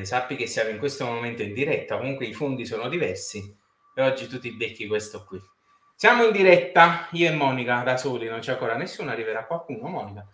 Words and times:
eh, 0.00 0.04
sappi 0.04 0.36
che 0.36 0.46
siamo 0.46 0.70
in 0.70 0.78
questo 0.78 1.04
momento 1.04 1.42
in 1.42 1.52
diretta, 1.52 1.98
comunque 1.98 2.26
i 2.26 2.32
fondi 2.32 2.64
sono 2.64 2.88
diversi 2.88 3.56
e 3.94 4.02
oggi 4.02 4.26
tu 4.26 4.38
ti 4.38 4.52
becchi 4.52 4.86
questo 4.86 5.24
qui. 5.24 5.40
Siamo 5.96 6.24
in 6.24 6.32
diretta, 6.32 7.08
io 7.12 7.28
e 7.28 7.32
Monica 7.32 7.82
da 7.82 7.96
soli, 7.96 8.28
non 8.28 8.40
c'è 8.40 8.52
ancora 8.52 8.76
nessuno, 8.76 9.10
arriverà 9.10 9.46
qualcuno, 9.46 9.88
Monica. 9.88 10.26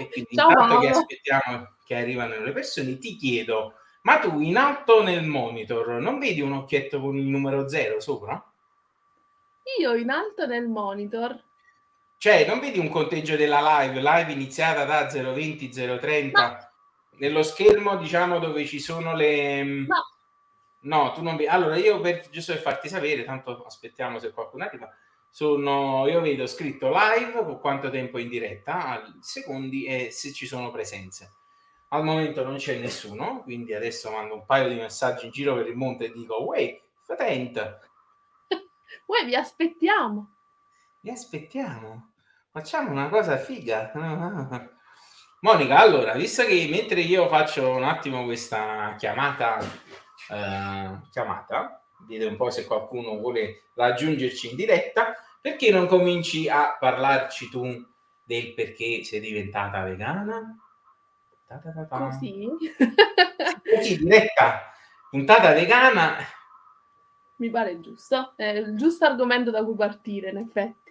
E 0.00 0.08
quindi 0.10 0.34
Ciao, 0.34 0.50
intanto 0.50 0.78
che 0.80 0.88
aspettiamo 0.88 1.76
che 1.84 1.94
arrivano 1.94 2.38
le 2.40 2.52
persone, 2.52 2.98
ti 2.98 3.16
chiedo, 3.16 3.74
ma 4.02 4.18
tu 4.18 4.40
in 4.40 4.56
alto 4.56 5.02
nel 5.02 5.24
monitor 5.24 6.00
non 6.00 6.18
vedi 6.18 6.40
un 6.40 6.52
occhietto 6.52 7.00
con 7.00 7.16
il 7.16 7.24
numero 7.24 7.68
0 7.68 8.00
sopra? 8.00 8.44
Io 9.78 9.94
in 9.94 10.10
alto 10.10 10.46
nel 10.46 10.66
monitor. 10.68 11.42
Cioè, 12.18 12.46
non 12.46 12.58
vedi 12.58 12.78
un 12.78 12.88
conteggio 12.88 13.36
della 13.36 13.80
live, 13.80 14.00
live 14.00 14.32
iniziata 14.32 14.84
da 14.84 15.06
020, 15.06 15.68
030, 15.68 16.40
ma... 16.40 16.73
nello 17.18 17.42
schermo, 17.42 17.96
diciamo, 17.96 18.38
dove 18.38 18.64
ci 18.66 18.80
sono 18.80 19.14
le... 19.14 19.62
No. 19.62 20.12
No, 20.80 21.12
tu 21.12 21.22
non 21.22 21.36
vedi. 21.36 21.48
Allora, 21.48 21.76
io 21.76 22.00
per, 22.00 22.28
giusto 22.30 22.52
per 22.52 22.60
farti 22.60 22.88
sapere, 22.88 23.24
tanto 23.24 23.64
aspettiamo 23.64 24.18
se 24.18 24.32
qualcuno 24.32 24.64
arriva, 24.64 24.92
sono, 25.30 26.06
io 26.06 26.20
vedo 26.20 26.46
scritto 26.46 26.92
live 26.92 27.42
con 27.42 27.58
quanto 27.58 27.90
tempo 27.90 28.18
in 28.18 28.28
diretta, 28.28 29.02
secondi 29.20 29.84
e 29.84 30.10
se 30.10 30.32
ci 30.32 30.46
sono 30.46 30.70
presenze. 30.70 31.32
Al 31.88 32.04
momento 32.04 32.44
non 32.44 32.56
c'è 32.56 32.76
nessuno, 32.78 33.42
quindi 33.42 33.72
adesso 33.72 34.10
mando 34.10 34.34
un 34.34 34.44
paio 34.44 34.68
di 34.68 34.74
messaggi 34.74 35.26
in 35.26 35.32
giro 35.32 35.54
per 35.54 35.66
il 35.66 35.76
monte 35.76 36.04
e 36.04 36.12
dico, 36.12 36.42
wait, 36.42 36.82
fatent. 37.02 37.78
Uè, 39.06 39.24
vi 39.24 39.34
aspettiamo. 39.34 40.34
Vi 41.00 41.10
aspettiamo. 41.10 42.12
Facciamo 42.50 42.90
una 42.90 43.08
cosa 43.08 43.36
figa. 43.36 43.90
Monica, 45.44 45.78
allora, 45.78 46.14
visto 46.14 46.42
che 46.46 46.66
mentre 46.70 47.00
io 47.00 47.28
faccio 47.28 47.68
un 47.68 47.84
attimo 47.84 48.24
questa 48.24 48.94
chiamata, 48.96 49.58
eh, 49.60 51.00
chiamata, 51.10 51.84
vedete 52.08 52.30
un 52.30 52.36
po' 52.36 52.48
se 52.48 52.64
qualcuno 52.64 53.18
vuole 53.18 53.64
raggiungerci 53.74 54.48
in 54.48 54.56
diretta, 54.56 55.12
perché 55.42 55.70
non 55.70 55.86
cominci 55.86 56.48
a 56.48 56.78
parlarci 56.80 57.50
tu 57.50 57.62
del 58.22 58.54
perché 58.54 59.04
sei 59.04 59.20
diventata 59.20 59.82
vegana? 59.82 60.56
Così? 61.90 62.48
Così, 63.76 63.98
diretta, 63.98 64.72
puntata 65.10 65.52
vegana 65.52 66.16
mi 67.36 67.50
pare 67.50 67.80
giusto, 67.80 68.32
è 68.36 68.46
il 68.46 68.76
giusto 68.76 69.04
argomento 69.04 69.50
da 69.50 69.62
cui 69.62 69.74
partire, 69.74 70.30
in 70.30 70.38
effetti. 70.38 70.83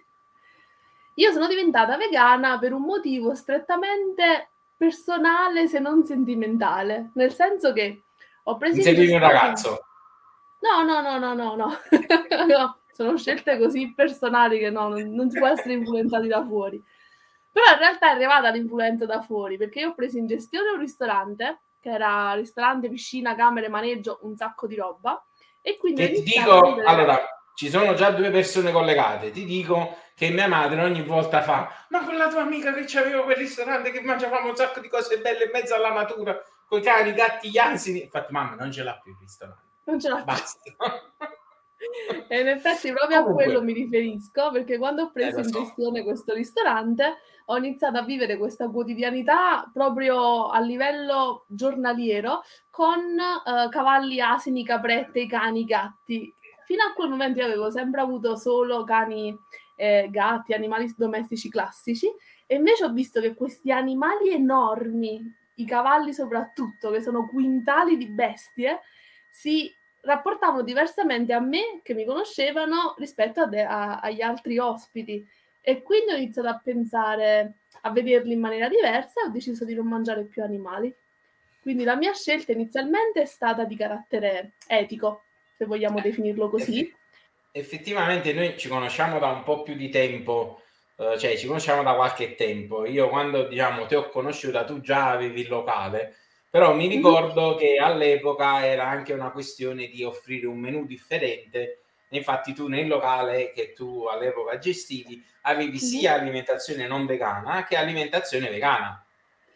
Io 1.14 1.32
sono 1.32 1.46
diventata 1.46 1.96
vegana 1.96 2.58
per 2.58 2.72
un 2.72 2.82
motivo 2.82 3.34
strettamente 3.34 4.50
personale, 4.76 5.68
se 5.68 5.78
non 5.78 6.04
sentimentale, 6.04 7.10
nel 7.14 7.32
senso 7.32 7.72
che 7.72 8.04
ho 8.42 8.56
preso... 8.56 8.82
Segui 8.82 9.10
un 9.10 9.20
ragazzo? 9.20 9.84
No, 10.60 10.82
no, 10.82 11.00
no, 11.00 11.18
no, 11.18 11.34
no, 11.34 11.54
no. 11.54 11.78
no. 12.46 12.78
Sono 12.92 13.16
scelte 13.16 13.58
così 13.58 13.92
personali 13.92 14.58
che 14.58 14.70
no, 14.70 14.88
non, 14.88 15.12
non 15.12 15.30
si 15.30 15.38
può 15.38 15.48
essere 15.48 15.72
influenzati 15.72 16.28
da 16.28 16.44
fuori. 16.44 16.82
Però 17.50 17.70
in 17.72 17.78
realtà 17.78 18.08
è 18.08 18.14
arrivata 18.14 18.50
l'influenza 18.50 19.06
da 19.06 19.20
fuori, 19.20 19.56
perché 19.56 19.80
io 19.80 19.90
ho 19.90 19.94
preso 19.94 20.18
in 20.18 20.26
gestione 20.26 20.70
un 20.70 20.78
ristorante, 20.78 21.60
che 21.80 21.90
era 21.90 22.32
ristorante, 22.34 22.88
piscina, 22.88 23.34
camere, 23.34 23.68
maneggio, 23.68 24.18
un 24.22 24.36
sacco 24.36 24.66
di 24.66 24.74
roba, 24.74 25.24
e 25.60 25.76
quindi 25.76 26.10
ti 26.12 26.22
dico, 26.22 26.74
allora, 26.84 27.18
ci 27.54 27.68
sono 27.68 27.94
già 27.94 28.10
due 28.10 28.30
persone 28.30 28.72
collegate. 28.72 29.30
Ti 29.30 29.44
dico 29.44 29.96
che 30.14 30.30
mia 30.30 30.48
madre 30.48 30.82
ogni 30.82 31.02
volta 31.02 31.42
fa: 31.42 31.86
Ma 31.88 32.04
quella 32.04 32.28
tua 32.28 32.42
amica 32.42 32.72
che 32.72 32.84
c'aveva 32.86 33.22
quel 33.24 33.36
ristorante 33.36 33.90
che 33.90 34.00
mangiavamo 34.00 34.48
un 34.48 34.56
sacco 34.56 34.80
di 34.80 34.88
cose 34.88 35.18
belle 35.18 35.44
in 35.44 35.50
mezzo 35.52 35.74
alla 35.74 35.92
natura, 35.92 36.40
con 36.66 36.78
i 36.78 36.82
cani, 36.82 37.10
i 37.10 37.14
gatti, 37.14 37.50
gli 37.50 37.58
asini. 37.58 38.02
Infatti, 38.02 38.32
mamma 38.32 38.54
non 38.54 38.70
ce 38.70 38.82
l'ha 38.82 38.98
più 39.02 39.12
il 39.12 39.18
ristorante. 39.20 39.62
Non 39.84 40.00
ce 40.00 40.08
l'ha 40.08 40.16
più. 40.16 40.24
Basta. 40.24 40.60
e 42.28 42.40
in 42.40 42.48
effetti 42.48 42.92
proprio 42.92 43.22
Comunque. 43.22 43.42
a 43.42 43.46
quello 43.46 43.62
mi 43.62 43.72
riferisco 43.72 44.50
perché 44.50 44.78
quando 44.78 45.02
ho 45.02 45.10
preso 45.10 45.38
eh, 45.38 45.42
in 45.42 45.50
gestione 45.50 46.02
questo 46.02 46.32
ristorante 46.32 47.16
ho 47.46 47.56
iniziato 47.56 47.98
a 47.98 48.02
vivere 48.02 48.38
questa 48.38 48.68
quotidianità 48.68 49.70
proprio 49.72 50.48
a 50.48 50.60
livello 50.60 51.44
giornaliero 51.46 52.42
con 52.70 53.00
uh, 53.00 53.68
cavalli, 53.68 54.20
asini, 54.20 54.64
caprette, 54.64 55.26
cani, 55.26 55.64
gatti. 55.64 56.34
Fino 56.64 56.82
a 56.84 56.94
quel 56.94 57.10
momento 57.10 57.40
io 57.40 57.46
avevo 57.46 57.70
sempre 57.70 58.00
avuto 58.00 58.36
solo 58.36 58.84
cani, 58.84 59.38
eh, 59.76 60.08
gatti, 60.10 60.52
animali 60.52 60.92
domestici 60.96 61.48
classici 61.48 62.08
e 62.46 62.56
invece 62.56 62.84
ho 62.84 62.92
visto 62.92 63.20
che 63.20 63.34
questi 63.34 63.70
animali 63.70 64.30
enormi, 64.30 65.32
i 65.56 65.64
cavalli 65.64 66.12
soprattutto, 66.12 66.90
che 66.90 67.00
sono 67.00 67.28
quintali 67.28 67.96
di 67.96 68.08
bestie, 68.08 68.80
si 69.30 69.72
rapportavano 70.02 70.62
diversamente 70.62 71.32
a 71.32 71.40
me, 71.40 71.80
che 71.82 71.94
mi 71.94 72.04
conoscevano, 72.04 72.94
rispetto 72.98 73.40
a 73.40 73.46
de- 73.46 73.64
a- 73.64 74.00
agli 74.00 74.20
altri 74.20 74.58
ospiti. 74.58 75.26
E 75.60 75.82
quindi 75.82 76.12
ho 76.12 76.16
iniziato 76.16 76.48
a 76.48 76.60
pensare, 76.62 77.54
a 77.82 77.90
vederli 77.90 78.34
in 78.34 78.40
maniera 78.40 78.68
diversa 78.68 79.22
e 79.22 79.26
ho 79.26 79.30
deciso 79.30 79.64
di 79.64 79.74
non 79.74 79.86
mangiare 79.86 80.24
più 80.24 80.42
animali. 80.42 80.94
Quindi 81.62 81.84
la 81.84 81.96
mia 81.96 82.12
scelta 82.12 82.52
inizialmente 82.52 83.22
è 83.22 83.24
stata 83.24 83.64
di 83.64 83.74
carattere 83.74 84.52
etico, 84.66 85.22
se 85.56 85.64
vogliamo 85.64 86.00
definirlo 86.00 86.50
così. 86.50 86.94
Effettivamente 87.56 88.32
noi 88.32 88.58
ci 88.58 88.68
conosciamo 88.68 89.18
da 89.18 89.28
un 89.28 89.44
po' 89.44 89.62
più 89.62 89.76
di 89.76 89.88
tempo, 89.88 90.62
eh, 90.96 91.16
cioè 91.18 91.36
ci 91.36 91.46
conosciamo 91.46 91.82
da 91.82 91.94
qualche 91.94 92.34
tempo. 92.34 92.84
Io 92.84 93.08
quando 93.08 93.46
diciamo 93.46 93.86
ti 93.86 93.94
ho 93.94 94.08
conosciuta, 94.08 94.64
tu 94.64 94.80
già 94.80 95.10
avevi 95.10 95.42
il 95.42 95.48
locale 95.48 96.16
però 96.54 96.72
mi 96.72 96.86
ricordo 96.86 97.56
che 97.56 97.78
all'epoca 97.78 98.64
era 98.64 98.86
anche 98.86 99.12
una 99.12 99.32
questione 99.32 99.88
di 99.88 100.04
offrire 100.04 100.46
un 100.46 100.60
menù 100.60 100.86
differente. 100.86 101.80
Infatti, 102.10 102.54
tu 102.54 102.68
nel 102.68 102.86
locale 102.86 103.50
che 103.50 103.72
tu 103.72 104.04
all'epoca 104.04 104.56
gestivi 104.58 105.20
avevi 105.42 105.80
sia 105.80 106.14
alimentazione 106.14 106.86
non 106.86 107.06
vegana 107.06 107.64
che 107.64 107.74
alimentazione 107.74 108.50
vegana. 108.50 109.04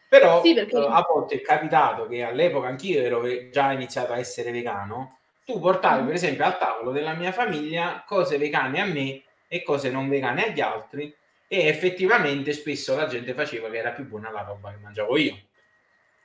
Però 0.08 0.42
sì, 0.42 0.54
perché... 0.54 0.76
a 0.76 1.06
volte 1.08 1.36
è 1.36 1.40
capitato 1.40 2.08
che 2.08 2.24
all'epoca 2.24 2.66
anch'io 2.66 3.00
ero 3.00 3.48
già 3.48 3.70
iniziato 3.70 4.12
a 4.12 4.18
essere 4.18 4.50
vegano. 4.50 5.17
Tu 5.48 5.58
portavi, 5.58 6.04
per 6.04 6.12
esempio, 6.12 6.44
al 6.44 6.58
tavolo 6.58 6.90
della 6.90 7.14
mia 7.14 7.32
famiglia 7.32 8.04
cose 8.06 8.36
vegane 8.36 8.82
a 8.82 8.84
me 8.84 9.22
e 9.48 9.62
cose 9.62 9.90
non 9.90 10.06
vegane 10.06 10.48
agli 10.48 10.60
altri. 10.60 11.16
E 11.46 11.68
effettivamente 11.68 12.52
spesso 12.52 12.94
la 12.94 13.06
gente 13.06 13.32
faceva 13.32 13.70
che 13.70 13.78
era 13.78 13.92
più 13.92 14.06
buona 14.06 14.30
la 14.30 14.42
roba 14.42 14.72
che 14.72 14.76
mangiavo 14.76 15.16
io. 15.16 15.38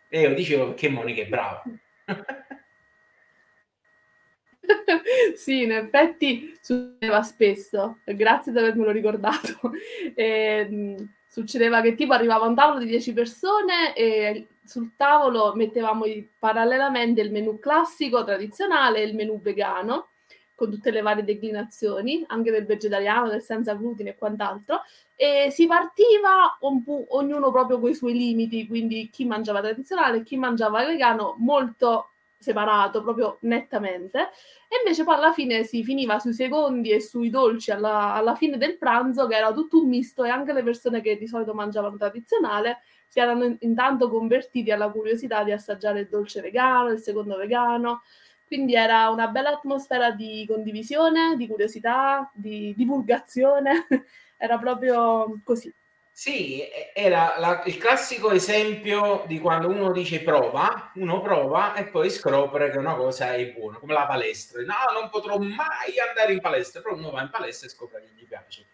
E 0.09 0.19
io 0.19 0.33
dicevo 0.33 0.73
che 0.73 0.89
Monica 0.89 1.21
è 1.21 1.27
brava. 1.27 1.63
sì, 5.37 5.61
in 5.61 5.71
effetti 5.71 6.57
succedeva 6.59 7.21
spesso, 7.21 7.99
grazie 8.03 8.51
di 8.51 8.57
avermelo 8.57 8.91
ricordato. 8.91 9.71
E, 10.15 10.67
ehm, 10.69 11.13
succedeva 11.29 11.79
che 11.79 11.95
tipo 11.95 12.11
arrivava 12.11 12.45
un 12.45 12.55
tavolo 12.55 12.79
di 12.79 12.87
10 12.87 13.13
persone 13.13 13.95
e 13.95 14.47
sul 14.65 14.95
tavolo 14.95 15.53
mettevamo 15.55 16.05
parallelamente 16.39 17.21
il 17.21 17.31
menù 17.31 17.59
classico, 17.59 18.23
tradizionale 18.23 18.99
e 18.99 19.03
il 19.05 19.15
menù 19.15 19.39
vegano 19.41 20.09
con 20.55 20.69
tutte 20.69 20.91
le 20.91 21.01
varie 21.01 21.23
declinazioni, 21.23 22.23
anche 22.27 22.51
del 22.51 22.65
vegetariano, 22.65 23.29
del 23.29 23.41
senza 23.41 23.73
glutine 23.73 24.11
e 24.11 24.15
quant'altro, 24.15 24.81
e 25.15 25.49
si 25.51 25.65
partiva 25.65 26.57
po- 26.59 27.05
ognuno 27.09 27.51
proprio 27.51 27.79
con 27.79 27.89
i 27.89 27.95
suoi 27.95 28.13
limiti, 28.13 28.67
quindi 28.67 29.09
chi 29.11 29.25
mangiava 29.25 29.61
tradizionale, 29.61 30.23
chi 30.23 30.37
mangiava 30.37 30.85
vegano, 30.85 31.35
molto 31.39 32.09
separato, 32.37 33.01
proprio 33.01 33.37
nettamente, 33.41 34.19
e 34.67 34.77
invece 34.83 35.03
poi 35.03 35.15
alla 35.15 35.33
fine 35.33 35.63
si 35.63 35.83
finiva 35.83 36.19
sui 36.19 36.33
secondi 36.33 36.91
e 36.91 36.99
sui 36.99 37.29
dolci 37.29 37.71
alla, 37.71 38.13
alla 38.13 38.35
fine 38.35 38.57
del 38.57 38.77
pranzo, 38.77 39.27
che 39.27 39.35
era 39.35 39.51
tutto 39.53 39.81
un 39.81 39.89
misto, 39.89 40.23
e 40.23 40.29
anche 40.29 40.53
le 40.53 40.63
persone 40.63 41.01
che 41.01 41.17
di 41.17 41.27
solito 41.27 41.53
mangiavano 41.53 41.97
tradizionale 41.97 42.81
si 43.13 43.19
erano 43.19 43.55
intanto 43.59 44.09
convertiti 44.09 44.71
alla 44.71 44.89
curiosità 44.89 45.43
di 45.43 45.51
assaggiare 45.51 45.99
il 45.99 46.07
dolce 46.07 46.41
vegano, 46.41 46.89
il 46.89 46.99
secondo 46.99 47.37
vegano, 47.37 48.01
quindi 48.47 48.73
era 48.73 49.07
una 49.09 49.27
bella 49.27 49.51
atmosfera 49.51 50.09
di 50.09 50.43
condivisione, 50.47 51.35
di 51.37 51.45
curiosità, 51.45 52.31
di 52.33 52.73
divulgazione, 52.75 53.85
era 54.35 54.57
proprio 54.57 55.39
così. 55.43 55.71
Sì, 56.11 56.63
era 56.91 57.35
la, 57.37 57.61
il 57.67 57.77
classico 57.77 58.31
esempio 58.31 59.25
di 59.27 59.37
quando 59.37 59.67
uno 59.67 59.91
dice 59.91 60.23
prova, 60.23 60.91
uno 60.95 61.21
prova 61.21 61.75
e 61.75 61.85
poi 61.85 62.09
scopre 62.09 62.71
che 62.71 62.79
una 62.79 62.95
cosa 62.95 63.35
è 63.35 63.45
buona, 63.51 63.77
come 63.77 63.93
la 63.93 64.07
palestra. 64.07 64.59
No, 64.61 64.99
non 64.99 65.11
potrò 65.11 65.37
mai 65.37 65.99
andare 66.07 66.33
in 66.33 66.39
palestra, 66.39 66.81
però 66.81 66.95
uno 66.95 67.11
va 67.11 67.21
in 67.21 67.29
palestra 67.29 67.67
e 67.67 67.71
scopre 67.71 68.01
che 68.01 68.09
gli 68.15 68.25
piace. 68.25 68.65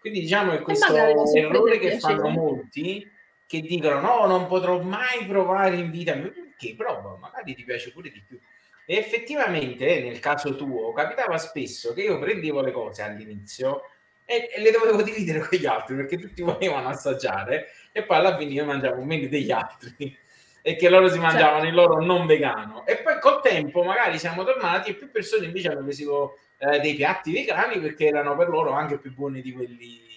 Quindi 0.00 0.20
diciamo 0.20 0.52
che 0.52 0.62
questo 0.62 0.94
errore 0.96 1.78
che 1.78 1.98
fanno 1.98 2.30
molti, 2.30 3.20
che 3.52 3.60
dicono 3.60 4.00
no, 4.00 4.26
non 4.26 4.46
potrò 4.46 4.80
mai 4.80 5.26
provare 5.26 5.76
in 5.76 5.90
vita, 5.90 6.14
perché 6.14 6.74
prova, 6.74 7.18
magari 7.20 7.54
ti 7.54 7.64
piace 7.64 7.92
pure 7.92 8.10
di 8.10 8.24
più. 8.26 8.40
E 8.86 8.96
effettivamente, 8.96 10.00
nel 10.00 10.20
caso 10.20 10.56
tuo, 10.56 10.94
capitava 10.94 11.36
spesso 11.36 11.92
che 11.92 12.04
io 12.04 12.18
prendevo 12.18 12.62
le 12.62 12.72
cose 12.72 13.02
all'inizio 13.02 13.82
e, 14.24 14.48
le 14.56 14.70
dovevo 14.70 15.02
dividere 15.02 15.40
con 15.40 15.58
gli 15.58 15.66
altri 15.66 15.96
perché 15.96 16.16
tutti 16.16 16.40
volevano 16.42 16.88
assaggiare 16.88 17.66
e 17.92 18.04
poi 18.04 18.16
alla 18.16 18.38
fine 18.38 18.52
io 18.52 18.64
mangiavo 18.64 19.02
meno 19.02 19.28
degli 19.28 19.50
altri. 19.50 20.18
e 20.64 20.76
che 20.76 20.88
loro 20.88 21.10
si 21.10 21.18
mangiavano 21.18 21.64
certo. 21.64 21.68
il 21.68 21.74
loro 21.74 22.02
non 22.02 22.24
vegano. 22.24 22.86
E 22.86 23.02
poi 23.02 23.20
col 23.20 23.42
tempo 23.42 23.82
magari 23.82 24.18
siamo 24.18 24.44
tornati 24.44 24.90
e 24.90 24.94
più 24.94 25.10
persone 25.10 25.44
invece 25.44 25.68
hanno 25.68 25.82
preso 25.82 26.38
eh, 26.56 26.78
dei 26.80 26.94
piatti 26.94 27.32
vegani 27.32 27.78
perché 27.80 28.06
erano 28.06 28.34
per 28.34 28.48
loro 28.48 28.70
anche 28.70 28.96
più 28.96 29.12
buoni 29.12 29.42
di 29.42 29.52
quelli 29.52 30.00
mm, 30.00 30.11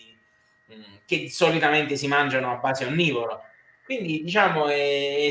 che 1.06 1.29
solitamente 1.29 1.95
si 1.95 2.07
mangiano 2.07 2.51
a 2.51 2.56
base 2.56 2.85
onnivora. 2.85 3.39
Quindi 3.83 4.23
diciamo 4.23 4.67
è, 4.67 5.29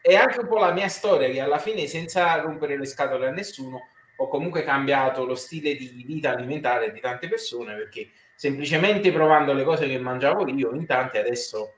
è 0.00 0.14
anche 0.14 0.40
un 0.40 0.48
po' 0.48 0.58
la 0.58 0.72
mia 0.72 0.88
storia 0.88 1.28
che 1.28 1.40
alla 1.40 1.58
fine 1.58 1.86
senza 1.86 2.34
rompere 2.40 2.78
le 2.78 2.86
scatole 2.86 3.28
a 3.28 3.30
nessuno 3.30 3.88
ho 4.16 4.28
comunque 4.28 4.64
cambiato 4.64 5.24
lo 5.24 5.34
stile 5.34 5.74
di 5.76 6.04
vita 6.06 6.30
alimentare 6.30 6.92
di 6.92 7.00
tante 7.00 7.28
persone 7.28 7.74
perché 7.74 8.10
semplicemente 8.34 9.12
provando 9.12 9.52
le 9.52 9.64
cose 9.64 9.86
che 9.86 9.98
mangiavo 9.98 10.46
io 10.48 10.74
in 10.74 10.86
tanti 10.86 11.18
adesso 11.18 11.76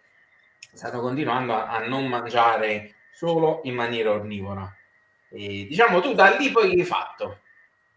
stanno 0.72 1.00
continuando 1.00 1.54
a, 1.54 1.68
a 1.68 1.86
non 1.86 2.06
mangiare 2.06 2.94
solo 3.12 3.60
in 3.64 3.74
maniera 3.74 4.12
onnivora. 4.12 4.72
E, 5.28 5.66
diciamo 5.68 6.00
tu 6.00 6.14
da 6.14 6.36
lì 6.36 6.50
poi 6.50 6.70
che 6.70 6.80
hai 6.80 6.86
fatto? 6.86 7.40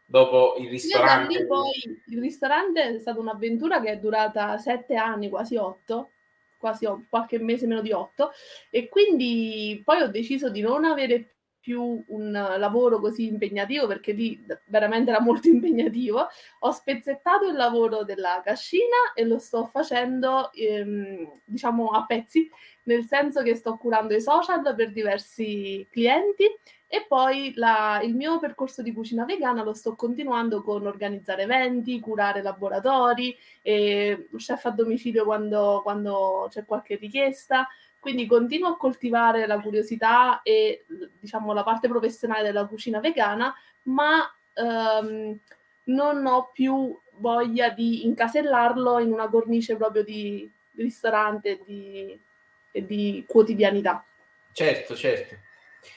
Dopo 0.08 0.56
il 0.60 0.70
ristorante? 0.70 1.46
Poi 1.48 2.02
il 2.08 2.20
ristorante 2.20 2.84
è 2.84 3.00
stata 3.00 3.20
un'avventura 3.20 3.82
che 3.82 3.92
è 3.92 3.98
durata 3.98 4.58
sette 4.58 4.96
anni, 4.96 5.30
quasi 5.30 5.56
otto, 5.56 6.12
quasi 6.58 6.88
qualche 7.10 7.40
mese 7.40 7.66
meno 7.66 7.82
di 7.82 7.92
otto, 7.92 8.32
e 8.70 8.88
quindi 8.88 9.82
poi 9.84 10.02
ho 10.02 10.08
deciso 10.08 10.50
di 10.50 10.62
non 10.62 10.86
avere 10.86 11.36
più 11.66 12.04
un 12.10 12.32
lavoro 12.32 13.00
così 13.00 13.26
impegnativo 13.26 13.88
perché 13.88 14.12
lì 14.12 14.46
veramente 14.66 15.10
era 15.10 15.20
molto 15.20 15.48
impegnativo. 15.50 16.28
Ho 16.60 16.72
spezzettato 16.72 17.48
il 17.48 17.56
lavoro 17.56 18.04
della 18.04 18.40
cascina 18.46 19.14
e 19.16 19.26
lo 19.26 19.40
sto 19.40 19.66
facendo 19.66 20.52
ehm, 20.54 21.42
diciamo 21.44 21.90
a 21.90 22.06
pezzi, 22.06 22.48
nel 22.84 23.06
senso 23.06 23.42
che 23.42 23.56
sto 23.56 23.78
curando 23.78 24.14
i 24.14 24.22
social 24.22 24.76
per 24.76 24.92
diversi 24.92 25.88
clienti 25.90 26.46
e 26.88 27.06
poi 27.08 27.54
la, 27.56 28.00
il 28.04 28.16
mio 28.16 28.40
percorso 28.40 28.82
di 28.82 28.94
cucina 28.94 29.26
vegana 29.26 29.64
lo 29.64 29.74
sto 29.74 29.96
continuando 29.96 30.62
con 30.62 30.86
organizzare 30.86 31.44
eventi, 31.44 32.00
curare 32.00 32.42
laboratori, 32.42 33.36
chef 33.62 34.66
a 34.66 34.70
domicilio 34.70 35.26
quando, 35.26 35.82
quando 35.84 36.48
c'è 36.50 36.66
qualche 36.66 36.96
richiesta. 36.96 37.68
Quindi 38.00 38.28
continuo 38.28 38.70
a 38.70 38.78
coltivare 38.78 39.48
la 39.48 39.60
curiosità 39.60 40.44
e 40.44 40.86
diciamo 41.20 41.54
la 41.54 41.64
parte 41.64 41.88
professionale 41.88 42.44
della 42.44 42.68
cucina 42.68 43.00
vegana, 43.00 43.52
ma 43.84 44.32
ehm, 44.54 45.40
non 45.86 46.26
ho 46.26 46.52
più 46.54 46.96
voglia 47.18 47.70
di 47.70 48.06
incasellarlo 48.06 49.00
in 49.00 49.12
una 49.12 49.28
cornice 49.28 49.76
proprio 49.76 50.04
di 50.04 50.48
ristorante 50.76 51.50
e 51.50 51.62
di, 51.66 52.86
di 52.86 53.26
quotidianità. 53.28 54.06
Certo, 54.52 54.96
certo. 54.96 55.36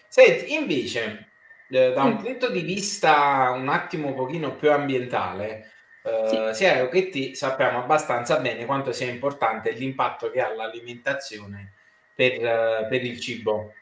Senti, 0.09 0.55
invece, 0.55 1.29
eh, 1.69 1.93
da 1.93 2.03
un 2.03 2.15
mm. 2.15 2.23
punto 2.23 2.51
di 2.51 2.63
vista 2.63 3.51
un 3.51 3.69
attimo 3.69 4.09
un 4.09 4.15
pochino 4.15 4.57
più 4.57 4.73
ambientale, 4.73 5.73
eh, 6.03 6.51
sì. 6.53 6.59
sia 6.59 6.79
io 6.79 6.89
che 6.89 7.11
ti 7.11 7.35
sappiamo 7.35 7.79
abbastanza 7.79 8.39
bene 8.39 8.65
quanto 8.65 8.93
sia 8.93 9.11
importante 9.11 9.71
l'impatto 9.73 10.31
che 10.31 10.41
ha 10.41 10.53
l'alimentazione 10.55 11.73
per, 12.15 12.39
uh, 12.39 12.89
per 12.89 13.05
il 13.05 13.21
cibo. 13.21 13.75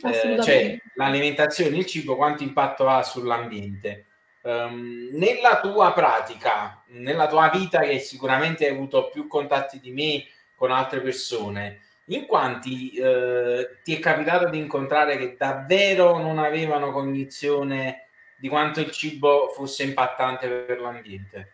Eh, 0.00 0.42
cioè 0.42 0.80
l'alimentazione, 0.94 1.76
il 1.76 1.86
cibo, 1.86 2.16
quanto 2.16 2.42
impatto 2.42 2.88
ha 2.88 3.02
sull'ambiente. 3.02 4.04
Um, 4.42 5.08
nella 5.12 5.60
tua 5.60 5.92
pratica, 5.92 6.82
nella 6.88 7.26
tua 7.26 7.50
vita 7.50 7.80
che 7.80 7.98
sicuramente 7.98 8.66
hai 8.66 8.74
avuto 8.74 9.08
più 9.10 9.26
contatti 9.26 9.80
di 9.80 9.90
me 9.90 10.24
con 10.54 10.70
altre 10.70 11.00
persone, 11.00 11.87
in 12.08 12.26
quanti 12.26 12.92
eh, 12.92 13.78
ti 13.82 13.94
è 13.94 13.98
capitato 13.98 14.48
di 14.48 14.58
incontrare 14.58 15.16
che 15.16 15.36
davvero 15.36 16.18
non 16.18 16.38
avevano 16.38 16.90
cognizione 16.90 18.08
di 18.38 18.48
quanto 18.48 18.80
il 18.80 18.90
cibo 18.90 19.48
fosse 19.48 19.82
impattante 19.82 20.48
per 20.48 20.80
l'ambiente? 20.80 21.52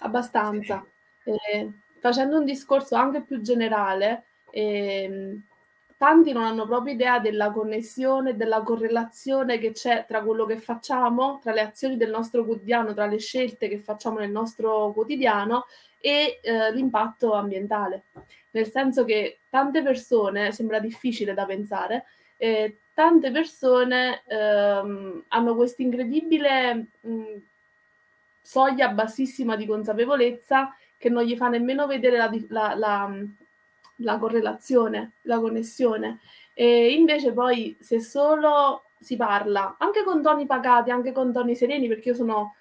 Abbastanza. 0.00 0.84
Eh, 1.24 1.70
facendo 1.98 2.38
un 2.38 2.44
discorso 2.44 2.94
anche 2.94 3.22
più 3.22 3.40
generale, 3.40 4.24
eh, 4.50 5.38
tanti 5.96 6.32
non 6.32 6.44
hanno 6.44 6.66
proprio 6.66 6.94
idea 6.94 7.18
della 7.18 7.50
connessione, 7.50 8.36
della 8.36 8.62
correlazione 8.62 9.58
che 9.58 9.72
c'è 9.72 10.04
tra 10.06 10.22
quello 10.22 10.44
che 10.44 10.58
facciamo, 10.58 11.40
tra 11.42 11.52
le 11.52 11.62
azioni 11.62 11.96
del 11.96 12.10
nostro 12.10 12.44
quotidiano, 12.44 12.94
tra 12.94 13.06
le 13.06 13.18
scelte 13.18 13.68
che 13.68 13.78
facciamo 13.78 14.18
nel 14.18 14.30
nostro 14.30 14.92
quotidiano 14.92 15.64
e 15.98 16.40
eh, 16.42 16.72
l'impatto 16.72 17.32
ambientale. 17.32 18.04
Nel 18.56 18.70
senso 18.70 19.04
che 19.04 19.40
tante 19.50 19.82
persone, 19.82 20.50
sembra 20.50 20.78
difficile 20.78 21.34
da 21.34 21.44
pensare, 21.44 22.06
eh, 22.38 22.78
tante 22.94 23.30
persone 23.30 24.22
ehm, 24.26 25.24
hanno 25.28 25.54
questa 25.54 25.82
incredibile 25.82 26.86
mh, 27.00 27.36
soglia 28.40 28.88
bassissima 28.88 29.56
di 29.56 29.66
consapevolezza 29.66 30.74
che 30.96 31.10
non 31.10 31.24
gli 31.24 31.36
fa 31.36 31.48
nemmeno 31.48 31.86
vedere 31.86 32.16
la, 32.16 32.30
la, 32.48 32.74
la, 32.74 33.14
la 33.96 34.18
correlazione, 34.18 35.12
la 35.22 35.38
connessione. 35.38 36.20
E 36.54 36.94
invece 36.94 37.34
poi 37.34 37.76
se 37.78 38.00
solo 38.00 38.84
si 38.98 39.16
parla, 39.16 39.76
anche 39.78 40.02
con 40.02 40.22
toni 40.22 40.46
pagati, 40.46 40.90
anche 40.90 41.12
con 41.12 41.30
toni 41.30 41.54
sereni, 41.54 41.88
perché 41.88 42.08
io 42.08 42.14
sono 42.14 42.54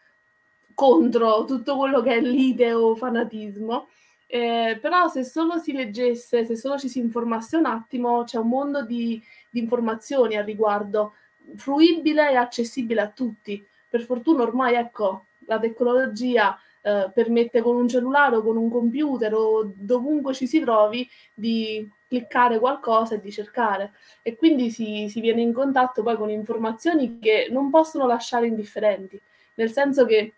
contro 0.73 1.45
tutto 1.45 1.77
quello 1.77 2.01
che 2.01 2.15
è 2.15 2.19
lite 2.19 2.73
o 2.73 2.97
fanatismo, 2.97 3.87
eh, 4.27 4.77
però 4.81 5.07
se 5.07 5.23
solo 5.23 5.57
si 5.57 5.71
leggesse, 5.71 6.45
se 6.45 6.55
solo 6.55 6.77
ci 6.77 6.89
si 6.89 6.99
informasse 6.99 7.57
un 7.57 7.65
attimo, 7.65 8.23
c'è 8.23 8.37
un 8.37 8.47
mondo 8.47 8.83
di, 8.83 9.21
di 9.49 9.59
informazioni 9.59 10.35
al 10.35 10.45
riguardo, 10.45 11.13
fruibile 11.55 12.31
e 12.31 12.35
accessibile 12.35 13.01
a 13.01 13.09
tutti. 13.09 13.65
Per 13.87 14.01
fortuna 14.01 14.43
ormai, 14.43 14.75
ecco, 14.75 15.25
la 15.45 15.59
tecnologia 15.59 16.59
eh, 16.81 17.09
permette 17.13 17.61
con 17.61 17.75
un 17.75 17.87
cellulare 17.87 18.35
o 18.35 18.43
con 18.43 18.57
un 18.57 18.69
computer 18.69 19.33
o 19.33 19.71
dovunque 19.75 20.33
ci 20.33 20.47
si 20.47 20.59
trovi 20.59 21.09
di 21.33 21.89
cliccare 22.07 22.59
qualcosa 22.59 23.15
e 23.15 23.19
di 23.19 23.31
cercare 23.31 23.93
e 24.21 24.35
quindi 24.35 24.69
si, 24.69 25.07
si 25.09 25.19
viene 25.19 25.41
in 25.41 25.51
contatto 25.51 26.03
poi 26.03 26.15
con 26.15 26.29
informazioni 26.29 27.17
che 27.19 27.47
non 27.49 27.69
possono 27.69 28.05
lasciare 28.05 28.47
indifferenti, 28.47 29.19
nel 29.55 29.71
senso 29.71 30.05
che 30.05 30.33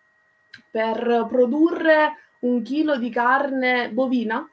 per 0.71 1.25
produrre 1.27 2.13
un 2.41 2.61
chilo 2.61 2.97
di 2.97 3.09
carne 3.09 3.89
bovina, 3.91 4.49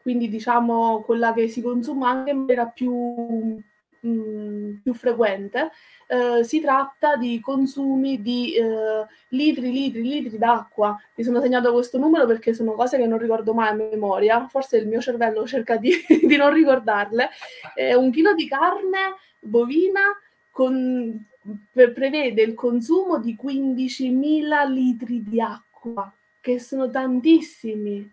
quindi 0.00 0.28
diciamo 0.28 1.02
quella 1.02 1.32
che 1.32 1.48
si 1.48 1.60
consuma 1.60 2.10
anche 2.10 2.30
in 2.30 2.38
maniera 2.38 2.66
più 2.66 2.92
mh, 2.94 4.08
mm, 4.08 4.74
più 4.82 4.94
frequente, 4.94 5.70
eh, 6.06 6.44
si 6.44 6.60
tratta 6.60 7.16
di 7.16 7.40
consumi 7.40 8.22
di 8.22 8.54
eh, 8.54 9.06
litri, 9.28 9.72
litri, 9.72 10.02
litri 10.02 10.38
d'acqua. 10.38 10.96
Mi 11.14 11.24
sono 11.24 11.40
segnato 11.40 11.72
questo 11.72 11.98
numero 11.98 12.26
perché 12.26 12.54
sono 12.54 12.72
cose 12.72 12.96
che 12.96 13.06
non 13.06 13.18
ricordo 13.18 13.54
mai 13.54 13.68
a 13.68 13.74
memoria, 13.74 14.46
forse 14.48 14.78
il 14.78 14.86
mio 14.86 15.00
cervello 15.00 15.46
cerca 15.46 15.76
di, 15.76 15.90
di 16.22 16.36
non 16.36 16.52
ricordarle. 16.52 17.30
Eh, 17.74 17.94
un 17.94 18.10
chilo 18.10 18.34
di 18.34 18.46
carne 18.46 19.16
bovina 19.40 20.02
con, 20.50 21.26
pre- 21.72 21.90
prevede 21.90 22.42
il 22.42 22.54
consumo 22.54 23.18
di 23.18 23.36
15.000 23.40 24.70
litri 24.70 25.22
di 25.22 25.40
acqua, 25.40 26.12
che 26.46 26.60
sono 26.60 26.88
tantissimi. 26.88 28.08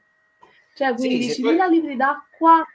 Cioè 0.74 0.90
15.000 0.90 1.30
sì, 1.30 1.42
poi... 1.44 1.70
litri 1.70 1.96
d'acqua 1.96 2.66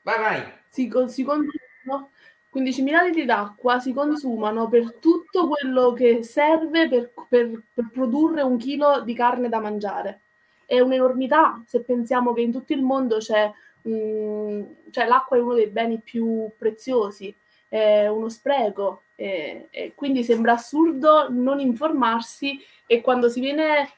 Vai, 0.00 0.18
vai. 0.18 0.52
Si, 0.66 0.90
si 1.08 1.22
consumano 1.22 2.10
15.000 2.54 3.04
litri 3.04 3.24
d'acqua 3.26 3.78
si 3.78 3.92
consumano 3.92 4.68
per 4.68 4.94
tutto 4.94 5.48
quello 5.48 5.92
che 5.92 6.22
serve 6.22 6.88
per, 6.88 7.12
per, 7.28 7.62
per 7.72 7.90
produrre 7.92 8.40
un 8.40 8.56
chilo 8.56 9.02
di 9.02 9.12
carne 9.14 9.50
da 9.50 9.60
mangiare. 9.60 10.20
È 10.64 10.80
un'enormità 10.80 11.62
se 11.66 11.82
pensiamo 11.82 12.32
che 12.32 12.40
in 12.40 12.50
tutto 12.50 12.72
il 12.72 12.82
mondo 12.82 13.18
c'è, 13.18 13.52
um, 13.82 14.66
cioè 14.90 15.06
l'acqua 15.06 15.36
è 15.36 15.40
uno 15.40 15.54
dei 15.54 15.68
beni 15.68 15.98
più 15.98 16.50
preziosi, 16.56 17.34
è 17.68 18.06
uno 18.08 18.30
spreco 18.30 19.02
e, 19.22 19.68
e 19.70 19.92
quindi 19.94 20.24
sembra 20.24 20.54
assurdo 20.54 21.28
non 21.30 21.60
informarsi 21.60 22.58
e 22.86 23.00
quando 23.00 23.28
si 23.28 23.38
viene 23.38 23.88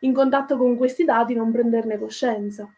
in 0.00 0.14
contatto 0.14 0.56
con 0.56 0.76
questi 0.76 1.04
dati 1.04 1.34
non 1.34 1.50
prenderne 1.50 1.98
coscienza. 1.98 2.72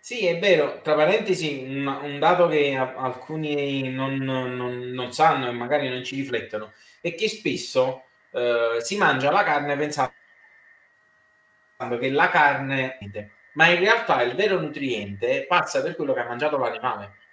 Sì, 0.00 0.26
è 0.26 0.38
vero, 0.38 0.80
tra 0.82 0.94
parentesi, 0.94 1.64
un, 1.66 1.86
un 1.86 2.18
dato 2.18 2.46
che 2.48 2.74
a, 2.74 2.94
alcuni 2.96 3.90
non, 3.90 4.16
non, 4.16 4.56
non, 4.56 5.12
sanno 5.12 5.48
e 5.48 5.52
magari 5.52 5.88
non 5.88 6.02
ci 6.02 6.16
riflettono 6.16 6.72
è 7.00 7.14
che 7.14 7.28
spesso 7.28 8.04
eh, 8.30 8.78
si 8.80 8.96
mangia 8.96 9.30
la 9.30 9.42
carne 9.42 9.76
pensando 9.76 10.12
che 11.98 12.10
la 12.10 12.28
carne, 12.30 12.98
ma 13.52 13.68
in 13.68 13.78
realtà 13.80 14.22
il 14.22 14.34
vero 14.34 14.58
nutriente 14.58 15.44
passa 15.46 15.82
per 15.82 15.96
quello 15.96 16.14
che 16.14 16.20
ha 16.20 16.28
mangiato 16.28 16.56
l'animale. 16.56 17.23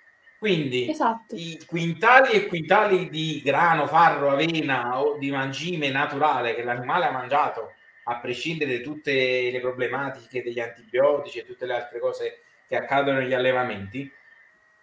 Quindi 0.41 0.89
esatto. 0.89 1.35
i 1.35 1.61
quintali 1.67 2.31
e 2.31 2.47
quintali 2.47 3.09
di 3.09 3.43
grano, 3.45 3.85
farro, 3.85 4.31
avena 4.31 4.99
o 4.99 5.19
di 5.19 5.29
mangime 5.29 5.91
naturale 5.91 6.55
che 6.55 6.63
l'animale 6.63 7.05
ha 7.05 7.11
mangiato, 7.11 7.73
a 8.05 8.17
prescindere 8.17 8.79
da 8.79 8.83
tutte 8.83 9.51
le 9.51 9.59
problematiche 9.59 10.41
degli 10.41 10.59
antibiotici 10.59 11.37
e 11.37 11.45
tutte 11.45 11.67
le 11.67 11.75
altre 11.75 11.99
cose 11.99 12.39
che 12.67 12.75
accadono 12.75 13.19
negli 13.19 13.35
allevamenti, 13.35 14.11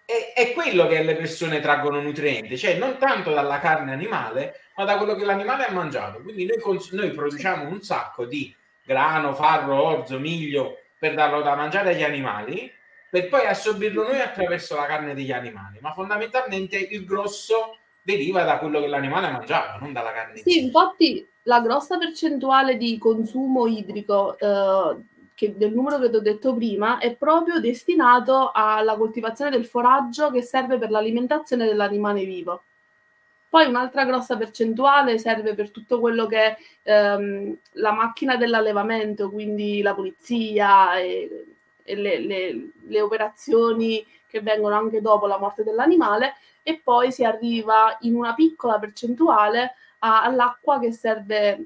è, 0.04 0.32
è, 0.32 0.52
quello 0.52 0.86
che 0.86 1.02
le 1.02 1.16
persone 1.16 1.58
traggono 1.58 2.00
nutrienti, 2.00 2.56
cioè 2.56 2.78
non 2.78 2.96
tanto 2.96 3.34
dalla 3.34 3.58
carne 3.58 3.90
animale, 3.90 4.60
ma 4.76 4.84
da 4.84 4.96
quello 4.96 5.16
che 5.16 5.24
l'animale 5.24 5.66
ha 5.66 5.72
mangiato. 5.72 6.22
Quindi 6.22 6.46
noi, 6.46 6.60
cons- 6.60 6.92
noi 6.92 7.10
produciamo 7.10 7.68
un 7.68 7.82
sacco 7.82 8.26
di 8.26 8.54
grano, 8.84 9.34
farro, 9.34 9.82
orzo, 9.82 10.20
miglio 10.20 10.82
per 10.96 11.14
darlo 11.14 11.42
da 11.42 11.56
mangiare 11.56 11.94
agli 11.94 12.04
animali, 12.04 12.72
per 13.10 13.28
poi 13.28 13.46
assorbirlo 13.46 14.02
noi 14.02 14.20
attraverso 14.20 14.76
la 14.76 14.86
carne 14.86 15.14
degli 15.14 15.32
animali. 15.32 15.78
Ma 15.80 15.92
fondamentalmente 15.92 16.76
il 16.76 17.04
grosso 17.04 17.78
deriva 18.02 18.42
da 18.42 18.58
quello 18.58 18.80
che 18.80 18.86
l'animale 18.86 19.26
ha 19.26 19.32
mangiato, 19.32 19.78
non 19.80 19.92
dalla 19.92 20.12
carne. 20.12 20.38
Sì, 20.38 20.64
infatti 20.64 21.26
la 21.42 21.60
grossa 21.60 21.98
percentuale 21.98 22.76
di 22.76 22.98
consumo 22.98 23.66
idrico 23.66 24.38
eh, 24.38 24.96
che 25.34 25.56
del 25.56 25.72
numero 25.72 25.98
che 25.98 26.10
ti 26.10 26.16
ho 26.16 26.20
detto 26.20 26.54
prima 26.54 26.98
è 26.98 27.14
proprio 27.14 27.60
destinato 27.60 28.50
alla 28.52 28.96
coltivazione 28.96 29.50
del 29.50 29.66
foraggio 29.66 30.30
che 30.30 30.42
serve 30.42 30.78
per 30.78 30.90
l'alimentazione 30.90 31.64
dell'animale 31.64 32.24
vivo. 32.24 32.62
Poi 33.48 33.66
un'altra 33.66 34.04
grossa 34.04 34.36
percentuale 34.36 35.18
serve 35.18 35.54
per 35.54 35.70
tutto 35.70 36.00
quello 36.00 36.26
che 36.26 36.38
è 36.38 36.56
ehm, 36.82 37.56
la 37.72 37.92
macchina 37.92 38.36
dell'allevamento, 38.36 39.30
quindi 39.30 39.80
la 39.80 39.94
pulizia 39.94 40.98
e 40.98 41.46
le, 41.94 42.18
le, 42.18 42.70
le 42.86 43.00
operazioni 43.00 44.04
che 44.26 44.40
vengono 44.40 44.76
anche 44.76 45.00
dopo 45.00 45.26
la 45.26 45.38
morte 45.38 45.64
dell'animale 45.64 46.34
e 46.62 46.80
poi 46.82 47.10
si 47.10 47.24
arriva 47.24 47.96
in 48.02 48.14
una 48.14 48.34
piccola 48.34 48.78
percentuale 48.78 49.74
a, 50.00 50.22
all'acqua 50.22 50.78
che 50.78 50.92
serve 50.92 51.64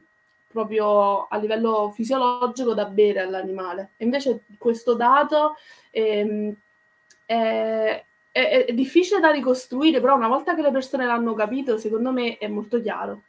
proprio 0.52 1.26
a 1.26 1.37
livello 1.38 1.91
fisiologico 1.95 2.75
da 2.75 2.85
bere 2.85 3.21
all'animale. 3.21 3.91
E 3.97 4.05
invece 4.05 4.45
questo 4.59 4.95
dato 4.95 5.57
ehm, 5.91 6.55
è, 7.25 8.05
è, 8.31 8.64
è, 8.67 8.73
difficile 8.73 9.19
da 9.19 9.31
ricostruire, 9.31 10.00
però 10.00 10.14
una 10.14 10.29
volta 10.29 10.55
che 10.55 10.62
le 10.62 10.71
persone 10.71 11.07
l'hanno 11.07 11.35
capito, 11.35 11.79
secondo 11.79 12.12
me 12.12 12.38
è 12.38 12.47
molto 12.47 12.81
chiaro. 12.81 13.23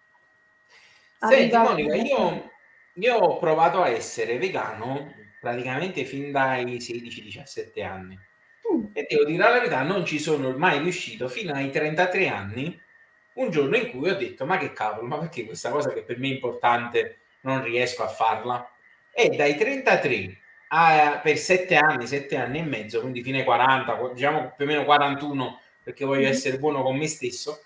Senti 1.17 1.55
Monica, 1.55 1.95
io, 1.95 2.51
io 2.95 3.15
ho 3.15 3.37
provato 3.37 3.81
a 3.81 3.87
essere 3.87 4.37
vegano 4.37 5.11
praticamente 5.43 6.05
fin 6.05 6.31
dai 6.31 6.77
16-17 6.77 7.83
anni. 7.83 8.17
Mm. 8.73 8.85
E 8.93 9.05
devo 9.09 9.25
dire 9.25 9.43
la 9.43 9.51
verità, 9.51 9.81
non 9.81 10.05
ci 10.05 10.17
sono 10.17 10.51
mai 10.51 10.79
riuscito 10.79 11.27
fino 11.27 11.51
ai 11.51 11.69
33 11.69 12.29
anni 12.29 12.81
un 13.33 13.49
giorno 13.49 13.75
in 13.75 13.89
cui 13.89 14.09
ho 14.09 14.15
detto 14.15 14.45
ma 14.45 14.57
che 14.57 14.71
cavolo, 14.71 15.05
ma 15.05 15.17
perché 15.17 15.43
questa 15.43 15.69
cosa 15.69 15.91
che 15.91 16.03
per 16.03 16.17
me 16.17 16.29
è 16.29 16.31
importante 16.31 17.17
non 17.41 17.61
riesco 17.61 18.03
a 18.03 18.07
farla? 18.07 18.71
E 19.11 19.29
dai 19.29 19.57
33 19.57 20.37
a, 20.69 21.19
per 21.21 21.37
7 21.37 21.75
anni, 21.75 22.07
7 22.07 22.37
anni 22.37 22.59
e 22.59 22.63
mezzo, 22.63 23.01
quindi 23.01 23.21
fine 23.21 23.43
40, 23.43 24.11
diciamo 24.13 24.53
più 24.55 24.63
o 24.63 24.67
meno 24.67 24.85
41, 24.85 25.59
perché 25.83 26.05
voglio 26.05 26.21
mm-hmm. 26.21 26.29
essere 26.31 26.57
buono 26.57 26.83
con 26.83 26.95
me 26.95 27.07
stesso, 27.07 27.63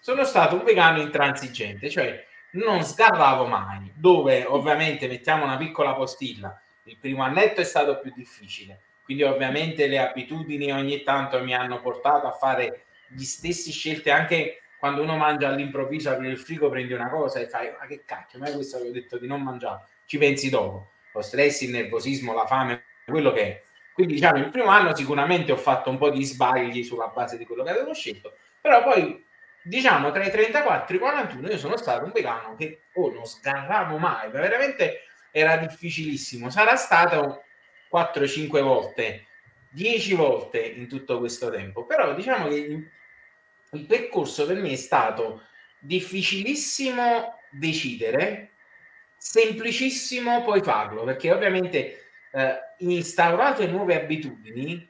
sono 0.00 0.24
stato 0.24 0.56
un 0.56 0.64
vegano 0.64 0.98
intransigente, 1.02 1.90
cioè 1.90 2.24
non 2.52 2.82
sgarravo 2.82 3.44
mai, 3.44 3.92
dove 3.94 4.46
ovviamente 4.46 5.08
mettiamo 5.08 5.44
una 5.44 5.58
piccola 5.58 5.92
postilla, 5.92 6.58
il 6.88 6.96
primo 6.98 7.22
annetto 7.22 7.60
è 7.60 7.64
stato 7.64 8.00
più 8.00 8.12
difficile, 8.14 8.80
quindi 9.04 9.22
ovviamente 9.22 9.86
le 9.86 9.98
abitudini 9.98 10.72
ogni 10.72 11.02
tanto 11.02 11.42
mi 11.42 11.54
hanno 11.54 11.80
portato 11.80 12.26
a 12.26 12.32
fare 12.32 12.84
gli 13.08 13.24
stessi 13.24 13.70
scelte 13.70 14.10
anche 14.10 14.62
quando 14.78 15.02
uno 15.02 15.16
mangia 15.16 15.48
all'improvviso, 15.48 16.10
apri 16.10 16.28
il 16.28 16.38
frigo, 16.38 16.70
prendi 16.70 16.92
una 16.92 17.08
cosa 17.08 17.40
e 17.40 17.48
fai, 17.48 17.70
ma 17.78 17.86
che 17.86 18.04
cacchio, 18.04 18.38
ma 18.38 18.46
è 18.46 18.52
questo 18.52 18.80
che 18.80 18.88
ho 18.88 18.92
detto 18.92 19.18
di 19.18 19.26
non 19.26 19.42
mangiare, 19.42 19.86
ci 20.06 20.18
pensi 20.18 20.48
dopo. 20.48 20.90
Lo 21.12 21.20
stress, 21.20 21.62
il 21.62 21.70
nervosismo, 21.70 22.32
la 22.32 22.46
fame, 22.46 22.84
quello 23.04 23.32
che 23.32 23.42
è. 23.42 23.62
Quindi 23.92 24.14
diciamo, 24.14 24.38
il 24.38 24.50
primo 24.50 24.68
anno 24.68 24.94
sicuramente 24.94 25.50
ho 25.50 25.56
fatto 25.56 25.90
un 25.90 25.98
po' 25.98 26.10
di 26.10 26.22
sbagli 26.22 26.84
sulla 26.84 27.08
base 27.08 27.36
di 27.36 27.44
quello 27.44 27.64
che 27.64 27.70
avevo 27.70 27.92
scelto, 27.92 28.36
però 28.60 28.84
poi 28.84 29.26
diciamo 29.64 30.12
tra 30.12 30.24
i 30.24 30.30
34 30.30 30.94
e 30.94 30.96
i 30.96 31.00
41 31.00 31.48
io 31.48 31.58
sono 31.58 31.76
stato 31.76 32.04
un 32.04 32.12
vegano 32.12 32.54
che 32.54 32.82
oh, 32.94 33.12
non 33.12 33.24
sgarravo 33.24 33.98
mai, 33.98 34.30
veramente 34.30 35.07
era 35.30 35.56
difficilissimo. 35.56 36.50
Sarà 36.50 36.76
stato 36.76 37.44
4-5 37.92 38.60
volte, 38.62 39.26
10 39.70 40.14
volte 40.14 40.60
in 40.60 40.88
tutto 40.88 41.18
questo 41.18 41.50
tempo, 41.50 41.84
però 41.84 42.14
diciamo 42.14 42.48
che 42.48 42.90
il 43.70 43.86
percorso 43.86 44.46
per 44.46 44.56
me 44.56 44.70
è 44.70 44.76
stato 44.76 45.42
difficilissimo 45.78 47.38
decidere, 47.50 48.52
semplicissimo 49.16 50.42
poi 50.42 50.62
farlo, 50.62 51.04
perché 51.04 51.32
ovviamente 51.32 52.06
eh, 52.32 52.58
instaurato 52.78 53.66
nuove 53.66 54.00
abitudini, 54.00 54.88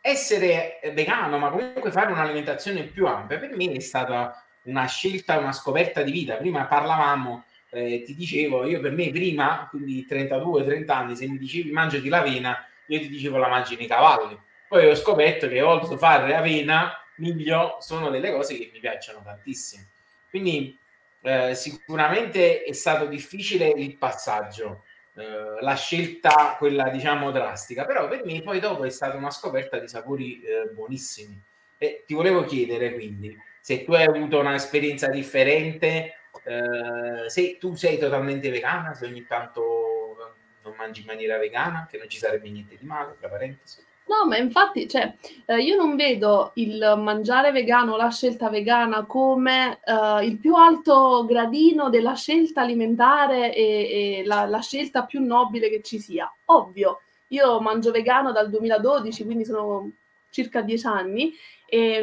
essere 0.00 0.80
vegano, 0.94 1.38
ma 1.38 1.50
comunque 1.50 1.92
fare 1.92 2.10
un'alimentazione 2.10 2.84
più 2.84 3.06
ampia, 3.06 3.38
per 3.38 3.54
me 3.54 3.72
è 3.72 3.80
stata 3.80 4.44
una 4.64 4.86
scelta, 4.86 5.38
una 5.38 5.52
scoperta 5.52 6.02
di 6.02 6.10
vita. 6.10 6.36
Prima 6.36 6.66
parlavamo, 6.66 7.44
eh, 7.72 8.02
ti 8.04 8.14
dicevo, 8.14 8.66
io 8.66 8.80
per 8.80 8.92
me 8.92 9.10
prima, 9.10 9.66
quindi 9.70 10.06
32-30 10.08 10.90
anni, 10.90 11.16
se 11.16 11.26
mi 11.26 11.38
dicevi 11.38 11.70
mangiati 11.70 12.08
l'avena, 12.08 12.66
io 12.86 12.98
ti 13.00 13.08
dicevo 13.08 13.38
la 13.38 13.48
mangi 13.48 13.76
nei 13.76 13.86
cavalli. 13.86 14.38
Poi 14.68 14.86
ho 14.86 14.94
scoperto 14.94 15.48
che 15.48 15.62
oltre 15.62 15.94
a 15.94 15.98
fare 15.98 16.34
avena 16.34 16.96
miglio 17.16 17.76
sono 17.80 18.10
delle 18.10 18.30
cose 18.30 18.58
che 18.58 18.70
mi 18.72 18.78
piacciono 18.78 19.22
tantissimo. 19.22 19.84
Quindi 20.28 20.78
eh, 21.22 21.54
sicuramente 21.54 22.62
è 22.62 22.72
stato 22.72 23.06
difficile 23.06 23.68
il 23.68 23.96
passaggio, 23.96 24.84
eh, 25.14 25.60
la 25.60 25.74
scelta, 25.74 26.56
quella 26.58 26.88
diciamo 26.90 27.30
drastica, 27.30 27.84
però 27.86 28.08
per 28.08 28.24
me 28.24 28.42
poi 28.42 28.60
dopo 28.60 28.84
è 28.84 28.90
stata 28.90 29.16
una 29.16 29.30
scoperta 29.30 29.78
di 29.78 29.88
sapori 29.88 30.42
eh, 30.42 30.70
buonissimi. 30.72 31.40
E 31.78 32.04
ti 32.06 32.14
volevo 32.14 32.44
chiedere 32.44 32.92
quindi 32.92 33.36
se 33.62 33.84
tu 33.84 33.92
hai 33.92 34.04
avuto 34.04 34.40
un'esperienza 34.40 35.06
differente, 35.06 36.16
eh, 36.44 37.28
se 37.28 37.56
tu 37.58 37.74
sei 37.74 37.98
totalmente 37.98 38.50
vegana, 38.50 38.94
se 38.94 39.06
ogni 39.06 39.26
tanto 39.26 40.34
non 40.62 40.74
mangi 40.76 41.00
in 41.00 41.06
maniera 41.06 41.38
vegana, 41.38 41.86
che 41.90 41.98
non 41.98 42.08
ci 42.08 42.18
sarebbe 42.18 42.48
niente 42.48 42.76
di 42.76 42.86
male, 42.86 43.16
tra 43.18 43.28
parentesi. 43.28 43.84
No, 44.04 44.26
ma 44.26 44.36
infatti, 44.36 44.88
cioè, 44.88 45.14
eh, 45.46 45.58
io 45.58 45.76
non 45.76 45.96
vedo 45.96 46.50
il 46.54 46.94
mangiare 46.98 47.52
vegano, 47.52 47.96
la 47.96 48.10
scelta 48.10 48.50
vegana 48.50 49.04
come 49.04 49.78
eh, 49.84 50.24
il 50.26 50.38
più 50.38 50.54
alto 50.54 51.24
gradino 51.24 51.88
della 51.88 52.14
scelta 52.14 52.62
alimentare 52.62 53.54
e, 53.54 54.18
e 54.18 54.24
la, 54.24 54.44
la, 54.44 54.60
scelta 54.60 55.04
più 55.04 55.24
nobile 55.24 55.70
che 55.70 55.82
ci 55.82 55.98
sia. 55.98 56.30
Ovvio, 56.46 57.02
io 57.28 57.60
mangio 57.60 57.90
vegano 57.92 58.32
dal 58.32 58.50
2012, 58.50 59.24
quindi 59.24 59.44
sono 59.44 59.90
circa 60.30 60.62
dieci 60.62 60.86
anni, 60.86 61.32
e 61.74 62.02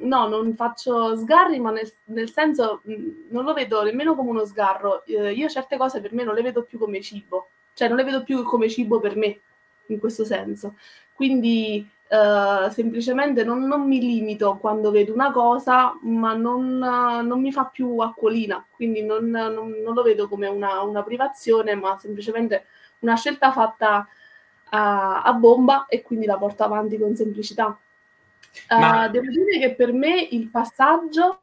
mm, 0.00 0.06
no, 0.08 0.28
non 0.28 0.54
faccio 0.54 1.14
sgarri, 1.14 1.60
ma 1.60 1.70
nel, 1.70 1.92
nel 2.04 2.30
senso 2.30 2.80
mm, 2.88 3.28
non 3.28 3.44
lo 3.44 3.52
vedo 3.52 3.82
nemmeno 3.82 4.14
come 4.14 4.30
uno 4.30 4.46
sgarro. 4.46 5.04
Eh, 5.04 5.32
io 5.32 5.46
certe 5.50 5.76
cose 5.76 6.00
per 6.00 6.14
me 6.14 6.24
non 6.24 6.34
le 6.34 6.40
vedo 6.40 6.62
più 6.62 6.78
come 6.78 7.02
cibo, 7.02 7.50
cioè 7.74 7.88
non 7.88 7.98
le 7.98 8.04
vedo 8.04 8.22
più 8.22 8.42
come 8.44 8.70
cibo 8.70 8.98
per 8.98 9.14
me 9.14 9.40
in 9.88 9.98
questo 9.98 10.24
senso. 10.24 10.76
Quindi 11.12 11.86
uh, 12.08 12.70
semplicemente 12.70 13.44
non, 13.44 13.64
non, 13.66 13.86
mi 13.86 14.00
limito 14.00 14.56
quando 14.56 14.90
vedo 14.90 15.12
una 15.12 15.32
cosa, 15.32 15.94
ma 16.04 16.32
non, 16.32 16.78
non 16.78 17.40
mi 17.42 17.52
fa 17.52 17.66
più 17.66 17.98
acquolina, 17.98 18.64
quindi 18.70 19.02
non, 19.02 19.28
non 19.28 19.92
lo 19.92 20.02
vedo 20.02 20.28
come 20.28 20.46
una, 20.46 20.80
una, 20.80 21.02
privazione, 21.02 21.74
ma 21.74 21.98
semplicemente 21.98 22.64
una 23.00 23.16
scelta 23.16 23.52
fatta 23.52 24.08
a, 24.70 25.22
a, 25.22 25.32
bomba 25.34 25.86
e 25.88 26.00
quindi 26.00 26.24
la 26.24 26.38
porto 26.38 26.62
avanti 26.62 26.98
con 26.98 27.14
semplicità. 27.14 27.78
Uh, 28.68 28.78
ma... 28.78 29.08
Devo 29.08 29.26
dire 29.26 29.58
che 29.58 29.74
per 29.74 29.92
me 29.92 30.20
il 30.30 30.48
passaggio 30.50 31.42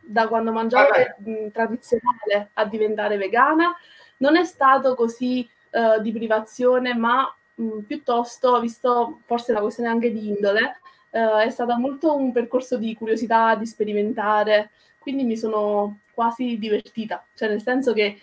da 0.00 0.26
quando 0.28 0.52
mangiavo 0.52 0.90
mh, 1.18 1.48
tradizionale 1.52 2.50
a 2.54 2.64
diventare 2.64 3.16
vegana. 3.16 3.74
Non 4.18 4.36
è 4.36 4.44
stato 4.44 4.94
così 4.94 5.48
uh, 5.72 6.00
di 6.00 6.12
privazione, 6.12 6.94
ma 6.94 7.32
mh, 7.54 7.80
piuttosto, 7.80 8.58
visto 8.60 9.20
forse 9.24 9.52
la 9.52 9.60
questione 9.60 9.88
anche 9.88 10.10
di 10.10 10.28
indole, 10.28 10.80
eh, 11.10 11.44
è 11.44 11.50
stato 11.50 11.76
molto 11.78 12.14
un 12.14 12.32
percorso 12.32 12.76
di 12.76 12.94
curiosità, 12.94 13.54
di 13.54 13.66
sperimentare, 13.66 14.70
quindi 14.98 15.24
mi 15.24 15.36
sono 15.36 16.00
quasi 16.12 16.58
divertita, 16.58 17.24
cioè 17.34 17.48
nel 17.48 17.62
senso 17.62 17.92
che 17.92 18.20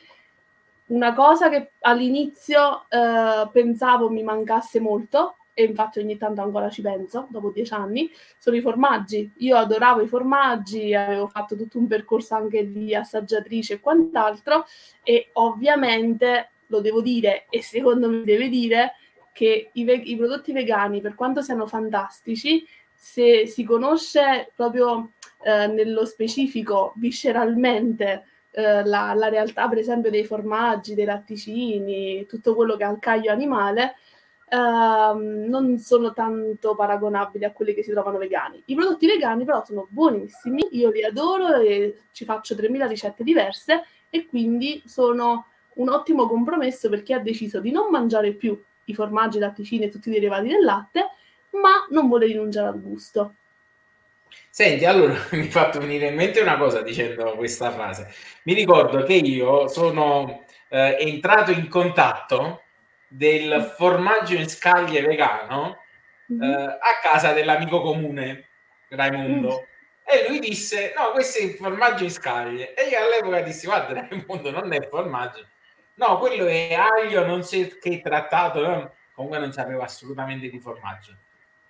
una 0.88 1.14
cosa 1.14 1.50
che 1.50 1.72
all'inizio 1.82 2.86
eh, 2.90 3.50
pensavo 3.52 4.10
mi 4.10 4.22
mancasse 4.22 4.80
molto, 4.80 5.38
e 5.56 5.64
infatti 5.64 6.00
ogni 6.00 6.18
tanto 6.18 6.42
ancora 6.42 6.70
ci 6.70 6.82
penso, 6.82 7.28
dopo 7.30 7.50
dieci 7.50 7.74
anni, 7.74 8.12
sono 8.38 8.58
i 8.58 8.62
formaggi. 8.62 9.32
Io 9.38 9.56
adoravo 9.56 10.02
i 10.02 10.08
formaggi, 10.08 10.94
avevo 10.94 11.28
fatto 11.28 11.56
tutto 11.56 11.80
un 11.80 11.88
percorso 11.88 12.36
anche 12.36 12.70
di 12.70 12.94
assaggiatrice 12.94 13.76
e 13.76 13.80
quant'altro, 13.80 14.66
e 15.02 15.30
ovviamente 15.34 16.50
lo 16.68 16.82
devo 16.82 17.02
dire, 17.02 17.46
e 17.50 17.62
secondo 17.62 18.10
me 18.10 18.24
deve 18.24 18.50
dire, 18.50 18.96
che 19.32 19.70
i, 19.74 19.84
ve- 19.86 20.02
i 20.04 20.18
prodotti 20.18 20.52
vegani, 20.52 21.00
per 21.02 21.16
quanto 21.16 21.42
siano 21.42 21.68
fantastici, 21.68 22.66
se 22.94 23.48
si 23.48 23.64
conosce 23.64 24.52
proprio 24.56 25.12
eh, 25.44 25.68
nello 25.68 26.06
specifico, 26.06 26.94
visceralmente, 26.98 28.26
eh, 28.52 28.84
la, 28.86 29.14
la, 29.14 29.30
realtà, 29.30 29.68
per 29.68 29.78
esempio, 29.78 30.10
dei 30.10 30.26
formaggi, 30.26 30.96
dei 30.96 31.06
latticini, 31.06 32.26
tutto 32.26 32.56
quello 32.56 32.76
che 32.76 32.84
ha 32.84 32.92
il 32.92 33.00
caglio 33.00 33.32
animale, 33.32 33.96
uh, 34.50 35.18
non 35.18 35.78
sono 35.80 36.14
tanto 36.14 36.76
paragonabili 36.76 37.46
a 37.46 37.52
quelli 37.52 37.74
che 37.74 37.84
si 37.84 37.92
trovano 37.92 38.18
vegani. 38.18 38.62
I 38.66 38.76
prodotti 38.76 39.08
vegani 39.08 39.46
però 39.46 39.64
sono 39.66 39.88
buonissimi, 39.90 40.68
io 40.72 40.90
li 40.90 41.04
adoro 41.04 41.56
e 41.56 42.02
ci 42.12 42.26
faccio 42.26 42.56
3000 42.56 42.88
ricette 42.88 43.24
diverse 43.24 43.84
e 44.10 44.28
quindi 44.28 44.82
sono 44.86 45.48
un 45.76 45.90
ottimo 45.90 46.28
compromesso 46.28 46.90
per 46.90 47.04
chi 47.04 47.14
ha 47.14 47.20
deciso 47.20 47.60
di 47.60 47.72
non 47.72 47.90
mangiare 47.90 48.34
più 48.34 48.62
i 48.86 48.94
formaggi, 48.94 49.40
latticini 49.40 49.86
e 49.86 49.90
tutti 49.90 50.10
i 50.10 50.14
derivati 50.14 50.48
del 50.48 50.64
latte, 50.64 51.10
ma 51.52 51.88
non 51.90 52.08
vuole 52.08 52.28
rinunciare 52.28 52.68
al 52.68 52.82
gusto. 52.82 53.36
Senti, 54.50 54.86
allora 54.86 55.16
mi 55.32 55.48
ha 55.48 55.50
fatto 55.50 55.80
venire 55.80 56.08
in 56.08 56.16
mente 56.16 56.40
una 56.40 56.58
cosa 56.58 56.82
dicendo 56.82 57.36
questa 57.36 57.72
frase. 57.72 58.08
Mi 58.44 58.54
ricordo 58.54 59.04
che 59.04 59.14
io 59.14 59.68
sono 59.68 60.46
eh, 60.70 60.98
entrato 61.00 61.52
in 61.52 61.68
contatto 61.68 62.62
del 63.16 63.74
formaggio 63.78 64.34
in 64.34 64.50
scaglie 64.50 65.02
vegano 65.02 65.80
mm-hmm. 66.32 66.42
eh, 66.42 66.64
a 66.64 67.00
casa 67.02 67.32
dell'amico 67.34 67.82
comune 67.82 68.50
Raimondo. 68.90 69.62
Mm. 69.62 69.74
E 70.08 70.28
lui 70.28 70.40
disse: 70.40 70.94
No, 70.96 71.12
questo 71.12 71.40
è 71.40 71.44
il 71.44 71.54
formaggio 71.54 72.04
in 72.04 72.12
scaglie. 72.12 72.74
E 72.74 72.90
io 72.90 73.00
all'epoca 73.00 73.42
dissi: 73.42 73.66
Guarda, 73.66 74.08
Raimondo 74.08 74.52
non 74.52 74.72
è 74.74 74.88
formaggio, 74.88 75.48
no, 75.96 76.18
quello 76.20 76.46
è 76.46 76.74
aglio, 76.74 77.26
non 77.26 77.44
si 77.44 77.78
che 77.80 78.02
trattato. 78.02 78.66
No? 78.66 78.94
Comunque 79.14 79.40
non 79.40 79.54
sapeva 79.54 79.86
assolutamente 79.86 80.50
di 80.50 80.60
formaggio. 80.60 81.16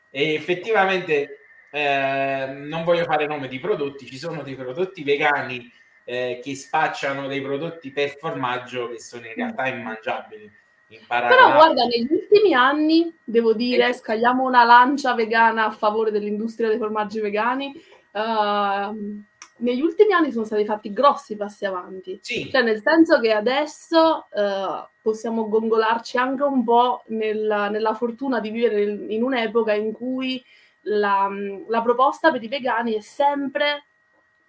E 0.10 0.34
effettivamente 0.34 1.40
eh, 1.72 2.48
non 2.48 2.84
voglio 2.84 3.04
fare 3.04 3.28
nome 3.28 3.48
di 3.48 3.60
prodotti, 3.60 4.06
ci 4.06 4.18
sono 4.18 4.42
dei 4.42 4.56
prodotti 4.56 5.04
vegani 5.04 5.72
eh, 6.06 6.40
che 6.42 6.56
spacciano 6.56 7.28
dei 7.28 7.42
prodotti 7.42 7.92
per 7.92 8.18
formaggio 8.18 8.90
che 8.90 9.00
sono 9.00 9.26
in 9.28 9.34
realtà 9.36 9.68
immangiabili. 9.68 10.64
Però 11.08 11.54
guarda, 11.54 11.86
negli 11.86 12.08
ultimi 12.10 12.54
anni, 12.54 13.14
devo 13.24 13.54
dire, 13.54 13.94
scagliamo 13.94 14.44
una 14.44 14.64
lancia 14.64 15.14
vegana 15.14 15.66
a 15.66 15.72
favore 15.72 16.12
dell'industria 16.12 16.70
dei 16.70 16.78
formaggi 16.78 17.20
vegani. 17.20 17.74
Uh, 18.12 19.24
negli 19.58 19.82
ultimi 19.82 20.14
anni 20.14 20.32
sono 20.32 20.46
stati 20.46 20.66
fatti 20.66 20.92
grossi 20.92 21.36
passi 21.36 21.66
avanti. 21.66 22.20
Sì. 22.22 22.50
Cioè, 22.50 22.62
nel 22.62 22.82
senso 22.82 23.20
che 23.20 23.32
adesso 23.32 24.28
uh, 24.32 24.88
possiamo 25.02 25.48
gongolarci 25.48 26.18
anche 26.18 26.44
un 26.44 26.64
po' 26.64 27.04
nella, 27.08 27.70
nella 27.70 27.94
fortuna 27.94 28.40
di 28.40 28.50
vivere 28.50 28.84
in 28.84 29.24
un'epoca 29.24 29.74
in 29.74 29.92
cui 29.92 30.44
la, 30.82 31.30
la 31.68 31.82
proposta 31.82 32.32
per 32.32 32.44
i 32.44 32.48
vegani 32.48 32.94
è 32.94 33.02
sempre 33.02 33.86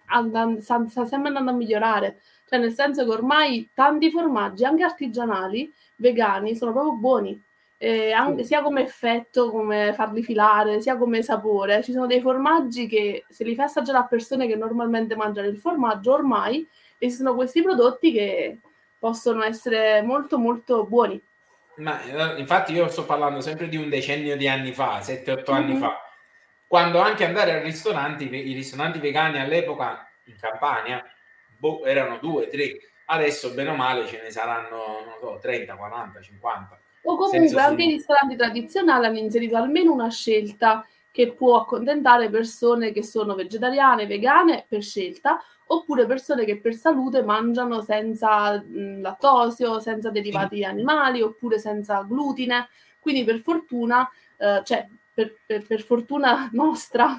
andando, 0.07 0.61
sta 0.61 1.05
sempre 1.05 1.27
andando 1.27 1.51
a 1.51 1.53
migliorare. 1.53 2.21
Cioè, 2.49 2.59
nel 2.59 2.71
senso 2.73 3.03
che 3.03 3.11
ormai 3.11 3.69
tanti 3.73 4.09
formaggi, 4.09 4.63
anche 4.63 4.83
artigianali, 4.83 5.71
vegani, 5.97 6.55
sono 6.55 6.71
proprio 6.71 6.93
buoni. 6.93 7.41
Eh, 7.79 8.11
anche, 8.11 8.43
sia 8.43 8.61
come 8.61 8.81
effetto, 8.81 9.51
come 9.51 9.93
farli 9.93 10.23
filare, 10.23 10.81
sia 10.81 10.97
come 10.97 11.21
sapore. 11.23 11.83
Ci 11.83 11.91
sono 11.91 12.07
dei 12.07 12.21
formaggi 12.21 12.87
che 12.87 13.25
se 13.29 13.43
li 13.43 13.53
fai 13.53 13.65
assaggiare 13.65 13.97
a 13.97 14.05
persone 14.05 14.47
che 14.47 14.55
normalmente 14.55 15.15
mangiano 15.15 15.47
il 15.47 15.57
formaggio, 15.57 16.13
ormai 16.13 16.65
esistono 16.97 17.35
questi 17.35 17.61
prodotti 17.61 18.11
che 18.13 18.57
possono 18.97 19.43
essere 19.43 20.01
molto 20.01 20.37
molto 20.37 20.85
buoni. 20.85 21.21
Ma 21.75 22.01
eh, 22.01 22.39
infatti 22.39 22.73
io 22.73 22.87
sto 22.87 23.05
parlando 23.05 23.41
sempre 23.41 23.67
di 23.67 23.75
un 23.75 23.89
decennio 23.89 24.37
di 24.37 24.47
anni 24.47 24.71
fa, 24.71 24.99
7-8 24.99 25.51
anni 25.51 25.71
mm-hmm. 25.73 25.81
fa, 25.81 26.01
quando 26.65 26.99
anche 26.99 27.25
andare 27.25 27.51
ai 27.51 27.63
ristoranti, 27.63 28.33
i 28.33 28.53
ristoranti 28.53 28.99
vegani 28.99 29.39
all'epoca 29.39 30.09
in 30.23 30.35
Campania 30.39 31.03
boh, 31.57 31.83
erano 31.85 32.17
due, 32.21 32.47
tre, 32.47 32.77
adesso 33.05 33.51
bene 33.53 33.69
o 33.69 33.75
male 33.75 34.05
ce 34.07 34.21
ne 34.21 34.31
saranno 34.31 34.77
non 35.05 35.15
so, 35.19 35.39
30, 35.41 35.75
40, 35.75 36.21
50. 36.21 36.79
O 37.03 37.15
comunque 37.15 37.61
anche 37.61 37.83
i 37.83 37.91
ristoranti 37.91 38.35
tradizionali 38.35 39.05
hanno 39.05 39.17
inserito 39.17 39.55
almeno 39.55 39.93
una 39.93 40.09
scelta 40.09 40.85
che 41.11 41.31
può 41.31 41.55
accontentare 41.55 42.29
persone 42.29 42.91
che 42.91 43.03
sono 43.03 43.33
vegetariane, 43.33 44.05
vegane 44.05 44.65
per 44.67 44.83
scelta, 44.83 45.41
oppure 45.67 46.05
persone 46.05 46.45
che 46.45 46.59
per 46.59 46.75
salute 46.75 47.23
mangiano 47.23 47.81
senza 47.81 48.61
mh, 48.61 49.01
lattosio, 49.01 49.79
senza 49.79 50.11
derivati 50.11 50.63
animali, 50.63 51.21
oppure 51.21 51.59
senza 51.59 52.03
glutine. 52.03 52.67
Quindi 52.99 53.23
per 53.23 53.39
fortuna, 53.39 54.07
eh, 54.37 54.61
cioè 54.63 54.87
per, 55.17 55.35
per, 55.43 55.65
per, 55.65 55.81
fortuna 55.81 56.47
nostra 56.53 57.17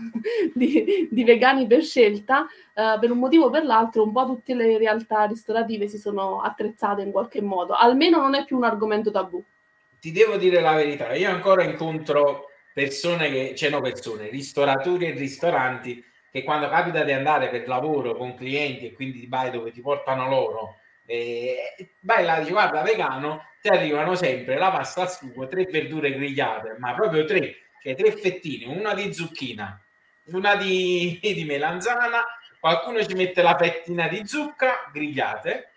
di, 0.54 1.08
di, 1.10 1.24
vegani 1.24 1.66
per 1.66 1.82
scelta, 1.82 2.46
eh, 2.72 2.96
per 3.00 3.10
un 3.10 3.18
motivo 3.18 3.46
o 3.46 3.50
per 3.50 3.64
l'altro, 3.64 4.04
un 4.04 4.12
po' 4.12 4.24
tutte 4.24 4.54
le 4.54 4.78
realtà 4.78 5.24
ristorative 5.24 5.88
si 5.88 5.98
sono 5.98 6.40
attrezzate 6.40 7.02
in 7.02 7.10
qualche 7.10 7.42
modo. 7.42 7.72
Almeno 7.72 8.18
non 8.20 8.36
è 8.36 8.44
più 8.44 8.56
un 8.56 8.62
argomento 8.62 9.10
tabù. 9.10 9.42
Ti 9.98 10.12
devo 10.12 10.36
dire 10.36 10.60
la 10.60 10.74
verità, 10.74 11.12
io 11.14 11.28
ancora 11.28 11.64
incontro 11.64 12.50
persone 12.72 13.30
che, 13.30 13.56
cioè 13.56 13.70
no 13.70 13.80
persone, 13.80 14.28
ristoratori 14.28 15.06
e 15.06 15.10
ristoranti 15.10 16.04
che 16.30 16.44
quando 16.44 16.68
capita 16.68 17.02
di 17.02 17.10
andare 17.10 17.48
per 17.48 17.66
lavoro 17.66 18.14
con 18.14 18.36
clienti 18.36 18.86
e 18.86 18.92
quindi 18.92 19.26
vai 19.26 19.50
dove 19.50 19.72
ti 19.72 19.80
portano 19.80 20.28
loro, 20.28 20.76
e 21.04 21.56
vai 22.00 22.24
là 22.24 22.38
dici 22.38 22.52
guarda 22.52 22.82
vegano, 22.82 23.42
ti 23.60 23.68
arrivano 23.68 24.14
sempre 24.14 24.56
la 24.56 24.70
pasta 24.70 25.00
al 25.00 25.10
sugo, 25.10 25.48
tre 25.48 25.64
verdure 25.64 26.12
grigliate, 26.12 26.76
ma 26.78 26.94
proprio 26.94 27.24
tre, 27.24 27.56
cioè 27.82 27.94
tre 27.94 28.12
fettine, 28.12 28.66
una 28.66 28.94
di 28.94 29.12
zucchina, 29.12 29.80
una 30.26 30.56
di, 30.56 31.18
di 31.22 31.44
melanzana, 31.44 32.22
qualcuno 32.60 33.04
ci 33.04 33.14
mette 33.14 33.42
la 33.42 33.56
fettina 33.56 34.08
di 34.08 34.26
zucca 34.26 34.90
grigliate, 34.92 35.72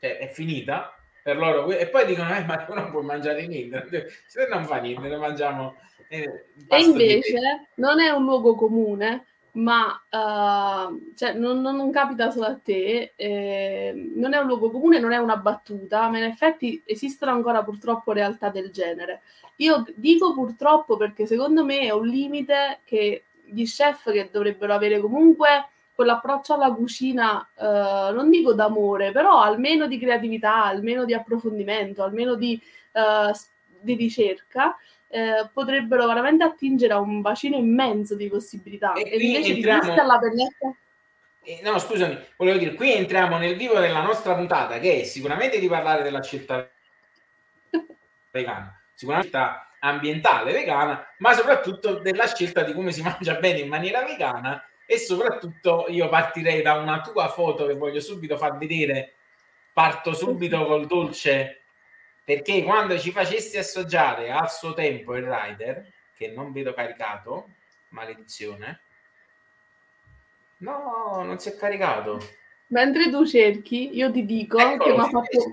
cioè 0.00 0.18
è 0.18 0.28
finita 0.28 0.96
per 1.22 1.36
loro, 1.38 1.70
e 1.70 1.88
poi 1.88 2.04
dicono, 2.04 2.34
eh, 2.36 2.44
ma 2.44 2.64
tu 2.64 2.74
non 2.74 2.90
puoi 2.90 3.04
mangiare 3.04 3.46
niente, 3.46 3.86
se 4.26 4.46
non 4.48 4.64
fa 4.64 4.76
niente, 4.76 5.08
ne 5.08 5.16
mangiamo... 5.16 5.76
Eh, 6.08 6.44
e 6.68 6.82
invece 6.82 7.68
non 7.76 7.98
è 7.98 8.10
un 8.10 8.24
luogo 8.24 8.54
comune, 8.54 9.24
ma 9.54 10.02
uh, 10.10 11.12
cioè, 11.14 11.34
non, 11.34 11.60
non, 11.60 11.76
non, 11.76 11.90
capita 11.90 12.30
solo 12.30 12.46
a 12.46 12.56
te, 12.56 13.12
eh, 13.14 14.10
non 14.14 14.34
è 14.34 14.38
un 14.38 14.46
luogo 14.46 14.70
comune, 14.70 14.98
non 14.98 15.12
è 15.12 15.16
una 15.16 15.36
battuta, 15.36 16.08
ma 16.08 16.18
in 16.18 16.24
effetti 16.24 16.82
esistono 16.84 17.32
ancora 17.32 17.62
purtroppo 17.62 18.12
realtà 18.12 18.48
del 18.48 18.70
genere. 18.70 19.22
Io 19.56 19.84
dico 19.94 20.34
purtroppo 20.34 20.96
perché 20.96 21.26
secondo 21.26 21.64
me 21.64 21.80
è 21.80 21.90
un 21.90 22.06
limite 22.06 22.80
che 22.84 23.24
gli 23.44 23.64
chef 23.64 24.10
che 24.10 24.28
dovrebbero 24.32 24.74
avere 24.74 25.00
comunque 25.00 25.68
quell'approccio 25.94 26.54
alla 26.54 26.72
cucina, 26.72 27.48
eh, 27.56 28.12
non 28.12 28.28
dico 28.30 28.52
d'amore, 28.54 29.12
però 29.12 29.40
almeno 29.40 29.86
di 29.86 29.98
creatività, 29.98 30.64
almeno 30.64 31.04
di 31.04 31.14
approfondimento, 31.14 32.02
almeno 32.02 32.34
di, 32.34 32.60
eh, 32.92 33.32
di 33.80 33.94
ricerca, 33.94 34.76
eh, 35.14 35.48
potrebbero 35.52 36.06
veramente 36.06 36.44
attingere 36.44 36.92
a 36.92 36.98
un 36.98 37.20
bacino 37.20 37.56
immenso 37.56 38.16
di 38.16 38.28
possibilità. 38.28 38.92
E, 38.94 39.10
e 39.10 39.16
invece 39.18 39.52
entriamo... 39.52 39.80
di 39.80 39.86
questa 39.86 40.04
la 40.04 40.18
pennetta... 40.18 40.76
Eh, 41.46 41.60
no, 41.62 41.78
scusami, 41.78 42.18
volevo 42.36 42.58
dire, 42.58 42.74
qui 42.74 42.92
entriamo 42.92 43.38
nel 43.38 43.56
vivo 43.56 43.78
della 43.78 44.02
nostra 44.02 44.34
puntata, 44.34 44.78
che 44.78 45.00
è 45.00 45.04
sicuramente 45.04 45.58
di 45.58 45.68
parlare 45.68 46.02
della 46.02 46.22
scelta 46.22 46.68
vegana 48.30 48.78
sicuramente 48.94 49.38
ambientale 49.80 50.52
vegana, 50.52 51.04
ma 51.18 51.34
soprattutto 51.34 51.98
della 51.98 52.26
scelta 52.26 52.62
di 52.62 52.72
come 52.72 52.92
si 52.92 53.02
mangia 53.02 53.34
bene 53.34 53.58
in 53.58 53.68
maniera 53.68 54.02
vegana 54.04 54.64
e 54.86 54.98
soprattutto 54.98 55.86
io 55.88 56.08
partirei 56.08 56.62
da 56.62 56.74
una 56.74 57.00
tua 57.00 57.28
foto 57.28 57.66
che 57.66 57.74
voglio 57.74 58.00
subito 58.00 58.36
far 58.36 58.56
vedere, 58.56 59.14
parto 59.72 60.14
subito 60.14 60.64
col 60.64 60.86
dolce 60.86 61.63
perché 62.24 62.62
quando 62.62 62.98
ci 62.98 63.10
facesti 63.10 63.58
assaggiare 63.58 64.30
al 64.30 64.50
suo 64.50 64.72
tempo 64.72 65.14
il 65.14 65.24
rider, 65.24 65.86
che 66.16 66.28
non 66.28 66.52
vedo 66.52 66.72
caricato, 66.72 67.50
maledizione, 67.90 68.80
no, 70.58 71.22
non 71.22 71.38
si 71.38 71.50
è 71.50 71.56
caricato. 71.56 72.18
Mentre 72.68 73.10
tu 73.10 73.26
cerchi, 73.26 73.94
io 73.94 74.10
ti 74.10 74.24
dico 74.24 74.58
Eccolo, 74.58 74.78
che 74.78 74.90
mi 74.90 74.98
ha 74.98 75.08
fatto... 75.08 75.50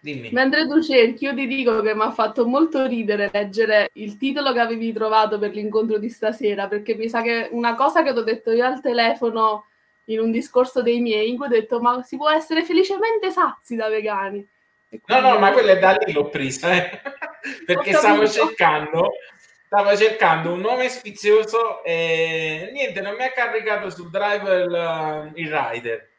Dimmi. 0.00 0.30
Mentre 0.32 0.66
tu 0.66 0.82
cerchi, 0.82 1.24
io 1.24 1.34
ti 1.34 1.46
dico 1.46 1.80
che 1.80 1.94
mi 1.94 2.02
ha 2.02 2.10
fatto 2.10 2.44
molto 2.44 2.86
ridere 2.86 3.30
leggere 3.32 3.90
il 3.94 4.16
titolo 4.16 4.52
che 4.52 4.58
avevi 4.58 4.92
trovato 4.92 5.38
per 5.38 5.52
l'incontro 5.52 5.96
di 5.96 6.10
stasera, 6.10 6.66
perché 6.66 6.94
mi 6.96 7.08
sa 7.08 7.22
che 7.22 7.48
una 7.52 7.74
cosa 7.76 8.02
che 8.02 8.12
ti 8.12 8.18
ho 8.18 8.22
detto 8.22 8.50
io 8.50 8.66
al 8.66 8.80
telefono 8.80 9.66
in 10.06 10.18
un 10.18 10.32
discorso 10.32 10.82
dei 10.82 11.00
miei, 11.00 11.30
in 11.30 11.36
cui 11.36 11.46
ho 11.46 11.48
detto 11.48 11.80
ma 11.80 12.02
si 12.02 12.16
può 12.16 12.28
essere 12.28 12.64
felicemente 12.64 13.30
sazi 13.30 13.76
da 13.76 13.88
vegani. 13.88 14.46
No, 15.06 15.20
no, 15.20 15.38
ma 15.38 15.52
quella 15.52 15.72
è 15.72 15.78
da 15.78 15.92
lì 15.92 16.12
l'ho 16.12 16.28
presa, 16.28 16.72
eh? 16.72 17.00
perché 17.64 17.94
stavo 17.94 18.28
cercando, 18.28 19.12
stavo 19.66 19.96
cercando 19.96 20.52
un 20.52 20.60
nome 20.60 20.88
sfizioso 20.88 21.82
e 21.82 22.70
niente, 22.72 23.00
non 23.00 23.14
mi 23.14 23.24
ha 23.24 23.32
caricato 23.32 23.90
sul 23.90 24.10
driver 24.10 24.60
il, 24.60 25.32
il 25.36 25.50
rider 25.50 26.10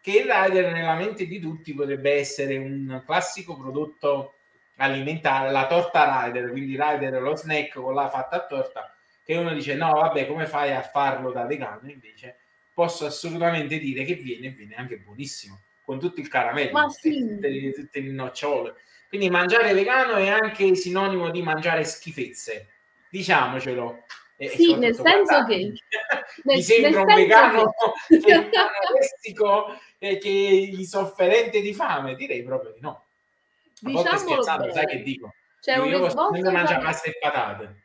che 0.00 0.12
il 0.12 0.30
rider 0.30 0.72
nella 0.72 0.94
mente 0.94 1.26
di 1.26 1.38
tutti 1.38 1.74
potrebbe 1.74 2.14
essere 2.14 2.56
un 2.56 3.02
classico 3.04 3.56
prodotto 3.56 4.36
alimentare, 4.76 5.50
la 5.50 5.66
torta 5.66 6.24
rider, 6.24 6.50
quindi 6.50 6.78
rider 6.80 7.20
lo 7.20 7.36
snack 7.36 7.74
con 7.74 7.94
la 7.94 8.08
fatta 8.08 8.36
a 8.36 8.46
torta, 8.46 8.96
che 9.22 9.36
uno 9.36 9.52
dice 9.52 9.74
no 9.74 9.92
vabbè 9.92 10.26
come 10.26 10.46
fai 10.46 10.72
a 10.72 10.80
farlo 10.80 11.32
da 11.32 11.44
vegano, 11.44 11.90
invece 11.90 12.38
posso 12.72 13.04
assolutamente 13.04 13.78
dire 13.78 14.04
che 14.04 14.14
viene, 14.14 14.48
viene 14.50 14.74
anche 14.74 14.96
buonissimo, 14.96 15.60
con 15.90 15.98
tutto 15.98 16.20
il 16.20 16.28
caramello, 16.28 16.70
Ma 16.70 16.88
sì. 16.88 17.18
tutte, 17.18 17.72
tutte 17.72 18.00
le 18.00 18.12
nocciole. 18.12 18.74
Quindi 19.08 19.28
mangiare 19.28 19.72
vegano 19.72 20.14
è 20.14 20.28
anche 20.28 20.72
sinonimo 20.76 21.30
di 21.30 21.42
mangiare 21.42 21.82
schifezze, 21.82 22.68
diciamocelo. 23.10 24.04
E 24.36 24.50
sì, 24.50 24.76
nel 24.76 24.94
senso 24.94 25.44
che... 25.46 25.72
Mi 26.44 26.62
sembra 26.62 27.00
un 27.00 27.12
vegano 27.12 27.72
che... 28.06 28.20
che 28.20 28.32
anoressico 28.32 29.80
e 29.98 30.18
che 30.18 30.30
gli 30.30 30.84
sofferente 30.84 31.60
di 31.60 31.74
fame? 31.74 32.14
Direi 32.14 32.44
proprio 32.44 32.70
di 32.70 32.80
no. 32.80 32.90
A 32.90 33.88
diciamo 33.88 34.02
volte 34.02 34.18
scherzando, 34.18 34.72
sai 34.72 34.86
che 34.86 35.02
dico? 35.02 35.34
C'è 35.60 35.74
io, 35.74 35.86
io 35.86 35.98
posso 35.98 36.30
mangiare 36.30 36.84
pasta 36.84 37.08
e 37.08 37.18
patate. 37.20 37.82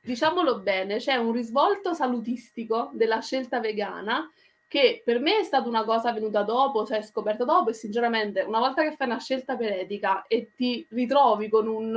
Diciamolo 0.00 0.60
bene, 0.60 0.96
c'è 0.96 1.16
un 1.16 1.32
risvolto 1.32 1.92
salutistico 1.92 2.90
della 2.94 3.20
scelta 3.20 3.60
vegana 3.60 4.30
che 4.68 5.02
per 5.04 5.20
me 5.20 5.38
è 5.38 5.44
stata 5.44 5.68
una 5.68 5.84
cosa 5.84 6.12
venuta 6.12 6.42
dopo, 6.42 6.84
cioè 6.84 7.02
scoperta 7.02 7.44
dopo 7.44 7.70
e 7.70 7.74
sinceramente 7.74 8.42
una 8.42 8.58
volta 8.58 8.82
che 8.82 8.96
fai 8.96 9.06
una 9.06 9.20
scelta 9.20 9.56
per 9.56 9.72
etica 9.72 10.26
e 10.26 10.50
ti 10.54 10.86
ritrovi 10.90 11.48
con 11.48 11.68
un, 11.68 11.96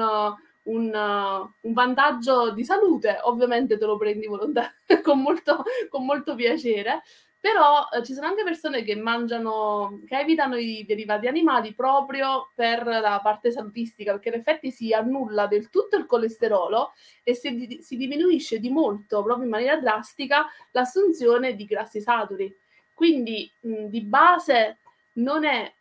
un, 0.64 1.50
un 1.62 1.74
vantaggio 1.74 2.52
di 2.52 2.64
salute, 2.64 3.20
ovviamente 3.24 3.78
te 3.78 3.86
lo 3.86 3.98
prendi 3.98 4.28
volontariamente 4.28 5.02
con 5.02 5.24
con 5.90 6.06
molto 6.06 6.36
piacere, 6.36 7.02
però 7.40 7.88
eh, 7.92 8.04
ci 8.04 8.14
sono 8.14 8.28
anche 8.28 8.44
persone 8.44 8.84
che 8.84 8.96
mangiano, 8.96 10.02
che 10.06 10.20
evitano 10.20 10.58
i 10.58 10.84
derivati 10.86 11.28
animali 11.28 11.74
proprio 11.74 12.52
per 12.54 12.86
la 12.86 13.20
parte 13.24 13.52
salutistica, 13.52 14.12
perché 14.12 14.30
in 14.30 14.36
effetti 14.36 14.72
si 14.72 14.94
annulla 14.94 15.48
del 15.48 15.70
tutto 15.70 15.96
il 15.96 16.06
colesterolo 16.06 16.92
e 17.24 17.34
si, 17.36 17.80
si 17.82 17.96
diminuisce 17.96 18.60
di 18.60 18.70
molto, 18.70 19.24
proprio 19.24 19.46
in 19.46 19.52
maniera 19.52 19.78
drastica, 19.78 20.48
l'assunzione 20.72 21.56
di 21.56 21.66
grassi 21.66 22.02
saturi. 22.02 22.54
Quindi 22.94 23.50
mh, 23.62 23.86
di 23.86 24.02
base 24.02 24.80
non 25.14 25.46
è 25.46 25.72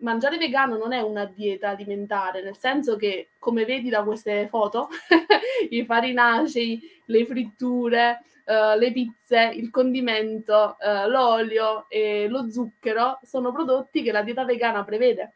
mangiare 0.00 0.38
vegano 0.38 0.76
non 0.76 0.92
è 0.92 1.00
una 1.00 1.24
dieta 1.24 1.70
alimentare, 1.70 2.42
nel 2.42 2.56
senso 2.56 2.96
che, 2.96 3.30
come 3.38 3.64
vedi 3.64 3.88
da 3.88 4.02
queste 4.02 4.46
foto, 4.48 4.88
i 5.70 5.84
farinacei, 5.84 7.02
le 7.06 7.26
fritture, 7.26 8.22
uh, 8.48 8.78
le 8.78 8.92
pizze, 8.92 9.52
il 9.54 9.70
condimento, 9.70 10.76
uh, 10.80 11.08
l'olio 11.08 11.86
e 11.88 12.26
lo 12.28 12.50
zucchero 12.50 13.20
sono 13.22 13.52
prodotti 13.52 14.02
che 14.02 14.12
la 14.12 14.22
dieta 14.22 14.44
vegana 14.44 14.84
prevede, 14.84 15.32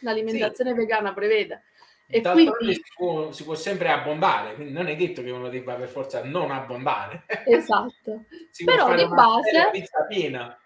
l'alimentazione 0.00 0.70
sì. 0.70 0.76
vegana 0.76 1.12
prevede. 1.12 1.62
E 2.06 2.20
quindi 2.20 2.74
si 2.74 2.82
può, 2.94 3.32
si 3.32 3.44
può, 3.44 3.54
sempre 3.54 3.90
abbondare, 3.90 4.54
quindi 4.54 4.72
non 4.72 4.86
è 4.88 4.94
detto 4.94 5.22
che 5.22 5.30
uno 5.30 5.48
debba 5.48 5.74
per 5.74 5.88
forza 5.88 6.22
non 6.22 6.50
abbondare. 6.50 7.24
Esatto. 7.46 8.24
Però 8.64 8.94
di 8.94 9.08
base... 9.08 9.70
Pizza 9.72 10.04
piena 10.04 10.56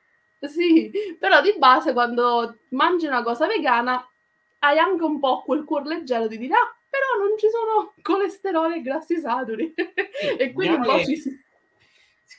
sì, 0.47 0.91
però 1.19 1.41
di 1.41 1.55
base 1.57 1.93
quando 1.93 2.59
mangi 2.69 3.07
una 3.07 3.23
cosa 3.23 3.47
vegana 3.47 4.07
hai 4.61 4.79
anche 4.79 5.03
un 5.03 5.19
po' 5.19 5.43
quel 5.43 5.65
cuore 5.65 5.89
leggero 5.89 6.29
di 6.29 6.39
dire 6.39 6.55
ah, 6.55 6.77
però 6.89 7.27
non 7.27 7.37
ci 7.37 7.49
sono 7.51 7.95
colesterolo 8.03 8.75
e 8.75 8.83
grassi 8.83 9.19
saturi. 9.19 9.75
E 10.37 10.53
quindi 10.53 10.77
un 10.77 10.83
po' 10.83 11.05
ci 11.05 11.17
si... 11.17 11.47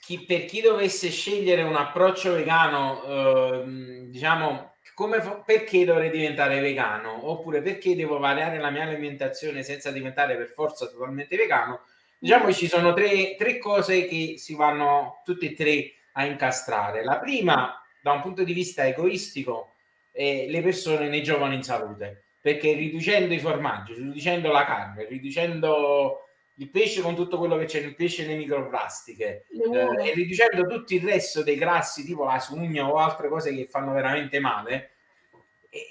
Chi, 0.01 0.25
per 0.25 0.45
chi 0.45 0.61
dovesse 0.61 1.09
scegliere 1.09 1.63
un 1.63 1.75
approccio 1.75 2.33
vegano, 2.33 3.03
eh, 3.03 3.63
diciamo, 4.07 4.73
come, 4.93 5.19
perché 5.45 5.85
dovrei 5.85 6.09
diventare 6.09 6.59
vegano? 6.59 7.29
Oppure 7.29 7.61
perché 7.61 7.95
devo 7.95 8.19
variare 8.19 8.59
la 8.59 8.69
mia 8.69 8.83
alimentazione 8.83 9.63
senza 9.63 9.91
diventare 9.91 10.35
per 10.35 10.49
forza 10.49 10.87
totalmente 10.87 11.35
vegano? 11.37 11.81
Diciamo 12.19 12.45
che 12.45 12.53
ci 12.53 12.67
sono 12.67 12.93
tre, 12.93 13.35
tre 13.37 13.57
cose 13.59 14.05
che 14.07 14.35
si 14.37 14.55
vanno 14.55 15.21
tutte 15.23 15.47
e 15.47 15.53
tre 15.53 15.93
a 16.13 16.25
incastrare. 16.25 17.03
La 17.03 17.17
prima 17.17 17.81
da 18.01 18.11
un 18.11 18.21
punto 18.21 18.43
di 18.43 18.53
vista 18.53 18.85
egoistico 18.85 19.75
eh, 20.11 20.47
le 20.49 20.61
persone 20.61 21.07
ne 21.07 21.21
giovano 21.21 21.53
in 21.53 21.63
salute 21.63 22.23
perché 22.41 22.73
riducendo 22.73 23.33
i 23.33 23.39
formaggi, 23.39 23.93
riducendo 23.93 24.51
la 24.51 24.65
carne, 24.65 25.05
riducendo 25.05 26.28
il 26.59 26.69
pesce 26.69 27.01
con 27.01 27.15
tutto 27.15 27.37
quello 27.37 27.57
che 27.57 27.65
c'è 27.65 27.81
nel 27.81 27.95
pesce, 27.95 28.25
le 28.25 28.35
microplastiche 28.35 29.45
eh, 29.49 30.09
e 30.09 30.13
riducendo 30.13 30.65
tutto 30.67 30.93
il 30.93 31.01
resto 31.01 31.41
dei 31.41 31.55
grassi 31.55 32.03
tipo 32.03 32.25
la 32.25 32.39
sugna 32.39 32.89
o 32.89 32.97
altre 32.97 33.29
cose 33.29 33.55
che 33.55 33.65
fanno 33.67 33.93
veramente 33.93 34.39
male, 34.39 34.91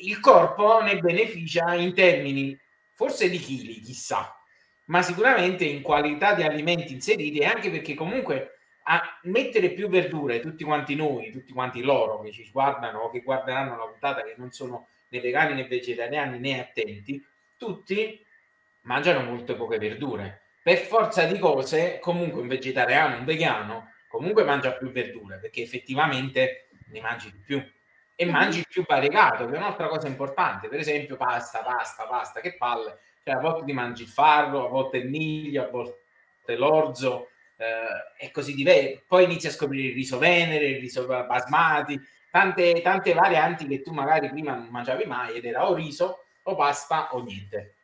il 0.00 0.20
corpo 0.20 0.82
ne 0.82 0.98
beneficia 0.98 1.74
in 1.74 1.94
termini 1.94 2.58
forse 2.92 3.30
di 3.30 3.38
chili, 3.38 3.80
chissà, 3.80 4.38
ma 4.86 5.02
sicuramente 5.02 5.64
in 5.64 5.80
qualità 5.80 6.34
di 6.34 6.42
alimenti 6.42 6.92
inseriti 6.92 7.38
e 7.38 7.46
anche 7.46 7.70
perché 7.70 7.94
comunque 7.94 8.58
a 8.90 9.18
mettere 9.22 9.70
più 9.70 9.88
verdure, 9.88 10.40
tutti 10.40 10.64
quanti 10.64 10.94
noi, 10.94 11.30
tutti 11.30 11.52
quanti 11.52 11.82
loro 11.82 12.20
che 12.20 12.32
ci 12.32 12.48
guardano 12.50 13.00
o 13.00 13.10
che 13.10 13.20
guarderanno 13.20 13.76
la 13.76 13.84
puntata, 13.84 14.22
che 14.22 14.34
non 14.36 14.50
sono 14.50 14.88
né 15.08 15.20
vegani 15.20 15.54
né 15.54 15.66
vegetariani 15.66 16.38
né 16.38 16.60
attenti, 16.60 17.24
tutti 17.56 18.22
mangiano 18.82 19.22
molte 19.22 19.54
poche 19.54 19.78
verdure. 19.78 20.42
Per 20.62 20.78
forza 20.78 21.24
di 21.24 21.38
cose, 21.38 21.98
comunque 22.00 22.40
un 22.40 22.48
vegetariano, 22.48 23.18
un 23.18 23.24
vegano, 23.24 23.92
comunque 24.08 24.44
mangia 24.44 24.72
più 24.72 24.90
verdure, 24.90 25.38
perché 25.38 25.62
effettivamente 25.62 26.68
ne 26.90 27.00
mangi 27.00 27.30
di 27.30 27.38
più. 27.38 27.56
E 28.20 28.24
mm-hmm. 28.24 28.34
mangi 28.34 28.64
più 28.68 28.84
variegato, 28.86 29.46
che 29.46 29.54
è 29.54 29.58
un'altra 29.58 29.88
cosa 29.88 30.08
importante. 30.08 30.68
Per 30.68 30.78
esempio 30.78 31.16
pasta, 31.16 31.62
pasta, 31.62 32.06
pasta, 32.06 32.40
che 32.40 32.56
palle. 32.56 32.98
Cioè 33.22 33.34
a 33.34 33.40
volte 33.40 33.64
ti 33.64 33.72
mangi 33.72 34.02
il 34.02 34.08
farro, 34.08 34.66
a 34.66 34.68
volte 34.68 34.96
il 34.98 35.08
miglio, 35.08 35.62
a 35.62 35.68
volte 35.68 36.56
l'orzo, 36.56 37.28
eh, 37.56 38.24
è 38.26 38.30
così 38.30 38.54
diverso. 38.54 39.04
Poi 39.06 39.24
inizi 39.24 39.46
a 39.46 39.50
scoprire 39.50 39.88
il 39.88 39.94
riso 39.94 40.18
venere, 40.18 40.66
il 40.66 40.80
riso 40.80 41.06
basmati, 41.06 42.00
tante, 42.30 42.80
tante 42.82 43.12
varianti 43.12 43.66
che 43.66 43.82
tu 43.82 43.92
magari 43.92 44.28
prima 44.30 44.54
non 44.54 44.68
mangiavi 44.68 45.04
mai 45.04 45.36
ed 45.36 45.44
era 45.44 45.68
o 45.68 45.74
riso 45.74 46.24
o 46.42 46.54
pasta 46.56 47.14
o 47.14 47.22
niente. 47.22 47.77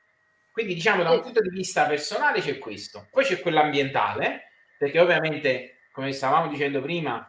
Quindi 0.55 0.75
diciamo 0.75 1.03
da 1.03 1.11
un 1.11 1.21
punto 1.21 1.41
di 1.41 1.49
vista 1.49 1.85
personale 1.85 2.41
c'è 2.41 2.59
questo. 2.59 3.09
Poi 3.11 3.25
c'è 3.25 3.41
quello 3.41 3.59
ambientale, 3.59 4.53
perché 4.79 5.01
ovviamente, 5.01 5.79
come 5.91 6.13
stavamo 6.13 6.47
dicendo 6.47 6.81
prima, 6.81 7.29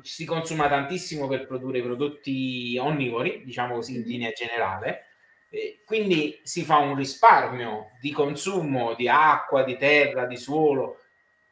si 0.00 0.24
consuma 0.24 0.66
tantissimo 0.66 1.28
per 1.28 1.46
produrre 1.46 1.82
prodotti 1.82 2.78
onnivori, 2.80 3.42
diciamo 3.44 3.74
così 3.74 3.96
in 3.96 4.02
linea 4.04 4.30
generale. 4.30 5.08
E 5.50 5.82
quindi 5.84 6.40
si 6.42 6.64
fa 6.64 6.78
un 6.78 6.96
risparmio 6.96 7.90
di 8.00 8.12
consumo 8.12 8.94
di 8.94 9.10
acqua, 9.10 9.62
di 9.62 9.76
terra, 9.76 10.24
di 10.24 10.38
suolo, 10.38 11.02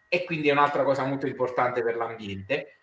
e 0.09 0.24
quindi 0.24 0.48
è 0.48 0.52
un'altra 0.52 0.82
cosa 0.82 1.04
molto 1.04 1.26
importante 1.26 1.82
per 1.82 1.96
l'ambiente. 1.96 2.78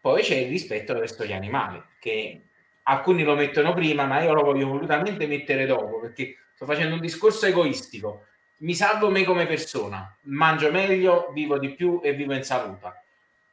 Poi 0.00 0.22
c'è 0.22 0.36
il 0.36 0.48
rispetto 0.48 0.94
verso 0.94 1.26
gli 1.26 1.34
animali, 1.34 1.82
che 2.00 2.46
alcuni 2.84 3.24
lo 3.24 3.34
mettono 3.34 3.74
prima, 3.74 4.06
ma 4.06 4.22
io 4.22 4.32
lo 4.32 4.42
voglio 4.42 4.68
volutamente 4.68 5.26
mettere 5.26 5.66
dopo, 5.66 6.00
perché 6.00 6.38
sto 6.62 6.64
facendo 6.64 6.94
un 6.94 7.00
discorso 7.00 7.46
egoistico. 7.46 8.26
Mi 8.58 8.74
salvo 8.74 9.10
me 9.10 9.24
come 9.24 9.46
persona, 9.46 10.16
mangio 10.22 10.70
meglio, 10.70 11.30
vivo 11.32 11.58
di 11.58 11.74
più 11.74 12.00
e 12.02 12.12
vivo 12.12 12.34
in 12.34 12.44
salute. 12.44 13.00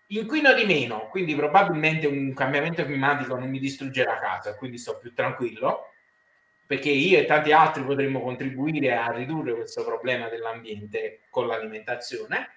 Inquino 0.08 0.54
di 0.54 0.66
meno, 0.66 1.08
quindi 1.10 1.36
probabilmente 1.36 2.06
un 2.08 2.34
cambiamento 2.34 2.86
climatico 2.86 3.36
non 3.36 3.50
mi 3.50 3.60
distruggerà 3.60 4.20
casa, 4.20 4.56
quindi 4.56 4.78
sto 4.78 4.98
più 5.00 5.14
tranquillo, 5.14 5.92
perché 6.66 6.90
io 6.90 7.18
e 7.18 7.26
tanti 7.26 7.52
altri 7.52 7.84
potremmo 7.84 8.22
contribuire 8.22 8.96
a 8.96 9.12
ridurre 9.12 9.56
questo 9.56 9.84
problema 9.84 10.30
dell'ambiente 10.30 11.22
con 11.30 11.48
l'alimentazione 11.48 12.52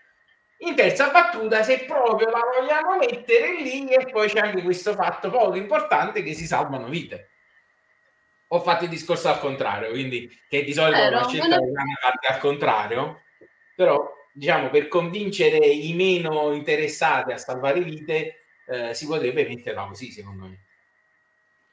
in 0.59 0.77
terza 0.77 1.11
battuta, 1.11 1.63
se 1.63 1.85
proprio 1.87 2.29
la 2.29 2.41
vogliamo 2.55 2.97
mettere 2.97 3.61
lì, 3.61 3.89
e 3.89 4.07
poi 4.11 4.29
c'è 4.29 4.41
anche 4.41 4.63
questo 4.63 4.95
fatto 4.95 5.31
poco 5.31 5.57
importante 5.57 6.23
che 6.23 6.35
si 6.35 6.47
salvano 6.47 6.89
vite. 6.89 7.32
Ho 8.55 8.61
fatto 8.61 8.85
il 8.85 8.91
discorso 8.91 9.29
al 9.29 9.39
contrario, 9.39 9.91
quindi 9.91 10.31
che 10.47 10.63
di 10.63 10.75
solito 10.75 11.09
la 11.09 11.27
scelta 11.27 11.57
è 11.57 11.59
una 11.59 11.85
parte 12.01 12.27
al 12.27 12.39
contrario, 12.39 13.23
però 13.75 14.13
diciamo 14.31 14.69
per 14.69 14.89
convincere 14.89 15.59
i 15.67 15.95
meno 15.95 16.53
interessati 16.53 17.33
a 17.33 17.39
salvare 17.39 17.81
vite 17.81 18.45
eh, 18.67 18.93
si 18.93 19.07
potrebbe 19.07 19.47
metterla 19.47 19.87
così, 19.87 20.11
secondo 20.11 20.45
me. 20.45 20.61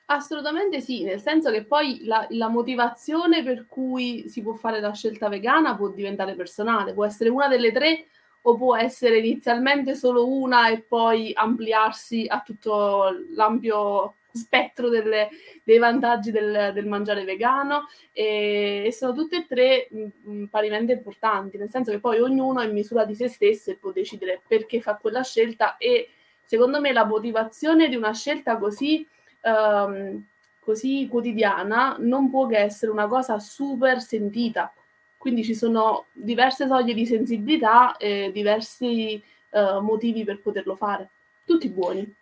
Assolutamente 0.05 0.79
sì, 0.81 1.03
nel 1.03 1.21
senso 1.21 1.51
che 1.51 1.65
poi 1.65 2.05
la, 2.05 2.25
la, 2.29 2.47
motivazione 2.47 3.43
per 3.43 3.67
cui 3.67 4.27
si 4.27 4.41
può 4.41 4.53
fare 4.53 4.79
la 4.79 4.93
scelta 4.93 5.29
vegana 5.29 5.75
può 5.75 5.89
diventare 5.89 6.33
personale, 6.33 6.93
può 6.93 7.05
essere 7.05 7.29
una 7.29 7.47
delle 7.47 7.71
tre 7.71 8.07
o 8.41 8.57
può 8.57 8.75
essere 8.75 9.19
inizialmente 9.19 9.95
solo 9.95 10.27
una 10.27 10.69
e 10.69 10.79
poi 10.79 11.31
ampliarsi 11.35 12.25
a 12.27 12.41
tutto 12.41 13.25
l'ampio 13.35 14.15
spettro 14.31 14.89
delle, 14.89 15.29
dei 15.63 15.77
vantaggi 15.77 16.31
del, 16.31 16.71
del 16.73 16.85
mangiare 16.85 17.23
vegano 17.23 17.87
e, 18.11 18.83
e, 18.85 18.91
sono 18.91 19.13
tutte 19.13 19.37
e 19.37 19.45
tre 19.47 19.87
mh, 19.89 20.31
mh, 20.31 20.45
parimenti 20.45 20.91
importanti, 20.91 21.57
nel 21.57 21.69
senso 21.69 21.91
che 21.91 21.99
poi 21.99 22.19
ognuno 22.19 22.61
è 22.61 22.65
in 22.67 22.73
misura 22.73 23.05
di 23.05 23.15
se 23.15 23.27
stesso 23.27 23.71
e 23.71 23.75
può 23.75 23.91
decidere 23.91 24.41
perché 24.47 24.81
fa 24.81 24.95
quella 24.95 25.23
scelta 25.23 25.77
e 25.77 26.09
secondo 26.43 26.79
me 26.79 26.91
la 26.91 27.05
motivazione 27.05 27.89
di 27.89 27.95
una 27.95 28.13
scelta 28.13 28.57
così, 28.57 29.07
um, 29.41 30.23
così 30.59 31.07
quotidiana 31.09 31.95
non 31.99 32.29
può 32.29 32.47
che 32.47 32.57
essere 32.57 32.91
una 32.91 33.07
cosa 33.07 33.39
super 33.39 34.01
sentita. 34.01 34.73
Quindi 35.17 35.43
ci 35.43 35.53
sono 35.53 36.05
diverse 36.13 36.65
soglie 36.65 36.93
di 36.93 37.05
sensibilità 37.05 37.97
e 37.97 38.31
diversi 38.33 39.21
uh, 39.49 39.79
motivi 39.81 40.23
per 40.23 40.39
poterlo 40.39 40.75
fare, 40.75 41.09
tutti 41.43 41.67
buoni. 41.67 42.15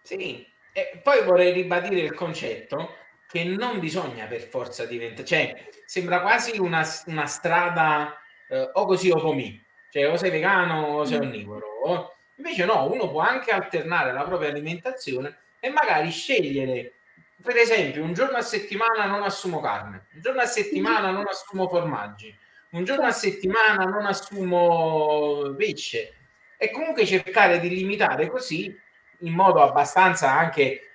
Sì, 0.00 0.46
e 0.72 1.00
poi 1.02 1.22
vorrei 1.24 1.52
ribadire 1.52 2.00
il 2.00 2.14
concetto 2.14 2.96
che 3.28 3.44
non 3.44 3.78
bisogna 3.78 4.26
per 4.26 4.42
forza 4.42 4.84
diventare, 4.86 5.26
cioè 5.26 5.68
sembra 5.84 6.20
quasi 6.20 6.58
una, 6.58 6.84
una 7.06 7.26
strada 7.26 8.16
eh, 8.48 8.70
o 8.72 8.84
così 8.86 9.10
o 9.10 9.20
comì, 9.20 9.62
cioè 9.90 10.08
o 10.10 10.16
sei 10.16 10.30
vegano 10.30 10.86
o 10.86 11.04
sei 11.04 11.18
mm. 11.18 11.22
onnivoro. 11.22 11.66
O... 11.84 12.14
Invece 12.36 12.64
no, 12.64 12.90
uno 12.90 13.10
può 13.10 13.20
anche 13.20 13.50
alternare 13.50 14.12
la 14.12 14.24
propria 14.24 14.48
alimentazione 14.48 15.36
e 15.60 15.68
magari 15.70 16.10
scegliere, 16.10 16.94
per 17.40 17.56
esempio, 17.56 18.02
un 18.02 18.14
giorno 18.14 18.38
a 18.38 18.42
settimana 18.42 19.04
non 19.04 19.22
assumo 19.22 19.60
carne, 19.60 20.06
un 20.14 20.20
giorno 20.22 20.40
a 20.40 20.46
settimana 20.46 21.10
non 21.10 21.26
assumo 21.28 21.68
formaggi, 21.68 22.36
un 22.70 22.84
giorno 22.84 23.06
a 23.06 23.12
settimana 23.12 23.84
non 23.84 24.06
assumo 24.06 25.54
pesce 25.56 26.14
e 26.56 26.70
comunque 26.70 27.04
cercare 27.04 27.60
di 27.60 27.68
limitare 27.68 28.28
così 28.28 28.76
in 29.20 29.32
modo 29.32 29.62
abbastanza 29.62 30.30
anche 30.30 30.90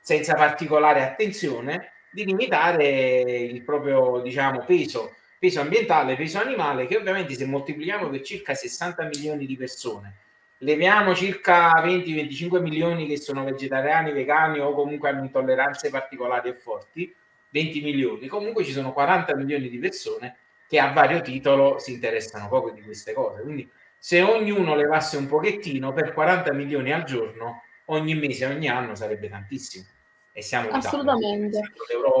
senza 0.00 0.34
particolare 0.34 1.02
attenzione 1.02 1.92
di 2.10 2.24
limitare 2.24 3.20
il 3.20 3.62
proprio 3.62 4.20
diciamo 4.20 4.64
peso 4.64 5.14
peso 5.38 5.60
ambientale 5.60 6.16
peso 6.16 6.40
animale 6.40 6.86
che 6.86 6.96
ovviamente 6.96 7.34
se 7.34 7.44
moltiplichiamo 7.44 8.08
per 8.08 8.22
circa 8.22 8.54
60 8.54 9.04
milioni 9.04 9.46
di 9.46 9.56
persone 9.56 10.16
leviamo 10.58 11.14
circa 11.14 11.72
20-25 11.82 12.60
milioni 12.60 13.06
che 13.06 13.18
sono 13.18 13.44
vegetariani, 13.44 14.12
vegani 14.12 14.58
o 14.60 14.72
comunque 14.72 15.08
hanno 15.08 15.22
intolleranze 15.22 15.90
particolari 15.90 16.48
e 16.48 16.54
forti, 16.54 17.14
20 17.50 17.80
milioni, 17.80 18.26
comunque 18.26 18.64
ci 18.64 18.72
sono 18.72 18.92
40 18.92 19.36
milioni 19.36 19.68
di 19.68 19.78
persone 19.78 20.36
che 20.68 20.78
a 20.78 20.92
vario 20.92 21.20
titolo 21.20 21.78
si 21.78 21.92
interessano 21.92 22.48
proprio 22.48 22.74
di 22.74 22.82
queste 22.82 23.12
cose. 23.12 23.42
Quindi 23.42 23.68
se 23.98 24.22
ognuno 24.22 24.74
levasse 24.74 25.16
un 25.16 25.26
pochettino 25.26 25.92
per 25.92 26.12
40 26.12 26.52
milioni 26.52 26.92
al 26.92 27.04
giorno, 27.04 27.62
ogni 27.86 28.14
mese, 28.14 28.46
ogni 28.46 28.68
anno 28.68 28.94
sarebbe 28.94 29.28
tantissimo. 29.28 29.84
E 30.32 30.42
siamo 30.42 30.68
Assolutamente. 30.70 31.60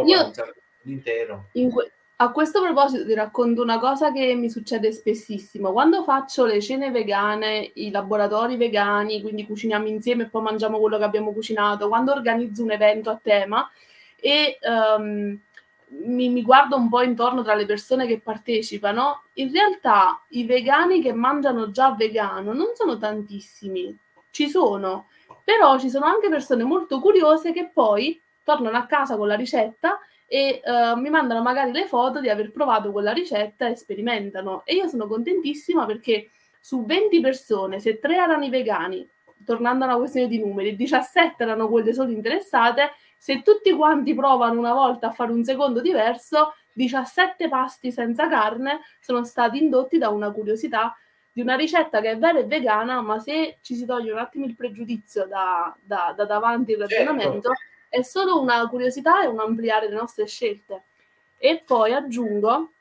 Io, 0.06 0.32
l'intero. 0.82 1.48
In, 1.52 1.70
que- 1.70 1.92
a 2.20 2.32
questo 2.32 2.60
proposito 2.60 3.06
ti 3.06 3.14
racconto 3.14 3.62
una 3.62 3.78
cosa 3.78 4.10
che 4.10 4.34
mi 4.34 4.50
succede 4.50 4.90
spessissimo. 4.90 5.70
Quando 5.70 6.02
faccio 6.02 6.46
le 6.46 6.60
cene 6.60 6.90
vegane, 6.90 7.70
i 7.74 7.92
laboratori 7.92 8.56
vegani, 8.56 9.22
quindi 9.22 9.46
cuciniamo 9.46 9.86
insieme 9.86 10.24
e 10.24 10.28
poi 10.28 10.42
mangiamo 10.42 10.80
quello 10.80 10.98
che 10.98 11.04
abbiamo 11.04 11.32
cucinato, 11.32 11.86
quando 11.86 12.12
organizzo 12.12 12.64
un 12.64 12.72
evento 12.72 13.10
a 13.10 13.20
tema 13.22 13.70
e 14.16 14.58
um, 14.62 15.38
mi, 15.90 16.28
mi, 16.28 16.42
guardo 16.42 16.76
un 16.76 16.88
po' 16.88 17.02
intorno 17.02 17.42
tra 17.42 17.54
le 17.54 17.66
persone 17.66 18.06
che 18.06 18.20
partecipano, 18.20 19.24
in 19.34 19.50
realtà 19.52 20.22
i 20.30 20.44
vegani 20.44 21.00
che 21.00 21.12
mangiano 21.12 21.70
già 21.70 21.92
vegano 21.92 22.52
non 22.52 22.72
sono 22.74 22.98
tantissimi, 22.98 23.96
ci 24.30 24.48
sono, 24.48 25.08
però 25.42 25.78
ci 25.78 25.90
sono 25.90 26.06
anche 26.06 26.28
persone 26.28 26.64
molto 26.64 27.00
curiose 27.00 27.52
che 27.52 27.70
poi 27.72 28.20
tornano 28.44 28.76
a 28.76 28.86
casa 28.86 29.16
con 29.16 29.28
la 29.28 29.34
ricetta 29.34 29.98
e 30.26 30.60
uh, 30.62 30.98
mi 30.98 31.08
mandano 31.08 31.40
magari 31.40 31.72
le 31.72 31.86
foto 31.86 32.20
di 32.20 32.28
aver 32.28 32.52
provato 32.52 32.92
quella 32.92 33.12
ricetta 33.12 33.66
e 33.66 33.76
sperimentano. 33.76 34.62
E 34.64 34.74
io 34.74 34.86
sono 34.86 35.06
contentissima 35.06 35.86
perché 35.86 36.30
su 36.60 36.84
20 36.84 37.20
persone, 37.20 37.80
se 37.80 37.98
3 37.98 38.14
erano 38.14 38.44
i 38.44 38.50
vegani, 38.50 39.08
tornando 39.44 39.84
alla 39.84 39.96
questione 39.96 40.28
di 40.28 40.38
numeri, 40.38 40.76
17 40.76 41.42
erano 41.42 41.68
quelle 41.68 41.94
solo 41.94 42.10
interessate, 42.10 42.90
se 43.18 43.42
tutti 43.42 43.72
quanti 43.72 44.14
provano 44.14 44.58
una 44.58 44.72
volta 44.72 45.08
a 45.08 45.12
fare 45.12 45.32
un 45.32 45.44
secondo 45.44 45.80
diverso, 45.80 46.54
17 46.72 47.48
pasti 47.48 47.90
senza 47.90 48.28
carne 48.28 48.80
sono 49.00 49.24
stati 49.24 49.62
indotti 49.62 49.98
da 49.98 50.08
una 50.08 50.30
curiosità 50.30 50.96
di 51.32 51.40
una 51.40 51.56
ricetta 51.56 52.00
che 52.00 52.12
è 52.12 52.18
vera 52.18 52.38
e 52.38 52.44
vegana, 52.44 53.00
ma 53.00 53.18
se 53.18 53.58
ci 53.60 53.74
si 53.74 53.84
toglie 53.84 54.12
un 54.12 54.18
attimo 54.18 54.44
il 54.44 54.54
pregiudizio 54.54 55.26
da, 55.26 55.76
da, 55.80 56.12
da 56.16 56.24
davanti 56.24 56.72
il 56.72 56.78
certo. 56.78 56.94
ragionamento, 56.94 57.48
certo 57.48 57.76
è 57.88 58.02
solo 58.02 58.40
una 58.40 58.68
curiosità 58.68 59.22
e 59.22 59.26
un 59.26 59.40
ampliare 59.40 59.88
le 59.88 59.96
nostre 59.96 60.26
scelte. 60.26 60.84
E 61.38 61.62
poi 61.64 61.92
aggiungo 61.92 62.72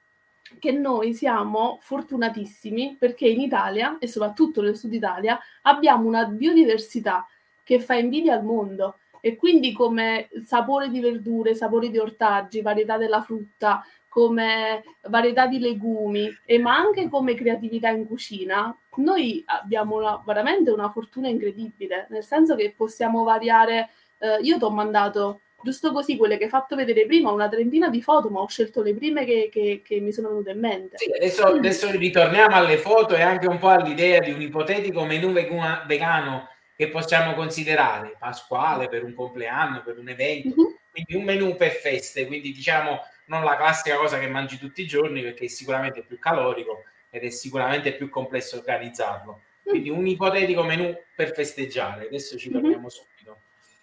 che 0.59 0.71
noi 0.71 1.13
siamo 1.13 1.77
fortunatissimi 1.81 2.95
perché 2.97 3.27
in 3.27 3.41
Italia 3.41 3.97
e 3.99 4.07
soprattutto 4.07 4.61
nel 4.61 4.77
sud 4.77 4.93
Italia 4.93 5.39
abbiamo 5.63 6.07
una 6.07 6.25
biodiversità 6.25 7.27
che 7.63 7.79
fa 7.79 7.95
invidia 7.95 8.35
al 8.35 8.43
mondo 8.43 8.99
e 9.27 9.35
quindi 9.35 9.73
come 9.73 10.29
sapore 10.45 10.89
di 10.89 11.01
verdure, 11.01 11.53
sapore 11.53 11.89
di 11.89 11.97
ortaggi, 11.97 12.61
varietà 12.61 12.97
della 12.97 13.21
frutta, 13.21 13.83
come 14.07 14.83
varietà 15.09 15.47
di 15.47 15.59
legumi 15.59 16.33
e 16.45 16.57
ma 16.57 16.77
anche 16.77 17.09
come 17.09 17.35
creatività 17.35 17.89
in 17.89 18.07
cucina, 18.07 18.73
noi 18.95 19.43
abbiamo 19.45 19.97
una, 19.97 20.23
veramente 20.25 20.71
una 20.71 20.89
fortuna 20.89 21.27
incredibile, 21.27 22.07
nel 22.09 22.23
senso 22.23 22.55
che 22.55 22.73
possiamo 22.75 23.25
variare 23.25 23.89
eh, 24.19 24.39
io 24.41 24.57
ti 24.57 24.63
ho 24.63 24.71
mandato 24.71 25.41
giusto 25.61 25.91
così 25.91 26.15
quelle 26.15 26.37
che 26.37 26.45
hai 26.45 26.49
fatto 26.49 26.77
vedere 26.77 27.05
prima, 27.05 27.29
una 27.29 27.49
trentina 27.49 27.89
di 27.89 28.01
foto, 28.01 28.29
ma 28.29 28.39
ho 28.39 28.47
scelto 28.47 28.81
le 28.81 28.95
prime 28.95 29.25
che, 29.25 29.49
che, 29.51 29.81
che 29.83 29.99
mi 29.99 30.13
sono 30.13 30.29
venute 30.29 30.51
in 30.51 30.59
mente. 30.59 30.97
Sì, 30.97 31.11
adesso, 31.11 31.43
adesso, 31.47 31.91
ritorniamo 31.91 32.55
alle 32.55 32.77
foto 32.77 33.13
e 33.13 33.21
anche 33.21 33.47
un 33.47 33.57
po' 33.57 33.67
all'idea 33.67 34.19
di 34.21 34.31
un 34.31 34.41
ipotetico 34.41 35.03
menù 35.03 35.31
vegano 35.31 36.47
che 36.77 36.89
possiamo 36.89 37.33
considerare 37.33 38.15
pasquale 38.19 38.87
per 38.87 39.03
un 39.03 39.15
compleanno, 39.15 39.81
per 39.81 39.97
un 39.97 40.09
evento, 40.09 40.61
uh-huh. 40.61 40.77
quindi 40.91 41.15
un 41.15 41.23
menù 41.23 41.55
per 41.55 41.71
feste, 41.71 42.27
quindi 42.27 42.51
diciamo 42.51 42.99
non 43.25 43.43
la 43.43 43.57
classica 43.57 43.97
cosa 43.97 44.19
che 44.19 44.27
mangi 44.27 44.59
tutti 44.59 44.83
i 44.83 44.87
giorni 44.87 45.23
perché 45.23 45.45
è 45.45 45.47
sicuramente 45.47 46.03
più 46.03 46.19
calorico 46.19 46.83
ed 47.09 47.23
è 47.23 47.29
sicuramente 47.31 47.93
più 47.93 48.09
complesso 48.09 48.57
organizzarlo. 48.57 49.41
Quindi 49.63 49.89
un 49.89 50.05
ipotetico 50.05 50.63
menù 50.63 50.95
per 51.15 51.33
festeggiare, 51.33 52.05
adesso 52.05 52.37
ci 52.37 52.51
torniamo 52.51 52.83
uh-huh. 52.83 52.89
subito. 52.89 53.39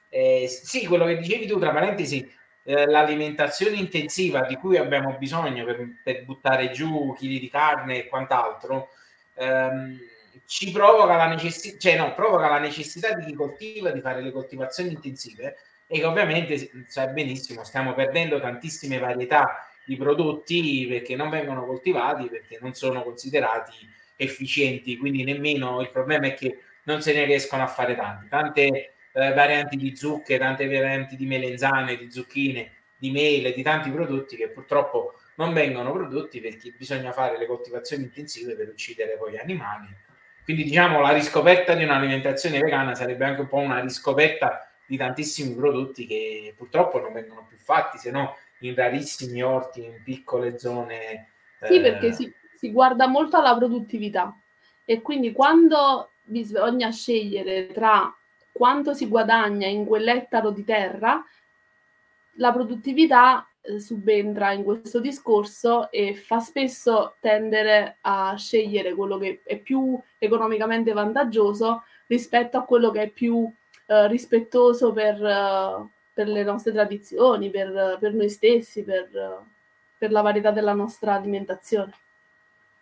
Eh, 0.08 0.46
sì, 0.48 0.86
quello 0.86 1.04
che 1.04 1.18
dicevi 1.18 1.46
tu, 1.46 1.58
tra 1.58 1.72
parentesi, 1.72 2.32
eh, 2.62 2.86
l'alimentazione 2.86 3.76
intensiva 3.76 4.42
di 4.42 4.54
cui 4.54 4.76
abbiamo 4.76 5.16
bisogno 5.18 5.64
per, 5.64 5.84
per 6.02 6.24
buttare 6.24 6.70
giù 6.70 7.12
chili 7.18 7.40
di 7.40 7.50
carne 7.50 7.98
e 7.98 8.06
quant'altro, 8.06 8.90
ehm, 9.34 9.98
ci 10.46 10.70
provoca 10.70 11.16
la 11.16 11.26
necessità, 11.26 11.78
cioè 11.78 11.96
no, 11.96 12.14
provoca 12.14 12.48
la 12.48 12.58
necessità 12.58 13.14
di 13.14 13.24
chi 13.24 13.34
coltiva 13.34 13.90
di 13.90 14.00
fare 14.00 14.22
le 14.22 14.30
coltivazioni 14.30 14.92
intensive 14.92 15.56
e 15.86 15.98
che 15.98 16.04
ovviamente, 16.04 16.70
sai 16.86 17.12
benissimo, 17.12 17.64
stiamo 17.64 17.94
perdendo 17.94 18.40
tantissime 18.40 18.98
varietà 18.98 19.68
di 19.84 19.96
prodotti 19.96 20.86
perché 20.88 21.14
non 21.16 21.30
vengono 21.30 21.64
coltivati, 21.66 22.28
perché 22.28 22.58
non 22.60 22.74
sono 22.74 23.02
considerati 23.02 23.72
efficienti, 24.16 24.96
quindi 24.96 25.24
nemmeno 25.24 25.80
il 25.80 25.90
problema 25.90 26.26
è 26.26 26.34
che 26.34 26.60
non 26.84 27.02
se 27.02 27.12
ne 27.12 27.24
riescono 27.24 27.62
a 27.62 27.66
fare 27.66 27.94
tanti. 27.94 28.28
Tante 28.28 28.64
eh, 28.66 29.32
varianti 29.32 29.76
di 29.76 29.94
zucche, 29.96 30.38
tante 30.38 30.66
varianti 30.66 31.16
di 31.16 31.26
melenzane, 31.26 31.96
di 31.96 32.10
zucchine, 32.10 32.72
di 32.96 33.10
mele, 33.10 33.52
di 33.52 33.62
tanti 33.62 33.90
prodotti 33.90 34.36
che 34.36 34.48
purtroppo 34.48 35.14
non 35.36 35.52
vengono 35.52 35.92
prodotti 35.92 36.40
perché 36.40 36.74
bisogna 36.76 37.12
fare 37.12 37.38
le 37.38 37.46
coltivazioni 37.46 38.04
intensive 38.04 38.54
per 38.54 38.68
uccidere 38.68 39.16
poi 39.16 39.32
gli 39.32 39.36
animali. 39.36 39.88
Quindi 40.44 40.64
diciamo 40.64 41.00
la 41.00 41.12
riscoperta 41.12 41.74
di 41.74 41.84
un'alimentazione 41.84 42.58
vegana 42.58 42.94
sarebbe 42.94 43.24
anche 43.24 43.40
un 43.40 43.48
po' 43.48 43.56
una 43.56 43.80
riscoperta 43.80 44.70
di 44.86 44.98
tantissimi 44.98 45.54
prodotti 45.54 46.06
che 46.06 46.52
purtroppo 46.54 47.00
non 47.00 47.14
vengono 47.14 47.46
più 47.48 47.56
fatti, 47.56 47.96
se 47.96 48.10
no 48.10 48.36
in 48.58 48.74
rarissimi 48.74 49.42
orti, 49.42 49.84
in 49.84 50.02
piccole 50.04 50.58
zone. 50.58 51.30
Sì, 51.62 51.76
eh... 51.76 51.80
perché 51.80 52.12
si, 52.12 52.32
si 52.54 52.70
guarda 52.70 53.06
molto 53.06 53.38
alla 53.38 53.56
produttività 53.56 54.36
e 54.84 55.00
quindi 55.00 55.32
quando 55.32 56.10
bisogna 56.22 56.90
scegliere 56.90 57.68
tra 57.68 58.14
quanto 58.52 58.94
si 58.94 59.08
guadagna 59.08 59.66
in 59.66 59.84
quell'ettaro 59.84 60.50
di 60.50 60.64
terra, 60.64 61.24
la 62.36 62.52
produttività 62.52 63.48
subentra 63.78 64.52
in 64.52 64.62
questo 64.62 65.00
discorso 65.00 65.90
e 65.90 66.14
fa 66.14 66.38
spesso 66.38 67.16
tendere 67.20 67.98
a 68.02 68.34
scegliere 68.36 68.94
quello 68.94 69.18
che 69.18 69.40
è 69.44 69.58
più 69.58 69.98
economicamente 70.18 70.92
vantaggioso 70.92 71.84
rispetto 72.06 72.58
a 72.58 72.64
quello 72.64 72.90
che 72.90 73.02
è 73.02 73.08
più 73.08 73.50
eh, 73.86 74.08
rispettoso 74.08 74.92
per, 74.92 75.20
uh, 75.20 75.88
per, 76.12 76.28
le 76.28 76.42
nostre 76.42 76.72
tradizioni, 76.72 77.50
per, 77.50 77.98
per 77.98 78.14
noi 78.14 78.28
stessi, 78.28 78.82
per, 78.82 79.08
uh, 79.12 79.44
per 79.96 80.10
la 80.10 80.20
varietà 80.20 80.50
della 80.50 80.74
nostra 80.74 81.14
alimentazione. 81.14 81.92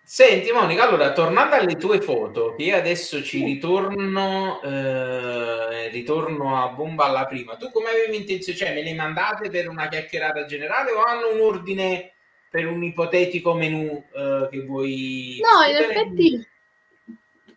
Senti 0.05 0.51
Monica, 0.51 0.87
allora 0.87 1.13
tornando 1.13 1.55
alle 1.55 1.77
tue 1.77 2.01
foto, 2.01 2.55
io 2.59 2.77
adesso 2.77 3.23
ci 3.23 3.45
ritorno, 3.45 4.61
eh, 4.61 5.89
ritorno 5.89 6.63
a 6.63 6.69
bomba 6.69 7.05
alla 7.05 7.27
prima. 7.27 7.57
Tu 7.57 7.71
come 7.71 7.91
avevi 7.91 8.17
intenzione? 8.17 8.59
Cioè 8.59 8.75
me 8.75 8.83
le 8.83 8.95
mandate 8.95 9.49
per 9.49 9.69
una 9.69 9.89
chiacchierata 9.89 10.45
generale 10.45 10.91
o 10.91 11.03
hanno 11.03 11.33
un 11.33 11.41
ordine 11.41 12.13
per 12.51 12.67
un 12.67 12.83
ipotetico 12.83 13.55
menù 13.55 14.05
eh, 14.13 14.49
che 14.51 14.65
vuoi... 14.65 15.41
No, 15.41 15.67
in 15.71 15.77
effetti 15.77 16.47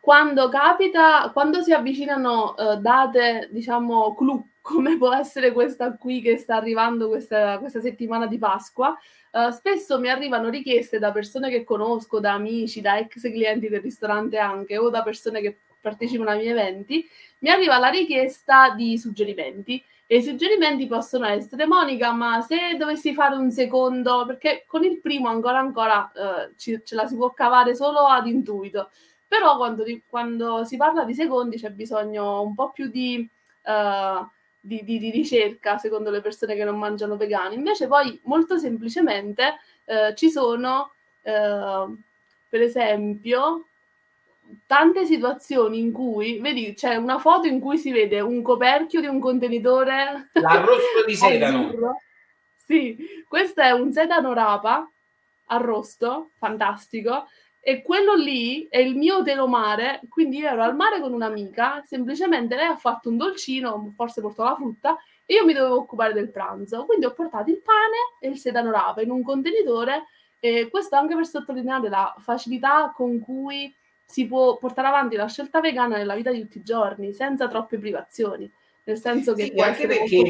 quando 0.06 0.50
capita, 0.50 1.32
quando 1.34 1.64
si 1.64 1.74
avvicinano 1.74 2.56
eh, 2.56 2.78
date, 2.78 3.50
diciamo, 3.52 4.14
clou, 4.14 4.48
come 4.66 4.98
può 4.98 5.14
essere 5.14 5.52
questa 5.52 5.96
qui 5.96 6.22
che 6.22 6.38
sta 6.38 6.56
arrivando 6.56 7.08
questa, 7.08 7.60
questa 7.60 7.80
settimana 7.80 8.26
di 8.26 8.40
Pasqua, 8.40 8.98
Uh, 9.36 9.52
spesso 9.52 10.00
mi 10.00 10.08
arrivano 10.08 10.48
richieste 10.48 10.98
da 10.98 11.12
persone 11.12 11.50
che 11.50 11.66
conosco, 11.66 12.22
da 12.22 12.32
amici, 12.32 12.80
da 12.80 12.98
ex 12.98 13.20
clienti 13.20 13.68
del 13.68 13.82
ristorante 13.82 14.38
anche, 14.38 14.78
o 14.78 14.90
da 14.90 15.04
persone 15.04 15.42
che 15.42 15.58
partecipano 15.82 16.30
ai 16.30 16.38
miei 16.38 16.52
eventi, 16.52 17.06
mi 17.40 17.50
arriva 17.50 17.78
la 17.78 17.90
richiesta 17.90 18.70
di 18.70 18.98
suggerimenti. 18.98 19.84
E 20.08 20.18
i 20.20 20.24
suggerimenti 20.24 20.88
possono 20.88 21.26
essere, 21.26 21.66
Monica, 21.66 22.14
ma 22.14 22.40
se 22.44 22.78
dovessi 22.78 23.14
fare 23.14 23.36
un 23.36 23.52
secondo, 23.52 24.24
perché 24.26 24.64
con 24.66 24.86
il 24.86 25.02
primo 25.02 25.28
ancora 25.28 25.60
ancora 25.60 26.10
eh, 26.14 26.52
ci, 26.56 26.80
ce 26.86 26.96
la 26.96 27.06
si 27.06 27.16
può 27.18 27.34
cavare 27.34 27.76
solo 27.76 28.06
ad 28.06 28.28
intuito, 28.28 28.90
però 29.28 29.58
quando, 29.58 29.84
quando, 30.08 30.64
si 30.64 30.78
parla 30.78 31.04
di 31.04 31.14
secondi 31.14 31.58
c'è 31.58 31.72
bisogno 31.72 32.42
un 32.42 32.56
po' 32.56 32.72
più 32.72 32.88
di, 32.88 33.30
uh, 33.64 34.30
di, 34.66 34.84
di, 34.84 34.98
di, 34.98 35.12
ricerca, 35.12 35.78
secondo 35.78 36.10
le 36.10 36.22
persone 36.22 36.56
che 36.56 36.64
non 36.64 36.78
mangiano 36.78 37.18
vegani. 37.18 37.56
Invece 37.56 37.88
poi 37.88 38.20
molto 38.24 38.58
semplicemente 38.58 39.60
uh, 39.86 40.14
ci 40.16 40.32
sono, 40.32 40.92
uh, 41.22 41.98
per 42.50 42.62
esempio, 42.62 43.68
tante 44.66 45.06
situazioni 45.06 45.80
in 45.80 45.92
cui, 45.92 46.40
vedi, 46.40 46.74
c'è 46.74 46.96
una 46.96 47.20
foto 47.20 47.48
in 47.48 47.60
cui 47.60 47.78
si 47.78 47.92
vede 47.92 48.20
un 48.22 48.42
coperchio 48.42 49.02
di 49.02 49.08
un 49.08 49.20
contenitore 49.20 50.30
l'arrosto 50.34 51.06
di 51.06 51.14
sedano. 51.16 52.00
sì, 52.56 52.98
questo 53.28 53.62
è 53.62 53.72
un 53.72 53.94
sedano 53.94 54.34
rapa 54.34 54.90
arrosto, 55.48 56.32
fantastico. 56.38 57.28
E 57.68 57.82
quello 57.82 58.14
lì 58.14 58.68
è 58.70 58.78
il 58.78 58.96
mio 58.96 59.24
telomare, 59.24 60.02
quindi 60.08 60.38
io 60.38 60.50
ero 60.50 60.62
al 60.62 60.76
mare 60.76 61.00
con 61.02 61.14
un'amica, 61.14 61.82
semplicemente 61.84 62.56
lei 62.56 62.68
ha 62.68 62.76
fatto 62.76 63.10
un 63.10 63.18
dolcino, 63.18 63.92
forse 63.96 64.22
portò 64.22 64.44
la 64.44 64.54
frutta, 64.54 64.96
e 65.26 65.34
io 65.34 65.46
mi 65.46 65.54
dovevo 65.54 65.78
occupare 65.78 66.14
del 66.14 66.30
pranzo. 66.30 66.86
Quindi 66.86 67.06
ho 67.06 67.14
portato 67.14 67.50
il 67.50 67.64
pane 67.64 68.20
e 68.20 68.28
il 68.30 68.38
sedano 68.38 68.70
rapa 68.70 69.02
in 69.02 69.10
un 69.10 69.24
contenitore, 69.24 70.04
e 70.40 70.70
questo 70.70 70.96
anche 70.96 71.16
per 71.16 71.26
sottolineare 71.26 71.90
la 71.90 72.14
facilità 72.20 72.94
con 72.96 73.20
cui 73.20 73.76
si 74.06 74.28
può 74.28 74.58
portare 74.58 74.90
avanti 74.90 75.16
la 75.16 75.28
scelta 75.28 75.60
vegana 75.60 75.98
nella 75.98 76.14
vita 76.14 76.30
di 76.30 76.42
tutti 76.42 76.60
i 76.60 76.64
giorni, 76.64 77.14
senza 77.14 77.48
troppe 77.48 77.80
privazioni. 77.80 78.48
Nel 78.84 79.00
senso 79.00 79.34
che 79.34 79.46
sì, 79.46 79.54
può 79.54 79.64
anche 79.64 79.88
perché 79.88 80.22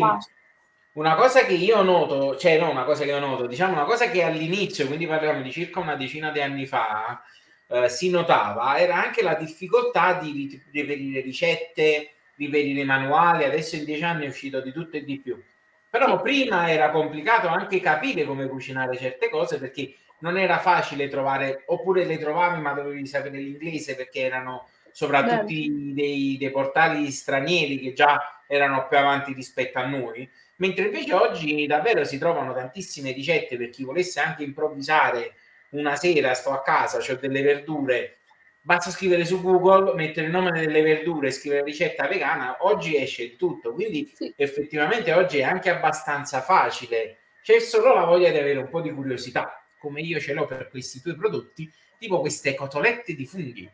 una 0.96 1.16
cosa 1.16 1.46
che 1.46 1.54
io 1.54 1.82
noto, 1.82 2.38
cioè 2.38 2.58
no, 2.58 2.70
una 2.70 2.86
cosa 2.86 3.04
che 3.04 3.10
io 3.10 3.20
noto, 3.20 3.48
diciamo 3.48 3.74
una 3.74 3.84
cosa 3.84 4.10
che 4.10 4.24
all'inizio, 4.24 4.88
quindi 4.88 5.08
parliamo 5.08 5.42
di 5.42 5.52
circa 5.52 5.80
una 5.80 5.96
decina 5.96 6.32
di 6.32 6.42
anni 6.42 6.66
fa, 6.66 7.22
eh, 7.68 7.90
si 7.90 8.10
notava, 8.10 8.78
era 8.78 9.04
anche 9.04 9.22
la 9.22 9.36
difficoltà 9.36 10.14
di 10.14 10.62
reperire 10.72 11.20
ricette, 11.20 12.12
riperire 12.38 12.84
manuali, 12.86 13.44
adesso 13.44 13.76
in 13.76 13.84
dieci 13.84 14.04
anni 14.04 14.26
è 14.26 14.30
uscito 14.30 14.62
di 14.62 14.72
tutto 14.72 14.96
e 14.96 15.04
di 15.04 15.20
più. 15.20 15.42
Però 15.90 16.22
prima 16.22 16.70
era 16.72 16.92
complicato 16.92 17.48
anche 17.48 17.80
capire 17.82 18.24
come 18.24 18.48
cucinare 18.48 18.98
certe 18.98 19.30
cose 19.30 19.60
perché 19.60 19.96
non 20.20 20.38
era 20.38 20.60
facile 20.60 21.10
trovare, 21.10 21.64
oppure 21.68 22.06
le 22.06 22.18
trovavi 22.18 22.62
ma 22.62 22.72
dovevi 22.72 23.06
sapere 23.06 23.38
l'inglese 23.38 23.96
perché 23.96 24.22
erano 24.22 24.70
soprattutto 24.92 25.44
dei, 25.44 26.38
dei, 26.40 26.52
portali 26.52 27.12
stranieri 27.12 27.80
che 27.80 27.92
già 27.92 28.42
erano 28.48 28.88
più 28.88 28.98
avanti 28.98 29.34
rispetto 29.34 29.78
a 29.78 29.86
noi, 29.86 30.30
mentre 30.58 30.86
invece 30.86 31.14
oggi 31.14 31.66
davvero 31.66 32.04
si 32.04 32.18
trovano 32.18 32.54
tantissime 32.54 33.12
ricette 33.12 33.58
per 33.58 33.70
chi 33.70 33.84
volesse 33.84 34.20
anche 34.20 34.44
improvvisare 34.44 35.36
una 35.70 35.96
sera, 35.96 36.34
sto 36.34 36.52
a 36.52 36.62
casa, 36.62 36.98
ho 36.98 37.16
delle 37.16 37.42
verdure, 37.42 38.20
basta 38.62 38.90
scrivere 38.90 39.26
su 39.26 39.42
Google, 39.42 39.94
mettere 39.94 40.28
il 40.28 40.32
nome 40.32 40.52
delle 40.52 40.82
verdure, 40.82 41.32
scrivere 41.32 41.64
ricetta 41.64 42.08
vegana, 42.08 42.58
oggi 42.62 42.96
esce 42.96 43.36
tutto, 43.36 43.74
quindi 43.74 44.12
sì. 44.16 44.34
effettivamente 44.38 45.12
oggi 45.12 45.40
è 45.40 45.44
anche 45.44 45.70
abbastanza 45.70 46.42
facile, 46.42 47.18
c'è 47.44 47.60
solo 47.60 47.94
la 47.94 48.06
voglia 48.06 48.32
di 48.32 48.38
avere 48.38 48.60
un 48.60 48.70
po' 48.70 48.82
di 48.82 48.92
curiosità 48.92 49.66
come 49.78 50.02
io 50.02 50.20
ce 50.20 50.34
l'ho 50.34 50.46
per 50.46 50.68
questi 50.70 51.00
due 51.04 51.16
prodotti, 51.16 51.72
tipo 52.00 52.20
queste 52.20 52.56
cotolette 52.56 53.14
di 53.14 53.26
funghi. 53.28 53.70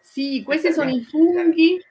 Sì, 0.00 0.42
questi 0.44 0.72
sono 0.72 0.90
i 0.90 1.02
funghi. 1.02 1.82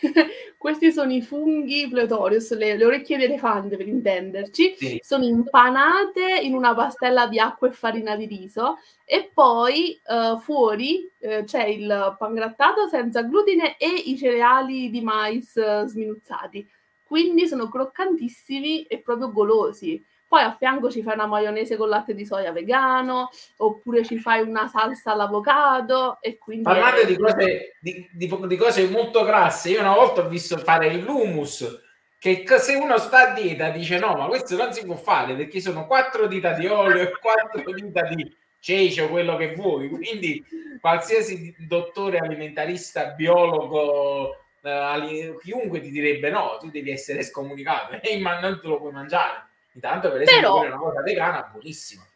questi 0.56 0.92
sono 0.92 1.12
i 1.12 1.22
funghi 1.22 1.88
Pletorius, 1.88 2.56
le, 2.56 2.76
le, 2.76 2.84
orecchie 2.84 3.16
di 3.16 3.24
elefante 3.24 3.76
per 3.76 3.86
intenderci, 3.86 4.74
sì. 4.76 5.00
sono 5.02 5.24
impanate 5.24 6.38
in 6.42 6.54
una 6.54 6.74
pastella 6.74 7.26
di 7.26 7.38
acqua 7.38 7.68
e 7.68 7.72
farina 7.72 8.16
di 8.16 8.26
riso 8.26 8.78
e 9.04 9.30
poi 9.32 10.00
uh, 10.04 10.38
fuori 10.38 11.10
uh, 11.18 11.44
c'è 11.44 11.66
il 11.66 12.16
pangrattato 12.18 12.88
senza 12.88 13.22
glutine 13.22 13.76
e 13.76 13.88
i 13.88 14.16
cereali 14.16 14.90
di 14.90 15.00
mais 15.00 15.54
uh, 15.56 15.86
sminuzzati. 15.86 16.68
Quindi 17.02 17.46
sono 17.46 17.68
croccantissimi 17.68 18.84
e 18.84 19.00
proprio 19.00 19.30
golosi. 19.30 20.02
Poi 20.32 20.44
a 20.44 20.52
fianco 20.54 20.90
ci 20.90 21.02
fai 21.02 21.12
una 21.12 21.26
maionese 21.26 21.76
con 21.76 21.90
latte 21.90 22.14
di 22.14 22.24
soia 22.24 22.52
vegano, 22.52 23.28
oppure 23.58 24.02
ci 24.02 24.16
fai 24.16 24.40
una 24.40 24.66
salsa 24.66 25.12
all'avocado 25.12 26.16
e 26.22 26.38
quindi... 26.38 26.62
Parlate 26.62 27.02
è... 27.02 27.06
di, 27.06 27.18
cose, 27.18 27.76
di, 27.78 28.08
di, 28.10 28.38
di, 28.46 28.56
cose 28.56 28.88
molto 28.88 29.24
grasse, 29.24 29.68
io 29.68 29.80
una 29.80 29.92
volta 29.92 30.22
ho 30.22 30.28
visto 30.28 30.56
fare 30.56 30.90
l'humus, 30.94 31.82
che 32.18 32.46
se 32.46 32.76
uno 32.76 32.96
sta 32.96 33.32
a 33.32 33.32
dieta 33.34 33.68
dice 33.68 33.98
no, 33.98 34.14
ma 34.14 34.24
questo 34.24 34.56
non 34.56 34.72
si 34.72 34.86
può 34.86 34.94
fare 34.96 35.34
perché 35.34 35.60
sono 35.60 35.86
quattro 35.86 36.26
dita 36.26 36.54
di 36.54 36.66
olio 36.66 37.02
e 37.02 37.12
quattro 37.20 37.70
dita 37.70 38.00
di 38.04 38.34
cece 38.58 39.02
o 39.02 39.08
quello 39.10 39.36
che 39.36 39.52
vuoi, 39.52 39.90
quindi 39.90 40.42
qualsiasi 40.80 41.54
dottore 41.58 42.16
alimentarista, 42.16 43.08
biologo, 43.08 44.34
eh, 44.62 45.36
chiunque 45.42 45.80
ti 45.80 45.90
direbbe 45.90 46.30
no, 46.30 46.56
tu 46.58 46.70
devi 46.70 46.90
essere 46.90 47.22
scomunicato 47.22 47.96
e 48.00 48.18
non 48.18 48.58
te 48.62 48.66
lo 48.66 48.78
puoi 48.78 48.92
mangiare 48.92 49.50
Intanto, 49.74 50.10
per 50.10 50.22
esempio, 50.22 50.60
però, 50.60 50.66
una 50.66 50.76
cosa 50.76 51.02
vegana 51.02 51.48
buonissima. 51.50 52.06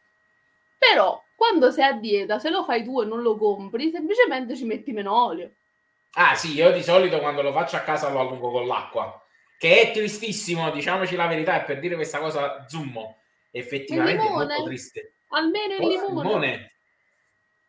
Però, 0.78 1.22
quando 1.34 1.70
sei 1.70 1.84
a 1.84 1.92
dieta, 1.92 2.38
se 2.38 2.50
lo 2.50 2.64
fai 2.64 2.84
tu 2.84 3.00
e 3.00 3.06
non 3.06 3.22
lo 3.22 3.36
compri, 3.36 3.90
semplicemente 3.90 4.56
ci 4.56 4.64
metti 4.64 4.92
meno 4.92 5.24
olio. 5.24 5.52
Ah 6.12 6.34
sì, 6.34 6.54
io 6.54 6.72
di 6.72 6.82
solito 6.82 7.18
quando 7.18 7.42
lo 7.42 7.52
faccio 7.52 7.76
a 7.76 7.80
casa 7.80 8.08
lo 8.08 8.20
allungo 8.20 8.50
con 8.50 8.66
l'acqua, 8.66 9.22
che 9.58 9.82
è 9.82 9.92
tristissimo, 9.92 10.70
diciamoci 10.70 11.16
la 11.16 11.26
verità, 11.26 11.60
e 11.60 11.64
per 11.64 11.78
dire 11.78 11.94
questa 11.94 12.18
cosa 12.18 12.66
zummo, 12.66 13.20
effettivamente 13.50 14.24
è 14.24 14.30
molto 14.30 14.64
triste. 14.64 15.16
Almeno 15.28 15.74
il 15.74 15.86
limone. 15.86 16.22
limone. 16.22 16.72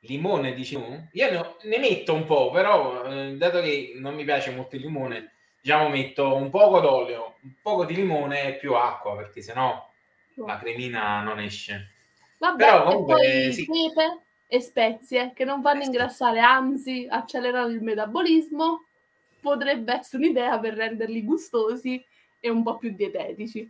Limone, 0.01 0.53
diciamo? 0.53 1.09
Io 1.11 1.31
ne, 1.31 1.55
ne 1.63 1.79
metto 1.79 2.13
un 2.13 2.25
po', 2.25 2.51
però 2.51 3.03
eh, 3.05 3.35
dato 3.35 3.61
che 3.61 3.93
non 3.95 4.15
mi 4.15 4.23
piace 4.23 4.51
molto 4.51 4.75
il 4.75 4.83
limone, 4.83 5.36
diciamo 5.67 5.89
metto 5.89 6.33
un 6.33 6.49
poco 6.49 6.79
d'olio, 6.79 7.35
un 7.41 7.51
poco 7.61 7.83
di 7.83 7.93
limone 7.93 8.47
e 8.47 8.53
più 8.55 8.73
acqua, 8.75 9.17
perché 9.17 9.41
sennò 9.41 9.85
la 10.35 10.57
cremina 10.57 11.21
non 11.23 11.41
esce. 11.41 11.91
Vabbè, 12.37 12.63
Però 12.63 12.83
comunque, 12.83 13.21
e 13.21 13.43
poi 13.43 13.53
sì. 13.53 13.65
pepe 13.65 14.19
e 14.47 14.61
spezie 14.61 15.33
che 15.35 15.43
non 15.43 15.61
fanno 15.61 15.83
ingrassare, 15.83 16.39
anzi 16.39 17.05
accelerano 17.09 17.67
il 17.67 17.81
metabolismo, 17.81 18.85
potrebbe 19.41 19.93
essere 19.93 20.23
un'idea 20.23 20.57
per 20.57 20.73
renderli 20.73 21.21
gustosi 21.25 22.01
e 22.39 22.49
un 22.49 22.63
po' 22.63 22.77
più 22.77 22.93
dietetici. 22.95 23.69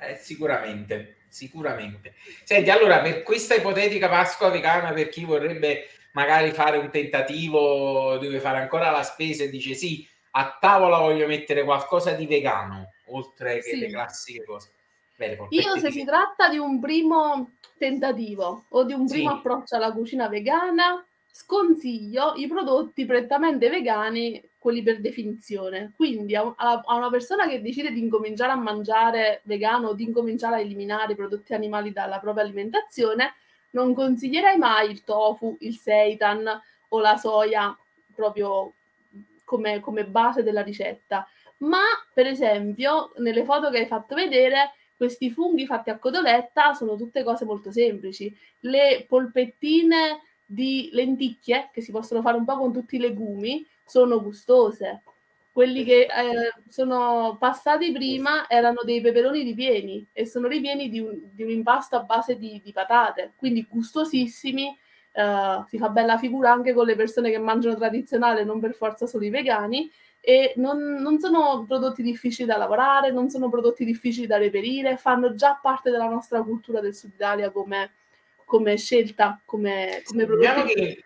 Eh, 0.00 0.16
sicuramente, 0.16 1.22
sicuramente. 1.28 2.12
Senti, 2.44 2.68
allora, 2.68 3.00
per 3.00 3.22
questa 3.22 3.54
ipotetica 3.54 4.10
Pasqua 4.10 4.50
vegana, 4.50 4.92
per 4.92 5.08
chi 5.08 5.24
vorrebbe 5.24 5.86
magari 6.12 6.50
fare 6.50 6.76
un 6.76 6.90
tentativo, 6.90 8.18
deve 8.18 8.38
fare 8.38 8.58
ancora 8.58 8.90
la 8.90 9.02
spesa 9.02 9.44
e 9.44 9.48
dice 9.48 9.72
sì, 9.72 10.06
a 10.32 10.56
tavola 10.60 10.98
voglio 10.98 11.26
mettere 11.26 11.64
qualcosa 11.64 12.12
di 12.12 12.26
vegano, 12.26 12.92
oltre 13.06 13.56
che 13.56 13.70
sì. 13.70 13.78
le 13.78 13.88
classiche 13.88 14.44
cose. 14.44 14.70
Bene, 15.16 15.46
Io 15.50 15.78
se 15.78 15.90
si 15.90 16.04
tratta 16.04 16.48
di 16.48 16.58
un 16.58 16.80
primo 16.80 17.52
tentativo 17.76 18.64
o 18.68 18.84
di 18.84 18.92
un 18.92 19.06
primo 19.06 19.30
sì. 19.30 19.36
approccio 19.36 19.76
alla 19.76 19.92
cucina 19.92 20.28
vegana, 20.28 21.04
sconsiglio 21.30 22.34
i 22.36 22.46
prodotti 22.46 23.04
prettamente 23.04 23.68
vegani, 23.68 24.42
quelli 24.58 24.82
per 24.82 25.00
definizione. 25.00 25.92
Quindi 25.96 26.34
a, 26.34 26.54
a, 26.56 26.82
a, 26.84 26.94
una 26.94 27.10
persona 27.10 27.46
che 27.46 27.60
decide 27.60 27.90
di 27.90 28.00
incominciare 28.00 28.52
a 28.52 28.56
mangiare 28.56 29.40
vegano 29.44 29.88
o 29.88 29.94
di 29.94 30.04
incominciare 30.04 30.56
a 30.56 30.60
eliminare 30.60 31.12
i 31.12 31.16
prodotti 31.16 31.52
animali 31.52 31.92
dalla 31.92 32.18
propria 32.18 32.44
alimentazione, 32.44 33.34
non 33.70 33.94
consiglierei 33.94 34.56
mai 34.56 34.90
il 34.90 35.04
tofu, 35.04 35.56
il 35.60 35.74
seitan 35.74 36.46
o 36.88 37.00
la 37.00 37.16
soia 37.16 37.76
proprio 38.14 38.72
come, 39.52 39.80
come 39.80 40.06
base 40.06 40.42
della 40.42 40.62
ricetta. 40.62 41.28
Ma, 41.58 41.82
per 42.14 42.26
esempio, 42.26 43.12
nelle 43.18 43.44
foto 43.44 43.68
che 43.68 43.80
hai 43.80 43.86
fatto 43.86 44.14
vedere, 44.14 44.72
questi 44.96 45.30
funghi 45.30 45.66
fatti 45.66 45.90
a 45.90 45.98
cotoletta 45.98 46.72
sono 46.72 46.96
tutte 46.96 47.22
cose 47.22 47.44
molto 47.44 47.70
semplici. 47.70 48.34
Le 48.60 49.04
polpettine 49.06 50.22
di 50.46 50.88
lenticchie, 50.92 51.68
che 51.70 51.82
si 51.82 51.92
possono 51.92 52.22
fare 52.22 52.38
un 52.38 52.46
po' 52.46 52.56
con 52.56 52.72
tutti 52.72 52.96
i 52.96 52.98
legumi, 52.98 53.66
sono 53.84 54.22
gustose. 54.22 55.02
Quelli 55.52 55.84
che 55.84 56.04
eh, 56.04 56.08
sono 56.70 57.36
passati 57.38 57.92
prima 57.92 58.48
erano 58.48 58.82
dei 58.84 59.02
peperoni 59.02 59.42
ripieni 59.42 60.06
e 60.12 60.24
sono 60.24 60.48
ripieni 60.48 60.88
di 60.88 60.98
un, 60.98 61.20
di 61.30 61.42
un 61.42 61.50
impasto 61.50 61.96
a 61.96 62.00
base 62.00 62.38
di, 62.38 62.62
di 62.64 62.72
patate, 62.72 63.34
quindi 63.36 63.66
gustosissimi 63.68 64.74
Uh, 65.12 65.62
si 65.68 65.76
fa 65.76 65.90
bella 65.90 66.16
figura 66.16 66.52
anche 66.52 66.72
con 66.72 66.86
le 66.86 66.96
persone 66.96 67.30
che 67.30 67.38
mangiano 67.38 67.76
tradizionale, 67.76 68.44
non 68.44 68.60
per 68.60 68.74
forza 68.74 69.06
solo 69.06 69.24
i 69.24 69.30
vegani, 69.30 69.90
e 70.24 70.52
non, 70.56 70.78
non, 71.00 71.18
sono 71.18 71.64
prodotti 71.66 72.00
difficili 72.00 72.46
da 72.46 72.56
lavorare, 72.56 73.10
non 73.10 73.28
sono 73.28 73.50
prodotti 73.50 73.84
difficili 73.84 74.26
da 74.26 74.38
reperire, 74.38 74.96
fanno 74.96 75.34
già 75.34 75.58
parte 75.60 75.90
della 75.90 76.08
nostra 76.08 76.42
cultura 76.42 76.80
del 76.80 76.94
Sud 76.94 77.12
Italia 77.12 77.50
come, 77.50 77.94
come 78.44 78.76
scelta, 78.76 79.40
come, 79.44 80.02
come 80.04 80.24
prodotti. 80.24 80.46
Diciamo 80.46 80.64
che 80.64 81.04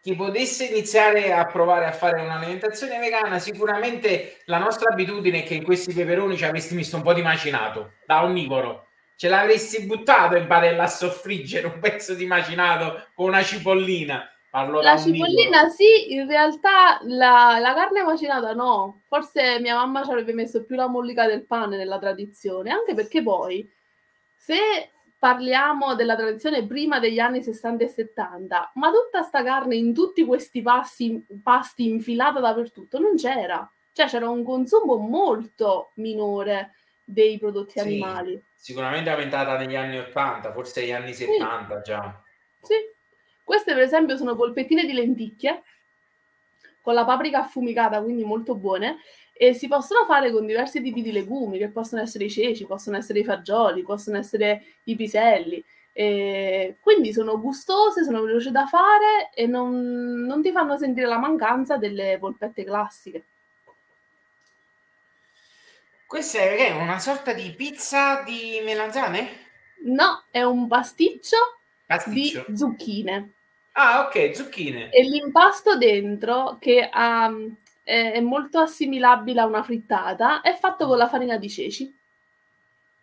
chi 0.00 0.16
potesse 0.16 0.64
iniziare 0.64 1.32
a 1.32 1.44
provare 1.46 1.84
a 1.84 1.92
fare 1.92 2.20
un'alimentazione 2.20 2.98
vegana, 2.98 3.38
sicuramente 3.38 4.38
la 4.46 4.58
nostra 4.58 4.90
abitudine 4.90 5.44
è 5.44 5.46
che 5.46 5.54
in 5.54 5.64
questi 5.64 5.92
peperoni 5.92 6.36
ci 6.36 6.44
avresti 6.44 6.74
messo 6.74 6.96
un 6.96 7.02
po' 7.02 7.12
di 7.12 7.22
macinato 7.22 7.92
da 8.06 8.24
onnivoro. 8.24 8.87
Ce 9.18 9.28
l'avresti 9.28 9.84
buttato 9.84 10.36
in 10.36 10.46
padella 10.46 10.84
a 10.84 10.86
soffriggere 10.86 11.66
un 11.66 11.80
pezzo 11.80 12.14
di 12.14 12.24
macinato 12.24 13.08
con 13.16 13.26
una 13.26 13.42
cipollina. 13.42 14.24
Parlo 14.48 14.80
la 14.80 14.96
cipollina 14.96 15.68
sì, 15.70 16.12
in 16.12 16.28
realtà 16.28 17.00
la, 17.02 17.58
la, 17.58 17.74
carne 17.74 18.04
macinata 18.04 18.52
no. 18.52 19.02
Forse 19.08 19.58
mia 19.58 19.74
mamma 19.74 20.04
ci 20.04 20.10
avrebbe 20.10 20.34
messo 20.34 20.64
più 20.64 20.76
la 20.76 20.86
mollica 20.86 21.26
del 21.26 21.46
pane 21.46 21.76
nella 21.76 21.98
tradizione, 21.98 22.70
anche 22.70 22.94
perché 22.94 23.20
poi 23.20 23.68
se 24.36 24.56
parliamo 25.18 25.96
della 25.96 26.14
tradizione 26.14 26.64
prima 26.64 27.00
degli 27.00 27.18
anni 27.18 27.42
60 27.42 27.82
e 27.82 27.88
70, 27.88 28.70
ma 28.74 28.92
tutta 28.92 29.22
sta 29.22 29.42
carne 29.42 29.74
in 29.74 29.92
tutti 29.92 30.24
questi 30.24 30.62
passi, 30.62 31.26
pasti 31.42 31.88
infilata 31.88 32.38
dappertutto 32.38 33.00
non 33.00 33.16
c'era. 33.16 33.68
Cioè 33.90 34.06
c'era 34.06 34.30
un 34.30 34.44
consumo 34.44 34.96
molto 34.96 35.90
minore 35.96 36.74
dei 37.10 37.38
prodotti 37.38 37.72
sì, 37.72 37.80
animali. 37.80 38.42
Sicuramente 38.54 39.08
aumentata 39.08 39.56
negli 39.56 39.76
anni 39.76 39.98
80, 39.98 40.52
forse 40.52 40.82
negli 40.82 40.92
anni 40.92 41.14
70 41.14 41.76
sì. 41.76 41.82
già. 41.90 42.22
Sì. 42.60 42.74
Queste 43.42 43.72
per 43.72 43.82
esempio 43.82 44.16
sono 44.16 44.36
polpettine 44.36 44.84
di 44.84 44.92
lenticchie 44.92 45.62
con 46.82 46.92
la 46.92 47.06
paprika 47.06 47.40
affumicata, 47.40 48.02
quindi 48.02 48.24
molto 48.24 48.54
buone, 48.54 48.98
e 49.32 49.54
si 49.54 49.68
possono 49.68 50.04
fare 50.04 50.30
con 50.30 50.44
diversi 50.44 50.82
tipi 50.82 51.00
di 51.00 51.12
legumi, 51.12 51.56
che 51.56 51.68
possono 51.68 52.02
essere 52.02 52.24
i 52.24 52.30
ceci, 52.30 52.66
possono 52.66 52.98
essere 52.98 53.20
i 53.20 53.24
fagioli, 53.24 53.82
possono 53.82 54.18
essere 54.18 54.62
i 54.84 54.96
piselli. 54.96 55.64
E 55.92 56.76
quindi 56.80 57.12
sono 57.12 57.40
gustose, 57.40 58.04
sono 58.04 58.22
veloci 58.22 58.50
da 58.50 58.66
fare 58.66 59.30
e 59.34 59.46
non, 59.46 60.26
non 60.26 60.42
ti 60.42 60.52
fanno 60.52 60.76
sentire 60.76 61.06
la 61.06 61.18
mancanza 61.18 61.78
delle 61.78 62.18
polpette 62.18 62.64
classiche. 62.64 63.24
Questa 66.08 66.38
è 66.38 66.70
una 66.70 66.98
sorta 66.98 67.34
di 67.34 67.50
pizza 67.50 68.22
di 68.22 68.62
melanzane? 68.64 69.28
No, 69.84 70.24
è 70.30 70.42
un 70.42 70.66
pasticcio, 70.66 71.36
pasticcio. 71.84 72.46
di 72.48 72.56
zucchine. 72.56 73.32
Ah, 73.72 74.06
ok, 74.06 74.34
zucchine. 74.34 74.88
E 74.88 75.02
l'impasto 75.02 75.76
dentro, 75.76 76.56
che 76.58 76.88
ha 76.90 77.30
è 77.88 78.20
molto 78.20 78.58
assimilabile 78.58 79.40
a 79.40 79.46
una 79.46 79.62
frittata, 79.62 80.40
è 80.40 80.54
fatto 80.56 80.86
con 80.86 80.96
la 80.96 81.08
farina 81.08 81.36
di 81.36 81.50
ceci. 81.50 81.94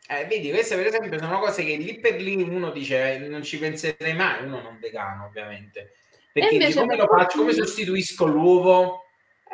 Eh, 0.08 0.26
vedi, 0.26 0.50
queste 0.50 0.76
per 0.76 0.88
esempio 0.88 1.20
sono 1.20 1.40
cose 1.40 1.64
che 1.64 1.76
lì 1.76 2.00
per 2.00 2.20
lì 2.20 2.36
uno 2.42 2.72
dice 2.72 3.20
non 3.28 3.44
ci 3.44 3.60
penserei 3.60 4.14
mai, 4.14 4.46
uno 4.46 4.62
non 4.62 4.80
vegano 4.80 5.26
ovviamente. 5.26 5.94
Perché 6.32 6.58
dice, 6.58 6.80
come 6.80 6.96
lo 6.98 7.08
faccio, 7.08 7.38
come 7.38 7.54
sostituisco 7.54 8.26
l'uovo? 8.26 9.06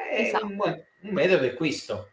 Eh, 0.09 0.27
esatto. 0.27 0.45
un, 0.45 0.57
un, 0.57 1.13
metodo 1.13 1.45
è 1.45 1.53
questo. 1.53 2.10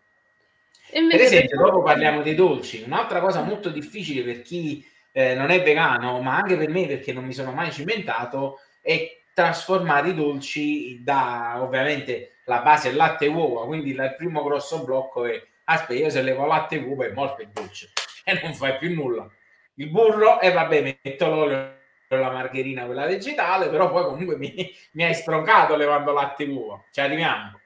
Per 0.91 1.21
esempio, 1.21 1.59
dopo 1.59 1.83
parliamo 1.83 2.23
dei 2.23 2.35
dolci. 2.35 2.83
Un'altra 2.85 3.21
cosa 3.21 3.43
molto 3.43 3.69
difficile 3.69 4.23
per 4.23 4.43
chi 4.43 4.87
eh, 5.13 5.35
non 5.35 5.51
è 5.51 5.63
vegano, 5.63 6.21
ma 6.21 6.37
anche 6.37 6.57
per 6.57 6.69
me 6.69 6.87
perché 6.87 7.13
non 7.13 7.25
mi 7.25 7.33
sono 7.33 7.53
mai 7.53 7.71
cimentato, 7.73 8.61
è 8.81 9.21
trasformare 9.35 10.11
i 10.11 10.15
dolci 10.15 11.03
da 11.03 11.59
ovviamente 11.61 12.39
la 12.45 12.61
base 12.61 12.91
è 12.91 12.93
latte 12.93 13.27
e 13.27 13.29
uova, 13.29 13.67
quindi 13.67 13.91
il 13.91 14.15
primo 14.17 14.43
grosso 14.43 14.83
blocco 14.85 15.27
è 15.27 15.41
aspetta, 15.65 16.01
io 16.01 16.11
se 16.11 16.23
levo 16.23 16.47
latte 16.47 16.77
e 16.77 16.79
uova 16.79 17.05
è 17.05 17.13
morto 17.13 17.43
il 17.43 17.51
dolce 17.53 17.91
e 18.25 18.41
non 18.43 18.55
fai 18.55 18.79
più 18.79 18.95
nulla. 18.95 19.29
Il 19.75 19.91
burro 19.91 20.41
e 20.41 20.51
vabbè, 20.51 20.99
metto 21.03 21.29
l'olio 21.29 21.77
la 22.17 22.31
margherina 22.31 22.87
quella 22.87 23.07
vegetale, 23.07 23.69
però 23.69 23.91
poi 23.91 24.05
comunque 24.05 24.37
mi, 24.37 24.55
mi 24.93 25.05
hai 25.05 25.15
stroncato 25.15 25.77
levando 25.77 26.13
latte 26.13 26.45
e 26.45 26.49
uova. 26.49 26.83
Ci 26.91 27.01
arriviamo, 27.01 27.61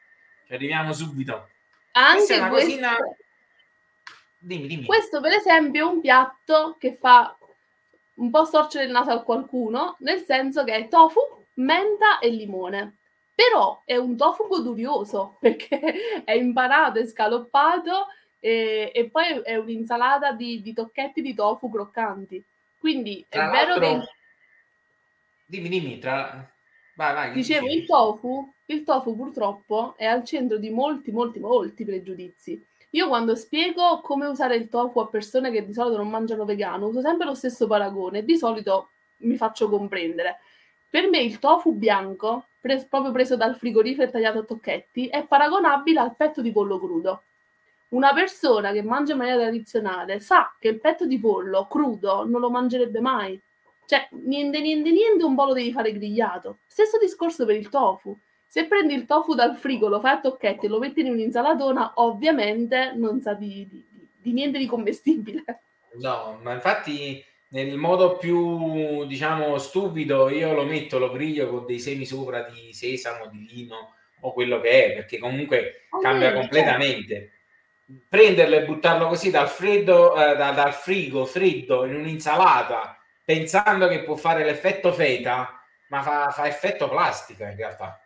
ci 0.46 0.52
arriviamo 0.52 0.92
subito. 0.92 1.48
Anche 1.93 2.24
questo, 2.24 2.49
cosina... 2.49 2.97
dimmi, 4.38 4.66
dimmi. 4.66 4.84
questo 4.84 5.20
per 5.20 5.32
esempio 5.32 5.88
è 5.88 5.93
un 5.93 6.01
piatto 6.01 6.76
che 6.78 6.95
fa 6.95 7.36
un 8.14 8.30
po' 8.30 8.45
storcere 8.45 8.84
il 8.84 8.90
naso 8.90 9.11
a 9.11 9.22
qualcuno, 9.22 9.97
nel 10.01 10.20
senso 10.20 10.64
che 10.64 10.74
è 10.74 10.88
tofu 10.88 11.20
menta 11.55 12.18
e 12.18 12.28
limone. 12.28 12.97
Però 13.34 13.82
è 13.84 13.97
un 13.97 14.16
tofu 14.16 14.47
godurioso 14.47 15.36
perché 15.40 16.22
è 16.24 16.32
impanato, 16.32 16.99
è 16.99 17.07
scaloppato 17.07 18.07
e, 18.38 18.90
e 18.95 19.09
poi 19.09 19.40
è 19.43 19.57
un'insalata 19.57 20.32
di, 20.32 20.61
di, 20.62 20.72
tocchetti 20.72 21.22
di 21.22 21.34
tofu 21.34 21.70
croccanti. 21.70 22.43
Quindi 22.78 23.24
tra 23.28 23.49
è 23.49 23.51
vero 23.51 23.78
che... 23.78 24.01
Dimmi, 25.47 25.68
dimmi, 25.68 25.99
tra... 25.99 26.51
Vai, 26.95 27.14
vai, 27.14 27.32
Dicevo, 27.32 27.66
il 27.68 27.86
tofu, 27.86 28.53
il 28.66 28.84
tofu 28.84 29.16
purtroppo 29.16 29.95
è 29.97 30.05
al 30.05 30.24
centro 30.24 30.59
di 30.59 30.70
molti, 30.70 31.11
molti, 31.11 31.38
molti 31.38 31.84
pregiudizi. 31.84 32.64
Io 32.90 33.09
quando 33.09 33.34
spiego 33.34 34.01
come 34.03 34.26
usare 34.26 34.57
il 34.57 34.68
tofu 34.68 35.01
a 35.01 35.07
persone 35.07 35.51
che 35.51 35.64
di 35.64 35.72
solito 35.72 35.97
non 35.97 36.11
mangiano 36.11 36.45
vegano, 36.45 36.88
uso 36.88 37.01
sempre 37.01 37.26
lo 37.26 37.34
stesso 37.34 37.66
paragone. 37.66 38.24
Di 38.24 38.36
solito 38.36 38.90
mi 39.18 39.36
faccio 39.36 39.70
comprendere. 39.70 40.40
Per 40.90 41.09
me 41.09 41.20
il 41.20 41.38
tofu 41.38 41.72
bianco, 41.72 42.49
pres- 42.61 42.84
proprio 42.84 43.12
preso 43.12 43.34
dal 43.36 43.57
frigorifero 43.57 44.09
e 44.09 44.12
tagliato 44.12 44.40
a 44.40 44.45
tocchetti, 44.45 45.09
è 45.09 45.24
paragonabile 45.24 46.01
al 46.01 46.14
petto 46.14 46.43
di 46.43 46.53
pollo 46.53 46.78
crudo. 46.78 47.22
Una 47.88 48.12
persona 48.12 48.72
che 48.72 48.82
mangia 48.82 49.12
in 49.12 49.18
maniera 49.18 49.40
tradizionale 49.40 50.20
sa 50.20 50.55
che 50.59 50.68
il 50.68 50.80
petto 50.80 51.07
di 51.07 51.18
pollo 51.18 51.66
crudo 51.66 52.26
non 52.26 52.40
lo 52.43 52.51
mangerebbe 52.51 53.01
mai. 53.01 53.40
Cioè, 53.87 54.09
niente, 54.24 54.61
niente, 54.61 54.91
niente, 54.91 55.24
un 55.24 55.35
po' 55.35 55.47
lo 55.47 55.53
devi 55.53 55.72
fare 55.72 55.93
grigliato. 55.93 56.59
Stesso 56.66 56.99
discorso 56.99 57.45
per 57.45 57.57
il 57.57 57.68
tofu. 57.68 58.18
Se 58.47 58.66
prendi 58.66 58.95
il 58.95 59.07
tofu 59.07 59.35
dal 59.35 59.57
frigo, 59.57 59.89
lo 59.89 60.01
fai 60.01 60.12
a 60.12 60.20
tocchetti 60.20 60.66
e 60.66 60.68
lo 60.68 60.78
metti 60.78 61.01
in 61.01 61.11
un'insalatona, 61.11 61.93
ovviamente 61.97 62.93
non 62.95 63.20
sa 63.20 63.33
di, 63.35 63.66
di, 63.70 63.85
di 64.16 64.33
niente 64.33 64.59
di 64.59 64.66
commestibile. 64.66 65.45
No, 65.95 66.39
ma 66.43 66.53
infatti 66.53 67.24
nel 67.49 67.76
modo 67.76 68.16
più, 68.16 69.05
diciamo, 69.07 69.59
stupido, 69.59 70.30
io 70.30 70.55
lo 70.55 70.64
metto, 70.64 70.99
lo 70.99 71.11
griglio 71.11 71.49
con 71.49 71.66
dei 71.66 71.78
semi 71.78 72.07
sopra 72.07 72.43
di 72.43 72.72
sesamo, 72.72 73.26
di 73.26 73.47
lino 73.47 73.95
o 74.20 74.33
quello 74.33 74.61
che 74.61 74.87
è, 74.87 74.95
perché 74.95 75.18
comunque 75.18 75.87
oh, 75.91 76.01
cambia 76.01 76.28
certo. 76.28 76.41
completamente. 76.41 77.33
Prenderlo 78.09 78.57
e 78.57 78.64
buttarlo 78.64 79.07
così 79.07 79.30
dal 79.30 79.49
freddo, 79.49 80.14
eh, 80.14 80.37
da, 80.37 80.53
dal 80.53 80.72
frigo 80.72 81.26
freddo 81.26 81.85
in 81.85 81.95
un'insalata, 81.95 83.01
pensando 83.24 83.88
che 83.88 84.02
può 84.02 84.16
fare 84.16 84.44
l'effetto 84.44 84.92
feta, 84.92 85.62
ma 85.88 86.02
fa, 86.02 86.30
fa 86.30 86.46
effetto 86.46 86.88
plastica 86.88 87.48
in 87.48 87.56
realtà. 87.56 88.02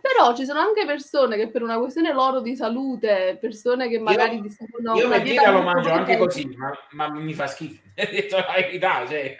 Però 0.00 0.34
ci 0.36 0.44
sono 0.44 0.60
anche 0.60 0.86
persone 0.86 1.36
che 1.36 1.48
per 1.48 1.62
una 1.62 1.78
questione 1.78 2.12
loro 2.12 2.40
di 2.40 2.54
salute, 2.54 3.38
persone 3.40 3.88
che 3.88 3.98
magari 3.98 4.36
io, 4.36 4.48
seguono 4.48 4.96
io 4.96 5.06
una 5.06 5.18
dieta 5.18 5.50
lo 5.50 5.62
mangio 5.62 5.90
anche 5.90 6.16
così, 6.16 6.46
ma, 6.56 6.70
ma, 6.90 7.10
mi 7.10 7.34
fa 7.34 7.48
schifo, 7.48 7.82
detto 7.94 8.36
la 8.36 8.52
verità, 8.54 9.04
cioè. 9.06 9.36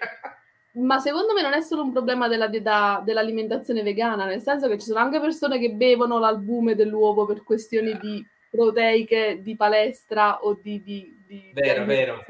Ma 0.73 0.99
secondo 0.99 1.33
me 1.35 1.43
non 1.43 1.53
è 1.53 1.61
solo 1.61 1.83
un 1.83 1.93
problema 1.93 2.27
della 2.27 2.49
dieta, 2.49 3.01
dell'alimentazione 3.05 3.83
vegana, 3.83 4.25
nel 4.25 4.43
senso 4.43 4.69
che 4.69 4.79
ci 4.79 4.87
sono 4.87 4.99
anche 4.99 5.21
persone 5.21 5.61
che 5.61 5.71
bevono 5.71 6.19
l'albume 6.19 6.75
dell'uovo 6.75 7.27
per 7.27 7.45
questioni 7.45 7.91
yeah. 7.91 7.99
di 7.99 8.27
proteiche, 8.51 9.39
di 9.43 9.55
palestra 9.55 10.43
o 10.43 10.59
di... 10.61 10.83
di, 10.83 11.23
di 11.27 11.51
vero, 11.55 11.83
di 11.83 11.87
vero. 11.87 12.25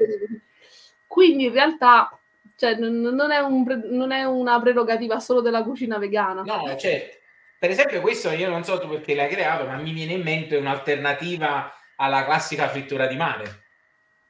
Quindi 1.07 1.45
in 1.45 1.53
realtà 1.53 2.17
cioè, 2.57 2.75
non, 2.75 3.31
è 3.31 3.37
un, 3.39 3.63
non 3.91 4.11
è 4.11 4.23
una 4.25 4.59
prerogativa 4.59 5.19
solo 5.19 5.39
della 5.39 5.63
cucina 5.63 5.97
vegana. 5.97 6.41
No, 6.41 6.75
certo 6.77 7.17
per 7.59 7.71
esempio, 7.71 8.01
questo 8.01 8.29
io 8.29 8.49
non 8.49 8.63
so 8.63 8.79
tu 8.79 8.87
perché 8.87 9.15
l'hai 9.15 9.29
creato, 9.29 9.65
ma 9.65 9.77
mi 9.77 9.91
viene 9.91 10.13
in 10.13 10.21
mente 10.21 10.57
un'alternativa 10.57 11.73
alla 11.95 12.23
classica 12.23 12.67
frittura 12.67 13.07
di 13.07 13.15
mare. 13.15 13.63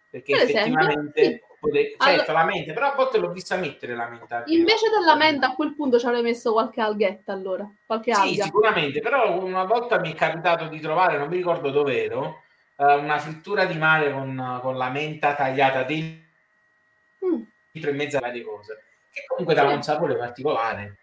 Perché 0.10 0.32
per 0.32 0.44
effettivamente 0.44 1.20
esempio, 1.20 1.48
sì. 1.50 1.60
pote... 1.60 1.96
certo 1.98 2.32
allora, 2.32 2.46
la 2.46 2.46
menta, 2.46 2.74
però 2.74 2.92
a 2.92 2.96
volte 2.96 3.18
l'ho 3.18 3.32
vista 3.32 3.58
mettere 3.58 3.96
la 3.96 4.08
menta. 4.08 4.44
Invece 4.46 4.90
della 4.90 5.16
menta 5.16 5.48
a 5.48 5.56
quel 5.56 5.76
punto 5.76 6.00
ci 6.00 6.06
avrei 6.06 6.22
messo 6.22 6.54
qualche 6.54 6.80
alghetta 6.80 7.34
allora, 7.34 7.70
qualche 7.86 8.14
sì, 8.14 8.22
alga. 8.22 8.44
sicuramente, 8.46 9.02
però 9.02 9.44
una 9.44 9.66
volta 9.66 10.00
mi 10.00 10.14
è 10.14 10.16
capitato 10.16 10.68
di 10.68 10.80
trovare, 10.80 11.18
non 11.18 11.28
mi 11.28 11.36
ricordo 11.36 11.70
dove 11.70 12.02
ero, 12.02 12.44
eh, 12.78 12.94
una 12.96 13.18
frittura 13.18 13.66
di 13.66 13.78
mare 13.78 14.10
con, 14.14 14.60
con 14.62 14.78
la 14.78 14.90
menta 14.90 15.36
tagliata 15.36 15.84
dentro. 15.84 16.26
In 17.86 17.96
mezzo 17.96 18.18
a 18.18 18.22
varie 18.22 18.44
cose, 18.44 18.84
che 19.12 19.24
comunque 19.28 19.54
dava 19.54 19.74
un 19.74 19.84
sapore 19.84 20.16
particolare. 20.16 20.98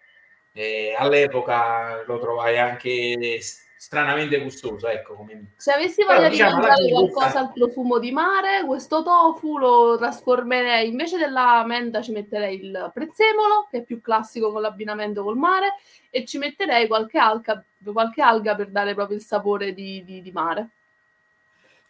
Eh, 0.51 0.95
all'epoca 0.97 2.03
lo 2.05 2.19
trovai 2.19 2.57
anche 2.57 3.39
stranamente 3.77 4.39
gustoso, 4.39 4.87
ecco 4.87 5.13
come... 5.13 5.51
Se 5.57 5.71
avessi 5.71 6.03
voglia 6.03 6.23
di 6.23 6.29
diciamo, 6.29 6.59
mangiare 6.59 6.89
qualcosa 6.89 7.39
al 7.39 7.51
profumo 7.53 7.99
di 7.99 8.11
mare, 8.11 8.63
questo 8.65 9.03
tofu 9.03 9.57
lo 9.57 9.97
trasformerei, 9.97 10.89
invece 10.89 11.17
della 11.17 11.63
menta 11.65 12.01
ci 12.01 12.11
metterei 12.11 12.63
il 12.63 12.91
prezzemolo, 12.93 13.67
che 13.69 13.79
è 13.79 13.83
più 13.83 14.01
classico 14.01 14.51
con 14.51 14.61
l'abbinamento 14.61 15.23
col 15.23 15.37
mare, 15.37 15.75
e 16.09 16.25
ci 16.25 16.37
metterei 16.37 16.87
qualche 16.87 17.19
alga, 17.19 17.63
qualche 17.83 18.21
alga 18.21 18.55
per 18.55 18.69
dare 18.69 18.95
proprio 18.95 19.17
il 19.17 19.23
sapore 19.23 19.73
di, 19.73 20.03
di, 20.03 20.21
di 20.21 20.31
mare. 20.31 20.69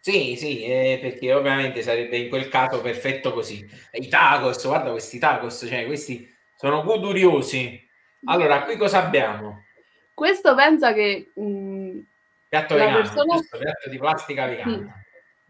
Sì, 0.06 0.36
sì, 0.36 0.62
eh, 0.62 1.00
perché 1.02 1.34
ovviamente 1.34 1.82
sarebbe 1.82 2.18
in 2.18 2.30
quel 2.30 2.48
caso 2.48 2.80
perfetto 2.80 3.34
così. 3.34 3.68
I 3.94 4.08
tacos, 4.08 4.64
guarda 4.64 4.92
questi 4.92 5.18
tacos, 5.18 5.66
cioè 5.68 5.88
questi 5.88 6.32
sono 6.56 6.84
goduriosi, 6.84 7.84
allora, 8.26 8.66
qui 8.66 8.78
cosa 8.78 9.04
abbiamo? 9.04 9.64
Questo 10.14 10.54
pensa 10.54 10.94
che... 10.94 11.32
Mh, 11.34 11.44
mm, 11.44 12.00
piatto 12.48 12.76
vegano, 12.76 12.98
persona... 12.98 13.40
piatto 13.58 13.90
di 13.90 13.98
plastica 13.98 14.46
vegana. 14.46 14.94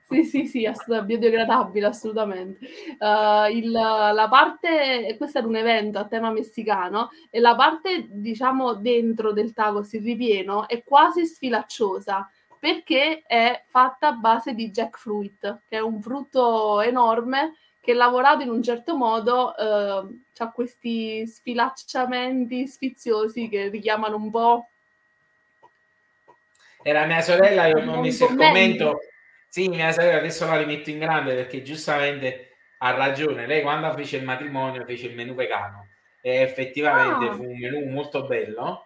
Sì, 0.07 0.23
sì, 0.23 0.45
sì, 0.45 0.65
ass- 0.65 1.03
biodegradabile, 1.03 1.87
assolutamente. 1.87 2.65
Uh, 2.97 3.51
il, 3.51 3.71
la 3.71 4.27
parte, 4.29 5.15
questo 5.17 5.39
era 5.39 5.47
un 5.47 5.57
evento 5.57 5.99
a 5.99 6.07
tema 6.07 6.31
messicano, 6.31 7.09
e 7.29 7.41
la 7.41 7.55
parte, 7.55 8.05
diciamo, 8.07 8.75
dentro 8.75 9.33
del 9.33 9.51
tacos, 9.51 9.91
il 9.91 10.03
ripieno, 10.03 10.65
è 10.69 10.81
quasi 10.81 11.25
sfilacciosa, 11.25 12.29
perché 12.65 13.21
è 13.27 13.63
fatta 13.67 14.07
a 14.07 14.13
base 14.13 14.55
di 14.55 14.71
jackfruit, 14.71 15.61
che 15.69 15.77
è 15.77 15.79
un 15.81 16.01
frutto 16.01 16.81
enorme 16.81 17.57
che 17.79 17.93
lavorato 17.93 18.41
in 18.41 18.49
un 18.49 18.63
certo 18.63 18.97
modo 18.97 19.53
uh, 19.55 20.23
ha 20.37 20.51
questi 20.51 21.27
sfilacciamenti 21.27 22.65
sfiziosi 22.65 23.49
che 23.49 23.69
richiamano 23.69 24.15
un 24.15 24.31
po'... 24.31 24.69
Era 26.81 27.05
mia 27.05 27.21
sorella, 27.21 27.67
io 27.67 27.77
ho 27.77 28.01
messo 28.01 28.27
il 28.27 28.35
commento 28.35 28.99
sì, 29.47 29.69
mia 29.69 29.91
sorella 29.91 30.17
adesso 30.17 30.47
la 30.47 30.57
rimetto 30.57 30.89
in 30.89 30.97
grande 30.97 31.35
perché 31.35 31.61
giustamente 31.61 32.57
ha 32.79 32.91
ragione. 32.95 33.45
Lei 33.45 33.61
quando 33.61 33.93
fece 33.93 34.17
il 34.17 34.23
matrimonio 34.23 34.83
fece 34.85 35.05
il 35.05 35.15
menù 35.15 35.35
vegano 35.35 35.87
e 36.19 36.41
effettivamente 36.41 37.27
ah. 37.27 37.33
fu 37.35 37.43
un 37.43 37.59
menù 37.59 37.85
molto 37.91 38.25
bello. 38.25 38.84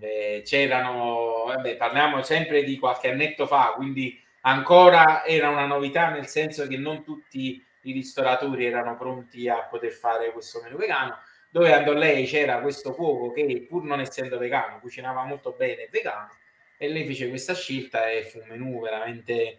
Eh, 0.00 0.42
c'erano, 0.44 1.44
vabbè, 1.46 1.76
parliamo 1.76 2.22
sempre 2.22 2.62
di 2.62 2.78
qualche 2.78 3.10
annetto 3.10 3.46
fa, 3.46 3.72
quindi 3.74 4.22
ancora 4.42 5.24
era 5.24 5.48
una 5.48 5.66
novità 5.66 6.10
nel 6.10 6.26
senso 6.26 6.66
che 6.66 6.76
non 6.76 7.02
tutti 7.02 7.64
i 7.82 7.92
ristoratori 7.92 8.66
erano 8.66 8.96
pronti 8.96 9.48
a 9.48 9.62
poter 9.64 9.92
fare 9.92 10.32
questo 10.32 10.60
menù 10.62 10.76
vegano. 10.76 11.18
Dove 11.50 11.72
andò 11.72 11.92
lei 11.94 12.26
c'era 12.26 12.60
questo 12.60 12.92
cuoco 12.94 13.32
che 13.32 13.66
pur 13.68 13.82
non 13.84 14.00
essendo 14.00 14.36
vegano 14.36 14.80
cucinava 14.80 15.24
molto 15.24 15.52
bene 15.52 15.88
vegano 15.90 16.28
e 16.76 16.88
lei 16.88 17.06
fece 17.06 17.28
questa 17.30 17.54
scelta 17.54 18.08
e 18.10 18.24
fu 18.24 18.38
un 18.38 18.48
menù 18.48 18.80
veramente 18.82 19.58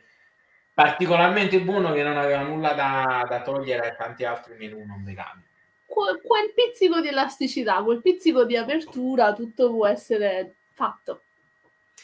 particolarmente 0.71 1.59
buono 1.61 1.91
che 1.91 2.03
non 2.03 2.15
aveva 2.17 2.41
nulla 2.41 2.73
da, 2.73 3.25
da 3.27 3.41
togliere 3.41 3.89
a 3.89 3.95
tanti 3.95 4.23
altri 4.23 4.55
menù 4.55 4.85
non 4.85 5.03
vegani. 5.03 5.48
Quel, 5.89 6.53
pizzico 6.53 7.01
di 7.01 7.07
elasticità, 7.07 7.81
quel 7.83 8.01
pizzico 8.01 8.45
di 8.45 8.55
apertura, 8.55 9.33
tutto 9.33 9.71
può 9.71 9.87
essere 9.87 10.55
fatto. 10.73 11.23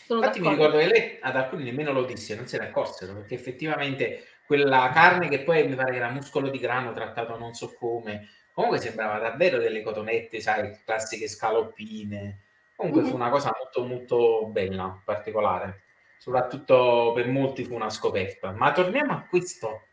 Sono 0.05 0.19
Infatti 0.19 0.39
d'accordo. 0.39 0.61
mi 0.61 0.65
ricordo 0.65 0.77
che 0.77 0.99
lei 0.99 1.17
ad 1.21 1.35
alcuni 1.35 1.63
nemmeno 1.63 1.93
lo 1.93 2.03
disse, 2.03 2.35
non 2.35 2.47
se 2.47 2.57
ne 2.57 2.67
accorsero, 2.67 3.13
perché 3.13 3.35
effettivamente 3.35 4.25
quella 4.45 4.89
carne 4.93 5.29
che 5.29 5.43
poi 5.43 5.67
mi 5.67 5.75
pare 5.75 5.91
che 5.91 5.97
era 5.97 6.09
muscolo 6.09 6.49
di 6.49 6.59
grano 6.59 6.93
trattato 6.93 7.37
non 7.37 7.53
so 7.53 7.73
come, 7.73 8.29
comunque 8.51 8.79
sembrava 8.79 9.19
davvero 9.19 9.57
delle 9.57 9.81
cotonette, 9.81 10.41
sai, 10.41 10.81
classiche 10.83 11.27
scaloppine. 11.27 12.39
Comunque 12.75 13.01
mm-hmm. 13.01 13.09
fu 13.09 13.15
una 13.15 13.29
cosa 13.29 13.51
molto 13.57 13.85
molto 13.85 14.47
bella, 14.47 15.01
particolare 15.03 15.83
soprattutto 16.25 17.11
per 17.13 17.27
molti 17.27 17.63
fu 17.65 17.75
una 17.75 17.91
scoperta. 17.91 18.51
Ma 18.51 18.71
torniamo 18.71 19.13
a 19.13 19.25
questo. 19.29 19.83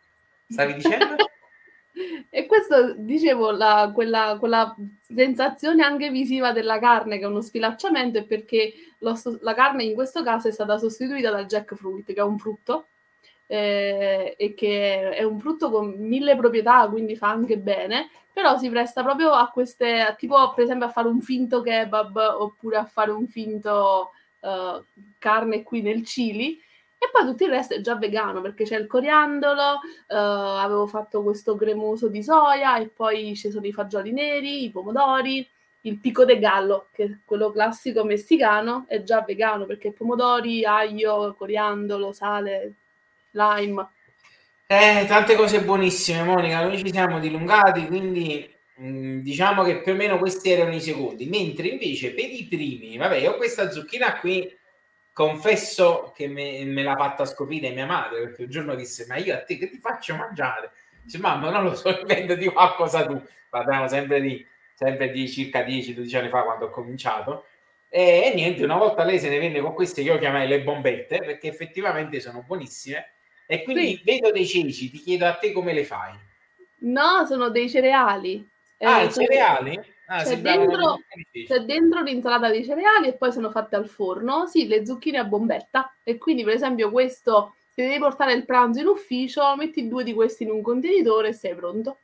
Stavi 0.49 0.73
dicendo? 0.73 1.17
e 2.31 2.47
questo, 2.47 2.95
dicevo, 2.97 3.51
la, 3.51 3.91
quella, 3.95 4.37
quella, 4.39 4.75
sensazione 5.03 5.83
anche 5.83 6.11
visiva 6.11 6.53
della 6.53 6.79
carne 6.79 7.19
che 7.19 7.25
è 7.25 7.29
uno 7.29 7.43
sfilacciamento 7.43 8.19
è 8.19 8.25
perché 8.25 8.73
lo, 8.99 9.19
la 9.41 9.53
carne 9.53 9.85
in 9.85 9.95
questo 9.95 10.23
caso 10.23 10.49
è 10.49 10.53
stata 10.53 10.79
sostituita 10.79 11.31
dal 11.31 11.47
jackfruit, 11.47 12.07
che 12.07 12.15
è 12.15 12.23
un 12.23 12.39
frutto, 12.39 12.87
eh, 13.47 14.35
e 14.39 14.55
che 14.55 15.11
è 15.11 15.23
un 15.23 15.39
frutto 15.39 15.71
con 15.71 15.95
mille 15.99 16.35
proprietà, 16.37 16.89
quindi 16.89 17.17
fa 17.17 17.29
anche 17.29 17.59
bene, 17.59 18.09
però 18.33 18.57
si 18.57 18.71
presta 18.71 19.03
proprio 19.03 19.33
a 19.33 19.51
queste, 19.51 20.15
tipo 20.19 20.53
per 20.55 20.65
esempio 20.65 20.87
a 20.87 20.91
fare 20.91 21.09
un 21.09 21.21
finto 21.21 21.61
kebab 21.61 22.37
oppure 22.39 22.79
a 22.79 22.87
fare 22.87 23.11
un 23.11 23.29
finto 23.29 24.13
uh, 24.41 24.83
carne 25.19 25.63
qui 25.63 25.83
nel 25.83 26.07
Cili 26.07 26.59
e 27.03 27.11
poi 27.11 27.27
tutto 27.27 27.45
il 27.45 27.51
resto 27.51 27.75
è 27.75 27.81
già 27.81 27.97
vegano 27.97 28.41
perché 28.41 28.65
c'è 28.65 28.79
il 28.79 28.87
coriandolo, 28.87 29.73
uh, 29.73 30.15
avevo 30.15 30.87
fatto 30.87 31.23
questo 31.23 31.57
cremoso 31.57 32.09
di 32.09 32.23
soia 32.23 32.79
e 32.79 32.89
poi 32.89 33.35
ci 33.35 33.51
sono 33.51 33.67
i 33.67 33.73
fagioli 33.73 34.13
neri, 34.13 34.65
i 34.65 34.71
pomodori, 34.71 35.47
il 35.83 35.99
pico 35.99 36.25
de 36.25 36.39
gallo, 36.39 36.87
che 36.93 37.05
è 37.05 37.11
quello 37.25 37.51
classico 37.51 38.05
messicano, 38.05 38.85
è 38.87 39.03
già 39.03 39.23
vegano 39.23 39.67
perché 39.67 39.91
pomodori, 39.91 40.65
aglio, 40.65 41.35
coriandolo, 41.37 42.13
sale, 42.13 42.75
lime. 43.33 43.89
Eh, 44.67 45.05
tante 45.09 45.35
cose 45.35 45.61
buonissime, 45.63 46.23
Monica. 46.23 46.63
Noi 46.63 46.79
ci 46.79 46.93
siamo 46.93 47.19
dilungati, 47.19 47.87
quindi 47.89 48.49
Mm, 48.81 49.21
diciamo 49.21 49.63
che 49.63 49.81
più 49.83 49.93
o 49.93 49.95
meno 49.95 50.19
questi 50.19 50.51
erano 50.51 50.75
i 50.75 50.81
secondi, 50.81 51.27
mentre 51.27 51.69
invece 51.69 52.13
per 52.15 52.31
i 52.31 52.47
primi, 52.49 52.97
vabbè, 52.97 53.17
io 53.17 53.37
questa 53.37 53.71
zucchina 53.71 54.19
qui 54.19 54.51
confesso 55.13 56.13
che 56.15 56.27
me, 56.29 56.65
me 56.65 56.83
l'ha 56.83 56.97
fatta 56.97 57.25
scoprire 57.25 57.71
mia 57.71 57.87
madre 57.87 58.21
perché 58.21 58.43
un 58.45 58.51
giorno 58.51 58.75
disse: 58.75 59.07
Ma 59.09 59.17
io 59.17 59.35
a 59.35 59.43
te 59.43 59.59
che 59.59 59.69
ti 59.69 59.79
faccio 59.79 60.17
mangiare? 60.17 60.73
Dice, 61.03 61.19
mamma, 61.19 61.51
non 61.51 61.65
lo 61.65 61.75
so, 61.75 61.89
inventati 61.99 62.47
qualcosa 62.47 63.07
tu. 63.07 63.21
Parliamo 63.49 63.89
sempre 63.89 64.21
di, 64.21 64.45
sempre 64.75 65.11
di 65.11 65.29
circa 65.29 65.61
10-12 65.61 66.17
anni 66.17 66.29
fa 66.29 66.43
quando 66.43 66.67
ho 66.67 66.71
cominciato. 66.71 67.47
E, 67.89 68.23
e, 68.25 68.35
niente, 68.35 68.65
una 68.65 68.77
volta 68.79 69.05
lei 69.05 69.19
se 69.19 69.29
ne 69.29 69.39
venne 69.39 69.61
con 69.61 69.75
queste 69.75 70.03
che 70.03 70.09
io 70.09 70.19
chiamai 70.19 70.49
le 70.49 70.63
bombette 70.63 71.19
perché 71.19 71.49
effettivamente 71.49 72.21
sono 72.21 72.43
buonissime. 72.47 73.13
E 73.47 73.65
quindi 73.65 73.97
sì. 73.97 74.03
vedo 74.05 74.31
dei 74.31 74.47
ceci, 74.47 74.91
ti 74.91 74.99
chiedo 74.99 75.27
a 75.27 75.35
te 75.35 75.53
come 75.53 75.75
le 75.75 75.85
fai. 75.85 76.19
No, 76.79 77.27
sono 77.27 77.51
dei 77.51 77.69
cereali. 77.69 78.49
Ah, 78.79 79.03
eh, 79.03 79.07
i 79.07 79.13
cereali? 79.13 79.92
Ah, 80.15 80.25
c'è, 80.25 80.37
dentro, 80.37 81.01
c'è 81.47 81.61
dentro 81.61 82.03
l'insalata 82.03 82.51
di 82.51 82.63
cereali 82.63 83.09
e 83.09 83.15
poi 83.15 83.33
sono 83.33 83.51
fatte 83.51 83.77
al 83.77 83.89
forno. 83.89 84.47
Sì, 84.47 84.67
le 84.67 84.85
zucchine 84.85 85.17
a 85.17 85.25
bombetta. 85.25 85.97
E 86.03 86.19
quindi, 86.19 86.45
per 86.45 86.53
esempio, 86.53 86.91
questo, 86.91 87.55
se 87.71 87.87
devi 87.87 87.99
portare 87.99 88.35
il 88.35 88.45
pranzo 88.45 88.81
in 88.81 88.89
ufficio, 88.89 89.57
metti 89.57 89.89
due 89.89 90.05
di 90.05 90.13
questi 90.13 90.43
in 90.43 90.51
un 90.51 90.61
contenitore 90.61 91.29
e 91.29 91.33
sei 91.33 91.55
pronto. 91.55 92.01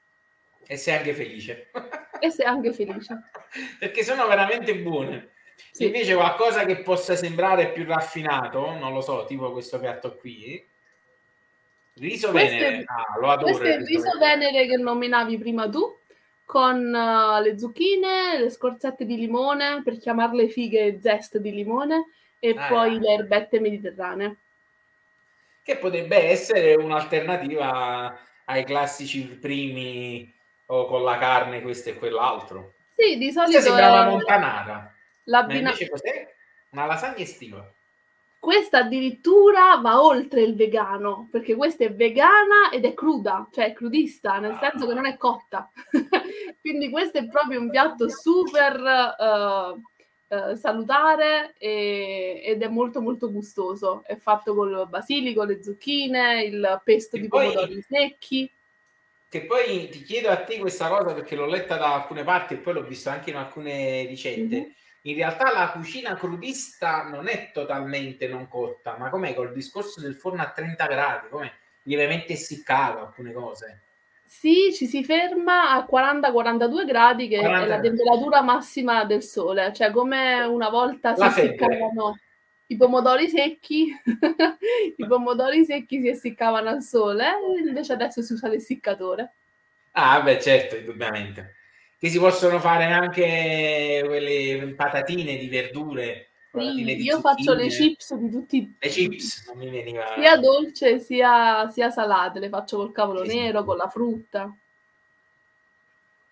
E 0.66 0.78
sei 0.78 0.96
anche 0.96 1.12
felice. 1.12 1.70
e 2.18 2.30
sei 2.30 2.46
anche 2.46 2.72
felice. 2.72 3.24
Perché 3.78 4.02
sono 4.02 4.26
veramente 4.26 4.74
buone. 4.76 5.32
Sì. 5.70 5.84
Invece 5.84 6.14
qualcosa 6.14 6.64
che 6.64 6.78
possa 6.78 7.14
sembrare 7.14 7.72
più 7.72 7.84
raffinato, 7.84 8.70
non 8.72 8.94
lo 8.94 9.02
so, 9.02 9.26
tipo 9.26 9.52
questo 9.52 9.78
piatto 9.78 10.16
qui, 10.16 10.66
riso 11.96 12.30
questo 12.30 12.56
venere. 12.56 12.78
È, 12.78 12.84
ah, 12.86 13.18
lo 13.20 13.28
adoro. 13.28 13.52
Questo 13.52 13.64
è 13.64 13.76
il 13.76 13.84
riso, 13.84 14.04
riso 14.04 14.18
venere. 14.18 14.50
venere 14.50 14.66
che 14.66 14.76
nominavi 14.78 15.36
prima 15.36 15.68
tu 15.68 15.94
con 16.48 16.78
uh, 16.78 17.42
le 17.42 17.58
zucchine, 17.58 18.38
le 18.38 18.48
scorzette 18.48 19.04
di 19.04 19.16
limone, 19.16 19.82
per 19.84 19.98
chiamarle 19.98 20.48
fighe 20.48 20.98
zest 20.98 21.36
di 21.36 21.52
limone, 21.52 22.06
e 22.38 22.54
ah, 22.56 22.68
poi 22.68 22.98
le 22.98 23.12
erbette 23.12 23.60
mediterranee. 23.60 24.36
Che 25.62 25.76
potrebbe 25.76 26.16
essere 26.30 26.74
un'alternativa 26.74 28.18
ai 28.46 28.64
classici 28.64 29.24
primi 29.24 30.34
o 30.66 30.86
con 30.86 31.02
la 31.02 31.18
carne, 31.18 31.60
questo 31.60 31.90
e 31.90 31.98
quell'altro. 31.98 32.72
Sì, 32.96 33.18
di 33.18 33.30
solito... 33.30 33.58
Questa 33.58 33.76
sembra 33.76 33.92
una 33.92 34.08
montanara. 34.08 34.94
La 35.24 35.42
bina... 35.42 35.68
invece 35.68 35.90
cos'è? 35.90 36.34
Una 36.70 36.86
lasagna 36.86 37.18
estiva. 37.18 37.70
Questa 38.38 38.78
addirittura 38.78 39.76
va 39.82 40.02
oltre 40.02 40.40
il 40.40 40.54
vegano, 40.54 41.28
perché 41.30 41.54
questa 41.56 41.84
è 41.84 41.92
vegana 41.92 42.70
ed 42.72 42.86
è 42.86 42.94
cruda, 42.94 43.46
cioè 43.52 43.66
è 43.66 43.72
crudista, 43.74 44.38
nel 44.38 44.56
senso 44.58 44.86
che 44.86 44.94
non 44.94 45.04
è 45.04 45.18
cotta. 45.18 45.70
Quindi 46.60 46.90
questo 46.90 47.18
è 47.18 47.26
proprio 47.26 47.60
un 47.60 47.70
piatto 47.70 48.08
super 48.08 48.80
uh, 48.80 50.34
uh, 50.34 50.54
salutare 50.54 51.54
e, 51.58 52.42
ed 52.44 52.62
è 52.62 52.68
molto 52.68 53.00
molto 53.00 53.30
gustoso. 53.30 54.02
È 54.04 54.16
fatto 54.16 54.54
con 54.54 54.70
il 54.70 54.86
basilico, 54.88 55.44
le 55.44 55.62
zucchine, 55.62 56.44
il 56.44 56.80
pesto 56.84 57.16
e 57.16 57.20
di 57.20 57.28
poi, 57.28 57.52
pomodori 57.52 57.84
secchi. 57.88 58.50
Che 59.28 59.40
poi 59.42 59.88
ti 59.88 60.02
chiedo 60.02 60.28
a 60.30 60.36
te 60.36 60.58
questa 60.58 60.88
cosa 60.88 61.14
perché 61.14 61.36
l'ho 61.36 61.46
letta 61.46 61.76
da 61.76 61.94
alcune 61.94 62.24
parti 62.24 62.54
e 62.54 62.58
poi 62.58 62.74
l'ho 62.74 62.84
vista 62.84 63.12
anche 63.12 63.30
in 63.30 63.36
alcune 63.36 64.04
ricette. 64.06 64.56
Mm-hmm 64.56 64.70
in 65.08 65.14
realtà 65.14 65.52
la 65.52 65.70
cucina 65.70 66.14
crudista 66.14 67.04
non 67.04 67.28
è 67.28 67.50
totalmente 67.52 68.28
non 68.28 68.48
cotta, 68.48 68.96
ma 68.98 69.08
com'è 69.08 69.34
col 69.34 69.52
discorso 69.52 70.00
del 70.00 70.14
forno 70.14 70.42
a 70.42 70.50
30 70.50 70.86
gradi, 70.86 71.28
come 71.28 71.52
lievemente 71.82 72.34
essiccato 72.34 73.00
alcune 73.00 73.32
cose. 73.32 73.82
Sì, 74.28 74.74
ci 74.74 74.86
si 74.86 75.02
ferma 75.02 75.70
a 75.72 75.86
40-42 75.86 76.84
gradi, 76.84 77.28
che 77.28 77.38
40 77.38 77.64
è 77.64 77.66
la 77.66 77.80
temperatura 77.80 78.42
massima 78.42 79.04
del 79.04 79.22
sole, 79.22 79.72
cioè 79.72 79.90
come 79.90 80.42
una 80.42 80.68
volta 80.68 81.14
si 81.16 81.24
essiccavano 81.24 82.18
i 82.66 82.76
pomodori 82.76 83.28
secchi, 83.30 83.90
i 84.96 85.06
pomodori 85.06 85.64
secchi 85.64 86.02
si 86.02 86.08
essiccavano 86.08 86.68
al 86.68 86.82
sole, 86.82 87.26
invece 87.66 87.94
adesso 87.94 88.20
si 88.20 88.34
usa 88.34 88.48
l'essiccatore. 88.48 89.32
Ah, 89.92 90.20
beh, 90.20 90.40
certo, 90.40 90.76
indubbiamente 90.76 91.56
che 91.98 92.08
si 92.10 92.18
possono 92.18 92.60
fare 92.60 92.84
anche 92.84 94.02
quelle 94.06 94.72
patatine 94.76 95.36
di 95.36 95.48
verdure. 95.48 96.27
Sì, 96.50 96.82
di 96.82 97.02
io 97.02 97.16
zucchine. 97.16 97.20
faccio 97.20 97.54
le 97.54 97.66
chips 97.68 98.14
di 98.14 98.30
tutti 98.30 98.76
le 98.78 98.88
chips, 98.88 99.46
non 99.48 99.58
mi 99.58 99.70
veniva... 99.70 100.14
sia 100.18 100.36
dolce 100.38 100.98
sia, 100.98 101.68
sia 101.68 101.90
salate, 101.90 102.38
le 102.38 102.48
faccio 102.48 102.78
col 102.78 102.92
cavolo 102.92 103.24
sì, 103.24 103.36
nero, 103.36 103.60
sì. 103.60 103.64
con 103.66 103.76
la 103.76 103.88
frutta. 103.88 104.56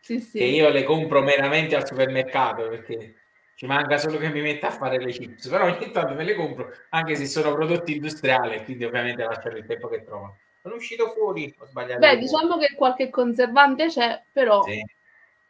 Sì, 0.00 0.20
sì. 0.20 0.38
Che 0.38 0.44
io 0.44 0.70
le 0.70 0.84
compro 0.84 1.20
meramente 1.20 1.76
al 1.76 1.86
supermercato 1.86 2.68
perché 2.68 3.14
ci 3.56 3.66
manca 3.66 3.98
solo 3.98 4.18
che 4.18 4.28
mi 4.28 4.40
metta 4.40 4.68
a 4.68 4.70
fare 4.70 4.98
le 4.98 5.10
chips, 5.10 5.48
però 5.48 5.66
ogni 5.66 5.90
tanto 5.90 6.14
me 6.14 6.24
le 6.24 6.34
compro, 6.34 6.70
anche 6.90 7.14
se 7.14 7.26
sono 7.26 7.52
prodotti 7.52 7.96
industriali, 7.96 8.64
quindi 8.64 8.84
ovviamente 8.84 9.22
lasciare 9.22 9.58
il 9.58 9.66
tempo 9.66 9.88
che 9.88 10.04
trovo. 10.04 10.36
Sono 10.62 10.76
uscito 10.76 11.10
fuori, 11.10 11.54
ho 11.58 11.66
sbagliato. 11.66 12.00
Beh, 12.00 12.18
diciamo 12.18 12.56
che 12.56 12.74
qualche 12.74 13.10
conservante 13.10 13.88
c'è, 13.88 14.22
però... 14.32 14.62
Sì. 14.62 14.82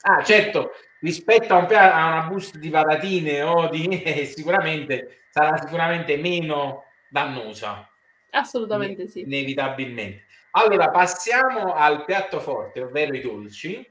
Ah, 0.02 0.22
certo, 0.22 0.72
rispetto 1.00 1.54
a, 1.54 1.58
un, 1.58 1.74
a 1.74 2.06
una 2.06 2.26
busta 2.28 2.58
di 2.58 2.70
patatine 2.70 3.42
o 3.42 3.68
di... 3.68 3.86
Eh, 4.06 4.24
sicuramente 4.26 5.24
sarà 5.30 5.56
sicuramente 5.58 6.16
meno 6.16 6.84
dannosa. 7.08 7.90
Assolutamente 8.30 9.02
ne- 9.04 9.08
sì. 9.08 9.20
Inevitabilmente. 9.20 10.24
Allora, 10.52 10.90
passiamo 10.90 11.74
al 11.74 12.04
piatto 12.04 12.40
forte, 12.40 12.82
ovvero 12.82 13.14
i 13.14 13.20
dolci, 13.20 13.86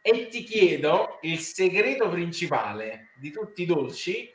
e 0.00 0.28
ti 0.28 0.42
chiedo 0.42 1.18
il 1.22 1.38
segreto 1.38 2.08
principale 2.08 3.10
di 3.14 3.30
tutti 3.30 3.62
i 3.62 3.66
dolci 3.66 4.34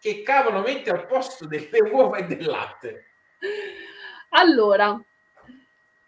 che 0.00 0.22
cavolo 0.22 0.62
metti 0.62 0.88
al 0.88 1.06
posto 1.06 1.46
delle 1.46 1.80
uova 1.92 2.16
e 2.18 2.24
del 2.24 2.44
latte? 2.44 3.04
Allora, 4.30 5.00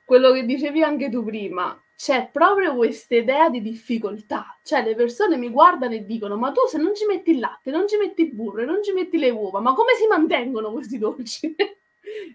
quello 0.04 0.32
che 0.32 0.44
dicevi 0.44 0.82
anche 0.82 1.10
tu 1.10 1.24
prima, 1.24 1.82
c'è 1.97 2.30
proprio 2.32 2.74
questa 2.74 3.14
idea 3.14 3.49
di 3.49 3.61
difficoltà. 3.61 4.59
Cioè, 4.62 4.82
le 4.82 4.95
persone 4.95 5.36
mi 5.36 5.51
guardano 5.51 5.95
e 5.95 6.05
dicono: 6.05 6.36
Ma 6.36 6.51
tu 6.51 6.62
se 6.68 6.78
non 6.78 6.95
ci 6.95 7.07
metti 7.07 7.30
il 7.30 7.38
latte, 7.38 7.70
non 7.70 7.86
ci 7.86 7.97
metti 7.97 8.22
il 8.22 8.32
burro, 8.32 8.64
non 8.64 8.82
ci 8.82 8.93
metti 8.93 9.18
le 9.18 9.30
uova, 9.30 9.61
ma 9.61 9.74
come 9.74 9.95
si 9.95 10.07
mantengono 10.07 10.72
questi 10.72 10.99
dolci? 10.99 11.55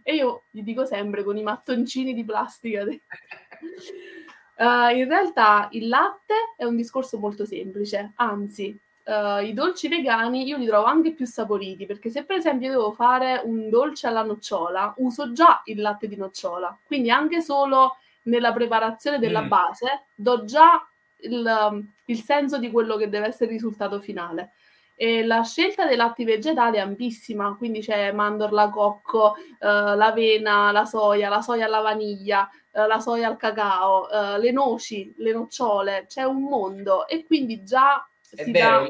e 0.03 0.16
io 0.16 0.43
gli 0.49 0.62
dico 0.62 0.86
sempre 0.86 1.24
con 1.24 1.38
i 1.38 1.43
mattoncini 1.43 2.14
di 2.14 2.24
plastica. 2.24 2.84
uh, 2.84 2.88
in 4.95 5.08
realtà 5.08 5.68
il 5.72 5.88
latte 5.88 6.34
è 6.55 6.64
un 6.64 6.76
discorso 6.76 7.20
molto 7.20 7.45
semplice, 7.45 8.14
anzi, 8.16 8.78
uh, 9.05 9.43
i 9.43 9.53
dolci 9.53 9.88
vegani 9.88 10.45
io 10.45 10.58
li 10.58 10.66
trovo 10.66 10.86
anche 10.86 11.14
più 11.14 11.26
saporiti 11.26 11.86
perché 11.86 12.10
se 12.10 12.24
per 12.24 12.38
esempio 12.38 12.70
devo 12.70 12.91
fare 12.91 13.41
un 13.43 13.70
dolce 13.70 14.08
alla 14.08 14.24
nocciola, 14.24 14.93
uso 14.97 15.32
già 15.34 15.62
il 15.66 15.82
latte 15.82 16.08
di 16.08 16.16
nocciola, 16.16 16.78
quindi 16.84 17.10
anche 17.10 17.41
solo 17.41 17.97
nella 18.28 18.53
preparazione 18.53 19.19
della 19.19 19.41
mm. 19.41 19.47
base 19.47 20.05
do 20.15 20.45
già 20.45 20.82
il, 21.21 21.86
il 22.05 22.21
senso 22.21 22.57
di 22.57 22.71
quello 22.71 22.95
che 22.95 23.09
deve 23.09 23.28
essere 23.28 23.45
il 23.45 23.51
risultato 23.51 23.99
finale. 23.99 24.53
E 24.99 25.23
la 25.23 25.43
scelta 25.43 25.86
dei 25.86 25.95
latti 25.95 26.23
vegetali 26.23 26.78
è 26.78 26.80
ampissima, 26.80 27.55
quindi 27.55 27.82
c'è 27.82 28.11
mandorla, 28.11 28.69
cocco, 28.69 29.36
eh, 29.36 29.67
l'avena, 29.67 30.71
la 30.71 30.86
soia, 30.86 31.30
la 31.30 31.41
soia 31.41 31.65
alla 31.65 31.82
vaniglia, 31.82 32.49
eh, 32.71 32.88
la 32.88 32.99
soia 32.99 33.28
al 33.28 33.38
cacao, 33.38 34.09
eh, 34.09 34.39
le 34.39 34.51
noci, 34.51 35.13
le 35.17 35.34
nocciole, 35.34 36.05
c'è 36.07 36.23
un 36.23 36.41
mondo 36.41 37.07
e 37.07 37.25
quindi 37.25 37.63
già 37.63 38.09
è 38.36 38.43
si 38.43 38.51
vero, 38.51 38.89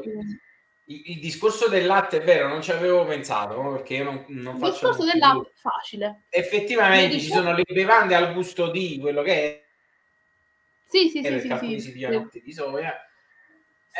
Il, 0.90 1.02
il, 1.04 1.20
discorso 1.20 1.68
del 1.68 1.86
latte 1.86 2.18
è 2.18 2.22
vero, 2.22 2.48
non 2.48 2.62
ci 2.62 2.70
avevo 2.70 3.04
pensato 3.04 3.60
perché 3.72 3.94
io 3.94 4.04
non, 4.04 4.24
non 4.28 4.54
il 4.54 4.60
faccio... 4.60 4.66
Il 4.66 4.72
discorso 4.72 5.04
del 5.04 5.18
latte 5.18 5.48
è 5.48 5.52
facile. 5.54 6.20
Effettivamente 6.28 7.18
ci 7.18 7.30
sono 7.30 7.54
le 7.54 7.64
bevande 7.66 8.14
al 8.14 8.32
gusto 8.32 8.70
di 8.70 8.98
quello 9.00 9.22
che 9.22 9.32
è. 9.34 9.64
Sì, 10.84 11.10
sì, 11.10 11.22
sì, 11.22 11.40
sì, 11.40 11.56
sì, 11.58 11.80
si 11.80 11.92
sì. 11.92 12.42
di 12.42 12.52
soia 12.52 13.02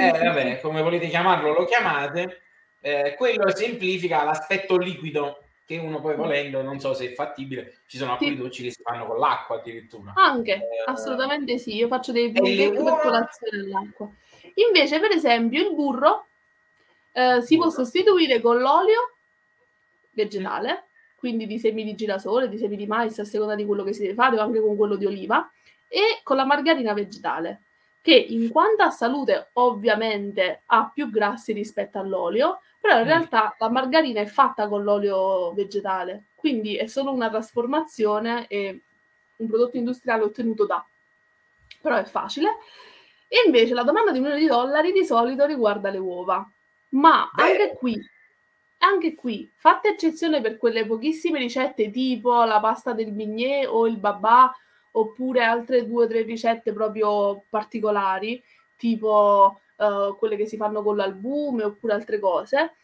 eh, 0.01 0.13
vabbè, 0.13 0.61
come 0.61 0.81
volete 0.81 1.09
chiamarlo, 1.09 1.53
lo 1.53 1.65
chiamate. 1.65 2.43
Eh, 2.81 3.15
quello 3.17 3.51
semplifica 3.51 4.23
l'aspetto 4.23 4.77
liquido 4.77 5.43
che 5.67 5.77
uno 5.77 6.01
poi 6.01 6.15
volendo, 6.15 6.63
non 6.63 6.79
so 6.79 6.95
se 6.95 7.11
è 7.11 7.15
fattibile, 7.15 7.81
ci 7.89 7.99
sono 7.99 8.13
alcuni 8.13 8.31
sì. 8.31 8.37
dolci 8.37 8.63
che 8.63 8.71
si 8.71 8.81
fanno 8.81 9.07
con 9.07 9.19
l'acqua 9.19 9.57
addirittura. 9.57 10.13
Anche, 10.15 10.53
eh, 10.53 10.85
assolutamente 10.87 11.59
sì, 11.59 11.75
io 11.75 11.89
faccio 11.89 12.13
dei 12.13 12.31
burro 12.31 12.85
per 12.85 13.01
colazione 13.03 13.59
all'acqua. 13.59 14.09
Invece, 14.55 15.01
per 15.01 15.11
esempio, 15.11 15.69
il 15.69 15.75
burro 15.75 16.28
eh, 17.19 17.43
si 17.43 17.57
può 17.57 17.69
sostituire 17.69 18.41
con 18.41 18.59
l'olio 18.59 19.15
vegetale, 20.13 20.85
quindi 21.17 21.47
di 21.47 21.59
semi 21.59 21.83
di 21.83 21.95
girasole, 21.95 22.49
di 22.49 22.59
semi 22.59 22.77
di 22.77 22.87
mais, 22.87 23.19
a 23.19 23.25
seconda 23.25 23.57
di 23.57 23.65
quello 23.65 23.83
che 23.83 23.93
si 23.93 24.03
deve 24.03 24.15
fare, 24.15 24.37
o 24.37 24.41
anche 24.41 24.61
con 24.61 24.77
quello 24.77 24.95
di 24.97 25.07
oliva, 25.07 25.51
e 25.89 26.21
con 26.23 26.37
la 26.37 26.45
margarina 26.45 26.93
vegetale 26.93 27.63
che 28.01 28.15
in 28.15 28.49
quanto 28.51 28.85
a 28.85 28.91
salute 28.91 29.51
ovviamente 29.55 30.63
ha 30.67 30.91
più 30.95 31.11
grassi 31.11 31.53
rispetto 31.53 31.99
all'olio, 31.99 32.61
però 32.81 32.99
in 32.99 33.05
mm. 33.05 33.09
realtà 33.09 33.57
la 33.59 33.69
margarina 33.69 34.21
è 34.21 34.27
fatta 34.27 34.69
con 34.69 34.83
l'olio 34.83 35.53
vegetale, 35.53 36.27
quindi 36.35 36.77
è 36.77 36.87
solo 36.87 37.13
una 37.13 37.29
trasformazione 37.29 38.47
e 38.47 38.81
un 39.37 39.47
prodotto 39.47 39.77
industriale 39.77 40.23
ottenuto 40.23 40.65
da. 40.65 40.85
Però 41.81 41.97
è 41.97 42.05
facile. 42.05 42.57
E 43.27 43.43
invece 43.45 43.75
la 43.75 43.83
domanda 43.83 44.11
di 44.11 44.19
un 44.19 44.25
milione 44.25 44.43
di 44.43 44.49
dollari 44.49 44.93
di 44.93 45.05
solito 45.05 45.45
riguarda 45.45 45.91
le 45.91 45.99
uova. 45.99 46.49
Ma 46.91 47.31
Beh. 47.35 47.43
anche 47.43 47.75
qui, 47.77 48.11
anche 48.79 49.15
qui, 49.15 49.51
fatta 49.55 49.89
eccezione 49.89 50.41
per 50.41 50.57
quelle 50.57 50.87
pochissime 50.87 51.39
ricette 51.39 51.91
tipo 51.91 52.45
la 52.45 52.61
pasta 52.61 52.93
del 52.93 53.13
bignè 53.13 53.69
o 53.69 53.87
il 53.87 53.99
babà 53.99 54.55
oppure 54.93 55.45
altre 55.45 55.87
due 55.87 56.05
o 56.05 56.09
tre 56.09 56.23
ricette 56.23 56.73
proprio 56.73 57.45
particolari, 57.49 58.43
tipo 58.77 59.61
uh, 59.77 60.17
quelle 60.17 60.37
che 60.37 60.47
si 60.47 60.57
fanno 60.57 60.83
con 60.83 60.97
l'albume 60.97 61.65
oppure 61.65 61.93
altre 61.93 62.19
cose. 62.19 62.75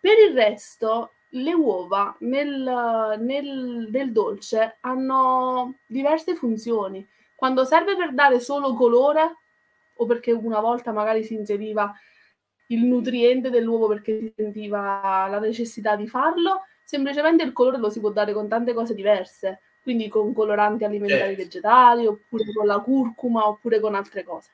Per 0.00 0.18
il 0.18 0.34
resto, 0.34 1.12
le 1.34 1.54
uova 1.54 2.14
nel, 2.20 3.16
nel, 3.20 3.88
nel 3.90 4.12
dolce 4.12 4.76
hanno 4.80 5.76
diverse 5.86 6.34
funzioni. 6.34 7.06
Quando 7.34 7.64
serve 7.64 7.96
per 7.96 8.12
dare 8.12 8.40
solo 8.40 8.74
colore, 8.74 9.36
o 9.94 10.06
perché 10.06 10.32
una 10.32 10.60
volta 10.60 10.92
magari 10.92 11.24
si 11.24 11.34
inseriva 11.34 11.92
il 12.72 12.84
nutriente 12.84 13.50
dell'uovo 13.50 13.88
perché 13.88 14.18
si 14.18 14.32
sentiva 14.34 15.26
la 15.28 15.38
necessità 15.38 15.96
di 15.96 16.06
farlo, 16.06 16.62
semplicemente 16.84 17.42
il 17.42 17.52
colore 17.52 17.78
lo 17.78 17.90
si 17.90 18.00
può 18.00 18.10
dare 18.10 18.32
con 18.32 18.48
tante 18.48 18.72
cose 18.74 18.94
diverse 18.94 19.60
quindi 19.82 20.08
con 20.08 20.32
coloranti 20.32 20.84
alimentari 20.84 21.34
certo. 21.34 21.42
vegetali, 21.42 22.06
oppure 22.06 22.44
con 22.54 22.66
la 22.66 22.78
curcuma, 22.78 23.48
oppure 23.48 23.80
con 23.80 23.94
altre 23.94 24.22
cose. 24.22 24.50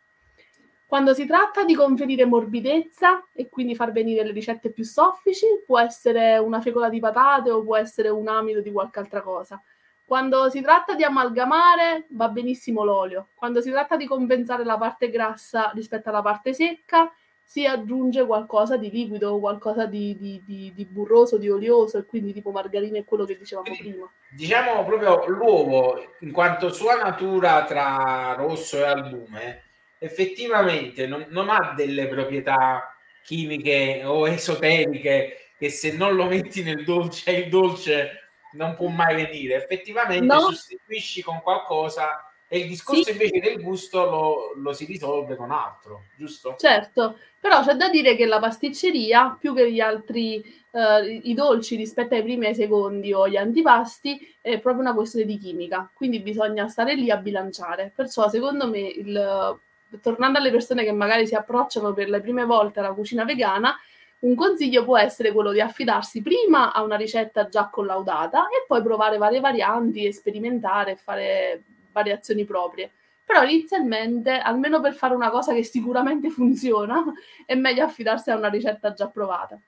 Quando 0.86 1.12
si 1.12 1.26
tratta 1.26 1.64
di 1.64 1.74
conferire 1.74 2.24
morbidezza 2.24 3.22
e 3.34 3.50
quindi 3.50 3.74
far 3.74 3.92
venire 3.92 4.24
le 4.24 4.32
ricette 4.32 4.70
più 4.70 4.84
soffici, 4.84 5.46
può 5.66 5.78
essere 5.78 6.38
una 6.38 6.62
fecola 6.62 6.88
di 6.88 6.98
patate 6.98 7.50
o 7.50 7.62
può 7.62 7.76
essere 7.76 8.08
un 8.08 8.26
amido 8.26 8.62
di 8.62 8.72
qualche 8.72 8.98
altra 8.98 9.20
cosa. 9.20 9.62
Quando 10.06 10.48
si 10.48 10.62
tratta 10.62 10.94
di 10.94 11.04
amalgamare, 11.04 12.06
va 12.12 12.30
benissimo 12.30 12.84
l'olio. 12.84 13.28
Quando 13.34 13.60
si 13.60 13.70
tratta 13.70 13.96
di 13.96 14.06
compensare 14.06 14.64
la 14.64 14.78
parte 14.78 15.10
grassa 15.10 15.70
rispetto 15.74 16.08
alla 16.08 16.22
parte 16.22 16.54
secca, 16.54 17.12
si 17.48 17.64
aggiunge 17.64 18.26
qualcosa 18.26 18.76
di 18.76 18.90
liquido, 18.90 19.40
qualcosa 19.40 19.86
di, 19.86 20.14
di, 20.18 20.42
di, 20.44 20.70
di, 20.74 20.84
burroso, 20.84 21.38
di 21.38 21.48
olioso 21.48 21.96
e 21.96 22.04
quindi 22.04 22.34
tipo 22.34 22.50
margarina 22.50 22.98
è 22.98 23.06
quello 23.06 23.24
che 23.24 23.38
dicevamo 23.38 23.74
prima. 23.74 24.12
Diciamo 24.36 24.84
proprio 24.84 25.24
l'uovo, 25.28 25.98
in 26.20 26.30
quanto 26.30 26.70
sua 26.70 26.96
natura 26.96 27.64
tra 27.64 28.34
rosso 28.36 28.76
e 28.76 28.82
albume, 28.82 29.62
effettivamente 29.96 31.06
non, 31.06 31.24
non 31.30 31.48
ha 31.48 31.72
delle 31.74 32.06
proprietà 32.06 32.94
chimiche 33.22 34.02
o 34.04 34.28
esoteriche 34.28 35.52
che 35.56 35.70
se 35.70 35.96
non 35.96 36.16
lo 36.16 36.26
metti 36.26 36.62
nel 36.62 36.84
dolce, 36.84 37.30
il 37.30 37.48
dolce 37.48 38.28
non 38.52 38.74
può 38.74 38.88
mai 38.88 39.14
venire. 39.14 39.54
Effettivamente 39.54 40.22
no. 40.26 40.40
sostituisci 40.40 41.22
con 41.22 41.40
qualcosa 41.40 42.27
e 42.50 42.60
il 42.60 42.68
discorso 42.68 43.02
sì. 43.02 43.10
invece 43.10 43.40
del 43.40 43.62
gusto 43.62 44.04
lo, 44.04 44.52
lo, 44.56 44.72
si 44.72 44.86
risolve 44.86 45.36
con 45.36 45.50
altro, 45.50 46.04
giusto? 46.16 46.56
Certo, 46.58 47.18
però 47.38 47.62
c'è 47.62 47.74
da 47.74 47.90
dire 47.90 48.16
che 48.16 48.24
la 48.24 48.38
pasticceria, 48.38 49.36
più 49.38 49.54
che 49.54 49.70
gli 49.70 49.80
altri, 49.80 50.42
eh, 50.70 51.20
i 51.24 51.34
dolci 51.34 51.76
rispetto 51.76 52.14
ai 52.14 52.22
primi 52.22 52.46
e 52.46 52.48
ai 52.48 52.54
secondi 52.54 53.12
o 53.12 53.28
gli 53.28 53.36
antipasti, 53.36 54.36
è 54.40 54.58
proprio 54.60 54.82
una 54.82 54.94
questione 54.94 55.26
di 55.26 55.36
chimica, 55.36 55.90
quindi 55.92 56.20
bisogna 56.20 56.68
stare 56.68 56.94
lì 56.94 57.10
a 57.10 57.18
bilanciare. 57.18 57.92
Perciò 57.94 58.30
secondo 58.30 58.66
me, 58.66 58.80
il, 58.80 59.58
tornando 60.00 60.38
alle 60.38 60.50
persone 60.50 60.84
che 60.84 60.92
magari 60.92 61.26
si 61.26 61.34
approcciano 61.34 61.92
per 61.92 62.08
le 62.08 62.22
prime 62.22 62.46
volte 62.46 62.78
alla 62.78 62.94
cucina 62.94 63.24
vegana, 63.24 63.76
un 64.20 64.34
consiglio 64.34 64.84
può 64.84 64.96
essere 64.96 65.32
quello 65.32 65.52
di 65.52 65.60
affidarsi 65.60 66.22
prima 66.22 66.72
a 66.72 66.82
una 66.82 66.96
ricetta 66.96 67.46
già 67.48 67.68
collaudata 67.68 68.48
e 68.48 68.64
poi 68.66 68.82
provare 68.82 69.18
varie 69.18 69.40
varianti, 69.40 70.10
sperimentare, 70.12 70.96
fare 70.96 71.62
variazioni 71.98 72.44
proprie. 72.44 72.90
Però 73.24 73.42
inizialmente, 73.42 74.38
almeno 74.38 74.80
per 74.80 74.94
fare 74.94 75.14
una 75.14 75.30
cosa 75.30 75.52
che 75.52 75.62
sicuramente 75.62 76.30
funziona, 76.30 77.04
è 77.44 77.54
meglio 77.54 77.84
affidarsi 77.84 78.30
a 78.30 78.36
una 78.36 78.48
ricetta 78.48 78.92
già 78.94 79.08
provata. 79.08 79.60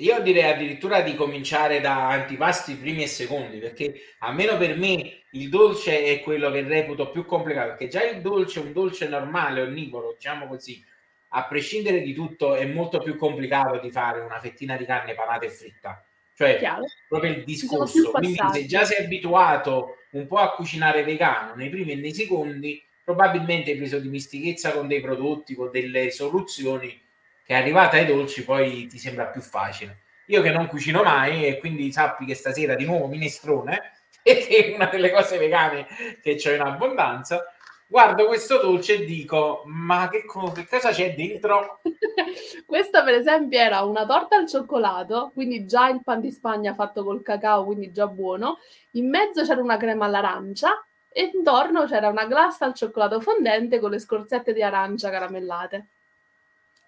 Io 0.00 0.20
direi 0.20 0.52
addirittura 0.52 1.00
di 1.00 1.16
cominciare 1.16 1.80
da 1.80 2.08
antipasti 2.08 2.76
primi 2.76 3.02
e 3.02 3.08
secondi, 3.08 3.58
perché 3.58 4.14
almeno 4.20 4.56
per 4.56 4.76
me 4.78 5.24
il 5.32 5.48
dolce 5.48 6.04
è 6.04 6.20
quello 6.20 6.52
che 6.52 6.62
reputo 6.62 7.10
più 7.10 7.26
complicato, 7.26 7.70
perché 7.70 7.88
già 7.88 8.04
il 8.04 8.20
dolce, 8.20 8.60
un 8.60 8.72
dolce 8.72 9.08
normale, 9.08 9.62
onnivoro, 9.62 10.14
diciamo 10.14 10.46
così, 10.46 10.82
a 11.30 11.44
prescindere 11.46 12.00
di 12.00 12.14
tutto, 12.14 12.54
è 12.54 12.64
molto 12.64 12.98
più 12.98 13.16
complicato 13.16 13.80
di 13.80 13.90
fare 13.90 14.20
una 14.20 14.38
fettina 14.38 14.76
di 14.76 14.84
carne 14.84 15.14
panata 15.14 15.44
e 15.44 15.50
fritta. 15.50 16.02
Cioè, 16.32 16.58
Chiaro. 16.58 16.84
proprio 17.08 17.32
il 17.32 17.44
discorso. 17.44 18.12
Quindi 18.12 18.38
se 18.52 18.66
già 18.66 18.84
sei 18.84 19.04
abituato 19.04 19.96
un 20.10 20.26
po' 20.26 20.36
a 20.36 20.52
cucinare 20.52 21.04
vegano 21.04 21.54
nei 21.54 21.68
primi 21.68 21.92
e 21.92 21.96
nei 21.96 22.14
secondi, 22.14 22.82
probabilmente 23.04 23.76
preso 23.76 23.98
dimestichezza 23.98 24.72
con 24.72 24.86
dei 24.86 25.00
prodotti, 25.00 25.54
con 25.54 25.70
delle 25.70 26.10
soluzioni 26.10 27.00
che 27.44 27.54
arrivata 27.54 27.96
ai 27.96 28.04
dolci 28.04 28.44
poi 28.44 28.86
ti 28.86 28.98
sembra 28.98 29.26
più 29.26 29.40
facile. 29.40 30.00
Io 30.26 30.42
che 30.42 30.50
non 30.50 30.66
cucino 30.66 31.02
mai 31.02 31.46
e 31.46 31.58
quindi 31.58 31.90
sappi 31.90 32.26
che 32.26 32.34
stasera 32.34 32.74
di 32.74 32.84
nuovo 32.84 33.06
minestrone, 33.06 33.92
che 34.22 34.46
è 34.46 34.74
una 34.74 34.86
delle 34.86 35.10
cose 35.10 35.38
vegane 35.38 35.86
che 36.22 36.34
c'è 36.34 36.54
in 36.54 36.60
abbondanza, 36.60 37.54
guardo 37.90 38.26
questo 38.26 38.58
dolce 38.58 38.96
e 38.96 39.04
dico 39.06 39.62
ma 39.64 40.10
che, 40.10 40.24
che 40.54 40.66
cosa 40.68 40.90
c'è 40.90 41.14
dentro? 41.14 41.80
Questa 42.66 43.02
per 43.02 43.14
esempio 43.14 43.58
era 43.58 43.80
una 43.80 44.04
torta 44.04 44.36
al 44.36 44.46
cioccolato, 44.46 45.30
quindi 45.32 45.64
già 45.64 45.88
il 45.88 46.02
pan 46.04 46.20
di 46.20 46.30
Spagna 46.30 46.74
fatto 46.74 47.02
col 47.02 47.22
cacao, 47.22 47.64
quindi 47.64 47.90
già 47.90 48.06
buono. 48.06 48.58
In 48.92 49.08
mezzo 49.08 49.42
c'era 49.42 49.62
una 49.62 49.78
crema 49.78 50.04
all'arancia 50.04 50.86
e 51.08 51.30
intorno 51.32 51.86
c'era 51.86 52.08
una 52.08 52.26
glassa 52.26 52.66
al 52.66 52.74
cioccolato 52.74 53.20
fondente 53.20 53.80
con 53.80 53.90
le 53.90 53.98
scorzette 53.98 54.52
di 54.52 54.62
arancia 54.62 55.08
caramellate. 55.08 55.86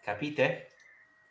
Capite? 0.03 0.71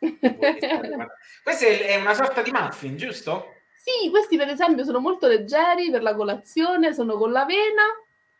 Questa 0.00 1.66
è 1.66 1.96
una 1.96 2.14
sorta 2.14 2.42
di 2.42 2.50
muffin, 2.50 2.96
giusto? 2.96 3.54
Sì, 3.76 4.10
questi 4.10 4.36
per 4.36 4.48
esempio 4.48 4.84
sono 4.84 4.98
molto 4.98 5.26
leggeri 5.28 5.90
per 5.90 6.02
la 6.02 6.14
colazione, 6.14 6.92
sono 6.92 7.16
con 7.16 7.30
l'avena, 7.30 7.84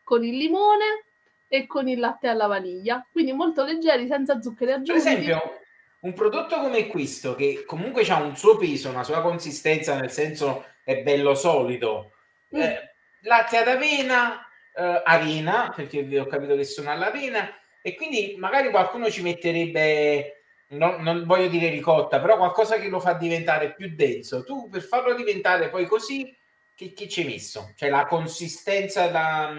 con 0.03 0.23
il 0.23 0.35
limone 0.35 1.05
e 1.53 1.67
con 1.67 1.89
il 1.89 1.99
latte 1.99 2.29
alla 2.29 2.47
vaniglia, 2.47 3.05
quindi 3.11 3.33
molto 3.33 3.65
leggeri, 3.65 4.07
senza 4.07 4.39
zuccheri 4.39 4.71
aggiunti. 4.71 4.91
Per 4.91 4.99
esempio, 5.01 5.59
un 5.99 6.13
prodotto 6.13 6.61
come 6.61 6.87
questo, 6.87 7.35
che 7.35 7.65
comunque 7.65 8.07
ha 8.07 8.21
un 8.21 8.37
suo 8.37 8.55
peso, 8.55 8.87
una 8.87 9.03
sua 9.03 9.21
consistenza, 9.21 9.99
nel 9.99 10.11
senso 10.11 10.63
è 10.81 11.01
bello 11.01 11.35
solido, 11.35 12.13
mm. 12.55 12.61
eh, 12.61 12.95
latte 13.23 13.57
ad 13.57 13.67
avena, 13.67 14.47
eh, 14.73 15.01
avena, 15.03 15.73
perché 15.75 16.07
ho 16.17 16.25
capito 16.25 16.55
che 16.55 16.63
sono 16.63 16.89
all'avena, 16.89 17.53
e 17.81 17.95
quindi 17.95 18.35
magari 18.37 18.69
qualcuno 18.69 19.09
ci 19.09 19.21
metterebbe 19.21 20.43
non, 20.69 21.01
non, 21.01 21.25
voglio 21.25 21.49
dire 21.49 21.67
ricotta, 21.67 22.21
però 22.21 22.37
qualcosa 22.37 22.77
che 22.77 22.87
lo 22.87 23.01
fa 23.01 23.11
diventare 23.11 23.73
più 23.73 23.93
denso. 23.93 24.45
Tu 24.45 24.69
per 24.69 24.83
farlo 24.83 25.13
diventare 25.15 25.69
poi 25.69 25.85
così, 25.85 26.33
che, 26.73 26.93
che 26.93 27.09
ci 27.09 27.19
hai 27.19 27.27
messo? 27.27 27.73
Cioè 27.75 27.89
la 27.89 28.05
consistenza 28.05 29.07
da... 29.07 29.53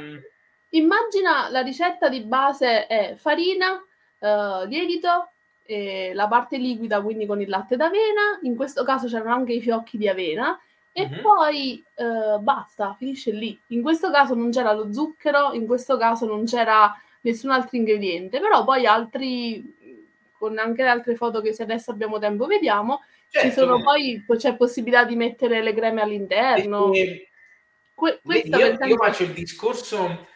Mm, 0.74 0.78
Immagina 0.80 1.48
la 1.50 1.60
ricetta 1.60 2.08
di 2.08 2.20
base 2.20 2.86
è 2.86 3.14
farina, 3.16 3.82
eh, 4.18 4.66
lievito, 4.66 5.28
la 6.12 6.28
parte 6.28 6.58
liquida 6.58 7.00
quindi 7.00 7.24
con 7.24 7.40
il 7.40 7.48
latte 7.48 7.76
d'avena, 7.76 8.38
in 8.42 8.56
questo 8.56 8.84
caso 8.84 9.06
c'erano 9.06 9.32
anche 9.32 9.54
i 9.54 9.62
fiocchi 9.62 9.96
di 9.96 10.06
avena 10.06 10.58
e 10.92 11.08
mm-hmm. 11.08 11.22
poi 11.22 11.82
eh, 11.94 12.38
basta, 12.40 12.94
finisce 12.98 13.32
lì. 13.32 13.58
In 13.68 13.80
questo 13.80 14.10
caso 14.10 14.34
non 14.34 14.50
c'era 14.50 14.72
lo 14.72 14.92
zucchero, 14.92 15.52
in 15.54 15.66
questo 15.66 15.96
caso 15.96 16.26
non 16.26 16.44
c'era 16.44 16.94
nessun 17.22 17.50
altro 17.50 17.78
ingrediente, 17.78 18.40
però 18.40 18.64
poi 18.64 18.84
altri 18.84 19.80
con 20.42 20.58
anche 20.58 20.82
le 20.82 20.88
altre 20.88 21.14
foto 21.14 21.40
che 21.40 21.52
se 21.52 21.62
adesso 21.62 21.92
abbiamo 21.92 22.18
tempo 22.18 22.46
vediamo, 22.46 23.00
certo. 23.30 23.48
ci 23.48 23.54
sono 23.54 23.80
poi 23.80 24.24
c'è 24.36 24.56
possibilità 24.56 25.04
di 25.04 25.14
mettere 25.14 25.62
le 25.62 25.72
creme 25.72 26.02
all'interno. 26.02 26.90
Perché, 26.90 27.28
que- 27.94 28.20
io, 28.24 28.32
esempio... 28.32 28.86
io, 28.86 28.96
faccio 28.96 29.22
il 29.22 29.32
discorso, 29.32 30.26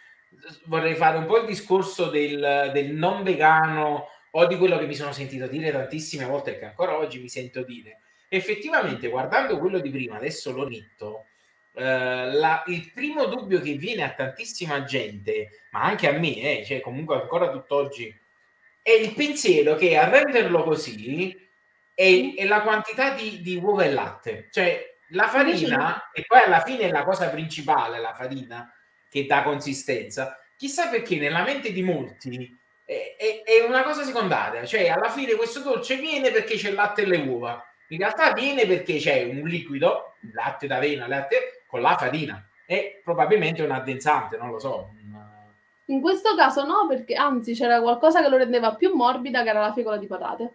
vorrei 0.64 0.94
fare 0.94 1.18
un 1.18 1.26
po' 1.26 1.38
il 1.38 1.46
discorso 1.46 2.08
del, 2.08 2.70
del 2.72 2.92
non 2.92 3.22
vegano 3.22 4.08
o 4.30 4.46
di 4.46 4.56
quello 4.56 4.78
che 4.78 4.86
mi 4.86 4.94
sono 4.94 5.12
sentito 5.12 5.46
dire 5.46 5.72
tantissime 5.72 6.24
volte 6.24 6.56
e 6.56 6.58
che 6.58 6.66
ancora 6.66 6.98
oggi 6.98 7.20
mi 7.20 7.28
sento 7.28 7.62
dire. 7.62 8.00
Effettivamente, 8.28 9.08
guardando 9.08 9.58
quello 9.58 9.78
di 9.78 9.90
prima, 9.90 10.16
adesso 10.16 10.52
lo 10.52 10.68
netto, 10.68 11.26
Uh, 11.76 12.32
la, 12.32 12.62
il 12.68 12.90
primo 12.94 13.26
dubbio 13.26 13.60
che 13.60 13.74
viene 13.74 14.02
a 14.02 14.14
tantissima 14.14 14.82
gente, 14.84 15.66
ma 15.72 15.82
anche 15.82 16.08
a 16.08 16.18
me, 16.18 16.60
eh, 16.60 16.64
cioè 16.64 16.80
comunque 16.80 17.16
ancora 17.16 17.50
tutt'oggi 17.50 18.18
è 18.86 18.92
il 18.92 19.14
pensiero 19.14 19.74
che 19.74 19.98
a 19.98 20.08
renderlo 20.08 20.62
così 20.62 21.36
è, 21.92 22.34
è 22.36 22.44
la 22.44 22.62
quantità 22.62 23.14
di, 23.14 23.42
di, 23.42 23.56
uova 23.56 23.82
e 23.82 23.90
latte. 23.90 24.48
Cioè 24.52 24.98
la 25.08 25.26
farina, 25.26 26.10
e 26.12 26.22
poi 26.24 26.40
alla 26.40 26.60
fine 26.60 26.82
è 26.84 26.90
la 26.90 27.02
cosa 27.02 27.28
principale, 27.30 27.98
la 27.98 28.14
farina, 28.14 28.72
che 29.16 29.26
dà 29.26 29.42
consistenza. 29.42 30.38
Chissà 30.56 30.88
perché 30.88 31.16
nella 31.16 31.42
mente 31.42 31.72
di 31.72 31.82
molti 31.82 32.54
è, 32.84 33.16
è, 33.18 33.42
è 33.42 33.66
una 33.66 33.82
cosa 33.82 34.04
secondaria. 34.04 34.66
Cioè 34.66 34.88
alla 34.88 35.08
fine 35.08 35.34
questo 35.34 35.60
dolce 35.60 35.96
viene 35.96 36.30
perché 36.30 36.56
c'è 36.56 36.68
il 36.68 36.74
latte 36.74 37.02
e 37.02 37.06
le 37.06 37.18
uova. 37.18 37.64
In 37.88 37.98
realtà 37.98 38.32
viene 38.32 38.66
perché 38.66 38.98
c'è 38.98 39.22
un 39.22 39.46
liquido, 39.46 40.16
latte 40.34 40.66
d'avena, 40.66 41.06
latte 41.06 41.64
con 41.66 41.80
la 41.80 41.96
farina 41.96 42.46
e 42.66 43.00
probabilmente 43.02 43.62
un 43.62 43.70
addensante, 43.70 44.36
non 44.36 44.50
lo 44.50 44.58
so, 44.58 44.90
in 45.88 46.00
questo 46.00 46.34
caso 46.34 46.64
no, 46.64 46.86
perché 46.88 47.14
anzi 47.14 47.54
c'era 47.54 47.80
qualcosa 47.80 48.20
che 48.20 48.28
lo 48.28 48.36
rendeva 48.36 48.74
più 48.74 48.92
morbida, 48.92 49.44
che 49.44 49.50
era 49.50 49.60
la 49.60 49.72
fecola 49.72 49.96
di 49.98 50.08
patate. 50.08 50.54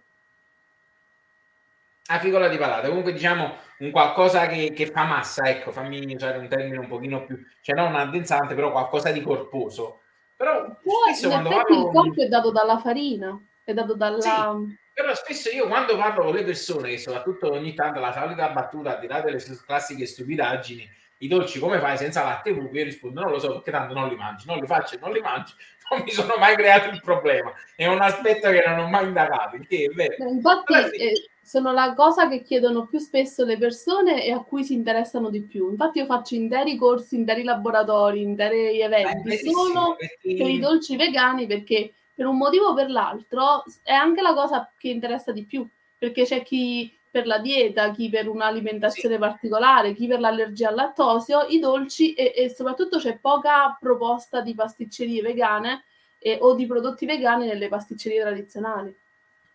La 2.07 2.19
fecola 2.19 2.49
di 2.49 2.57
patate, 2.57 2.89
comunque 2.89 3.13
diciamo 3.13 3.55
un 3.81 3.91
qualcosa 3.91 4.47
che, 4.47 4.71
che, 4.73 4.85
fa 4.87 5.03
massa, 5.03 5.49
ecco, 5.49 5.71
fammi 5.71 6.13
usare 6.13 6.37
un 6.37 6.47
termine 6.47 6.77
un 6.77 6.87
pochino 6.87 7.25
più, 7.25 7.39
cioè 7.61 7.75
non 7.75 7.87
un 7.87 7.95
addensante, 7.95 8.53
però 8.53 8.71
qualcosa 8.71 9.11
di 9.11 9.21
corposo. 9.21 10.01
Però 10.35 10.77
spesso 11.03 11.29
quando 11.29 11.49
parlo... 11.49 11.77
il 11.77 11.91
corpo 11.91 12.21
è 12.21 12.27
dato 12.27 12.51
dalla 12.51 12.77
farina, 12.77 13.39
è 13.63 13.73
dato 13.73 13.95
dalla... 13.95 14.21
Sì, 14.21 14.77
però 14.93 15.15
spesso 15.15 15.49
io 15.49 15.67
quando 15.67 15.97
parlo 15.97 16.25
con 16.25 16.35
le 16.35 16.43
persone, 16.43 16.97
soprattutto 16.97 17.51
ogni 17.51 17.73
tanto 17.73 17.99
la 17.99 18.11
solita 18.11 18.49
battuta, 18.49 18.95
al 18.95 18.99
di 18.99 19.07
là 19.07 19.21
delle 19.21 19.41
classiche 19.65 20.05
stupidaggini, 20.05 20.87
i 21.19 21.27
dolci 21.27 21.59
come 21.59 21.79
fai 21.79 21.97
senza 21.97 22.23
latte 22.23 22.53
crudo? 22.53 22.77
Io 22.77 22.83
rispondo 22.83 23.21
non 23.21 23.31
lo 23.31 23.39
so 23.39 23.53
perché 23.53 23.71
tanto 23.71 23.93
non 23.93 24.09
li 24.09 24.15
mangi, 24.15 24.45
non 24.47 24.57
li 24.57 24.65
faccio 24.67 24.95
e 24.95 24.99
non 24.99 25.11
li 25.11 25.21
mangi, 25.21 25.53
non 25.89 26.01
mi 26.03 26.11
sono 26.11 26.35
mai 26.37 26.55
creato 26.55 26.89
il 26.89 27.01
problema. 27.01 27.51
È 27.75 27.85
un 27.87 28.01
aspetto 28.01 28.49
che 28.49 28.63
non 28.65 28.79
ho 28.79 28.87
mai 28.89 29.05
indagato, 29.05 29.55
il 29.55 29.67
che 29.67 29.87
è 29.89 29.93
vero. 29.93 30.27
Infatti 30.27 30.73
eh, 30.73 31.29
sono 31.43 31.71
la 31.71 31.93
cosa 31.93 32.27
che 32.27 32.41
chiedono 32.41 32.85
più 32.85 32.99
spesso 32.99 33.43
le 33.43 33.57
persone 33.57 34.23
e 34.23 34.31
a 34.31 34.41
cui 34.41 34.63
si 34.63 34.73
interessano 34.73 35.29
di 35.29 35.41
più. 35.41 35.69
Infatti 35.69 35.97
io 35.97 36.05
faccio 36.05 36.35
interi 36.35 36.75
corsi, 36.75 37.15
interi 37.15 37.43
laboratori, 37.43 38.21
interi 38.21 38.79
eventi 38.79 39.37
solo 39.37 39.95
perché... 39.97 40.35
per 40.35 40.47
i 40.47 40.59
dolci 40.59 40.95
vegani 40.95 41.47
perché 41.47 41.93
per 42.13 42.27
un 42.27 42.37
motivo 42.37 42.67
o 42.67 42.73
per 42.73 42.89
l'altro 42.89 43.63
è 43.81 43.93
anche 43.93 44.21
la 44.21 44.33
cosa 44.33 44.71
che 44.77 44.89
interessa 44.89 45.31
di 45.31 45.43
più, 45.43 45.67
perché 45.97 46.23
c'è 46.23 46.43
chi 46.43 46.95
per 47.09 47.27
la 47.27 47.39
dieta, 47.39 47.91
chi 47.91 48.09
per 48.09 48.29
un'alimentazione 48.29 49.15
sì. 49.15 49.19
particolare, 49.19 49.93
chi 49.93 50.07
per 50.07 50.19
l'allergia 50.19 50.69
al 50.69 50.75
lattosio, 50.75 51.41
i 51.49 51.59
dolci 51.59 52.13
e, 52.13 52.31
e 52.35 52.49
soprattutto 52.49 52.99
c'è 52.99 53.17
poca 53.17 53.75
proposta 53.79 54.39
di 54.39 54.53
pasticcerie 54.53 55.21
vegane 55.21 55.83
e, 56.19 56.37
o 56.39 56.53
di 56.53 56.65
prodotti 56.65 57.05
vegani 57.05 57.47
nelle 57.47 57.67
pasticcerie 57.67 58.21
tradizionali. 58.21 58.95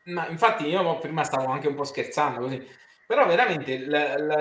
Ma 0.07 0.29
infatti 0.29 0.67
io 0.67 0.99
prima 0.99 1.25
stavo 1.25 1.47
anche 1.51 1.67
un 1.69 1.75
po' 1.75 1.85
scherzando 1.85 2.41
così, 2.41 2.65
però 3.07 3.27
veramente 3.27 3.77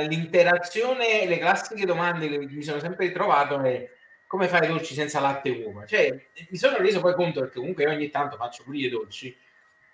l'interazione, 0.08 1.26
le 1.26 1.38
classiche 1.40 1.86
domande 1.86 2.30
che 2.30 2.38
mi 2.38 2.62
sono 2.62 2.80
sempre 2.80 3.08
ritrovato 3.08 3.60
è 3.62 3.90
come 4.28 4.48
fare 4.48 4.66
i 4.66 4.70
dolci 4.70 4.94
senza 4.94 5.20
latte 5.20 5.50
e 5.50 5.64
uova? 5.64 5.86
Cioè, 5.86 6.30
mi 6.50 6.58
sono 6.58 6.78
reso 6.78 7.00
poi 7.00 7.16
conto 7.16 7.42
che 7.42 7.50
comunque 7.50 7.88
ogni 7.88 8.10
tanto 8.10 8.38
faccio 8.38 8.64
pure 8.64 8.78
i 8.78 8.90
dolci 8.90 9.36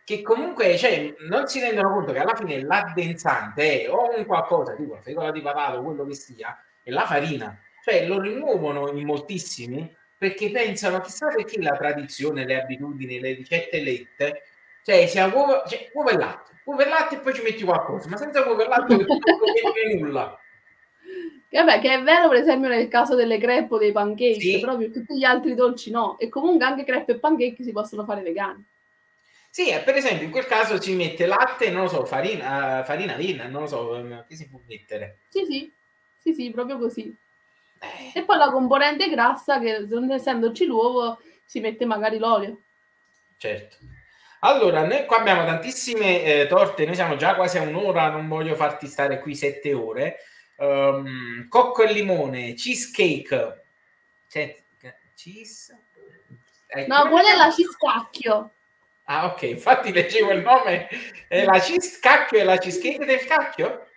che 0.03 0.21
comunque 0.21 0.77
cioè, 0.77 1.15
non 1.29 1.47
si 1.47 1.59
rendono 1.61 1.93
conto 1.93 2.11
che 2.11 2.19
alla 2.19 2.35
fine 2.35 2.61
l'addensante 2.63 3.83
è 3.83 3.89
o 3.89 4.15
un 4.17 4.25
qualcosa 4.25 4.75
tipo 4.75 4.95
la 4.95 5.01
fecola 5.01 5.31
di 5.31 5.41
patata 5.41 5.77
o 5.77 5.83
quello 5.83 6.05
che 6.05 6.15
sia, 6.15 6.61
e 6.83 6.91
la 6.91 7.05
farina, 7.05 7.57
cioè 7.83 8.05
lo 8.07 8.19
rimuovono 8.19 8.89
in 8.91 9.05
moltissimi 9.05 9.95
perché 10.17 10.51
pensano 10.51 10.99
chissà 10.99 11.27
perché 11.27 11.61
la 11.61 11.77
tradizione, 11.77 12.45
le 12.45 12.61
abitudini, 12.61 13.19
le 13.19 13.33
ricette 13.33 13.81
lette, 13.81 14.43
cioè 14.83 15.07
sia 15.07 15.27
uova, 15.27 15.63
cioè, 15.67 15.89
uova 15.93 16.11
e 16.11 16.17
latte, 16.17 16.51
uova 16.65 16.83
e 16.83 16.89
latte 16.89 17.15
e 17.15 17.19
poi 17.19 17.33
ci 17.33 17.41
metti 17.41 17.63
qualcosa, 17.63 18.09
ma 18.09 18.17
senza 18.17 18.45
uova 18.45 18.63
e 18.63 18.67
latte 18.67 18.95
non 18.95 19.05
viene 19.73 19.99
nulla. 19.99 20.39
Vabbè, 21.49 21.81
che 21.81 21.93
è 21.93 22.01
vero 22.01 22.29
per 22.29 22.37
esempio 22.37 22.69
nel 22.69 22.87
caso 22.87 23.13
delle 23.13 23.37
crepe 23.37 23.73
o 23.73 23.77
dei 23.77 23.91
pancake, 23.91 24.39
sì. 24.39 24.59
però 24.59 24.77
per 24.77 24.91
tutti 24.91 25.17
gli 25.17 25.25
altri 25.25 25.53
dolci 25.53 25.91
no. 25.91 26.17
E 26.17 26.29
comunque 26.29 26.65
anche 26.65 26.85
crepe 26.85 27.13
e 27.13 27.19
pancake 27.19 27.61
si 27.61 27.73
possono 27.73 28.05
fare 28.05 28.21
vegani. 28.21 28.63
Sì, 29.49 29.67
eh, 29.67 29.81
per 29.81 29.95
esempio, 29.95 30.23
in 30.23 30.31
quel 30.31 30.45
caso 30.45 30.79
ci 30.79 30.95
mette 30.95 31.25
latte, 31.25 31.69
non 31.69 31.83
lo 31.83 31.89
so, 31.89 32.05
farina, 32.05 32.83
farina 32.85 33.15
vina, 33.15 33.47
non 33.47 33.63
lo 33.63 33.67
so, 33.67 33.97
ehm, 33.97 34.25
che 34.25 34.35
si 34.37 34.47
può 34.47 34.61
mettere. 34.65 35.17
Sì, 35.27 35.45
sì, 35.45 35.71
sì, 36.17 36.33
sì, 36.33 36.51
proprio 36.51 36.77
così. 36.77 37.13
Eh. 37.79 38.19
E 38.19 38.23
poi 38.23 38.37
la 38.37 38.49
componente 38.49 39.09
grassa, 39.09 39.59
che 39.59 39.79
non 39.89 40.09
essendoci 40.09 40.65
l'uovo, 40.65 41.19
si 41.43 41.59
mette 41.59 41.83
magari 41.83 42.17
l'olio. 42.17 42.61
Certo. 43.35 43.75
Allora, 44.43 44.83
noi 44.83 45.05
qua 45.05 45.19
abbiamo 45.19 45.45
tantissime 45.45 46.23
eh, 46.23 46.47
torte, 46.47 46.85
noi 46.85 46.95
siamo 46.95 47.15
già 47.15 47.35
quasi 47.35 47.57
a 47.57 47.61
un'ora, 47.61 48.09
non 48.09 48.27
voglio 48.27 48.55
farti 48.55 48.87
stare 48.87 49.19
qui 49.19 49.35
sette 49.35 49.73
ore. 49.73 50.17
Um, 50.57 51.47
cocco 51.47 51.83
e 51.83 51.91
limone, 51.91 52.53
cheesecake. 52.53 53.63
Cioè, 54.27 54.63
cheese? 55.15 55.77
Eh, 56.67 56.87
no, 56.87 57.07
qual 57.09 57.25
è 57.25 57.35
la 57.35 57.49
cheesecacchio? 57.49 58.51
Ah, 59.03 59.25
ok, 59.25 59.41
infatti 59.53 59.91
leggevo 59.91 60.31
il 60.31 60.41
nome. 60.41 60.87
È 61.27 61.43
la 61.43 61.59
cheese 61.59 61.99
cacchio 61.99 62.39
e 62.39 62.43
la 62.43 62.57
cheesecake 62.57 63.05
del 63.05 63.23
cacchio? 63.25 63.87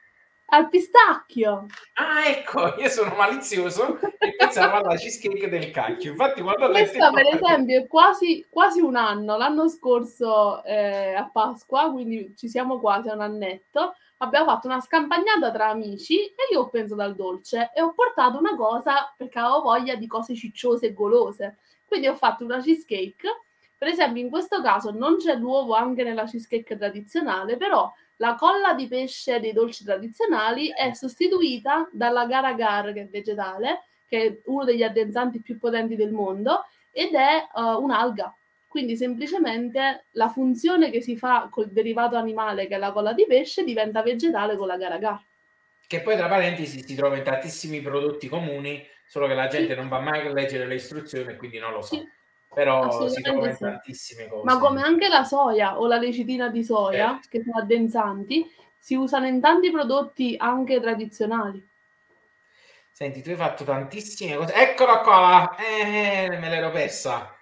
Al 0.55 0.68
pistacchio. 0.68 1.66
Ah, 1.94 2.28
ecco, 2.28 2.76
io 2.78 2.88
sono 2.88 3.12
malizioso 3.16 3.98
e 4.20 4.36
pensavo 4.36 4.76
alla 4.76 4.94
cheesecake 4.94 5.48
del 5.48 5.72
cacchio. 5.72 6.12
Infatti 6.12 6.42
quando 6.42 6.68
Questa 6.68 7.11
per 7.11 7.26
esempio 7.26 7.80
è 7.80 7.86
quasi, 7.88 8.46
quasi 8.48 8.80
un 8.80 8.94
anno, 8.94 9.36
l'anno 9.36 9.68
scorso 9.68 10.62
eh, 10.62 11.12
a 11.14 11.28
Pasqua, 11.28 11.90
quindi 11.90 12.34
ci 12.36 12.48
siamo 12.48 12.78
quasi 12.78 13.09
a 13.09 13.14
un 13.14 13.22
annetto, 13.22 13.94
abbiamo 14.18 14.46
fatto 14.46 14.68
una 14.68 14.80
scampagnata 14.80 15.50
tra 15.50 15.70
amici 15.70 16.24
e 16.24 16.52
io 16.52 16.61
ho 16.61 16.68
pensato 16.68 17.02
al 17.02 17.16
dolce 17.16 17.72
e 17.74 17.82
ho 17.82 17.92
portato 17.92 18.38
una 18.38 18.55
cosa 18.55 19.12
perché 19.16 19.40
avevo 19.40 19.62
voglia 19.62 19.96
di 19.96 20.07
cose 20.07 20.36
cicciose 20.36 20.86
e 20.86 20.92
golose. 20.92 21.59
Quindi 21.84 22.07
ho 22.07 22.14
fatto 22.14 22.44
una 22.44 22.61
cheesecake. 22.61 23.28
Per 23.76 23.88
esempio, 23.88 24.22
in 24.22 24.30
questo 24.30 24.62
caso 24.62 24.92
non 24.92 25.16
c'è 25.16 25.34
l'uovo 25.34 25.74
anche 25.74 26.05
nella 26.05 26.26
cheesecake 26.26 26.76
tradizionale, 26.76 27.57
però 27.57 27.92
la 28.17 28.37
colla 28.37 28.75
di 28.75 28.87
pesce 28.87 29.41
dei 29.41 29.53
dolci 29.53 29.85
tradizionali 29.85 30.69
è 30.69 30.93
sostituita 30.93 31.89
dalla 31.93 32.27
gara 32.27 32.53
gar, 32.53 32.93
che 32.93 33.03
è 33.03 33.09
vegetale, 33.09 33.85
che 34.07 34.23
è 34.23 34.41
uno 34.45 34.65
degli 34.65 34.83
addensanti 34.83 35.41
più 35.41 35.59
potenti 35.59 35.97
del 35.97 36.12
mondo, 36.12 36.65
ed 36.93 37.15
è 37.15 37.49
uh, 37.53 37.83
un'alga. 37.83 38.35
Quindi 38.69 38.97
semplicemente 38.97 40.07
la 40.12 40.29
funzione 40.29 40.91
che 40.91 41.01
si 41.01 41.17
fa 41.17 41.49
col 41.51 41.71
derivato 41.71 42.17
animale, 42.17 42.67
che 42.67 42.75
è 42.75 42.79
la 42.79 42.93
colla 42.93 43.12
di 43.12 43.25
pesce, 43.27 43.65
diventa 43.65 44.03
vegetale 44.03 44.57
con 44.57 44.67
la 44.67 44.77
gara 44.77 44.99
gar. 44.99 45.23
Che 45.87 46.01
poi, 46.01 46.17
tra 46.17 46.29
parentesi, 46.29 46.83
si 46.85 46.95
trova 46.95 47.17
in 47.17 47.23
tantissimi 47.23 47.81
prodotti 47.81 48.29
comuni, 48.29 48.85
solo 49.07 49.27
che 49.27 49.35
la 49.35 49.49
gente 49.49 49.75
sì. 49.75 49.79
non 49.79 49.89
va 49.89 50.01
mai 50.01 50.27
a 50.27 50.33
leggere 50.33 50.67
le 50.67 50.75
istruzioni 50.77 51.31
e 51.31 51.37
quindi 51.37 51.59
non 51.59 51.73
lo 51.73 51.83
sa. 51.83 51.97
Sì 51.97 52.09
però 52.55 53.09
si 53.09 53.20
trova 53.20 53.48
in 53.48 53.57
tantissime 53.59 54.28
cose. 54.28 54.44
Ma 54.44 54.59
come 54.59 54.82
anche 54.82 55.09
la 55.09 55.24
soia 55.24 55.78
o 55.78 55.86
la 55.86 55.98
lecitina 55.98 56.48
di 56.48 56.64
soia, 56.64 57.16
eh. 57.16 57.28
che 57.28 57.42
sono 57.42 57.59
addensanti, 57.59 58.50
si 58.78 58.94
usano 58.94 59.26
in 59.26 59.40
tanti 59.40 59.70
prodotti 59.70 60.36
anche 60.38 60.80
tradizionali. 60.80 61.66
Senti, 62.90 63.22
tu 63.22 63.30
hai 63.30 63.36
fatto 63.36 63.64
tantissime 63.64 64.36
cose. 64.36 64.55
Eccola 64.55 65.00
qua, 65.00 65.57
eh, 65.57 66.28
me 66.38 66.48
l'ero 66.48 66.70
persa. 66.70 67.36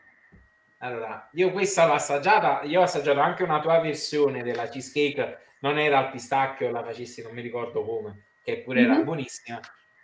Allora, 0.78 1.28
io 1.34 1.52
questa 1.52 1.86
l'ho 1.86 1.92
assaggiata, 1.92 2.62
io 2.62 2.80
ho 2.80 2.84
assaggiato 2.84 3.20
anche 3.20 3.42
una 3.42 3.60
tua 3.60 3.78
versione 3.78 4.42
della 4.42 4.66
cheesecake, 4.66 5.38
non 5.60 5.78
era 5.78 5.98
al 5.98 6.10
pistacchio, 6.10 6.70
la 6.70 6.82
facessi, 6.82 7.22
non 7.22 7.32
mi 7.32 7.42
ricordo 7.42 7.84
come, 7.84 8.24
che 8.42 8.62
pure 8.62 8.80
mm-hmm. 8.80 8.90
era 8.90 8.98
mhm. 8.98 9.04
buonissima 9.04 9.60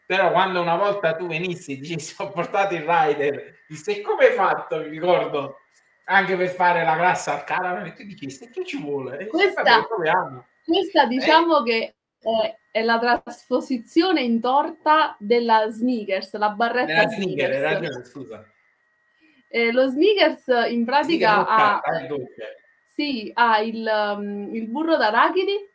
però 0.09 0.32
quando 0.32 0.62
una 0.62 0.76
volta 0.76 1.14
tu 1.16 1.26
venissi 1.26 1.72
e 1.72 1.76
dici 1.76 2.14
ho 2.16 2.30
portato 2.30 2.74
il 2.74 2.80
rider, 2.80 3.59
dici 3.68 4.00
come 4.00 4.28
hai 4.28 4.32
fatto, 4.32 4.78
mi 4.78 4.88
ricordo, 4.88 5.59
anche 6.04 6.34
per 6.34 6.48
fare 6.48 6.82
la 6.82 6.96
grassa 6.96 7.34
al 7.34 7.44
caravan 7.44 7.84
e 7.84 7.92
tu 7.92 8.04
dici 8.04 8.26
che 8.48 8.64
ci 8.64 8.80
vuole? 8.80 9.26
Questa, 9.26 9.86
questa 10.64 11.04
diciamo 11.04 11.62
eh. 11.62 11.70
che 11.70 11.94
è, 12.20 12.59
è, 12.70 12.82
la 12.84 12.98
trasposizione 12.98 14.22
in 14.22 14.40
torta 14.40 15.14
della 15.18 15.68
sneakers, 15.68 16.38
la 16.38 16.52
barretta 16.52 16.86
della 16.86 17.09
sneakers. 17.11 17.54
Hai 17.54 17.61
ragione, 17.61 18.04
scusa. 18.06 18.52
Eh, 19.50 19.72
lo 19.72 19.88
sneakers 19.88 20.70
in 20.70 20.86
pratica 20.86 21.46
ha, 21.46 21.82
sì, 22.86 23.30
ha 23.34 23.61
il, 23.61 23.86
um, 23.86 24.54
il 24.54 24.68
burro 24.68 24.96
d'arachidi 24.96 25.68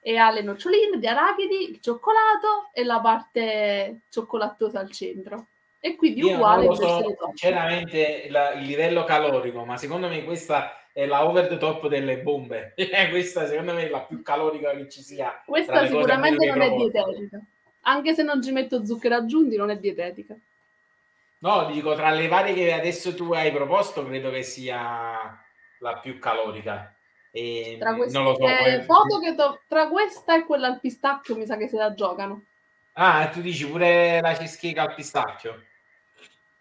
e 0.00 0.16
ha 0.16 0.30
le 0.30 0.42
noccioline 0.42 0.98
di 0.98 1.06
arachidi, 1.06 1.70
il 1.70 1.80
cioccolato 1.80 2.70
e 2.72 2.84
la 2.84 3.00
parte 3.00 4.00
cioccolatosa 4.08 4.80
al 4.80 4.90
centro. 4.90 5.48
E 5.80 5.94
quindi 5.96 6.20
Io 6.20 6.34
uguale 6.34 6.66
non 6.66 6.76
so 6.76 7.16
sinceramente 7.26 8.26
la, 8.30 8.52
il 8.54 8.66
livello 8.66 9.04
calorico, 9.04 9.64
ma 9.64 9.76
secondo 9.76 10.08
me 10.08 10.24
questa 10.24 10.88
è 10.92 11.06
la 11.06 11.24
over 11.24 11.46
the 11.46 11.56
top 11.56 11.86
delle 11.86 12.18
bombe. 12.18 12.74
questa 13.10 13.46
secondo 13.46 13.74
me 13.74 13.86
è 13.86 13.88
la 13.88 14.00
più 14.00 14.22
calorica 14.22 14.72
che 14.72 14.88
ci 14.88 15.02
sia. 15.02 15.42
Questa 15.46 15.86
sicuramente 15.86 16.46
non 16.46 16.60
è 16.60 16.74
dietetica. 16.74 17.40
Anche 17.82 18.14
se 18.14 18.22
non 18.22 18.42
ci 18.42 18.50
metto 18.50 18.84
zucchero 18.84 19.14
aggiunti, 19.14 19.56
non 19.56 19.70
è 19.70 19.78
dietetica. 19.78 20.36
No, 21.40 21.66
dico, 21.66 21.94
tra 21.94 22.10
le 22.10 22.26
varie 22.26 22.52
che 22.52 22.72
adesso 22.72 23.14
tu 23.14 23.32
hai 23.32 23.52
proposto, 23.52 24.04
credo 24.04 24.30
che 24.30 24.42
sia 24.42 25.40
la 25.78 25.98
più 25.98 26.18
calorica. 26.18 26.97
E 27.30 27.76
tra 27.78 27.94
queste 27.94 28.16
non 28.16 28.26
lo 28.26 28.34
so, 28.34 28.40
poi... 28.40 28.82
foto 28.82 29.18
che 29.20 29.34
to- 29.34 29.60
tra 29.68 29.88
questa 29.88 30.36
e 30.36 30.44
quella 30.44 30.68
al 30.68 30.80
pistacchio 30.80 31.36
mi 31.36 31.46
sa 31.46 31.56
che 31.56 31.68
se 31.68 31.76
la 31.76 31.94
giocano. 31.94 32.44
Ah, 32.92 33.28
tu 33.28 33.40
dici 33.40 33.66
pure 33.68 34.20
la 34.20 34.34
cheesecake 34.34 34.80
al 34.80 34.94
pistacchio? 34.94 35.62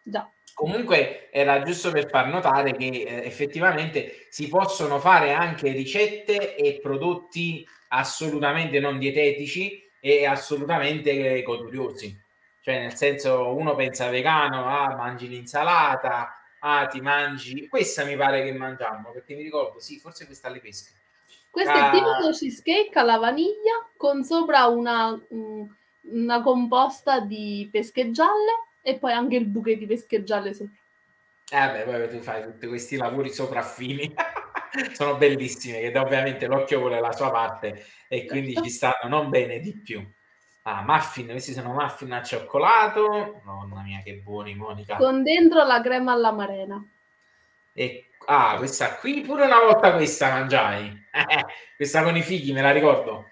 Già. 0.04 0.30
Comunque 0.54 1.30
era 1.32 1.62
giusto 1.62 1.92
per 1.92 2.10
far 2.10 2.28
notare 2.28 2.72
che 2.72 2.88
eh, 2.88 3.26
effettivamente 3.26 4.28
si 4.30 4.48
possono 4.48 5.00
fare 5.00 5.34
anche 5.34 5.72
ricette 5.72 6.56
e 6.56 6.80
prodotti 6.82 7.68
assolutamente 7.90 8.80
non 8.80 8.98
dietetici 8.98 9.88
e 10.00 10.26
assolutamente 10.26 11.42
goduriosi. 11.44 12.20
Cioè, 12.62 12.80
nel 12.80 12.96
senso, 12.96 13.56
uno 13.56 13.76
pensa 13.76 14.10
vegano, 14.10 14.68
ah, 14.68 14.96
mangi 14.96 15.28
l'insalata, 15.28 16.37
ah 16.60 16.88
ti 16.88 17.02
mangi, 17.02 17.68
questa 17.68 18.04
mi 18.04 18.16
pare 18.16 18.44
che 18.44 18.52
mangiamo, 18.54 19.12
perché 19.12 19.36
mi 19.36 19.44
ricordo, 19.44 19.80
sì, 19.80 20.00
forse 20.00 20.26
questa 20.26 20.48
alle 20.48 20.60
pesche. 20.60 20.92
Questo 21.50 21.72
ah. 21.72 21.90
è 21.90 21.92
tipo 21.92 22.32
cheesecake 22.32 23.00
alla 23.00 23.18
vaniglia 23.18 23.90
con 23.96 24.24
sopra 24.24 24.68
una, 24.68 25.20
una 26.02 26.42
composta 26.42 27.20
di 27.20 27.68
pesche 27.72 28.12
gialle 28.12 28.66
e 28.82 28.98
poi 28.98 29.12
anche 29.12 29.36
il 29.36 29.46
bouquet 29.46 29.78
di 29.78 29.86
pesche 29.86 30.24
gialle 30.24 30.54
sopra. 30.54 30.74
Eh 31.50 31.72
beh, 31.72 31.84
poi 31.84 32.10
tu 32.10 32.20
fai 32.20 32.44
tutti 32.44 32.68
questi 32.68 32.98
lavori 32.98 33.30
sopraffini. 33.30 34.14
Sono 34.94 35.16
bellissime, 35.16 35.80
che 35.80 35.98
ovviamente 35.98 36.46
l'occhio 36.46 36.80
vuole 36.80 37.00
la 37.00 37.14
sua 37.14 37.32
parte 37.32 37.86
e 38.08 38.26
quindi 38.26 38.54
ci 38.62 38.70
stanno 38.70 39.08
non 39.08 39.30
bene 39.30 39.60
di 39.60 39.74
più. 39.74 40.06
Ah, 40.70 40.84
muffin, 40.86 41.28
questi 41.28 41.54
sono 41.54 41.72
muffin 41.72 42.12
al 42.12 42.26
cioccolato. 42.26 43.40
Mamma 43.46 43.84
mia, 43.84 44.02
che 44.04 44.16
buoni, 44.16 44.54
Monica. 44.54 44.98
Con 44.98 45.24
dentro 45.24 45.64
la 45.64 45.80
crema 45.80 46.12
alla 46.12 46.34
marena. 46.34 46.86
E, 47.72 48.10
ah, 48.26 48.56
questa 48.58 48.96
qui 48.96 49.22
pure 49.22 49.46
una 49.46 49.62
volta 49.62 49.94
questa 49.94 50.30
mangiai. 50.30 51.06
questa 51.78 52.04
con 52.04 52.18
i 52.18 52.22
fighi, 52.22 52.52
me 52.52 52.62
la 52.62 52.72
ricordo. 52.72 53.30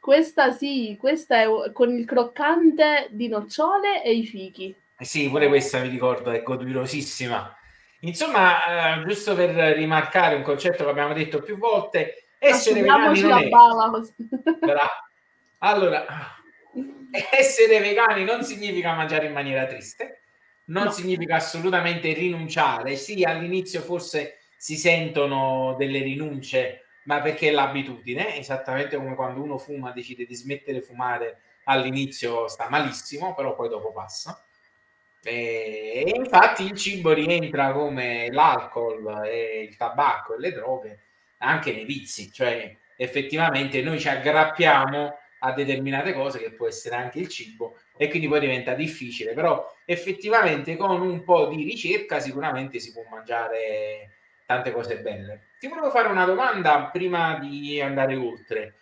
Questa 0.00 0.52
sì, 0.52 0.96
questa 0.98 1.42
è 1.42 1.72
con 1.74 1.90
il 1.90 2.06
croccante 2.06 3.08
di 3.10 3.28
nocciole 3.28 4.02
e 4.02 4.14
i 4.14 4.24
fichi. 4.24 4.74
Eh 4.96 5.04
sì, 5.04 5.28
pure 5.28 5.48
questa 5.48 5.80
mi 5.80 5.88
ricordo, 5.88 6.30
è 6.30 6.42
godurosissima. 6.42 7.58
Insomma, 8.00 9.02
eh, 9.02 9.06
giusto 9.06 9.34
per 9.34 9.50
rimarcare 9.76 10.34
un 10.34 10.42
concetto 10.42 10.84
che 10.84 10.90
abbiamo 10.90 11.12
detto 11.12 11.42
più 11.42 11.58
volte, 11.58 12.28
essere 12.38 12.80
vegani 12.80 13.20
non 13.20 13.42
è... 13.42 13.50
Allora, 15.58 16.04
essere 17.30 17.80
vegani 17.80 18.24
non 18.24 18.42
significa 18.42 18.94
mangiare 18.94 19.26
in 19.26 19.32
maniera 19.32 19.66
triste, 19.66 20.22
non 20.66 20.84
no. 20.84 20.90
significa 20.90 21.36
assolutamente 21.36 22.12
rinunciare. 22.12 22.96
Sì, 22.96 23.22
all'inizio 23.22 23.80
forse 23.80 24.38
si 24.56 24.76
sentono 24.76 25.74
delle 25.78 26.00
rinunce, 26.00 26.86
ma 27.04 27.20
perché 27.20 27.48
è 27.48 27.52
l'abitudine, 27.52 28.36
esattamente 28.36 28.96
come 28.96 29.14
quando 29.14 29.42
uno 29.42 29.58
fuma, 29.58 29.92
decide 29.92 30.24
di 30.24 30.34
smettere 30.34 30.80
di 30.80 30.84
fumare 30.84 31.38
all'inizio 31.64 32.48
sta 32.48 32.68
malissimo, 32.68 33.34
però 33.34 33.54
poi 33.54 33.68
dopo 33.68 33.92
passa. 33.92 34.44
E 35.22 36.12
infatti 36.14 36.64
il 36.64 36.76
cibo 36.76 37.12
rientra 37.12 37.72
come 37.72 38.30
l'alcol 38.30 39.24
e 39.26 39.66
il 39.68 39.76
tabacco 39.76 40.34
e 40.34 40.38
le 40.38 40.52
droghe 40.52 40.98
anche 41.38 41.72
nei 41.72 41.84
vizi, 41.84 42.30
cioè 42.30 42.76
effettivamente 42.96 43.80
noi 43.82 43.98
ci 43.98 44.08
aggrappiamo 44.08 45.18
a 45.44 45.52
determinate 45.52 46.14
cose, 46.14 46.38
che 46.38 46.52
può 46.52 46.66
essere 46.66 46.96
anche 46.96 47.18
il 47.18 47.28
cibo, 47.28 47.78
e 47.96 48.08
quindi 48.08 48.28
poi 48.28 48.40
diventa 48.40 48.74
difficile. 48.74 49.34
Però 49.34 49.72
effettivamente 49.84 50.76
con 50.76 51.00
un 51.02 51.22
po' 51.22 51.48
di 51.48 51.62
ricerca 51.64 52.18
sicuramente 52.18 52.80
si 52.80 52.92
può 52.92 53.04
mangiare 53.10 54.10
tante 54.46 54.72
cose 54.72 54.98
belle. 54.98 55.48
Ti 55.58 55.68
volevo 55.68 55.90
fare 55.90 56.08
una 56.08 56.24
domanda 56.24 56.88
prima 56.92 57.38
di 57.38 57.80
andare 57.80 58.16
oltre. 58.16 58.76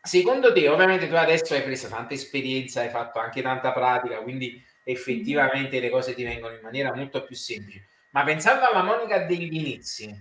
Secondo 0.00 0.52
te, 0.52 0.68
ovviamente 0.68 1.08
tu 1.08 1.14
adesso 1.14 1.54
hai 1.54 1.62
preso 1.62 1.88
tanta 1.88 2.14
esperienza, 2.14 2.80
hai 2.80 2.88
fatto 2.88 3.18
anche 3.18 3.40
tanta 3.40 3.72
pratica, 3.72 4.18
quindi 4.18 4.62
effettivamente 4.82 5.80
le 5.80 5.90
cose 5.90 6.14
ti 6.14 6.24
vengono 6.24 6.54
in 6.54 6.60
maniera 6.60 6.94
molto 6.94 7.24
più 7.24 7.36
semplice. 7.36 7.86
Ma 8.10 8.24
pensando 8.24 8.66
alla 8.66 8.82
Monica 8.82 9.20
degli 9.20 9.54
inizi, 9.54 10.12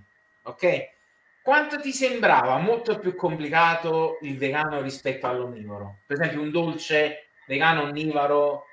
ok? 0.44 1.00
Quanto 1.44 1.80
ti 1.80 1.92
sembrava 1.92 2.58
molto 2.58 3.00
più 3.00 3.16
complicato 3.16 4.20
il 4.22 4.38
vegano 4.38 4.82
rispetto 4.82 5.28
all'onnivoro? 5.28 6.02
Per 6.06 6.20
esempio, 6.20 6.42
un 6.42 6.52
dolce 6.52 7.30
vegano 7.48 7.82
onnivoro 7.82 8.66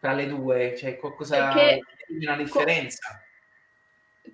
tra 0.00 0.12
le 0.12 0.26
due, 0.26 0.74
cioè 0.76 0.96
qualcosa 0.96 1.48
Perché 1.48 1.80
una 2.08 2.36
differenza? 2.36 3.20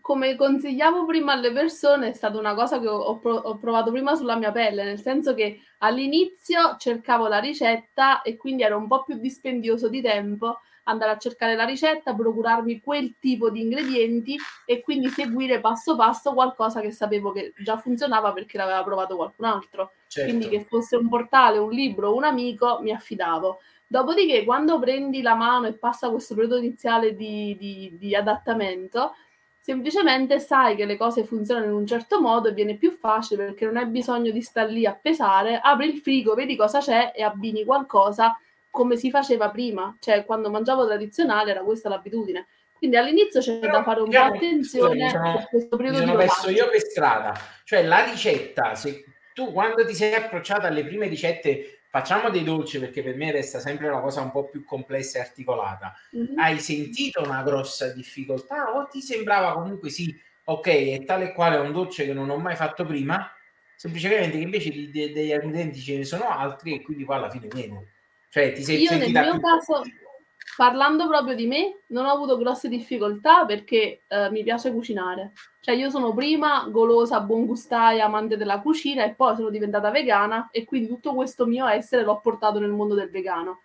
come 0.01 0.37
consigliavo 0.37 1.05
prima 1.07 1.33
alle 1.33 1.53
persone, 1.53 2.09
è 2.09 2.13
stata 2.13 2.39
una 2.39 2.55
cosa 2.55 2.81
che 2.81 2.89
ho, 2.89 3.21
ho, 3.23 3.59
provato 3.59 3.91
prima 3.91 4.15
sulla 4.15 4.37
mia 4.37 4.51
pelle, 4.53 4.85
nel 4.85 5.01
senso 5.01 5.35
che 5.35 5.61
all'inizio 5.79 6.77
cercavo 6.79 7.29
la 7.29 7.39
ricetta 7.39 8.23
e 8.23 8.37
quindi 8.37 8.63
era 8.63 8.77
un 8.77 8.89
po' 8.89 9.05
più 9.05 9.17
dispendioso 9.17 9.89
di 9.89 10.01
tempo 10.01 10.61
andare 10.85 11.13
a 11.13 11.19
cercare 11.19 11.55
la 11.55 11.65
ricetta, 11.65 12.15
procurarmi 12.15 12.81
quel 12.81 13.15
tipo 13.19 13.51
di 13.51 13.61
ingredienti 13.61 14.37
e 14.65 14.81
quindi 14.81 15.09
seguire 15.09 15.61
passo 15.61 15.95
passo 15.97 16.33
qualcosa 16.33 16.81
che 16.81 16.91
sapevo 16.91 17.33
che 17.33 17.53
già 17.59 17.77
funzionava 17.77 18.33
perché 18.33 18.57
l'aveva 18.57 18.83
provato 18.83 19.17
qualcun 19.17 19.45
altro. 19.45 19.93
certo. 20.09 20.31
quindi 20.31 20.49
che 20.49 20.65
fosse 20.65 20.97
un 20.97 21.09
portale, 21.09 21.59
un 21.59 21.71
libro, 21.71 22.15
un 22.15 22.25
amico, 22.25 22.81
mi 22.83 22.91
affidavo. 22.91 23.61
Dopodiché, 23.87 24.45
quando 24.45 24.79
prendi 24.79 25.21
la 25.21 25.35
mano 25.35 25.67
e 25.67 25.75
passa 25.75 26.09
questo 26.09 26.35
periodo 26.35 26.57
iniziale 26.57 27.15
di, 27.15 27.55
di, 27.59 27.95
di 27.99 28.17
adattamento, 28.17 29.13
semplicemente 29.61 30.41
sai 30.41 30.75
che 30.75 30.87
le 30.87 30.97
cose 30.97 31.25
funzionano 31.25 31.67
in 31.67 31.73
un 31.73 31.87
certo 31.87 32.21
modo 32.21 32.49
e 32.49 32.53
viene 32.53 32.77
più 32.77 32.91
facile 32.91 33.45
perché 33.45 33.67
non 33.67 33.77
hai 33.77 33.87
bisogno 33.87 34.31
di 34.31 34.41
star 34.41 34.69
lì 34.69 34.87
a 34.87 34.99
pesare, 35.01 35.61
apri 35.63 35.89
il 35.89 35.99
frigo, 35.99 36.35
vedi 36.35 36.57
cosa 36.57 36.81
c'è 36.81 37.13
e 37.15 37.23
abbini 37.23 37.65
qualcosa 37.65 38.35
come 38.73 38.97
si 38.97 39.11
faceva 39.11 39.51
prima, 39.51 39.95
cioè 40.01 40.25
quando 40.25 40.49
mangiavo 40.49 40.87
tradizionale 40.87 41.51
era 41.51 41.61
questa 41.61 41.91
l'abitudine. 41.91 42.47
Quindi 42.73 42.97
all'inizio 42.97 43.41
c'è 43.41 43.59
Però, 43.59 43.71
da 43.75 43.83
fare 43.83 44.01
un 44.01 44.09
po' 44.09 44.19
attenzione 44.19 45.11
sono, 45.11 45.35
per 45.35 45.49
questo 45.51 45.77
periodo 45.77 45.99
mi 45.99 46.05
sono 46.07 46.19
di 46.19 46.25
messo 46.25 46.51
io 46.51 46.69
per 46.71 46.81
strada, 46.81 47.39
cioè 47.65 47.83
la 47.85 48.03
ricetta, 48.03 48.75
se 48.75 49.05
tu 49.35 49.53
quando 49.53 49.85
ti 49.85 49.95
sei 49.95 50.15
approcciata 50.15 50.69
alle 50.69 50.85
prime 50.85 51.07
ricette 51.07 51.81
facciamo 51.91 52.31
dei 52.31 52.43
dolci 52.43 52.79
perché 52.81 53.03
per 53.03 53.15
me 53.15 53.31
resta 53.31 53.61
sempre 53.61 53.89
una 53.89 54.01
cosa 54.01 54.23
un 54.23 54.31
po' 54.31 54.49
più 54.49 54.65
complessa 54.65 55.19
e 55.19 55.21
articolata. 55.21 55.95
Mm-hmm. 56.17 56.39
Hai 56.39 56.59
sentito 56.59 57.23
una 57.23 57.43
grossa 57.43 57.93
difficoltà 57.93 58.75
o 58.75 58.87
ti 58.87 59.03
sembrava 59.03 59.53
comunque 59.53 59.91
sì, 59.91 60.19
ok, 60.45 60.67
è 60.67 61.05
tale 61.05 61.27
e 61.27 61.33
quale 61.35 61.59
un 61.59 61.73
dolce 61.73 62.07
che 62.07 62.15
non 62.15 62.31
ho 62.31 62.39
mai 62.39 62.57
fatto 62.57 62.87
prima, 62.87 63.31
semplicemente 63.77 64.39
che 64.39 64.43
invece 64.43 64.71
di, 64.71 64.91
de, 64.91 65.13
degli 65.13 65.31
ingredienti 65.31 65.79
ce 65.79 65.99
ne 65.99 66.05
sono 66.05 66.27
altri 66.31 66.75
e 66.75 66.83
quindi 66.83 67.05
poi 67.05 67.17
alla 67.17 67.31
fine 67.31 67.49
viene. 67.49 67.87
Cioè 68.33 68.53
ti 68.55 68.65
sei 68.65 68.81
Io 68.81 68.97
nel 68.97 69.11
mio 69.11 69.33
più... 69.33 69.41
caso 69.41 69.83
parlando 70.57 71.07
proprio 71.07 71.35
di 71.35 71.47
me, 71.47 71.81
non 71.89 72.07
ho 72.07 72.13
avuto 72.13 72.39
grosse 72.39 72.71
difficoltà 72.71 73.45
perché 73.45 74.05
eh, 74.09 74.31
mi 74.31 74.43
piace 74.43 74.73
cucinare. 74.73 75.33
Cioè, 75.61 75.75
io 75.75 75.91
sono 75.91 76.15
prima 76.15 76.67
golosa, 76.71 77.21
buongustaia, 77.21 78.07
amante 78.07 78.39
della 78.39 78.61
cucina 78.61 79.05
e 79.05 79.13
poi 79.13 79.37
sono 79.37 79.51
diventata 79.51 79.91
vegana 79.91 80.49
e 80.51 80.65
quindi 80.65 80.89
tutto 80.89 81.13
questo 81.13 81.45
mio 81.45 81.67
essere 81.67 82.05
l'ho 82.05 82.21
portato 82.21 82.59
nel 82.59 82.71
mondo 82.71 82.95
del 82.95 83.11
vegano. 83.11 83.65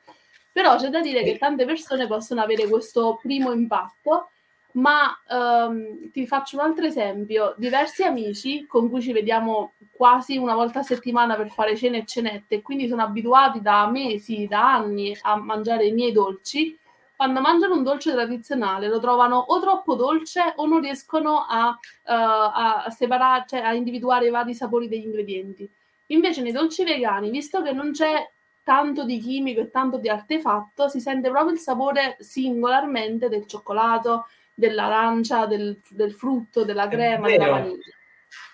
Però 0.51 0.75
c'è 0.75 0.89
da 0.89 0.99
dire 0.99 1.23
che 1.23 1.37
tante 1.37 1.63
persone 1.63 2.05
possono 2.05 2.41
avere 2.41 2.67
questo 2.67 3.17
primo 3.21 3.53
impatto 3.53 4.31
ma 4.73 5.17
um, 5.29 6.11
ti 6.11 6.27
faccio 6.27 6.57
un 6.57 6.63
altro 6.63 6.85
esempio. 6.85 7.55
Diversi 7.57 8.03
amici 8.03 8.65
con 8.65 8.89
cui 8.89 9.01
ci 9.01 9.11
vediamo 9.11 9.73
quasi 9.91 10.37
una 10.37 10.53
volta 10.53 10.79
a 10.79 10.83
settimana 10.83 11.35
per 11.35 11.49
fare 11.49 11.75
cene 11.75 11.99
e 11.99 12.05
cenette, 12.05 12.61
quindi 12.61 12.87
sono 12.87 13.03
abituati 13.03 13.61
da 13.61 13.87
mesi, 13.87 14.47
da 14.47 14.75
anni 14.75 15.17
a 15.21 15.35
mangiare 15.35 15.87
i 15.87 15.93
miei 15.93 16.11
dolci. 16.11 16.77
Quando 17.15 17.41
mangiano 17.41 17.73
un 17.73 17.81
dolce 17.81 18.11
tradizionale 18.11 18.87
lo 18.87 18.99
trovano 18.99 19.37
o 19.37 19.59
troppo 19.59 19.95
dolce 19.95 20.53
o 20.57 20.67
non 20.67 20.81
riescono 20.81 21.45
a, 21.49 21.69
uh, 21.69 21.73
a 22.03 22.85
separare, 22.89 23.45
cioè 23.47 23.61
a 23.61 23.73
individuare 23.73 24.27
i 24.27 24.29
vari 24.29 24.53
sapori 24.53 24.87
degli 24.87 25.05
ingredienti. 25.05 25.67
Invece 26.07 26.43
nei 26.43 26.51
dolci 26.51 26.83
vegani, 26.83 27.31
visto 27.31 27.63
che 27.63 27.71
non 27.71 27.91
c'è 27.91 28.31
tanto 28.61 29.03
di 29.03 29.17
chimico 29.19 29.61
e 29.61 29.71
tanto 29.71 29.97
di 29.97 30.09
artefatto, 30.09 30.89
si 30.89 30.99
sente 30.99 31.29
proprio 31.29 31.53
il 31.53 31.59
sapore 31.59 32.17
singolarmente 32.19 33.29
del 33.29 33.47
cioccolato, 33.47 34.27
dell'arancia, 34.57 35.45
del, 35.45 35.79
del 35.87 36.13
frutto, 36.13 36.63
della 36.63 36.87
crema, 36.87 37.27
della 37.27 37.49
vaniglia. 37.49 37.93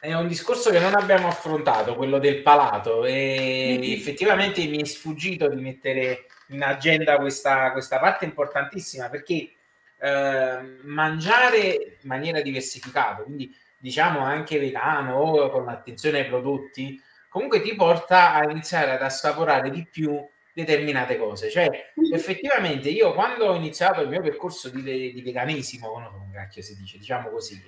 È 0.02 0.14
un 0.14 0.28
discorso 0.28 0.70
che 0.70 0.80
non 0.80 0.94
abbiamo 0.96 1.30
affrontato, 1.30 1.96
quello 1.96 2.20
del 2.20 2.42
palato, 2.42 3.06
e 3.06 3.78
mm-hmm. 3.80 3.92
effettivamente 3.94 4.66
mi 4.66 4.82
è 4.82 4.86
sfuggito 4.86 5.48
di 5.48 5.62
mettere 5.62 6.26
in 6.48 6.62
agenda 6.62 7.18
questa, 7.18 7.72
questa 7.72 8.00
parte 8.00 8.26
importantissima 8.26 9.10
perché 9.10 9.54
eh, 9.98 10.60
mangiare 10.82 11.98
in 12.02 12.08
maniera 12.10 12.42
diversificata, 12.42 13.24
quindi 13.24 13.56
diciamo 13.78 14.20
anche 14.20 14.60
vegano 14.60 15.16
o 15.16 15.50
con 15.50 15.70
attenzione 15.70 16.20
ai 16.20 16.28
prodotti, 16.28 17.02
comunque 17.30 17.62
ti 17.62 17.74
porta 17.76 18.34
a 18.34 18.44
iniziare 18.44 18.92
ad 18.92 19.02
assaporare 19.02 19.70
di 19.70 19.88
più 19.90 20.22
determinate 20.54 21.18
cose. 21.18 21.50
Cioè, 21.50 21.68
mm-hmm. 22.00 22.14
effettivamente, 22.14 22.90
io 22.90 23.14
quando 23.14 23.48
ho 23.48 23.56
iniziato 23.56 24.02
il 24.02 24.10
mio 24.10 24.22
percorso 24.22 24.70
di, 24.70 25.12
di 25.12 25.22
veganesimo, 25.22 26.00
non 26.00 26.30
cacchio 26.32 26.62
si 26.62 26.76
dice, 26.76 26.98
diciamo 26.98 27.30
così, 27.30 27.62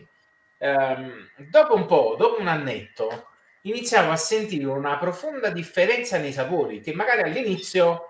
ehm, 0.58 1.30
dopo 1.50 1.76
un 1.76 1.86
po', 1.86 2.16
dopo 2.18 2.40
un 2.40 2.48
annetto, 2.48 3.30
iniziavo 3.62 4.12
a 4.12 4.18
sentire 4.18 4.66
una 4.66 4.98
profonda 4.98 5.50
differenza 5.50 6.18
nei 6.18 6.32
sapori, 6.32 6.82
che 6.82 6.94
magari 6.94 7.22
all'inizio 7.22 8.10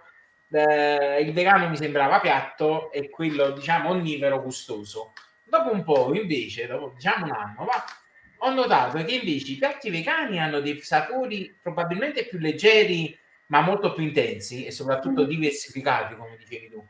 eh, 0.52 1.22
il 1.22 1.34
vegano 1.34 1.70
mi 1.70 1.78
sembrava 1.78 2.20
piatto 2.20 2.92
e 2.92 3.10
quello, 3.10 3.52
diciamo, 3.52 3.90
onnivoro 3.90 4.42
gustoso. 4.42 5.14
Dopo 5.44 5.72
un 5.72 5.84
po', 5.84 6.14
invece, 6.14 6.68
dopo 6.68 6.92
diciamo 6.94 7.26
un 7.26 7.32
anno, 7.32 7.66
va, 7.66 7.86
ho 8.40 8.54
notato 8.54 9.04
che 9.04 9.16
invece 9.16 9.52
i 9.52 9.56
piatti 9.56 9.90
vegani 9.90 10.40
hanno 10.40 10.60
dei 10.60 10.82
sapori 10.82 11.56
probabilmente 11.62 12.26
più 12.26 12.40
leggeri, 12.40 13.18
ma 13.48 13.62
molto 13.62 13.94
più 13.94 14.04
intensi 14.04 14.66
e 14.66 14.72
soprattutto 14.72 15.24
mm. 15.24 15.28
diversificati, 15.28 16.16
come 16.16 16.38
dicevi 16.38 16.70
tu. 16.70 16.86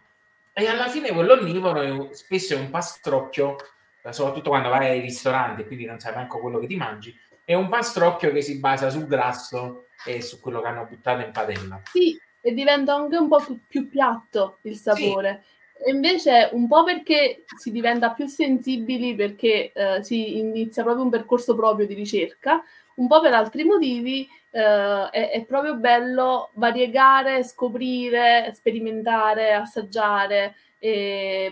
E 0.53 0.68
alla 0.68 0.88
fine 0.88 1.12
quello 1.12 1.34
onnivoro 1.34 1.82
è, 1.82 2.16
spesso 2.16 2.53
è 2.53 2.58
un 2.58 2.70
pastrocchio, 2.70 3.58
eh, 4.01 4.14
soprattutto 4.14 4.49
quando 4.49 4.70
vai 4.70 4.88
ai 4.88 5.01
ristoranti, 5.01 5.66
quindi 5.66 5.86
non 5.86 5.99
sai 5.99 6.14
manco 6.14 6.39
quello 6.39 6.60
che 6.60 6.68
ti 6.68 6.76
mangi, 6.76 7.18
è 7.43 7.53
un 7.53 7.68
pastrocchio 7.70 8.32
che 8.32 8.41
si 8.41 8.60
basa 8.60 8.89
sul 8.89 9.06
grasso 9.06 9.88
e 10.06 10.22
su 10.22 10.39
quello 10.39 10.62
che 10.62 10.68
hanno 10.68 10.86
buttato 10.86 11.24
in 11.24 11.32
padella. 11.32 11.82
Sì, 11.91 12.20
e 12.41 12.53
diventa 12.53 12.93
anche 12.95 13.18
un 13.18 13.28
po' 13.28 13.39
più, 13.43 13.60
più 13.68 13.89
piatto 13.89 14.60
il 14.62 14.76
sapore. 14.76 15.43
Sì. 15.43 15.84
E 15.88 15.91
invece 15.91 16.49
un 16.53 16.68
po' 16.68 16.84
perché 16.84 17.43
si 17.58 17.70
diventa 17.70 18.12
più 18.12 18.28
sensibili, 18.28 19.14
perché 19.14 19.72
eh, 19.74 20.03
si 20.03 20.38
inizia 20.38 20.84
proprio 20.84 21.03
un 21.03 21.10
percorso 21.10 21.53
proprio 21.53 21.86
di 21.86 21.93
ricerca, 21.93 22.64
un 22.95 23.08
po' 23.08 23.20
per 23.20 23.34
altri 23.34 23.64
motivi 23.64 24.28
eh, 24.56 25.10
è, 25.10 25.32
è, 25.32 25.43
proprio 25.43 25.76
bello 25.76 26.51
variegare, 26.53 27.43
scoprire, 27.43 28.53
sperimentare, 28.56 29.51
assaggiare, 29.51 30.56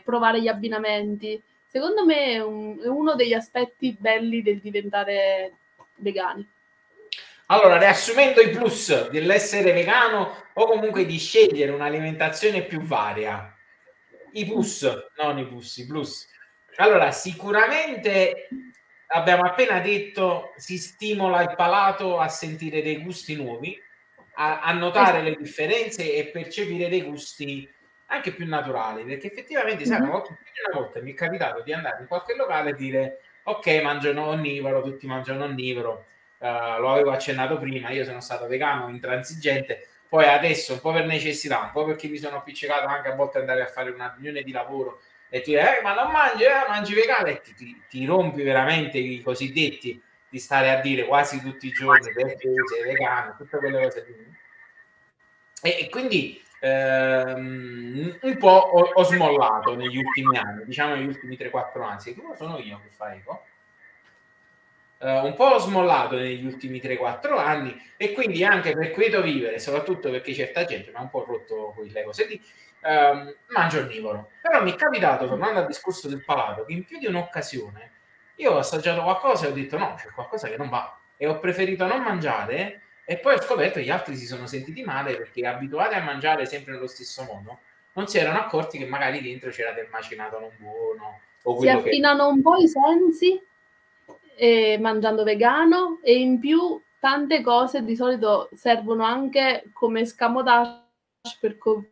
provare 0.03 0.41
gli 0.41 0.47
abbinamenti. 0.47 1.41
Secondo 1.65 2.05
me 2.05 2.33
è, 2.33 2.39
un, 2.39 2.79
è 2.81 2.87
uno 2.87 3.15
degli 3.15 3.33
aspetti 3.33 3.93
belli 3.99 4.41
del 4.41 4.59
diventare 4.59 5.53
vegani. 5.95 6.47
Allora, 7.47 7.77
riassumendo 7.77 8.39
i 8.39 8.51
plus 8.51 9.09
dell'essere 9.09 9.73
vegano 9.73 10.45
o 10.53 10.65
comunque 10.65 11.05
di 11.05 11.17
scegliere 11.17 11.71
un'alimentazione 11.71 12.63
più 12.63 12.79
varia, 12.81 13.53
i 14.31 14.45
plus, 14.45 14.87
non 15.17 15.39
i 15.39 15.45
plus, 15.45 15.77
i 15.77 15.85
plus. 15.85 16.27
Allora, 16.77 17.11
sicuramente 17.11 18.47
abbiamo 19.13 19.43
appena 19.43 19.79
detto, 19.79 20.53
si 20.57 20.77
stimola 20.77 21.41
il 21.41 21.55
palato 21.55 22.19
a 22.19 22.27
sentire 22.27 22.81
dei 22.81 23.01
gusti 23.01 23.35
nuovi, 23.35 23.79
a, 24.35 24.61
a 24.61 24.71
notare 24.73 25.21
le 25.21 25.35
differenze 25.35 26.15
e 26.15 26.25
percepire 26.25 26.89
dei 26.89 27.03
gusti 27.03 27.71
anche 28.07 28.33
più 28.33 28.47
naturali, 28.47 29.03
perché 29.03 29.27
effettivamente, 29.27 29.85
sai, 29.85 29.97
una 29.97 30.05
mhm. 30.05 30.11
volta, 30.11 30.29
una 30.29 30.79
volta 30.79 31.01
mi 31.01 31.11
è 31.11 31.15
capitato 31.15 31.61
di 31.61 31.73
andare 31.73 32.01
in 32.01 32.07
qualche 32.07 32.35
locale 32.35 32.71
e 32.71 32.75
dire 32.75 33.19
ok, 33.43 33.81
mangiano 33.81 34.27
onnivoro, 34.27 34.81
tutti 34.81 35.05
mangiano 35.05 35.45
onnivoro, 35.45 36.05
uh, 36.39 36.79
lo 36.79 36.91
avevo 36.91 37.11
accennato 37.11 37.57
prima, 37.57 37.89
io 37.89 38.05
sono 38.05 38.21
stato 38.21 38.47
vegano, 38.47 38.87
intransigente, 38.89 39.87
poi 40.07 40.25
adesso 40.25 40.73
un 40.73 40.79
po' 40.79 40.91
per 40.91 41.05
necessità, 41.05 41.59
un 41.59 41.71
po' 41.71 41.85
perché 41.85 42.07
mi 42.07 42.17
sono 42.17 42.37
appiccicato 42.37 42.87
anche 42.87 43.09
a 43.09 43.15
volte 43.15 43.39
andare 43.39 43.63
a 43.63 43.67
fare 43.67 43.89
una 43.89 44.13
riunione 44.13 44.43
di 44.43 44.51
lavoro 44.51 45.01
e 45.33 45.41
tu 45.41 45.49
dici, 45.49 45.55
eh, 45.55 45.81
ma 45.81 45.95
non 45.95 46.11
mangi, 46.11 46.43
eh, 46.43 46.67
mangi 46.67 46.93
vegano 46.93 47.25
e 47.25 47.41
ti, 47.41 47.55
ti, 47.55 47.81
ti, 47.89 48.05
rompi 48.05 48.43
veramente 48.43 48.99
i 48.99 49.19
cosiddetti 49.19 49.99
di 50.29 50.37
stare 50.37 50.69
a 50.69 50.79
dire 50.79 51.07
quasi 51.07 51.41
tutti 51.41 51.65
i 51.65 51.71
giorni 51.71 52.13
perché 52.13 52.53
sei 52.71 52.83
vegano, 52.83 53.33
tutte 53.35 53.57
quelle 53.57 53.81
cose 53.81 54.05
lì. 54.05 54.37
E, 55.63 55.77
e 55.79 55.89
quindi 55.89 56.39
ehm, 56.59 58.19
un 58.21 58.37
po' 58.37 58.47
ho, 58.47 58.91
ho, 58.93 59.03
smollato 59.03 59.75
negli 59.75 59.97
ultimi 59.97 60.37
anni, 60.37 60.65
diciamo 60.65 60.93
negli 60.93 61.07
ultimi 61.07 61.35
3-4 61.35 61.81
anni, 61.81 62.13
tu 62.13 62.33
sono 62.35 62.59
io 62.59 62.79
che 62.83 62.89
fa 62.89 63.15
eco. 63.15 63.43
Uh, 64.99 65.25
un 65.25 65.33
po' 65.33 65.45
ho 65.45 65.57
smollato 65.57 66.15
negli 66.15 66.45
ultimi 66.45 66.77
3-4 66.77 67.39
anni 67.39 67.75
e 67.97 68.13
quindi 68.13 68.45
anche 68.45 68.73
per 68.73 68.91
questo 68.91 69.23
vivere, 69.23 69.57
soprattutto 69.57 70.11
perché 70.11 70.31
certa 70.35 70.63
gente 70.63 70.91
mi 70.91 70.97
ha 70.97 71.01
un 71.01 71.09
po' 71.09 71.25
rotto 71.25 71.73
quelle 71.75 72.03
cose 72.03 72.27
lì, 72.27 72.39
ehm, 72.83 73.35
mangio 73.47 73.79
onnivoro. 73.79 74.29
Però 74.41 74.61
mi 74.63 74.71
è 74.71 74.75
capitato, 74.75 75.27
tornando 75.27 75.59
al 75.59 75.67
discorso 75.67 76.07
del 76.07 76.23
palato, 76.23 76.65
che 76.65 76.73
in 76.73 76.85
più 76.85 76.99
di 76.99 77.07
un'occasione 77.07 77.91
io 78.35 78.53
ho 78.53 78.57
assaggiato 78.57 79.03
qualcosa 79.03 79.45
e 79.45 79.49
ho 79.49 79.53
detto 79.53 79.77
no, 79.77 79.93
c'è 79.95 80.09
qualcosa 80.09 80.47
che 80.47 80.57
non 80.57 80.69
va 80.69 80.97
e 81.17 81.27
ho 81.27 81.39
preferito 81.39 81.85
non 81.85 82.01
mangiare 82.01 82.81
e 83.05 83.17
poi 83.17 83.35
ho 83.35 83.41
scoperto 83.41 83.79
che 83.79 83.85
gli 83.85 83.89
altri 83.89 84.15
si 84.15 84.25
sono 84.25 84.47
sentiti 84.47 84.83
male 84.83 85.15
perché 85.15 85.45
abituati 85.45 85.95
a 85.95 86.03
mangiare 86.03 86.45
sempre 86.45 86.73
nello 86.73 86.87
stesso 86.87 87.23
modo 87.23 87.59
non 87.93 88.07
si 88.07 88.17
erano 88.17 88.39
accorti 88.39 88.77
che 88.77 88.85
magari 88.85 89.21
dentro 89.21 89.49
c'era 89.51 89.71
del 89.71 89.87
macinato 89.91 90.39
non 90.39 90.51
buono 90.57 91.19
o 91.43 91.59
si 91.59 91.69
affinano 91.69 92.25
che... 92.25 92.31
un 92.31 92.41
po' 92.41 92.55
i 92.55 92.67
sensi 92.67 93.41
eh, 94.35 94.77
mangiando 94.79 95.23
vegano 95.23 95.99
e 96.01 96.15
in 96.15 96.39
più 96.39 96.81
tante 96.99 97.41
cose 97.41 97.83
di 97.83 97.95
solito 97.95 98.49
servono 98.53 99.03
anche 99.03 99.69
come 99.73 100.05
scamotage 100.05 100.81
per, 101.39 101.57
co- 101.57 101.85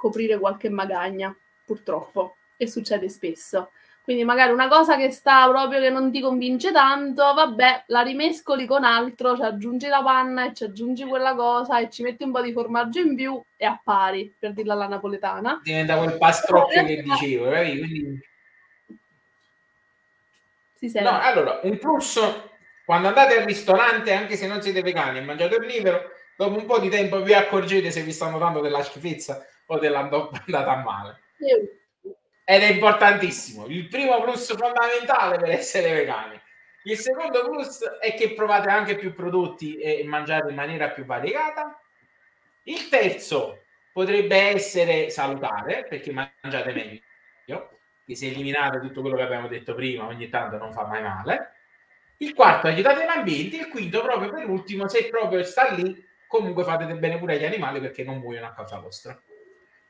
coprire 0.00 0.38
qualche 0.38 0.70
magagna, 0.70 1.36
purtroppo, 1.62 2.36
e 2.56 2.66
succede 2.66 3.10
spesso. 3.10 3.72
Quindi 4.02 4.24
magari 4.24 4.50
una 4.50 4.66
cosa 4.66 4.96
che 4.96 5.10
sta 5.10 5.46
proprio 5.46 5.78
che 5.78 5.90
non 5.90 6.10
ti 6.10 6.22
convince 6.22 6.72
tanto, 6.72 7.34
vabbè, 7.34 7.84
la 7.88 8.00
rimescoli 8.00 8.66
con 8.66 8.82
altro, 8.82 9.36
ci 9.36 9.42
aggiungi 9.42 9.86
la 9.88 10.02
panna 10.02 10.46
e 10.46 10.54
ci 10.54 10.64
aggiungi 10.64 11.04
quella 11.04 11.34
cosa 11.34 11.78
e 11.78 11.90
ci 11.90 12.02
metti 12.02 12.24
un 12.24 12.32
po' 12.32 12.40
di 12.40 12.52
formaggio 12.52 12.98
in 12.98 13.14
più 13.14 13.40
e 13.58 13.66
appari, 13.66 14.34
per 14.36 14.54
dirla 14.54 14.72
alla 14.72 14.88
napoletana. 14.88 15.60
Diventa 15.62 15.98
quel 15.98 16.16
pastrocchio 16.16 16.84
che 16.84 17.02
dicevo, 17.02 17.50
quindi... 17.50 18.28
Si 20.76 20.90
no, 20.98 21.20
allora, 21.20 21.60
un 21.64 21.78
plus, 21.78 22.18
quando 22.86 23.08
andate 23.08 23.36
al 23.36 23.44
ristorante, 23.44 24.14
anche 24.14 24.36
se 24.36 24.46
non 24.46 24.62
siete 24.62 24.80
vegani 24.80 25.18
e 25.18 25.20
mangiate 25.20 25.56
il 25.56 25.66
libero, 25.66 26.12
dopo 26.38 26.56
un 26.56 26.64
po' 26.64 26.78
di 26.78 26.88
tempo 26.88 27.20
vi 27.20 27.34
accorgete 27.34 27.90
se 27.90 28.00
vi 28.00 28.12
stanno 28.12 28.38
dando 28.38 28.62
della 28.62 28.82
schifezza 28.82 29.44
o 29.70 29.78
dell'andata 29.78 30.42
a 30.70 30.82
male. 30.82 31.20
Sì 31.38 31.78
ed 32.50 32.62
è 32.62 32.66
importantissimo. 32.72 33.66
Il 33.66 33.86
primo 33.86 34.20
plus 34.22 34.56
fondamentale 34.56 35.38
per 35.38 35.50
essere 35.50 35.92
vegani. 35.92 36.40
Il 36.82 36.96
secondo 36.96 37.48
plus 37.48 37.80
è 38.00 38.14
che 38.14 38.32
provate 38.32 38.68
anche 38.68 38.96
più 38.96 39.14
prodotti 39.14 39.76
e 39.76 40.02
mangiate 40.04 40.48
in 40.48 40.56
maniera 40.56 40.90
più 40.90 41.04
variegata. 41.04 41.80
Il 42.64 42.88
terzo 42.88 43.62
potrebbe 43.92 44.36
essere 44.36 45.10
salutare 45.10 45.86
perché 45.88 46.10
mangiate 46.10 46.72
meglio, 46.72 47.78
che 48.04 48.16
se 48.16 48.26
eliminate 48.26 48.80
tutto 48.80 49.00
quello 49.00 49.14
che 49.14 49.22
abbiamo 49.22 49.46
detto 49.46 49.76
prima, 49.76 50.06
ogni 50.06 50.28
tanto 50.28 50.56
non 50.56 50.72
fa 50.72 50.86
mai 50.86 51.02
male. 51.02 51.52
Il 52.16 52.34
quarto, 52.34 52.66
aiutate 52.66 53.04
l'ambiente. 53.04 53.58
Il 53.58 53.68
quinto, 53.68 54.02
proprio 54.02 54.28
per 54.28 54.50
ultimo, 54.50 54.88
se 54.88 55.06
proprio 55.08 55.44
sta 55.44 55.70
lì, 55.70 56.04
comunque 56.26 56.64
fate 56.64 56.86
del 56.86 56.98
bene 56.98 57.16
pure 57.16 57.36
agli 57.36 57.44
animali 57.44 57.78
perché 57.78 58.02
non 58.02 58.18
muoiono 58.18 58.48
a 58.48 58.54
causa 58.54 58.80
vostra. 58.80 59.16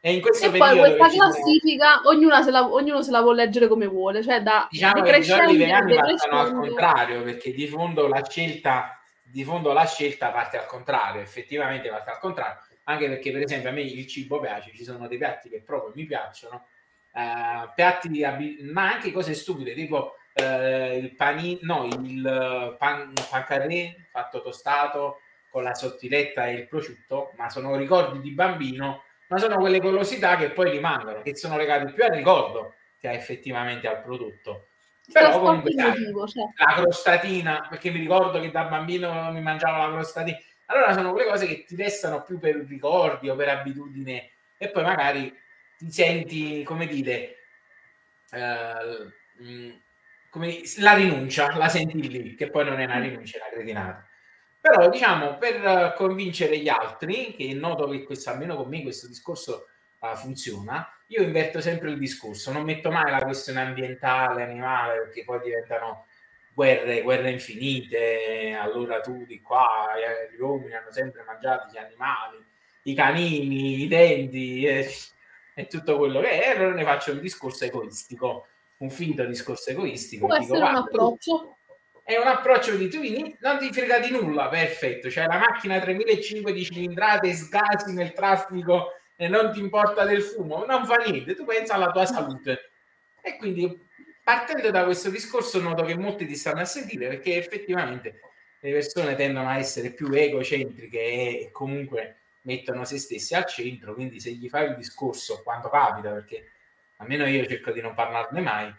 E, 0.03 0.15
in 0.15 0.23
questo 0.23 0.47
e 0.47 0.57
poi 0.57 0.79
questa 0.79 1.09
classifica 1.09 2.01
ognuno 2.05 2.43
se, 2.43 2.51
la, 2.51 2.67
ognuno 2.67 3.03
se, 3.03 3.11
la, 3.11 3.21
può 3.21 3.33
leggere 3.33 3.69
come 3.69 3.87
vuole, 3.87 4.23
cioè 4.23 4.41
da 4.41 4.67
diciamo 4.71 5.03
che 5.03 5.17
i 5.17 5.23
giorni 5.23 5.59
vegani 5.59 5.95
partono 5.95 6.41
al 6.41 6.53
contrario, 6.55 7.23
perché 7.23 7.53
di 7.53 7.67
fondo 7.67 8.09
la 8.09 8.25
scelta 8.27 9.01
di 9.23 9.45
fondo 9.45 9.73
la 9.73 9.87
scelta 9.87 10.31
parte 10.31 10.59
al 10.59 10.67
contrario, 10.67 11.21
effettivamente 11.21 11.89
parte 11.89 12.11
al 12.11 12.19
contrario, 12.19 12.61
anche 12.85 13.09
perché 13.09 13.31
per 13.31 13.43
esempio 13.43 13.69
a 13.69 13.73
me 13.73 13.83
il 13.83 14.07
cibo 14.07 14.41
piace, 14.41 14.73
ci 14.75 14.85
sono 14.85 15.07
dei 15.07 15.19
piatti 15.19 15.49
che 15.49 15.61
proprio 15.61 15.93
mi 15.95 16.05
piacciono, 16.05 16.67
eh, 17.15 17.69
piatti 17.75 18.09
di 18.09 18.25
ma 18.73 18.93
anche 18.93 19.13
cose 19.13 19.35
stupide, 19.35 19.75
tipo 19.75 20.15
eh, 20.33 20.97
il 20.97 21.15
panino, 21.15 21.59
no, 21.63 21.85
il 21.85 22.77
pan, 22.79 23.13
pan 23.29 23.45
carré 23.45 24.09
fatto 24.11 24.41
tostato 24.41 25.21
con 25.51 25.63
la 25.63 25.75
sottiletta 25.75 26.47
e 26.47 26.55
il 26.55 26.67
prosciutto, 26.67 27.33
ma 27.37 27.51
sono 27.51 27.77
ricordi 27.77 28.21
di 28.21 28.31
bambino 28.31 29.05
ma 29.31 29.39
sono 29.39 29.59
quelle 29.59 29.79
golosità 29.79 30.37
che 30.37 30.51
poi 30.51 30.71
rimangono, 30.71 31.23
che 31.23 31.37
sono 31.37 31.57
legate 31.57 31.93
più 31.93 32.03
al 32.03 32.11
ricordo 32.11 32.75
che 32.99 33.11
effettivamente 33.13 33.87
al 33.87 34.03
prodotto. 34.03 34.67
Però 35.13 35.41
comunque 35.41 35.73
sai, 35.73 35.95
cioè. 35.95 36.45
la 36.57 36.75
crostatina, 36.75 37.67
perché 37.69 37.91
mi 37.91 38.01
ricordo 38.01 38.41
che 38.41 38.51
da 38.51 38.65
bambino 38.65 39.31
mi 39.33 39.41
mangiavo 39.41 39.87
la 39.87 39.93
crostatina. 39.93 40.37
Allora 40.67 40.93
sono 40.93 41.13
quelle 41.13 41.29
cose 41.29 41.47
che 41.47 41.65
ti 41.65 41.77
restano 41.77 42.23
più 42.23 42.39
per 42.39 42.57
ricordi 42.69 43.29
o 43.29 43.37
per 43.37 43.49
abitudine 43.49 44.31
e 44.59 44.69
poi 44.69 44.83
magari 44.83 45.35
ti 45.79 45.91
senti, 45.91 46.63
come 46.65 46.87
dire, 46.87 47.37
eh, 48.33 49.13
mm, 49.43 49.71
come, 50.29 50.61
la 50.79 50.95
rinuncia, 50.95 51.57
la 51.57 51.69
senti 51.69 52.09
lì, 52.09 52.35
che 52.35 52.51
poi 52.51 52.65
non 52.65 52.81
è 52.81 52.85
una 52.85 52.99
rinuncia, 52.99 53.39
è 53.39 53.41
una 53.43 53.51
cretinata. 53.53 54.09
Però, 54.61 54.89
diciamo, 54.91 55.39
per 55.39 55.95
convincere 55.97 56.59
gli 56.59 56.69
altri, 56.69 57.35
che 57.35 57.55
noto 57.55 57.89
che 57.89 58.03
questo, 58.03 58.31
almeno 58.31 58.57
con 58.57 58.69
me 58.69 58.83
questo 58.83 59.09
discorso 59.09 59.69
uh, 60.01 60.15
funziona, 60.17 60.87
io 61.07 61.23
inverto 61.23 61.61
sempre 61.61 61.91
il 61.91 61.99
discorso, 61.99 62.53
non 62.53 62.65
metto 62.65 62.91
mai 62.91 63.11
la 63.11 63.23
questione 63.23 63.63
ambientale, 63.63 64.43
animale, 64.43 65.01
perché 65.01 65.25
poi 65.25 65.41
diventano 65.41 66.05
guerre, 66.53 67.01
guerre 67.01 67.31
infinite, 67.31 68.55
allora 68.61 69.01
tu 69.01 69.25
di 69.25 69.41
qua, 69.41 69.89
gli 70.31 70.41
uomini 70.41 70.75
hanno 70.75 70.93
sempre 70.93 71.25
mangiato 71.27 71.73
gli 71.73 71.79
animali, 71.79 72.45
i 72.83 72.95
canini, 72.95 73.83
i 73.83 73.89
denti 73.89 74.65
e, 74.65 74.91
e 75.55 75.67
tutto 75.69 75.97
quello 75.97 76.21
che 76.21 76.43
è, 76.43 76.51
allora 76.51 76.75
ne 76.75 76.85
faccio 76.85 77.13
un 77.13 77.21
discorso 77.21 77.65
egoistico, 77.65 78.47
un 78.79 78.91
finto 78.91 79.25
discorso 79.25 79.71
egoistico. 79.71 80.27
Può 80.27 80.37
essere 80.37 80.59
dico, 80.59 80.69
un 80.69 80.77
approccio 80.77 81.57
è 82.05 82.17
un 82.17 82.27
approccio 82.27 82.77
di 82.77 82.89
tu 82.89 83.01
non 83.41 83.59
ti 83.59 83.73
frega 83.73 83.99
di 84.01 84.11
nulla, 84.11 84.49
perfetto, 84.49 85.09
c'è 85.09 85.27
la 85.27 85.39
macchina 85.39 85.79
3500 85.79 86.51
di 86.51 86.65
cilindrate, 86.65 87.33
sgasi 87.33 87.93
nel 87.93 88.13
traffico 88.13 88.93
e 89.17 89.29
non 89.29 89.53
ti 89.53 89.61
importa 89.61 90.05
del 90.05 90.23
fumo, 90.23 90.65
non 90.65 90.87
fa 90.87 90.97
niente, 90.97 91.35
tu 91.35 91.45
pensa 91.45 91.75
alla 91.75 91.91
tua 91.91 92.07
salute. 92.07 92.71
E 93.23 93.37
quindi 93.37 93.89
partendo 94.23 94.71
da 94.71 94.85
questo 94.85 95.11
discorso 95.11 95.61
noto 95.61 95.85
che 95.85 95.97
molti 95.97 96.27
ti 96.27 96.37
stanno 96.37 96.61
a 96.61 96.65
sentire 96.65 97.09
perché 97.09 97.37
effettivamente 97.37 98.21
le 98.61 98.73
persone 98.73 99.15
tendono 99.15 99.49
a 99.49 99.59
essere 99.59 99.91
più 99.91 100.11
egocentriche 100.13 100.99
e 100.99 101.49
comunque 101.53 102.21
mettono 102.43 102.85
se 102.85 102.99
stessi 102.99 103.35
al 103.35 103.47
centro, 103.47 103.95
quindi 103.95 104.21
se 104.21 104.31
gli 104.33 104.49
fai 104.49 104.69
il 104.69 104.77
discorso 104.77 105.43
quando 105.43 105.69
capita, 105.69 106.11
perché 106.13 106.53
almeno 106.97 107.27
io 107.27 107.47
cerco 107.47 107.73
di 107.73 107.81
non 107.81 107.95
parlarne 107.95 108.41
mai, 108.41 108.75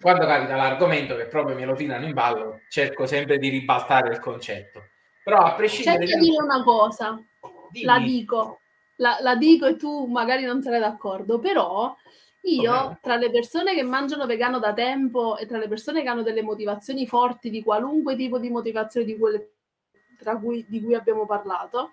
quando 0.00 0.26
capita 0.26 0.56
l'argomento 0.56 1.16
che 1.16 1.26
proprio 1.26 1.56
me 1.56 1.64
lo 1.64 1.74
tirano 1.74 2.06
in 2.06 2.12
ballo, 2.12 2.60
cerco 2.68 3.06
sempre 3.06 3.38
di 3.38 3.48
ribaltare 3.48 4.10
il 4.10 4.20
concetto. 4.20 4.82
Però 5.24 5.38
a 5.38 5.54
prescindere... 5.54 6.06
Cerco 6.06 6.22
di 6.22 6.30
dire 6.30 6.42
una 6.42 6.62
cosa, 6.62 7.22
Dimmi. 7.70 7.84
la 7.84 7.98
dico, 7.98 8.60
la, 8.96 9.18
la, 9.20 9.36
dico 9.36 9.66
e 9.66 9.76
tu 9.76 10.06
magari 10.06 10.44
non 10.44 10.62
sarai 10.62 10.80
d'accordo, 10.80 11.38
però 11.38 11.94
io 12.42 12.72
okay. 12.72 12.96
tra 13.02 13.16
le 13.16 13.30
persone 13.30 13.74
che 13.74 13.82
mangiano 13.82 14.26
vegano 14.26 14.58
da 14.58 14.72
tempo 14.72 15.36
e 15.36 15.46
tra 15.46 15.58
le 15.58 15.68
persone 15.68 16.02
che 16.02 16.08
hanno 16.08 16.22
delle 16.22 16.42
motivazioni 16.42 17.06
forti 17.06 17.50
di 17.50 17.62
qualunque 17.62 18.16
tipo 18.16 18.38
di 18.38 18.48
motivazione 18.48 19.04
di 19.04 19.18
quelle 19.18 19.52
tra 20.20 20.36
cui, 20.38 20.64
di 20.68 20.82
cui 20.82 20.94
abbiamo 20.94 21.24
parlato, 21.24 21.92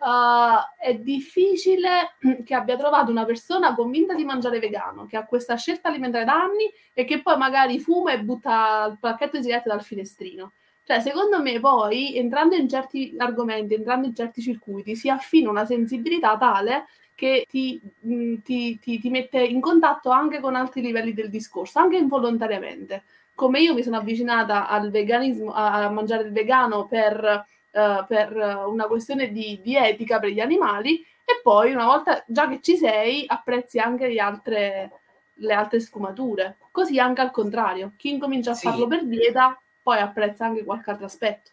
Uh, 0.00 0.62
è 0.78 0.94
difficile 0.94 2.16
che 2.44 2.54
abbia 2.54 2.76
trovato 2.76 3.10
una 3.10 3.24
persona 3.24 3.74
convinta 3.74 4.14
di 4.14 4.24
mangiare 4.24 4.60
vegano, 4.60 5.06
che 5.06 5.16
ha 5.16 5.26
questa 5.26 5.56
scelta 5.56 5.88
alimentare 5.88 6.24
da 6.24 6.34
anni 6.34 6.72
e 6.92 7.04
che 7.04 7.20
poi 7.20 7.36
magari 7.36 7.80
fuma 7.80 8.12
e 8.12 8.22
butta 8.22 8.86
il 8.92 8.98
pacchetto 9.00 9.36
di 9.36 9.42
sigarette 9.42 9.68
dal 9.68 9.82
finestrino. 9.82 10.52
Cioè, 10.84 11.00
secondo 11.00 11.42
me, 11.42 11.58
poi 11.58 12.16
entrando 12.16 12.54
in 12.54 12.68
certi 12.68 13.14
argomenti, 13.18 13.74
entrando 13.74 14.06
in 14.06 14.14
certi 14.14 14.40
circuiti, 14.40 14.94
si 14.94 15.10
affina 15.10 15.50
una 15.50 15.66
sensibilità 15.66 16.38
tale 16.38 16.86
che 17.14 17.44
ti, 17.48 17.80
mh, 18.00 18.36
ti, 18.44 18.78
ti, 18.78 19.00
ti 19.00 19.10
mette 19.10 19.42
in 19.42 19.60
contatto 19.60 20.10
anche 20.10 20.38
con 20.38 20.54
altri 20.54 20.80
livelli 20.80 21.12
del 21.12 21.28
discorso, 21.28 21.80
anche 21.80 21.96
involontariamente. 21.96 23.02
Come 23.34 23.60
io 23.60 23.74
mi 23.74 23.82
sono 23.82 23.96
avvicinata 23.96 24.68
al 24.68 24.90
veganismo, 24.90 25.52
a 25.52 25.90
mangiare 25.90 26.22
il 26.22 26.32
vegano 26.32 26.86
per 26.86 27.44
uh, 27.78 28.06
per 28.06 28.34
una 28.66 28.86
questione 28.86 29.30
di, 29.30 29.60
di, 29.62 29.76
etica 29.76 30.18
per 30.18 30.30
gli 30.30 30.40
animali 30.40 31.00
e 31.24 31.40
poi 31.42 31.72
una 31.72 31.84
volta 31.84 32.24
già 32.26 32.48
che 32.48 32.60
ci 32.60 32.76
sei 32.76 33.24
apprezzi 33.26 33.78
anche 33.78 34.08
le 34.08 34.18
altre, 34.18 34.90
le 35.34 35.54
altre 35.54 35.80
sfumature. 35.80 36.56
Così 36.70 36.98
anche 36.98 37.20
al 37.20 37.30
contrario, 37.30 37.92
chi 37.96 38.10
incomincia 38.10 38.52
a 38.52 38.54
sì. 38.54 38.66
farlo 38.66 38.86
per 38.86 39.04
dieta 39.04 39.60
poi 39.82 39.98
apprezza 40.00 40.46
anche 40.46 40.64
qualche 40.64 40.90
altro 40.90 41.06
aspetto. 41.06 41.50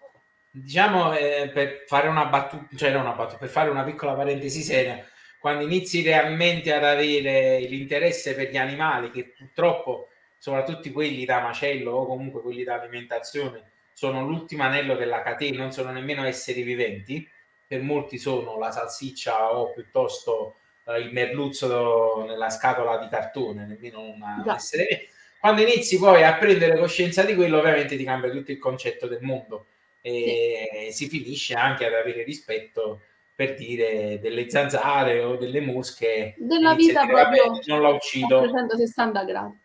Diciamo 0.49 1.13
eh, 1.13 1.51
per 1.53 1.83
fare 1.85 2.07
una 2.07 2.25
battuta, 2.25 2.75
cioè 2.75 2.91
non 2.91 3.01
una 3.01 3.11
battuta, 3.11 3.37
per 3.37 3.49
fare 3.49 3.69
una 3.69 3.83
piccola 3.83 4.13
parentesi 4.13 4.61
seria, 4.61 5.05
quando 5.39 5.65
inizi 5.65 6.01
realmente 6.01 6.73
ad 6.73 6.83
avere 6.83 7.59
l'interesse 7.59 8.33
per 8.33 8.49
gli 8.49 8.57
animali, 8.57 9.11
che 9.11 9.33
purtroppo 9.37 10.09
soprattutto 10.37 10.89
quelli 10.91 11.25
da 11.25 11.41
macello 11.41 11.91
o 11.91 12.05
comunque 12.05 12.41
quelli 12.41 12.63
da 12.63 12.75
alimentazione 12.75 13.71
sono 13.95 14.25
l'ultimo 14.25 14.63
anello 14.63 14.95
della 14.95 15.21
catena, 15.21 15.59
non 15.59 15.71
sono 15.71 15.89
nemmeno 15.89 16.25
esseri 16.25 16.63
viventi, 16.63 17.25
per 17.65 17.81
molti 17.81 18.17
sono 18.17 18.57
la 18.57 18.69
salsiccia 18.69 19.57
o 19.57 19.71
piuttosto 19.71 20.57
eh, 20.85 20.99
il 20.99 21.13
merluzzo 21.13 22.25
nella 22.27 22.49
scatola 22.49 22.97
di 22.97 23.07
cartone, 23.07 23.65
nemmeno 23.65 24.01
un 24.01 24.21
essere 24.53 24.83
vivente. 24.83 25.13
Quando 25.39 25.61
inizi 25.61 25.97
poi 25.97 26.23
a 26.23 26.35
prendere 26.35 26.77
coscienza 26.77 27.23
di 27.23 27.35
quello, 27.35 27.59
ovviamente 27.59 27.95
ti 27.95 28.03
cambia 28.03 28.31
tutto 28.31 28.51
il 28.51 28.59
concetto 28.59 29.07
del 29.07 29.21
mondo 29.21 29.67
e 30.01 30.89
sì. 30.89 31.05
si 31.05 31.07
finisce 31.07 31.53
anche 31.53 31.85
ad 31.85 31.93
avere 31.93 32.23
rispetto 32.23 32.99
per 33.33 33.55
dire 33.55 34.19
delle 34.19 34.49
zanzare 34.49 35.21
o 35.21 35.37
delle 35.37 35.61
mosche. 35.61 36.35
Della 36.37 36.75
vita 36.75 37.05
proprio 37.05 37.61
non 37.67 37.81
la 37.81 37.89
uccido. 37.89 38.41
360 38.41 39.23
gradi. 39.23 39.63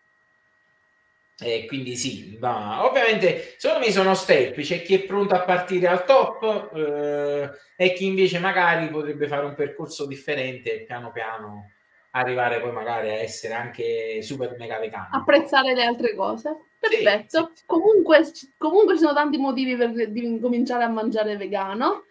Eh, 1.42 1.64
quindi 1.66 1.96
sì, 1.96 2.36
ma 2.40 2.84
ovviamente 2.86 3.54
secondo 3.56 3.86
me 3.86 3.92
sono 3.92 4.14
step, 4.14 4.60
c'è 4.60 4.82
chi 4.82 4.94
è 4.94 5.00
pronto 5.04 5.34
a 5.34 5.40
partire 5.40 5.86
al 5.86 6.04
top 6.04 6.70
eh, 6.74 7.50
e 7.76 7.92
chi 7.94 8.06
invece 8.06 8.38
magari 8.38 8.88
potrebbe 8.88 9.26
fare 9.26 9.46
un 9.46 9.54
percorso 9.54 10.06
differente 10.06 10.84
piano 10.86 11.10
piano 11.12 11.70
arrivare 12.12 12.60
poi 12.60 12.72
magari 12.72 13.08
a 13.08 13.14
essere 13.14 13.54
anche 13.54 14.20
super 14.22 14.56
mega 14.58 14.78
vegano. 14.78 15.08
Apprezzare 15.12 15.74
le 15.74 15.84
altre 15.84 16.14
cose. 16.14 16.56
Perfetto. 16.78 17.52
Sì. 17.54 17.62
Comunque, 17.66 18.24
comunque 18.56 18.94
ci 18.94 19.00
sono 19.00 19.14
tanti 19.14 19.38
motivi 19.38 19.76
per 19.76 19.92
di 20.10 20.38
cominciare 20.40 20.84
a 20.84 20.88
mangiare 20.88 21.36
vegano. 21.36 22.04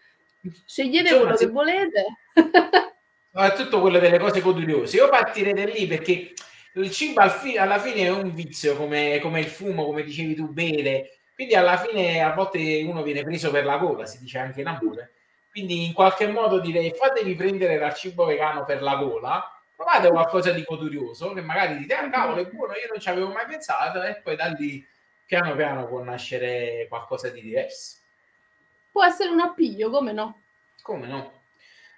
Scegliete 0.65 1.09
Insomma, 1.09 1.21
quello 1.21 1.37
che 1.37 1.47
volete. 1.47 2.05
Soprattutto 3.31 3.81
quello 3.81 3.99
delle 3.99 4.19
cose 4.19 4.41
curiose. 4.41 4.95
Io 4.95 5.09
partirei 5.09 5.53
da 5.53 5.65
lì 5.65 5.85
perché 5.85 6.33
il 6.73 6.91
cibo 6.91 7.21
al 7.21 7.31
fi- 7.31 7.57
alla 7.57 7.79
fine 7.79 8.05
è 8.05 8.09
un 8.09 8.33
vizio 8.33 8.75
come, 8.75 9.19
come 9.19 9.39
il 9.39 9.47
fumo, 9.47 9.85
come 9.85 10.03
dicevi 10.03 10.35
tu, 10.35 10.47
bere. 10.49 11.19
Quindi 11.33 11.55
alla 11.55 11.77
fine 11.77 12.21
a 12.21 12.33
volte 12.33 12.83
uno 12.85 13.01
viene 13.01 13.23
preso 13.23 13.49
per 13.49 13.65
la 13.65 13.77
gola, 13.77 14.05
si 14.05 14.19
dice 14.19 14.39
anche 14.39 14.61
in 14.61 14.67
amore. 14.67 15.13
Quindi 15.49 15.85
in 15.85 15.93
qualche 15.93 16.27
modo 16.27 16.59
direi 16.59 16.93
fatevi 16.93 17.35
prendere 17.35 17.77
dal 17.77 17.93
cibo 17.95 18.25
vegano 18.25 18.65
per 18.65 18.81
la 18.81 18.95
gola, 18.95 19.61
provate 19.75 20.09
qualcosa 20.09 20.51
di 20.51 20.63
godurioso 20.63 21.33
che 21.33 21.41
magari 21.41 21.77
dite, 21.77 21.93
ah 21.95 22.09
cavolo 22.09 22.41
è 22.41 22.45
buono, 22.45 22.73
io 22.73 22.87
non 22.89 22.99
ci 22.99 23.09
avevo 23.09 23.29
mai 23.29 23.45
pensato 23.45 24.03
e 24.03 24.19
poi 24.21 24.35
da 24.35 24.47
lì 24.47 24.85
piano 25.25 25.55
piano 25.55 25.87
può 25.87 26.03
nascere 26.03 26.85
qualcosa 26.87 27.29
di 27.29 27.41
diverso. 27.41 27.97
Può 28.91 29.03
essere 29.03 29.29
un 29.29 29.39
appiglio, 29.39 29.89
come 29.89 30.11
no? 30.11 30.41
Come 30.81 31.07
no? 31.07 31.43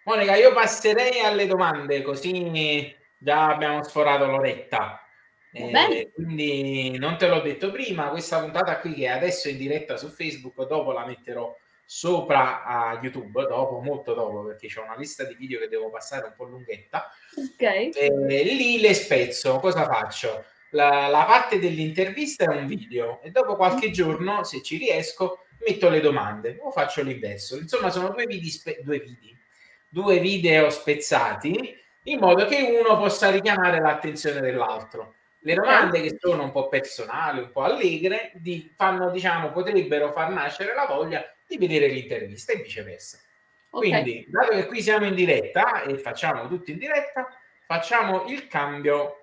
Monica, 0.04 0.36
io 0.36 0.54
passerei 0.54 1.22
alle 1.22 1.48
domande 1.48 2.02
così 2.02 2.96
già 3.22 3.50
abbiamo 3.50 3.84
sforato 3.84 4.26
l'oretta. 4.26 5.00
Eh, 5.54 6.12
quindi 6.14 6.98
non 6.98 7.18
te 7.18 7.28
l'ho 7.28 7.42
detto 7.42 7.72
prima, 7.72 8.10
questa 8.10 8.40
puntata 8.40 8.80
qui 8.80 8.94
che 8.94 9.10
adesso 9.10 9.48
è 9.48 9.52
in 9.52 9.58
diretta 9.58 9.98
su 9.98 10.10
Facebook, 10.10 10.66
dopo 10.66 10.92
la 10.92 11.06
metterò 11.06 11.56
sopra 11.86 12.64
a 12.64 13.00
YouTube, 13.02 13.46
dopo, 13.46 13.82
molto 13.82 14.14
dopo, 14.14 14.46
perché 14.46 14.68
c'è 14.68 14.82
una 14.82 14.96
lista 14.96 15.26
di 15.26 15.36
video 15.36 15.60
che 15.60 15.68
devo 15.68 15.90
passare 15.90 16.28
un 16.28 16.34
po' 16.36 16.46
lunghetta. 16.46 17.10
Ok. 17.36 17.62
E 17.96 18.44
lì 18.56 18.80
le 18.80 18.94
spezzo, 18.94 19.60
cosa 19.60 19.84
faccio? 19.84 20.46
La, 20.72 21.08
la, 21.08 21.26
parte 21.26 21.60
dell'intervista 21.60 22.46
è 22.46 22.56
un 22.56 22.66
video 22.66 23.22
e 23.22 23.30
dopo 23.30 23.58
qualche 23.58 23.92
giorno, 23.92 24.46
se 24.46 24.64
ci 24.64 24.78
riesco, 24.78 25.46
metto 25.68 25.90
le 25.90 26.00
domande 26.00 26.58
o 26.62 26.72
faccio 26.72 27.04
l'inverso. 27.04 27.58
Insomma, 27.58 27.90
sono 27.90 28.10
due 28.10 28.26
video, 28.26 28.50
spe- 28.50 28.80
due, 28.82 29.00
video, 29.00 29.36
due 29.90 30.20
video 30.20 30.70
spezzati 30.70 31.78
in 32.04 32.20
modo 32.20 32.46
che 32.46 32.80
uno 32.82 32.98
possa 32.98 33.30
richiamare 33.30 33.80
l'attenzione 33.80 34.40
dell'altro. 34.40 35.16
Le 35.44 35.56
domande 35.56 36.02
che 36.02 36.18
sono 36.20 36.44
un 36.44 36.52
po' 36.52 36.68
personali, 36.68 37.40
un 37.40 37.52
po' 37.52 37.64
allegre, 37.64 38.32
di, 38.36 38.72
fanno, 38.76 39.10
diciamo, 39.10 39.52
potrebbero 39.52 40.12
far 40.12 40.30
nascere 40.30 40.74
la 40.74 40.86
voglia 40.86 41.24
di 41.48 41.58
vedere 41.58 41.88
l'intervista 41.88 42.54
e 42.54 42.58
viceversa. 42.58 43.20
Okay. 43.70 43.90
Quindi, 43.90 44.26
dato 44.30 44.52
che 44.52 44.66
qui 44.68 44.82
siamo 44.82 45.06
in 45.06 45.16
diretta 45.16 45.84
e 45.84 45.98
facciamo 45.98 46.48
tutto 46.48 46.72
in 46.72 46.78
diretta, 46.78 47.28
facciamo 47.66 48.26
il 48.26 48.48
cambio 48.48 49.22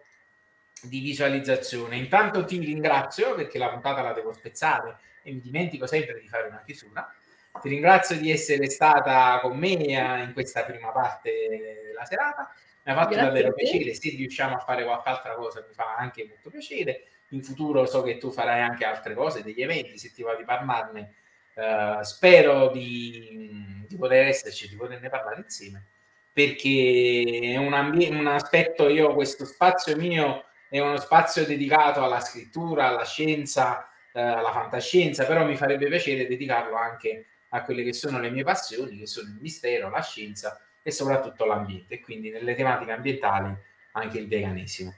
di 0.82 1.00
visualizzazione. 1.00 1.96
Intanto 1.96 2.44
ti 2.44 2.59
ringrazio 2.59 3.34
perché 3.34 3.59
la 3.59 3.70
puntata 3.70 4.02
la 4.02 4.12
devo 4.12 4.32
spezzare 4.32 4.98
e 5.22 5.32
mi 5.32 5.40
dimentico 5.40 5.86
sempre 5.86 6.18
di 6.18 6.26
fare 6.26 6.48
una 6.48 6.62
chiusura. 6.64 7.12
Ti 7.60 7.68
ringrazio 7.68 8.16
di 8.16 8.30
essere 8.30 8.68
stata 8.70 9.38
con 9.40 9.56
me 9.56 9.68
in 9.68 10.30
questa 10.32 10.64
prima 10.64 10.90
parte 10.90 11.84
della 11.86 12.05
serata 12.05 12.52
mi 12.89 12.94
ha 12.94 12.97
fatto 12.97 13.15
Grazie 13.15 13.27
davvero 13.27 13.52
piacere. 13.52 13.93
Se 13.94 14.09
riusciamo 14.09 14.56
a 14.56 14.60
fare 14.60 14.82
qualche 14.82 15.09
altra 15.10 15.35
cosa, 15.35 15.62
mi 15.66 15.74
fa 15.74 15.94
anche 15.97 16.27
molto 16.27 16.48
piacere. 16.48 17.02
In 17.31 17.43
futuro 17.43 17.85
so 17.85 18.02
che 18.02 18.16
tu 18.16 18.31
farai 18.31 18.62
anche 18.62 18.86
altre 18.86 19.12
cose, 19.12 19.43
degli 19.43 19.60
eventi, 19.60 19.98
se 19.98 20.10
ti 20.12 20.23
va 20.23 20.35
di 20.35 20.44
parlarne. 20.44 21.15
Uh, 21.55 22.02
spero 22.02 22.70
di, 22.70 23.85
di, 23.86 23.97
poter 23.97 24.27
esserci, 24.27 24.69
di 24.69 24.77
poterne 24.77 25.09
parlare 25.09 25.40
insieme, 25.40 25.85
perché 26.32 27.52
è 27.52 27.56
un, 27.56 27.74
ambi- 27.74 28.09
un 28.09 28.28
aspetto, 28.28 28.89
io 28.89 29.12
questo 29.12 29.44
spazio 29.44 29.97
mio 29.97 30.44
è 30.70 30.78
uno 30.78 30.98
spazio 30.98 31.44
dedicato 31.44 32.02
alla 32.05 32.20
scrittura, 32.20 32.86
alla 32.86 33.05
scienza, 33.05 33.90
uh, 34.12 34.19
alla 34.19 34.52
fantascienza, 34.52 35.27
però 35.27 35.44
mi 35.44 35.56
farebbe 35.56 35.89
piacere 35.89 36.28
dedicarlo 36.28 36.77
anche 36.77 37.27
a 37.48 37.62
quelle 37.65 37.82
che 37.82 37.93
sono 37.93 38.20
le 38.20 38.31
mie 38.31 38.44
passioni, 38.44 38.97
che 38.97 39.06
sono 39.06 39.28
il 39.28 39.39
mistero, 39.40 39.90
la 39.90 40.01
scienza 40.01 40.68
e 40.89 40.90
soprattutto 40.90 41.44
l'ambiente, 41.44 42.01
quindi 42.01 42.31
nelle 42.31 42.55
tematiche 42.55 42.93
ambientali 42.93 43.55
anche 43.93 44.19
il 44.19 44.27
veganesimo. 44.27 44.94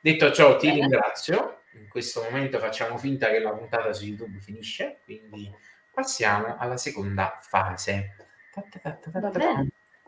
Detto 0.00 0.30
ciò, 0.32 0.56
ti 0.56 0.70
ringrazio. 0.70 1.62
In 1.72 1.88
questo 1.88 2.22
momento 2.22 2.58
facciamo 2.58 2.96
finta 2.96 3.28
che 3.30 3.40
la 3.40 3.50
puntata 3.50 3.92
su 3.92 4.04
YouTube 4.04 4.38
finisce, 4.40 4.98
quindi 5.04 5.52
passiamo 5.90 6.56
alla 6.58 6.76
seconda 6.76 7.38
fase. 7.40 8.16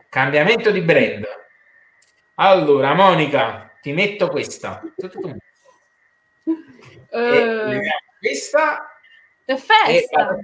Cambiamento 0.09 0.71
di 0.71 0.83
brand. 0.83 1.27
Allora, 2.35 2.95
Monica, 2.95 3.73
ti 3.81 3.93
metto 3.93 4.29
questa. 4.29 4.83
Uh, 6.45 7.81
questa 8.21 8.99
è 9.45 9.57
festa. 9.57 10.37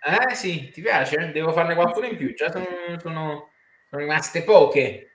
Eh 0.00 0.34
sì, 0.34 0.70
ti 0.70 0.80
piace? 0.80 1.32
Devo 1.32 1.52
farne 1.52 1.74
qualcuno 1.74 2.06
in 2.06 2.16
più. 2.16 2.34
Già 2.34 2.50
sono, 2.50 2.66
sono 2.98 3.50
sono 3.88 4.02
rimaste 4.02 4.42
poche. 4.42 5.12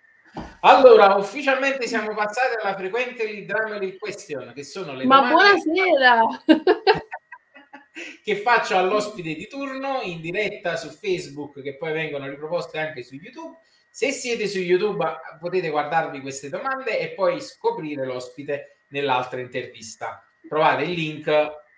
Allora, 0.62 1.16
ufficialmente 1.16 1.88
siamo 1.88 2.16
passati 2.16 2.56
alla 2.62 2.76
frequente 2.76 3.24
lead 3.24 3.98
question, 3.98 4.52
che 4.54 4.64
sono 4.64 4.94
le 4.94 5.06
Ma 5.06 5.30
buonasera! 5.30 6.44
che 8.24 8.36
faccio 8.38 8.76
all'ospite 8.76 9.36
di 9.36 9.48
turno 9.48 10.02
in 10.02 10.20
diretta 10.22 10.76
su 10.76 10.90
Facebook, 10.90 11.62
che 11.62 11.78
poi 11.78 11.94
vengono 11.94 12.28
riproposte 12.28 12.80
anche 12.80 13.04
su 13.04 13.14
YouTube. 13.16 13.58
Se 13.92 14.12
siete 14.12 14.48
su 14.48 14.58
YouTube 14.58 15.06
potete 15.40 15.70
guardarvi 15.70 16.20
queste 16.22 16.50
domande 16.50 16.98
e 16.98 17.10
poi 17.10 17.40
scoprire 17.40 18.06
l'ospite 18.06 18.86
nell'altra 18.88 19.40
intervista. 19.40 20.28
Trovate 20.48 20.84
il 20.84 20.94
link 20.94 21.32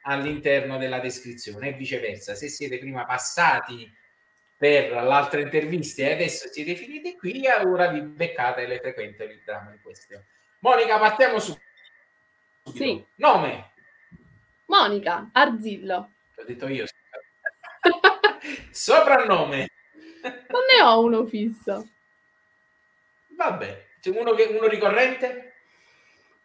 all'interno 0.04 0.78
della 0.78 1.00
descrizione 1.00 1.70
e 1.70 1.74
viceversa. 1.74 2.36
Se 2.36 2.48
siete 2.48 2.78
prima 2.80 3.04
passati 3.04 3.92
per 4.58 4.92
l'altra 4.92 5.42
intervista 5.42 6.04
e 6.04 6.14
adesso 6.14 6.48
siete 6.52 6.76
finiti 6.76 7.16
qui 7.18 7.44
e 7.44 7.54
ora 7.66 7.88
vi 7.88 8.02
beccate 8.02 8.66
le 8.66 8.80
frequenti 8.80 9.24
il 9.24 9.42
dramma 9.44 9.72
in 9.72 9.82
questione. 9.82 10.26
Monica, 10.60 10.98
partiamo 10.98 11.40
su. 11.40 11.56
Sì. 12.74 13.06
Nome. 13.16 13.72
Monica 14.66 15.30
Arzillo. 15.32 16.12
L'ho 16.36 16.44
detto 16.46 16.68
io. 16.68 16.86
Soprannome. 18.72 19.70
Non 20.24 20.62
ne 20.74 20.82
ho 20.84 21.04
uno 21.04 21.26
fisso. 21.26 21.90
Vabbè, 23.36 23.86
c'è 24.00 24.10
uno, 24.10 24.34
che, 24.34 24.44
uno 24.46 24.68
ricorrente? 24.68 25.54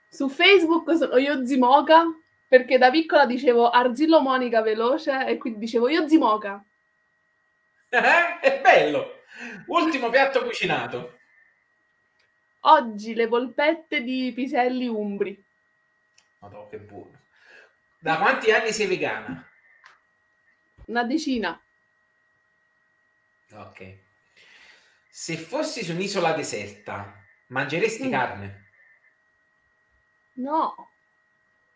Su 0.09 0.29
Facebook 0.29 0.97
sono 0.97 1.17
io 1.17 1.47
Zimoca, 1.47 2.05
perché 2.47 2.79
da 2.79 2.91
piccola 2.91 3.25
dicevo 3.27 3.71
Arzillo 3.71 4.21
Monica 4.21 4.61
veloce 4.61 5.27
e 5.27 5.39
quindi 5.39 5.61
dicevo 5.61 5.89
io 5.89 6.09
Zimoca. 6.09 6.63
È 8.41 8.61
bello. 8.61 9.23
Ultimo 9.67 10.11
piatto 10.11 10.45
cucinato. 10.45 11.19
Oggi 12.61 13.15
le 13.15 13.27
polpette 13.27 14.03
di 14.03 14.33
piselli 14.33 14.87
umbri. 14.87 15.43
Madonna, 16.39 16.69
che 16.69 16.79
buono. 16.79 17.21
Da 17.99 18.19
quanti 18.19 18.53
anni 18.53 18.73
sei 18.73 18.87
vegana? 18.87 19.45
Una 20.87 21.05
decina. 21.05 21.61
Ok. 23.53 23.99
Se 25.09 25.37
fossi 25.37 25.83
su 25.83 25.93
un'isola 25.93 26.33
deserta, 26.33 27.13
mangeresti 27.49 28.07
mm. 28.07 28.11
carne? 28.11 28.71
No. 30.35 30.93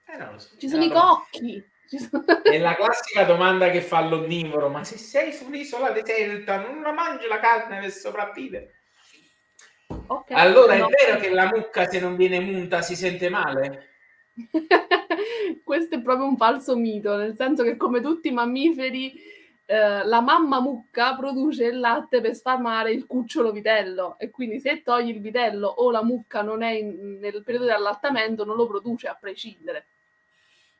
Eh, 0.05 0.39
so. 0.39 0.57
Ci 0.59 0.69
sono 0.69 0.83
allora... 0.85 0.99
i 0.99 1.03
cocchi. 1.03 1.73
È 2.43 2.59
la 2.59 2.75
classica 2.75 3.25
domanda 3.25 3.71
che 3.71 3.81
fa 3.81 4.01
l'onnivoro, 4.01 4.69
ma 4.69 4.85
se 4.85 4.97
sei 4.99 5.33
su 5.33 5.47
un'isola 5.47 5.91
deserta 5.91 6.61
non 6.61 6.83
la 6.83 6.93
mangi 6.93 7.27
la 7.27 7.39
carne 7.39 7.81
per 7.81 7.91
sopravvivere? 7.91 8.75
Okay, 9.87 10.37
allora 10.37 10.77
no. 10.77 10.89
è 10.89 10.91
vero 10.91 11.21
che 11.21 11.31
la 11.31 11.47
mucca 11.47 11.87
se 11.87 12.01
non 12.01 12.17
viene 12.17 12.41
munta 12.41 12.83
si 12.83 12.97
sente 12.97 13.29
male? 13.29 13.91
Questo 15.63 15.95
è 15.97 16.01
proprio 16.01 16.27
un 16.27 16.37
falso 16.37 16.77
mito, 16.77 17.17
nel 17.17 17.35
senso 17.37 17.63
che 17.63 17.77
come 17.77 18.01
tutti 18.01 18.29
i 18.29 18.33
mammiferi 18.33 19.15
eh, 19.67 20.05
la 20.05 20.21
mamma 20.21 20.61
mucca 20.61 21.17
produce 21.17 21.67
il 21.67 21.79
latte 21.79 22.21
per 22.21 22.35
sfamare 22.35 22.93
il 22.93 23.07
cucciolo 23.07 23.51
vitello 23.51 24.19
e 24.19 24.29
quindi 24.29 24.61
se 24.61 24.83
togli 24.83 25.09
il 25.09 25.21
vitello 25.21 25.69
o 25.69 25.91
la 25.91 26.03
mucca 26.03 26.43
non 26.43 26.63
è 26.63 26.73
in, 26.73 27.19
nel 27.19 27.43
periodo 27.43 27.67
di 27.67 27.71
allattamento 27.71 28.45
non 28.45 28.57
lo 28.57 28.67
produce 28.67 29.09
a 29.09 29.17
prescindere. 29.19 29.87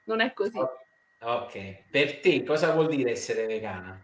Non 0.05 0.21
è 0.21 0.35
così. 0.35 0.59
Okay. 0.59 0.84
Ok, 1.27 1.85
per 1.91 2.21
te 2.21 2.43
cosa 2.45 2.73
vuol 2.73 2.89
dire 2.89 3.13
essere 3.13 3.47
vegana? 3.47 3.99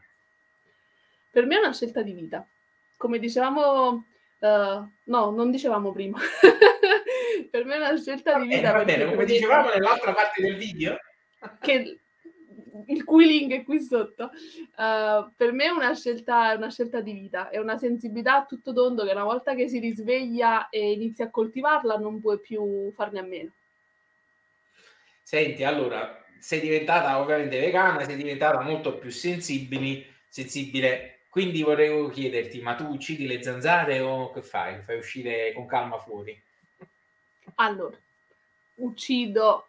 Per 1.30 1.44
me 1.44 1.56
è 1.56 1.58
una 1.58 1.74
scelta 1.74 2.00
di 2.00 2.12
vita. 2.12 2.48
Come 2.96 3.18
dicevamo, 3.18 4.06
uh, 4.38 4.90
no, 5.04 5.30
non 5.30 5.50
dicevamo 5.50 5.92
prima. 5.92 6.18
per 7.50 7.64
me 7.66 7.74
è 7.74 7.76
una 7.76 7.96
scelta 7.98 8.38
di 8.38 8.48
vita. 8.48 8.70
Eh, 8.70 8.72
va 8.72 8.84
bene, 8.84 9.04
come 9.04 9.26
dicevamo 9.26 9.68
nell'altra 9.68 10.14
parte 10.14 10.40
del 10.40 10.56
video. 10.56 10.96
che 11.60 12.00
il 12.86 13.04
cui 13.04 13.26
link 13.26 13.52
è 13.52 13.64
qui 13.64 13.82
sotto. 13.82 14.30
Uh, 14.76 15.30
per 15.36 15.52
me 15.52 15.66
è 15.66 15.70
una 15.70 15.94
scelta, 15.94 16.54
una 16.56 16.70
scelta 16.70 17.02
di 17.02 17.12
vita, 17.12 17.50
è 17.50 17.58
una 17.58 17.76
sensibilità 17.76 18.36
a 18.36 18.44
tutto 18.46 18.72
tondo 18.72 19.04
che 19.04 19.12
una 19.12 19.24
volta 19.24 19.54
che 19.54 19.68
si 19.68 19.78
risveglia 19.78 20.70
e 20.70 20.92
inizia 20.92 21.26
a 21.26 21.30
coltivarla 21.30 21.96
non 21.96 22.18
puoi 22.18 22.40
più 22.40 22.90
farne 22.94 23.18
a 23.18 23.24
meno. 23.24 23.52
Senti, 25.22 25.62
allora, 25.62 26.19
sei 26.40 26.60
diventata 26.60 27.20
ovviamente 27.20 27.60
vegana, 27.60 28.02
sei 28.04 28.16
diventata 28.16 28.60
molto 28.60 28.98
più 28.98 29.10
sensibile, 29.10 30.06
sensibile. 30.28 31.20
Quindi 31.28 31.62
vorrei 31.62 32.10
chiederti, 32.10 32.60
ma 32.60 32.74
tu 32.74 32.86
uccidi 32.86 33.26
le 33.26 33.42
zanzare 33.42 34.00
o 34.00 34.32
che 34.32 34.42
fai? 34.42 34.80
Fai 34.82 34.98
uscire 34.98 35.52
con 35.52 35.66
calma 35.66 35.98
fuori? 35.98 36.42
Allora, 37.56 37.96
uccido 38.76 39.68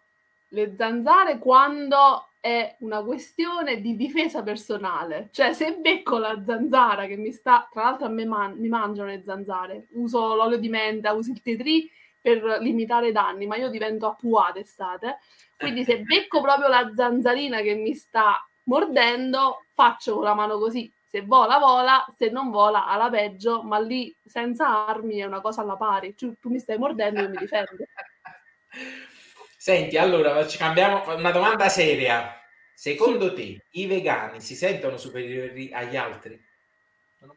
le 0.49 0.73
zanzare 0.75 1.37
quando 1.37 2.29
è 2.39 2.75
una 2.79 3.03
questione 3.03 3.79
di 3.81 3.95
difesa 3.95 4.41
personale. 4.41 5.29
Cioè, 5.31 5.53
se 5.53 5.75
becco 5.75 6.17
la 6.17 6.41
zanzara 6.43 7.05
che 7.05 7.15
mi 7.15 7.31
sta, 7.31 7.69
tra 7.71 7.83
l'altro 7.83 8.07
a 8.07 8.09
me 8.09 8.25
man- 8.25 8.57
mi 8.57 8.67
mangiano 8.67 9.09
le 9.09 9.21
zanzare, 9.23 9.85
uso 9.91 10.33
l'olio 10.33 10.57
di 10.57 10.69
menta, 10.69 11.13
uso 11.13 11.31
il 11.31 11.41
tetri 11.41 11.89
per 12.21 12.59
limitare 12.59 13.09
i 13.09 13.11
danni, 13.11 13.47
ma 13.47 13.57
io 13.57 13.69
divento 13.69 14.07
appuata 14.07 14.59
estate. 14.59 15.17
Quindi 15.57 15.83
se 15.83 16.01
becco 16.01 16.41
proprio 16.41 16.67
la 16.67 16.91
zanzarina 16.95 17.61
che 17.61 17.73
mi 17.73 17.93
sta 17.93 18.47
mordendo, 18.63 19.65
faccio 19.73 20.15
con 20.15 20.23
la 20.23 20.33
mano 20.33 20.57
così. 20.57 20.91
Se 21.05 21.21
vola, 21.23 21.57
vola, 21.57 22.05
se 22.15 22.29
non 22.29 22.51
vola, 22.51 22.85
alla 22.85 23.09
peggio, 23.09 23.63
ma 23.63 23.79
lì 23.79 24.15
senza 24.23 24.87
armi 24.87 25.17
è 25.17 25.25
una 25.25 25.41
cosa 25.41 25.61
alla 25.61 25.75
pari. 25.75 26.15
Tu, 26.15 26.35
tu 26.39 26.49
mi 26.49 26.59
stai 26.59 26.77
mordendo 26.77 27.19
e 27.19 27.23
io 27.23 27.29
mi 27.29 27.37
difendo. 27.37 27.71
Senti, 29.57 29.97
allora 29.97 30.43
cambiamo 30.45 31.03
una 31.13 31.31
domanda 31.31 31.69
seria. 31.69 32.35
Secondo 32.73 33.29
sì. 33.29 33.35
te 33.35 33.65
i 33.79 33.85
vegani 33.85 34.41
si 34.41 34.55
sentono 34.55 34.97
superiori 34.97 35.71
agli 35.71 35.95
altri? 35.95 36.43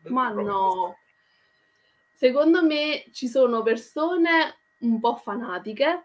Ma 0.05 0.31
no. 0.31 0.97
Secondo 2.15 2.65
me 2.65 3.05
ci 3.13 3.29
sono 3.29 3.63
persone 3.63 4.61
un 4.79 5.01
po' 5.01 5.17
fanatiche 5.17 6.05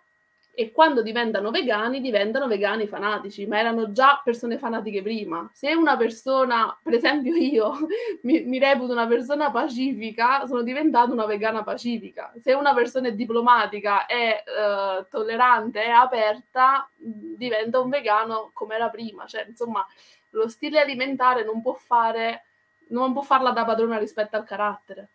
e 0.59 0.73
quando 0.73 1.01
diventano 1.01 1.51
vegani 1.51 2.01
diventano 2.01 2.45
vegani 2.45 2.85
fanatici, 2.85 3.47
ma 3.47 3.59
erano 3.59 3.93
già 3.93 4.19
persone 4.21 4.57
fanatiche 4.57 5.01
prima. 5.01 5.49
Se 5.53 5.73
una 5.73 5.95
persona, 5.95 6.77
per 6.83 6.95
esempio 6.95 7.33
io, 7.33 7.71
mi, 8.23 8.43
mi 8.43 8.59
reputo 8.59 8.91
una 8.91 9.07
persona 9.07 9.51
pacifica, 9.51 10.45
sono 10.47 10.61
diventata 10.61 11.13
una 11.13 11.25
vegana 11.25 11.63
pacifica. 11.63 12.33
Se 12.41 12.51
una 12.51 12.73
persona 12.73 13.07
è 13.07 13.13
diplomatica, 13.13 14.05
è 14.05 14.43
uh, 14.45 15.07
tollerante, 15.09 15.81
è 15.81 15.91
aperta, 15.91 16.89
diventa 16.93 17.79
un 17.79 17.87
vegano 17.87 18.51
come 18.53 18.75
era 18.75 18.89
prima. 18.89 19.25
Cioè, 19.25 19.45
insomma, 19.47 19.87
lo 20.31 20.49
stile 20.49 20.81
alimentare 20.81 21.45
non 21.45 21.61
può 21.61 21.73
fare, 21.73 22.43
non 22.89 23.13
può 23.13 23.21
farla 23.21 23.51
da 23.51 23.63
padrona 23.63 23.97
rispetto 23.97 24.35
al 24.35 24.43
carattere. 24.43 25.07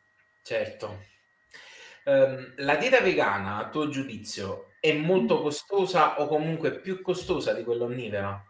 Certo. 0.43 1.13
Um, 2.05 2.53
la 2.57 2.77
dieta 2.77 3.01
vegana, 3.01 3.57
a 3.57 3.69
tuo 3.71 3.89
giudizio, 3.89 4.73
è 4.79 4.93
molto 4.93 5.41
costosa 5.41 6.21
o 6.21 6.27
comunque 6.27 6.79
più 6.79 7.01
costosa 7.01 7.55
di 7.55 7.65
quella 7.65 7.85
onnivora? 7.85 8.45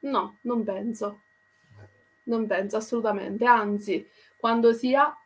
No, 0.00 0.38
non 0.42 0.62
penso. 0.64 1.22
Non 2.24 2.46
penso 2.46 2.76
assolutamente. 2.76 3.46
Anzi, 3.46 4.06
quando 4.36 4.72
si 4.74 4.94
ha 4.94 5.16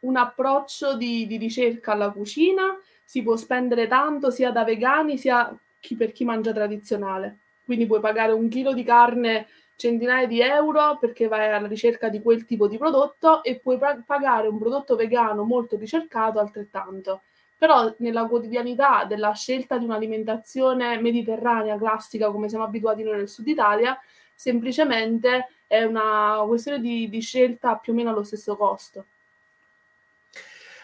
un 0.00 0.16
approccio 0.16 0.96
di, 0.96 1.26
di 1.26 1.36
ricerca 1.36 1.92
alla 1.92 2.10
cucina, 2.10 2.78
si 3.04 3.22
può 3.22 3.36
spendere 3.36 3.86
tanto 3.88 4.30
sia 4.30 4.52
da 4.52 4.64
vegani 4.64 5.18
sia 5.18 5.56
chi, 5.80 5.96
per 5.96 6.12
chi 6.12 6.24
mangia 6.24 6.52
tradizionale. 6.52 7.38
Quindi 7.64 7.86
puoi 7.86 8.00
pagare 8.00 8.32
un 8.32 8.48
chilo 8.48 8.72
di 8.72 8.84
carne 8.84 9.48
centinaia 9.76 10.26
di 10.26 10.40
euro 10.40 10.98
perché 10.98 11.28
vai 11.28 11.50
alla 11.50 11.66
ricerca 11.66 12.08
di 12.08 12.22
quel 12.22 12.44
tipo 12.44 12.68
di 12.68 12.78
prodotto 12.78 13.42
e 13.42 13.58
puoi 13.58 13.78
pagare 13.78 14.48
un 14.48 14.58
prodotto 14.58 14.96
vegano 14.96 15.44
molto 15.44 15.76
ricercato 15.76 16.38
altrettanto 16.38 17.22
però 17.64 17.94
nella 17.98 18.26
quotidianità 18.26 19.04
della 19.04 19.32
scelta 19.32 19.78
di 19.78 19.84
un'alimentazione 19.84 21.00
mediterranea 21.00 21.78
classica 21.78 22.30
come 22.30 22.50
siamo 22.50 22.64
abituati 22.64 23.02
noi 23.02 23.16
nel 23.16 23.28
sud 23.28 23.46
Italia, 23.48 23.98
semplicemente 24.34 25.48
è 25.66 25.82
una 25.82 26.42
questione 26.46 26.78
di, 26.78 27.08
di 27.08 27.20
scelta 27.20 27.76
più 27.76 27.94
o 27.94 27.96
meno 27.96 28.10
allo 28.10 28.22
stesso 28.22 28.54
costo. 28.56 29.06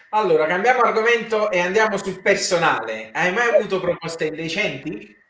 Allora, 0.09 0.47
cambiamo 0.47 0.81
argomento 0.81 1.51
e 1.51 1.59
andiamo 1.59 1.97
sul 1.97 2.19
personale. 2.19 3.11
Hai 3.13 3.31
mai 3.31 3.53
avuto 3.53 3.79
proposte 3.79 4.25
indecenti? 4.25 5.20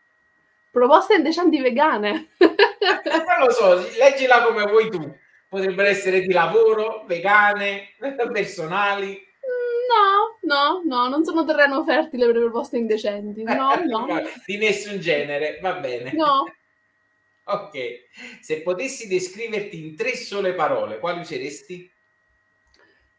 Proposte 0.71 1.15
indecenti 1.15 1.61
vegane? 1.61 2.29
non 2.39 3.45
lo 3.45 3.51
so, 3.51 3.75
leggila 3.97 4.41
come 4.41 4.63
vuoi 4.63 4.89
tu. 4.89 5.19
Potrebbero 5.49 5.89
essere 5.89 6.21
di 6.21 6.31
lavoro, 6.31 7.03
vegane, 7.05 7.89
personali. 8.31 9.21
No, 9.91 10.37
no, 10.43 10.81
no, 10.85 11.09
non 11.09 11.25
sono 11.25 11.43
terreno 11.43 11.83
fertile 11.83 12.25
per 12.27 12.35
proposte 12.35 12.77
indecenti. 12.77 13.43
No, 13.43 13.75
no. 13.83 14.07
Di 14.45 14.57
nessun 14.57 14.99
genere, 15.01 15.59
va 15.61 15.73
bene. 15.73 16.13
No. 16.13 16.45
Ok, 17.43 18.05
se 18.39 18.61
potessi 18.61 19.07
descriverti 19.07 19.83
in 19.83 19.95
tre 19.95 20.15
sole 20.15 20.53
parole, 20.53 20.99
quali 20.99 21.21
useresti? 21.21 21.91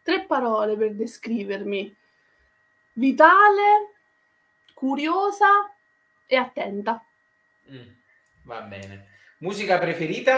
Tre 0.00 0.24
parole 0.24 0.76
per 0.76 0.94
descrivermi. 0.94 1.94
Vitale, 2.94 3.90
curiosa 4.72 5.74
e 6.24 6.36
attenta. 6.36 7.04
Mm, 7.70 7.88
va 8.44 8.60
bene. 8.62 9.06
Musica 9.38 9.78
preferita? 9.78 10.36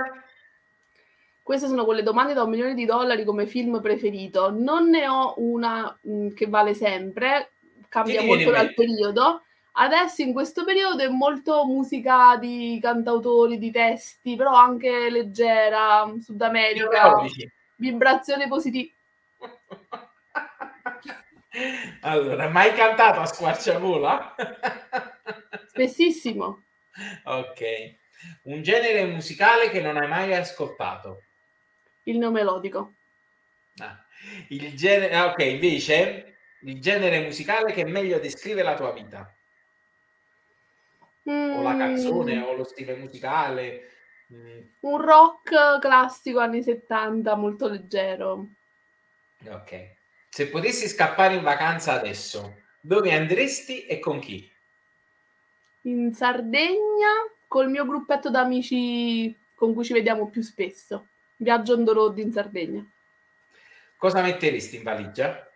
Queste 1.43 1.67
sono 1.67 1.85
quelle 1.85 2.03
domande 2.03 2.33
da 2.33 2.43
un 2.43 2.51
milione 2.51 2.75
di 2.75 2.87
dollari 2.87 3.25
come 3.25 3.47
film 3.47 3.81
preferito. 3.81 4.51
Non 4.51 4.89
ne 4.89 5.07
ho 5.07 5.35
una 5.37 5.97
mh, 6.01 6.11
mm, 6.11 6.29
che 6.31 6.47
vale 6.47 6.75
sempre, 6.75 7.53
cambia 7.89 8.23
molto 8.23 8.51
dal 8.51 8.73
periodo. 8.73 9.43
Adesso 9.77 10.23
in 10.23 10.33
questo 10.33 10.65
periodo 10.65 11.03
è 11.03 11.09
molto 11.09 11.67
musica 11.67 12.37
di 12.37 12.79
cantautori, 12.81 13.59
di 13.59 13.71
testi, 13.71 14.37
però 14.37 14.55
anche 14.55 15.11
leggera, 15.11 16.11
Sud 16.21 16.41
America, 16.41 17.17
vibrazione 17.77 18.49
positiva. 18.49 18.91
allora, 22.03 22.49
mai 22.49 22.73
cantato 22.73 23.21
a 23.21 23.27
squarciagola? 23.27 24.35
Spessissimo. 25.69 26.64
Ok. 27.25 27.63
Un 28.45 28.63
genere 28.63 29.05
musicale 29.05 29.71
che 29.71 29.81
non 29.81 29.97
hai 29.97 30.09
mai 30.09 30.35
ascoltato? 30.35 31.23
il 32.05 32.19
neomelodico. 32.19 32.95
Ah, 33.79 34.05
il 34.49 34.75
genere, 34.77 35.15
ah, 35.15 35.27
ok, 35.27 35.39
invece 35.41 36.37
il 36.63 36.81
genere 36.81 37.21
musicale 37.21 37.73
che 37.73 37.85
meglio 37.85 38.19
descrive 38.19 38.63
la 38.63 38.75
tua 38.75 38.93
vita. 38.93 39.33
Mm. 41.29 41.57
O 41.57 41.63
la 41.63 41.77
canzone 41.77 42.39
o 42.41 42.55
lo 42.55 42.65
stile 42.65 42.97
musicale. 42.97 43.91
Mm. 44.33 44.61
Un 44.81 45.01
rock 45.01 45.79
classico 45.81 46.41
anni 46.41 46.63
70, 46.63 47.35
molto 47.37 47.69
leggero. 47.69 48.49
Ok. 49.47 49.93
Se 50.29 50.49
potessi 50.49 50.89
scappare 50.89 51.35
in 51.35 51.43
vacanza 51.43 51.93
adesso, 51.93 52.63
dove 52.81 53.13
andresti 53.13 53.87
e 53.87 53.99
con 53.99 54.19
chi? 54.19 54.51
In 55.87 56.15
Sardegna, 56.15 57.11
col 57.47 57.69
mio 57.69 57.85
gruppetto 57.87 58.31
d'amici 58.31 59.37
con 59.55 59.75
cui 59.75 59.85
ci 59.85 59.93
vediamo 59.93 60.29
più 60.29 60.43
spesso. 60.43 61.09
Viaggio 61.37 61.75
on 61.75 61.85
the 61.85 61.93
road 61.93 62.19
in 62.19 62.33
Sardegna. 62.33 62.85
Cosa 63.97 64.23
metteresti 64.23 64.77
in 64.77 64.83
valigia? 64.83 65.49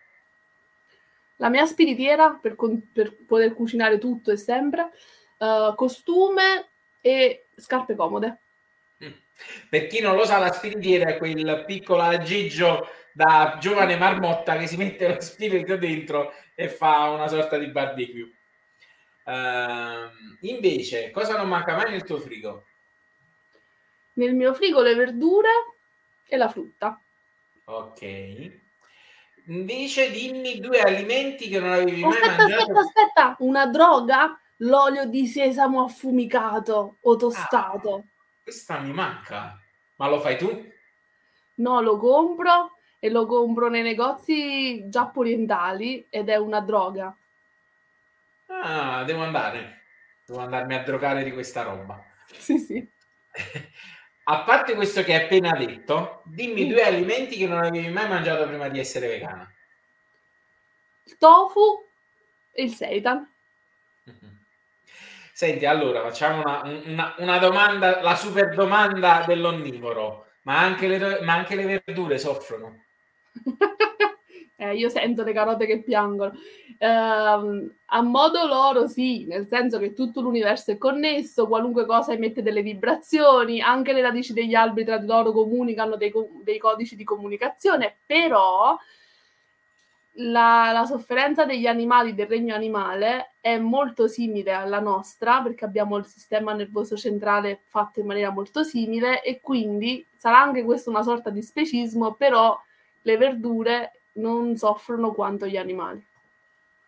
La 1.37 1.49
mia 1.49 1.65
spiritiera 1.65 2.31
per, 2.31 2.55
per 2.93 3.15
poter 3.25 3.53
cucinare 3.53 3.97
tutto 3.97 4.31
e 4.31 4.37
sempre, 4.37 4.91
uh, 5.37 5.73
costume 5.75 6.67
e 7.01 7.47
scarpe 7.55 7.95
comode. 7.95 8.39
Mm. 9.03 9.11
Per 9.69 9.87
chi 9.87 10.01
non 10.01 10.15
lo 10.15 10.25
sa, 10.25 10.37
la 10.37 10.51
spiritiera 10.51 11.09
è 11.09 11.17
quel 11.17 11.63
piccolo 11.65 12.01
aggeggio 12.01 12.87
da 13.13 13.57
giovane 13.59 13.97
marmotta 13.97 14.57
che 14.57 14.67
si 14.67 14.77
mette 14.77 15.07
lo 15.07 15.21
spirito 15.21 15.77
dentro 15.77 16.33
e 16.55 16.69
fa 16.69 17.09
una 17.09 17.27
sorta 17.27 17.57
di 17.57 17.67
barbecue. 17.67 18.29
Uh, 19.29 20.09
invece, 20.47 21.11
cosa 21.11 21.37
non 21.37 21.47
manca 21.47 21.75
mai 21.75 21.91
nel 21.91 22.03
tuo 22.03 22.17
frigo? 22.17 22.65
Nel 24.13 24.33
mio 24.33 24.55
frigo 24.55 24.81
le 24.81 24.95
verdure 24.95 25.49
e 26.25 26.35
la 26.35 26.49
frutta. 26.49 26.99
Ok. 27.65 28.51
Invece 29.45 30.09
dimmi 30.09 30.59
due 30.59 30.81
alimenti 30.81 31.47
che 31.47 31.59
non 31.59 31.73
avevi 31.73 32.03
aspetta, 32.03 32.25
mai 32.25 32.37
mangiato. 32.37 32.61
Aspetta, 32.61 32.79
aspetta, 32.79 33.35
una 33.39 33.67
droga? 33.67 34.39
L'olio 34.61 35.05
di 35.05 35.27
sesamo 35.27 35.83
affumicato 35.83 36.97
o 36.99 37.15
tostato. 37.15 37.95
Ah, 37.95 38.03
questa 38.41 38.79
mi 38.79 38.91
manca. 38.91 39.57
Ma 39.97 40.09
lo 40.09 40.19
fai 40.19 40.37
tu? 40.37 40.67
No, 41.55 41.81
lo 41.81 41.97
compro 41.97 42.77
e 42.97 43.09
lo 43.09 43.27
compro 43.27 43.69
nei 43.69 43.83
negozi 43.83 44.89
giappo-orientali 44.89 46.07
ed 46.09 46.29
è 46.29 46.35
una 46.35 46.61
droga. 46.61 47.15
Ah, 48.49 49.03
devo 49.03 49.23
andare. 49.23 49.83
Devo 50.25 50.39
andarmi 50.39 50.75
a 50.75 50.83
drogare 50.83 51.23
di 51.23 51.31
questa 51.31 51.63
roba. 51.63 52.03
Sì, 52.37 52.59
sì. 52.59 52.87
A 54.25 54.43
parte 54.43 54.75
questo 54.75 55.01
che 55.01 55.15
hai 55.15 55.23
appena 55.23 55.53
detto, 55.53 56.21
dimmi 56.25 56.67
due 56.67 56.83
alimenti 56.83 57.35
che 57.35 57.47
non 57.47 57.57
avevi 57.57 57.89
mai 57.89 58.07
mangiato 58.07 58.47
prima 58.47 58.69
di 58.69 58.77
essere 58.77 59.07
vegana. 59.07 59.51
Il 61.05 61.17
tofu 61.17 61.83
e 62.51 62.63
il 62.63 62.71
seitan. 62.71 63.27
Senti, 65.33 65.65
allora 65.65 66.01
facciamo 66.03 66.41
una, 66.41 66.61
una, 66.85 67.15
una, 67.17 67.37
domanda, 67.39 68.01
la 68.01 68.15
super 68.15 68.53
domanda 68.53 69.23
dell'onnivoro, 69.25 70.27
ma 70.43 70.59
anche 70.59 70.87
le, 70.87 71.21
ma 71.21 71.33
anche 71.33 71.55
le 71.55 71.81
verdure 71.83 72.19
soffrono? 72.19 72.83
Eh, 74.61 74.75
io 74.75 74.89
sento 74.89 75.23
le 75.23 75.31
carote 75.31 75.65
che 75.65 75.81
piangono. 75.81 76.33
Eh, 76.77 76.85
a 76.85 78.01
modo 78.01 78.45
loro, 78.45 78.87
sì, 78.87 79.25
nel 79.25 79.47
senso 79.47 79.79
che 79.79 79.93
tutto 79.93 80.19
l'universo 80.19 80.71
è 80.71 80.77
connesso, 80.77 81.47
qualunque 81.47 81.85
cosa 81.85 82.11
emette 82.11 82.41
delle 82.41 82.61
vibrazioni, 82.61 83.61
anche 83.61 83.93
le 83.93 84.01
radici 84.01 84.33
degli 84.33 84.55
alberi 84.55 84.85
tra 84.85 84.97
di 84.97 85.07
loro 85.07 85.31
comunicano 85.31 85.95
dei, 85.95 86.11
dei 86.43 86.57
codici 86.57 86.97
di 86.97 87.05
comunicazione, 87.05 87.99
però 88.05 88.77
la, 90.13 90.71
la, 90.73 90.85
sofferenza 90.85 91.45
degli 91.45 91.65
animali 91.65 92.13
del 92.13 92.27
regno 92.27 92.53
animale 92.53 93.35
è 93.39 93.57
molto 93.57 94.09
simile 94.09 94.51
alla 94.51 94.81
nostra 94.81 95.41
perché 95.41 95.63
abbiamo 95.63 95.95
il 95.95 96.05
sistema 96.05 96.51
nervoso 96.51 96.97
centrale 96.97 97.61
fatto 97.67 98.01
in 98.01 98.07
maniera 98.07 98.31
molto 98.31 98.63
simile 98.63 99.23
e 99.23 99.39
quindi 99.39 100.05
sarà 100.17 100.41
anche 100.41 100.63
questo 100.63 100.89
una 100.89 101.03
sorta 101.03 101.29
di 101.29 101.41
specismo, 101.41 102.15
però 102.15 102.59
le 103.03 103.17
verdure 103.17 103.98
non 104.19 104.55
soffrono 104.57 105.13
quanto 105.13 105.47
gli 105.47 105.57
animali. 105.57 106.05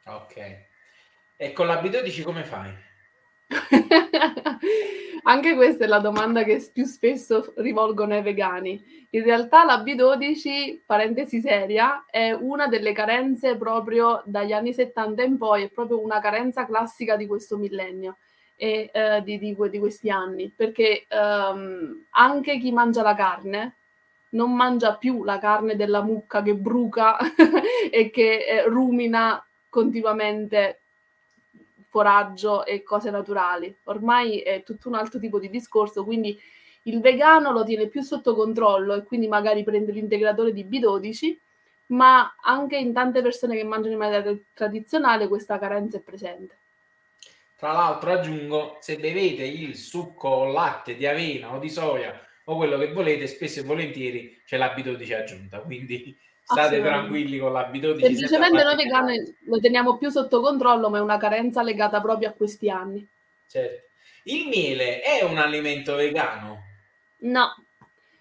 Ok. 0.06 0.66
E 1.38 1.53
con 1.53 1.66
la 1.66 1.82
B12 1.82 2.24
come 2.24 2.44
fai? 2.44 2.72
Anche 5.24 5.56
questa 5.56 5.84
è 5.84 5.88
la 5.88 5.99
domanda 5.99 6.44
che 6.44 6.68
più 6.74 6.86
spesso 6.86 7.53
rivolgono 7.58 8.14
ai 8.14 8.22
vegani. 8.22 9.08
In 9.12 9.24
realtà 9.24 9.64
la 9.64 9.84
B12, 9.84 10.82
parentesi 10.86 11.41
seria, 11.41 12.06
è 12.10 12.32
una 12.32 12.68
delle 12.68 12.91
carenze 12.91 13.56
proprio 13.56 14.24
dagli 14.26 14.52
anni 14.52 14.74
70 14.74 15.24
in 15.24 15.38
poi, 15.38 15.64
è 15.64 15.70
proprio 15.70 16.02
una 16.02 16.20
carenza 16.20 16.66
classica 16.66 17.16
di 17.16 17.28
questo 17.28 17.58
millennio 17.58 18.18
e 18.56 18.90
eh, 18.91 19.22
di, 19.24 19.38
di, 19.38 19.56
di, 19.70 19.80
questi 19.80 20.10
anni, 20.10 20.52
perché 20.56 21.06
ehm, 21.08 22.06
anche 22.12 22.60
chi 22.60 22.72
mangia 22.72 23.02
la 23.02 23.16
carne 23.16 23.76
non 24.32 24.53
mangia 24.56 24.95
più 24.95 25.24
la 25.24 25.40
carne 25.40 25.76
della 25.76 26.02
mucca 26.02 26.41
che 26.41 26.53
bruca 26.53 27.18
e 27.90 28.10
che 28.10 28.45
eh, 28.45 28.64
rumina 28.68 29.44
continuamente 29.70 30.82
foraggio 31.88 32.66
e 32.66 32.84
cose 32.84 33.10
naturali. 33.10 33.74
Ormai 33.84 34.40
è 34.40 34.64
tutto 34.64 34.88
un 34.88 34.95
altro 34.95 35.20
tipo 35.20 35.40
di 35.40 35.49
discorso, 35.49 36.03
quindi 36.03 36.40
il 36.84 37.02
vegano 37.02 37.52
lo 37.52 37.64
tiene 37.64 37.88
più 37.88 38.02
sotto 38.02 38.34
controllo 38.34 38.95
e 38.95 39.03
quindi 39.03 39.28
magari 39.28 39.64
prende 39.64 39.91
l'integratore 39.91 40.53
di 40.53 40.66
B12, 40.66 41.38
ma 41.88 42.36
anche 42.41 42.78
in 42.78 42.94
tante 42.94 43.22
persone 43.22 43.56
che 43.58 43.64
mangiano 43.64 43.94
in 43.94 43.99
maniera 43.99 44.34
tradizionale 44.53 45.28
questa 45.28 45.60
carenza 45.60 45.98
è 45.98 46.02
presente. 46.02 46.58
Tra 47.58 47.74
l'altro 47.74 48.12
aggiungo, 48.12 48.78
se 48.80 48.95
bevete 48.95 49.44
il 49.44 49.76
succo 49.76 50.30
o 50.30 50.45
latte 50.52 50.95
di 50.95 51.06
avena 51.06 51.53
o 51.53 51.60
di 51.60 51.70
soia 51.70 52.20
o 52.52 52.57
quello 52.57 52.78
che 52.78 52.91
volete, 52.91 53.28
spesso 53.28 53.61
e 53.61 53.64
volentieri 53.64 54.41
c'è 54.45 54.57
la 54.57 54.73
B12 54.76 55.14
aggiunta, 55.14 55.60
quindi 55.60 56.18
state 56.44 56.82
tranquilli 56.82 57.40
con 57.40 57.53
la 57.53 57.69
B12. 57.69 58.02
Semplicemente 58.02 58.64
noi 58.64 58.76
vegani 58.76 59.36
lo 59.45 59.60
teniamo 59.60 59.98
più 59.98 60.10
sotto 60.10 60.41
controllo, 60.41 60.90
ma 60.90 60.98
è 60.98 61.02
una 61.02 61.18
carenza 61.18 61.64
legata 61.64 62.02
proprio 62.02 62.30
a 62.30 62.34
questi 62.34 62.69
anni. 62.69 63.07
Certo. 63.48 63.88
Il 64.23 64.48
miele 64.48 65.02
è 65.02 65.23
un 65.23 65.38
alimento 65.38 65.95
vegano? 65.95 66.60
No, 67.19 67.56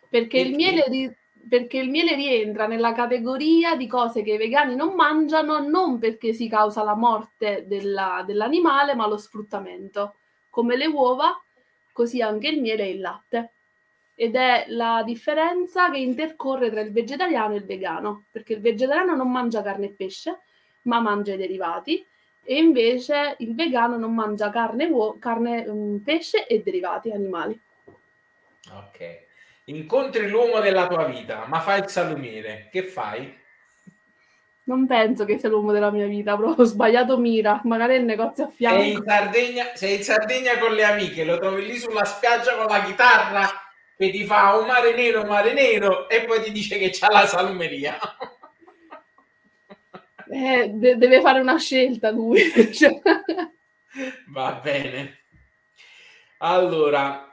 perché, 0.09 0.39
il 0.39 0.55
miele, 0.55 0.85
ri- 0.86 1.15
perché 1.48 1.78
il 1.78 1.90
miele 1.90 2.15
rientra 2.15 2.66
nella 2.66 2.93
categoria 2.93 3.74
di 3.74 3.86
cose 3.86 4.23
che 4.23 4.35
i 4.35 4.39
vegani 4.39 4.77
non 4.77 4.94
mangiano 4.94 5.59
non 5.59 5.98
perché 5.98 6.32
si 6.32 6.48
causa 6.48 6.85
la 6.85 6.94
morte 6.94 7.65
della, 7.66 8.23
dell'animale, 8.24 8.94
ma 8.94 9.09
lo 9.09 9.19
sfruttamento. 9.19 10.15
Come 10.48 10.77
le 10.77 10.86
uova, 10.86 11.39
così 11.93 12.23
anche 12.23 12.48
il 12.48 12.61
miele 12.61 12.85
e 12.85 12.90
il 12.90 13.01
latte 13.01 13.52
ed 14.21 14.37
è 14.37 14.67
la 14.69 15.03
differenza 15.03 15.91
che 15.91 15.97
intercorre 15.97 16.71
tra 16.71 16.83
il 16.83 16.93
vegetariano 16.93 17.55
e 17.55 17.57
il 17.57 17.65
vegano, 17.65 18.25
perché 18.31 18.53
il 18.53 18.61
vegetariano 18.61 19.17
non 19.17 19.33
mangia 19.33 19.63
carne 19.63 19.87
e 19.87 19.95
pesce, 19.97 20.41
ma 20.83 21.01
mangia 21.01 21.33
i 21.33 21.39
derivati, 21.39 22.07
e 22.45 22.59
invece 22.59 23.37
il 23.39 23.55
vegano 23.55 23.97
non 23.97 24.13
mangia 24.13 24.51
carne, 24.51 24.85
uo- 24.85 25.17
carne 25.19 25.65
um, 25.67 26.03
pesce 26.05 26.47
e 26.47 26.61
derivati 26.63 27.11
animali. 27.11 27.59
Ok. 28.71 29.25
Incontri 29.65 30.29
l'uomo 30.29 30.61
della 30.61 30.87
tua 30.87 31.07
vita, 31.07 31.47
ma 31.47 31.61
fai 31.61 31.81
il 31.81 31.89
salumiere, 31.89 32.69
che 32.71 32.83
fai? 32.83 33.39
Non 34.65 34.87
penso 34.87 35.25
che 35.25 35.39
sia 35.39 35.49
l'uomo 35.49 35.73
della 35.73 35.91
mia 35.91 36.07
vita, 36.07 36.37
proprio 36.37 36.67
sbagliato 36.67 37.17
mira, 37.17 37.63
magari 37.65 37.95
il 37.95 38.05
negozio 38.05 38.45
a 38.45 38.49
fianco. 38.49 38.83
Sei 38.83 38.93
in 38.93 39.03
Sardegna, 39.03 39.65
sei 39.73 39.97
in 39.97 40.03
Sardegna 40.03 40.59
con 40.59 40.75
le 40.75 40.85
amiche, 40.85 41.25
lo 41.25 41.39
trovi 41.39 41.65
lì 41.65 41.79
sulla 41.79 42.05
spiaggia 42.05 42.55
con 42.57 42.67
la 42.67 42.83
chitarra 42.83 43.69
che 44.01 44.10
ti 44.10 44.24
fa 44.24 44.56
un 44.56 44.64
mare 44.64 44.94
nero, 44.94 45.27
mare 45.27 45.52
nero 45.52 46.09
e 46.09 46.24
poi 46.24 46.43
ti 46.43 46.52
dice 46.52 46.78
che 46.78 46.89
c'ha 46.90 47.10
la 47.10 47.27
salumeria. 47.27 47.98
Eh, 50.32 50.68
de- 50.68 50.97
deve 50.97 51.20
fare 51.20 51.40
una 51.40 51.59
scelta 51.59 52.12
lui. 52.12 52.40
Va 54.28 54.52
bene. 54.62 55.24
Allora, 56.39 57.28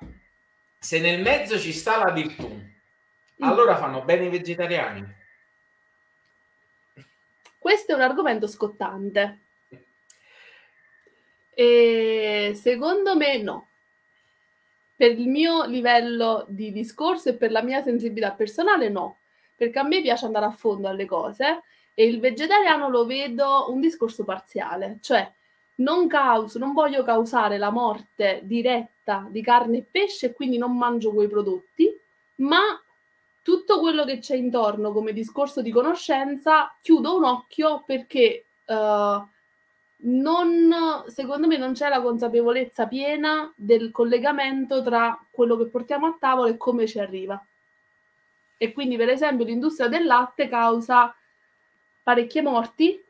se 0.80 1.00
nel 1.00 1.22
mezzo 1.22 1.60
ci 1.60 1.74
sta 1.74 2.04
la 2.04 2.12
virtù, 2.12 2.48
mm. 2.48 3.44
allora 3.44 3.78
fanno 3.78 4.04
bene 4.04 4.26
i 4.26 4.30
vegetariani. 4.30 5.06
Questo 7.60 7.92
è 7.92 7.96
un 7.96 8.02
argomento 8.02 8.48
scottante. 8.48 9.42
E 11.54 12.54
secondo 12.56 13.16
me 13.16 13.38
no 13.38 13.67
per 14.98 15.12
il 15.12 15.28
mio 15.28 15.64
livello 15.66 16.44
di 16.50 16.72
discorso 16.72 17.30
e 17.30 17.36
per 17.36 17.52
la 17.52 17.62
mia 17.62 17.84
sensibilità 17.84 18.32
personale 18.32 18.90
no, 18.90 19.20
perché 19.56 19.78
a 19.78 19.84
me 19.84 20.02
piace 20.02 20.26
andare 20.26 20.46
a 20.46 20.52
fondo 20.52 20.88
alle 20.88 21.06
cose 21.06 21.62
e 21.94 22.06
il 22.06 22.20
vegetariano 22.20 22.90
lo 22.90 23.06
vedo 23.06 23.72
un 23.72 23.80
discorso 23.80 24.24
parziale, 24.24 24.98
cioè 25.02 25.32
non 25.76 26.08
causo, 26.08 26.58
non 26.58 26.74
voglio 26.74 27.04
causare 27.04 27.60
la 27.60 27.70
morte 27.70 28.42
diretta 28.44 29.28
di 29.30 29.44
carne 29.44 29.78
e 29.78 29.86
pesce 29.90 30.34
quindi 30.34 30.58
non 30.58 30.76
mangio 30.76 31.14
quei 31.14 31.28
prodotti, 31.28 31.96
ma 32.38 32.82
tutto 33.44 33.80
quello 33.80 34.04
che 34.04 34.18
c'è 34.18 34.36
intorno 34.36 34.92
come 34.92 35.14
discorso 35.14 35.62
di 35.62 35.72
conoscenza 35.72 36.76
chiudo 36.82 37.16
un 37.16 37.24
occhio 37.24 37.84
perché 37.86 38.46
uh, 38.66 39.26
non, 40.00 41.04
secondo 41.08 41.48
me 41.48 41.58
non 41.58 41.74
c'è 41.74 41.90
la 41.90 42.02
consapevolezza 42.02 42.88
piena 42.88 43.52
del 43.56 43.92
collegamento 43.92 44.84
tra 44.84 45.20
quello 45.32 45.58
che 45.58 45.66
portiamo 45.66 46.06
a 46.06 46.18
tavola 46.20 46.50
e 46.50 46.58
come 46.58 46.86
ci 46.86 47.00
arriva. 47.00 47.44
E 48.58 48.74
quindi, 48.74 48.96
per 48.96 49.10
esempio, 49.10 49.46
l'industria 49.46 49.88
del 49.88 50.06
latte 50.06 50.48
causa 50.48 51.14
parecchie 52.04 52.42
morti 52.42 53.04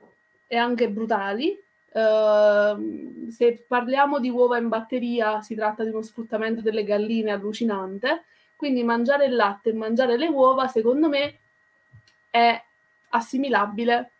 e 0.47 0.57
anche 0.57 0.89
brutali. 0.89 1.59
Uh, 1.89 3.29
se 3.31 3.65
parliamo 3.67 4.19
di 4.19 4.29
uova 4.29 4.57
in 4.57 4.67
batteria, 4.67 5.41
si 5.41 5.55
tratta 5.55 5.83
di 5.83 5.89
uno 5.89 6.01
sfruttamento 6.01 6.61
delle 6.61 6.83
galline 6.83 7.31
allucinante. 7.31 8.23
Quindi 8.55 8.83
mangiare 8.83 9.25
il 9.25 9.35
latte 9.35 9.69
e 9.69 9.73
mangiare 9.73 10.17
le 10.17 10.27
uova, 10.27 10.67
secondo 10.67 11.07
me, 11.09 11.39
è 12.29 12.61
assimilabile 13.09 14.11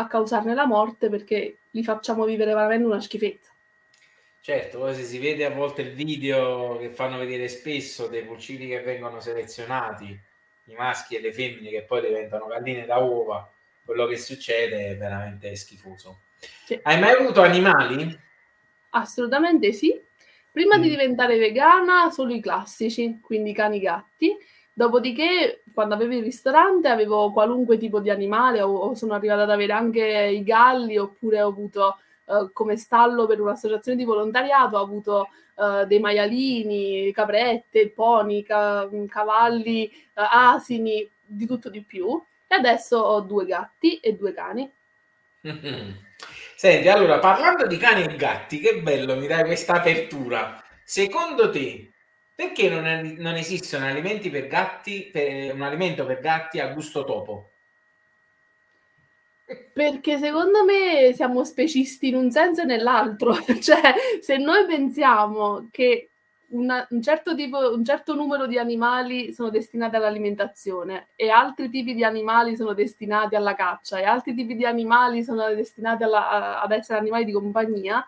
a 0.00 0.06
causarne 0.06 0.54
la 0.54 0.66
morte 0.66 1.08
perché 1.08 1.56
li 1.70 1.82
facciamo 1.82 2.24
vivere 2.24 2.54
veramente 2.54 2.86
una 2.86 3.00
schifezza. 3.00 3.50
Certo, 4.40 4.78
poi 4.78 4.94
se 4.94 5.02
si 5.02 5.18
vede 5.18 5.44
a 5.44 5.50
volte 5.50 5.82
il 5.82 5.92
video 5.92 6.78
che 6.78 6.88
fanno 6.88 7.18
vedere 7.18 7.48
spesso 7.48 8.06
dei 8.06 8.22
pulcini 8.24 8.68
che 8.68 8.80
vengono 8.80 9.20
selezionati, 9.20 10.18
i 10.64 10.74
maschi 10.74 11.16
e 11.16 11.20
le 11.20 11.32
femmine 11.32 11.70
che 11.70 11.82
poi 11.82 12.00
diventano 12.00 12.46
galline 12.46 12.86
da 12.86 12.98
uova, 12.98 13.50
quello 13.84 14.06
che 14.06 14.16
succede 14.16 14.90
è 14.90 14.96
veramente 14.96 15.54
schifoso. 15.56 16.20
Sì. 16.64 16.78
Hai 16.82 16.98
mai 17.00 17.12
avuto 17.12 17.42
animali? 17.42 18.18
Assolutamente 18.90 19.72
sì. 19.72 20.00
Prima 20.50 20.78
mm. 20.78 20.80
di 20.80 20.88
diventare 20.88 21.38
vegana, 21.38 22.10
solo 22.10 22.32
i 22.32 22.40
classici, 22.40 23.18
quindi 23.20 23.52
cani 23.52 23.80
gatti. 23.80 24.34
Dopodiché, 24.78 25.62
quando 25.74 25.94
avevo 25.94 26.14
il 26.14 26.22
ristorante, 26.22 26.86
avevo 26.86 27.32
qualunque 27.32 27.78
tipo 27.78 27.98
di 27.98 28.10
animale, 28.10 28.62
o, 28.62 28.72
o 28.76 28.94
sono 28.94 29.14
arrivata 29.14 29.42
ad 29.42 29.50
avere 29.50 29.72
anche 29.72 30.04
i 30.04 30.44
galli, 30.44 30.96
oppure 30.96 31.42
ho 31.42 31.48
avuto 31.48 31.98
uh, 32.26 32.52
come 32.52 32.76
stallo 32.76 33.26
per 33.26 33.40
un'associazione 33.40 33.98
di 33.98 34.04
volontariato, 34.04 34.76
ho 34.76 34.80
avuto 34.80 35.30
uh, 35.56 35.84
dei 35.84 35.98
maialini, 35.98 37.10
caprette, 37.10 37.88
pony, 37.88 38.44
ca- 38.44 38.88
cavalli, 39.08 39.90
uh, 40.14 40.22
asini, 40.30 41.10
di 41.24 41.44
tutto 41.44 41.70
di 41.70 41.82
più. 41.82 42.22
E 42.46 42.54
adesso 42.54 42.98
ho 42.98 43.20
due 43.22 43.46
gatti 43.46 43.98
e 43.98 44.14
due 44.14 44.32
cani. 44.32 44.70
Senti, 46.54 46.88
allora, 46.88 47.18
parlando 47.18 47.66
di 47.66 47.78
cani 47.78 48.04
e 48.04 48.14
gatti, 48.14 48.60
che 48.60 48.80
bello, 48.80 49.16
mi 49.16 49.26
dai 49.26 49.44
questa 49.44 49.72
apertura. 49.72 50.62
Secondo 50.84 51.50
te, 51.50 51.90
perché 52.38 52.68
non, 52.68 52.86
è, 52.86 53.02
non 53.02 53.34
esistono 53.34 53.86
alimenti 53.86 54.30
per 54.30 54.46
gatti, 54.46 55.10
per, 55.12 55.52
un 55.52 55.60
alimento 55.62 56.06
per 56.06 56.20
gatti 56.20 56.60
a 56.60 56.68
gusto 56.68 57.02
topo? 57.02 57.50
Perché 59.72 60.18
secondo 60.18 60.62
me 60.64 61.12
siamo 61.14 61.42
specisti 61.42 62.06
in 62.06 62.14
un 62.14 62.30
senso 62.30 62.62
e 62.62 62.64
nell'altro. 62.64 63.34
cioè, 63.60 63.92
se 64.20 64.36
noi 64.36 64.66
pensiamo 64.66 65.66
che 65.72 66.10
una, 66.50 66.86
un, 66.90 67.02
certo 67.02 67.34
tipo, 67.34 67.74
un 67.74 67.84
certo 67.84 68.14
numero 68.14 68.46
di 68.46 68.56
animali 68.56 69.32
sono 69.32 69.50
destinati 69.50 69.96
all'alimentazione 69.96 71.08
e 71.16 71.30
altri 71.30 71.68
tipi 71.68 71.92
di 71.92 72.04
animali 72.04 72.54
sono 72.54 72.72
destinati 72.72 73.34
alla 73.34 73.56
caccia 73.56 73.98
e 73.98 74.04
altri 74.04 74.32
tipi 74.32 74.54
di 74.54 74.64
animali 74.64 75.24
sono 75.24 75.44
destinati 75.54 76.04
alla, 76.04 76.60
ad 76.60 76.70
essere 76.70 77.00
animali 77.00 77.24
di 77.24 77.32
compagnia, 77.32 78.06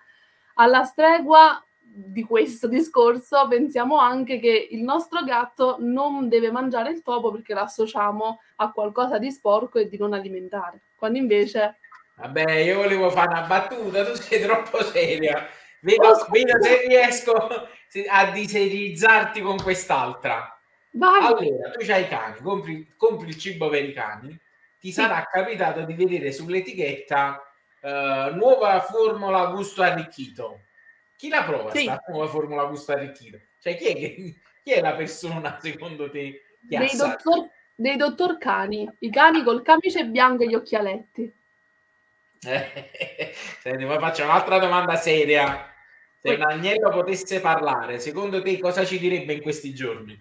alla 0.54 0.84
stregua 0.84 1.64
di 1.92 2.22
questo 2.22 2.68
discorso 2.68 3.46
pensiamo 3.48 3.98
anche 3.98 4.38
che 4.38 4.68
il 4.70 4.82
nostro 4.82 5.24
gatto 5.24 5.76
non 5.80 6.28
deve 6.28 6.52
mangiare 6.52 6.90
il 6.90 7.02
topo 7.02 7.32
perché 7.32 7.52
lo 7.52 7.60
associamo 7.60 8.40
a 8.56 8.70
qualcosa 8.70 9.18
di 9.18 9.30
sporco 9.30 9.78
e 9.78 9.88
di 9.88 9.98
non 9.98 10.12
alimentare, 10.12 10.82
quando 10.94 11.18
invece... 11.18 11.78
Vabbè, 12.16 12.52
io 12.52 12.76
volevo 12.76 13.10
fare 13.10 13.28
una 13.28 13.46
battuta, 13.46 14.04
tu 14.04 14.14
sei 14.14 14.40
troppo 14.42 14.82
seria. 14.84 15.48
Vedo, 15.80 16.08
oh, 16.08 16.26
vedo 16.30 16.62
se 16.62 16.86
riesco 16.86 17.32
a 17.32 18.30
diserizzarti 18.30 19.40
con 19.40 19.56
quest'altra. 19.56 20.60
Vai. 20.92 21.24
Allora, 21.24 21.70
tu 21.70 21.90
hai 21.90 22.02
i 22.02 22.08
cani, 22.08 22.36
compri, 22.42 22.92
compri, 22.96 23.28
il 23.28 23.38
cibo 23.38 23.68
per 23.70 23.84
i 23.84 23.92
cani, 23.92 24.28
ti 24.78 24.88
sì. 24.88 25.00
sarà 25.00 25.24
capitato 25.30 25.82
di 25.82 25.94
vedere 25.94 26.30
sull'etichetta 26.30 27.42
uh, 27.80 27.88
nuova 28.34 28.80
formula 28.80 29.46
gusto 29.46 29.82
arricchito 29.82 30.60
chi 31.20 31.28
la 31.28 31.44
prova 31.44 31.70
sì. 31.70 31.82
sta 31.82 32.02
nuova 32.08 32.28
formula 32.28 32.64
gusto 32.64 32.92
arricchito? 32.92 33.38
Cioè, 33.58 33.76
chi 33.76 33.84
è, 33.88 33.92
che, 33.92 34.40
chi 34.64 34.72
è 34.72 34.80
la 34.80 34.94
persona 34.94 35.58
secondo 35.60 36.08
te? 36.08 36.56
Dei 36.58 36.96
dottor, 36.96 37.46
dei 37.74 37.96
dottor 37.96 38.38
cani, 38.38 38.90
i 39.00 39.10
cani 39.10 39.42
col 39.42 39.60
camice 39.60 40.06
bianco 40.06 40.44
e 40.44 40.48
gli 40.48 40.54
occhialetti. 40.54 41.34
Eh, 42.42 43.34
senti, 43.60 43.84
poi 43.84 43.98
faccio 43.98 44.24
un'altra 44.24 44.58
domanda 44.58 44.96
seria. 44.96 45.70
Se 46.18 46.32
un 46.32 46.42
agnello 46.42 46.88
potesse 46.88 47.38
parlare, 47.40 47.98
secondo 47.98 48.40
te 48.40 48.58
cosa 48.58 48.86
ci 48.86 48.98
direbbe 48.98 49.34
in 49.34 49.42
questi 49.42 49.74
giorni? 49.74 50.18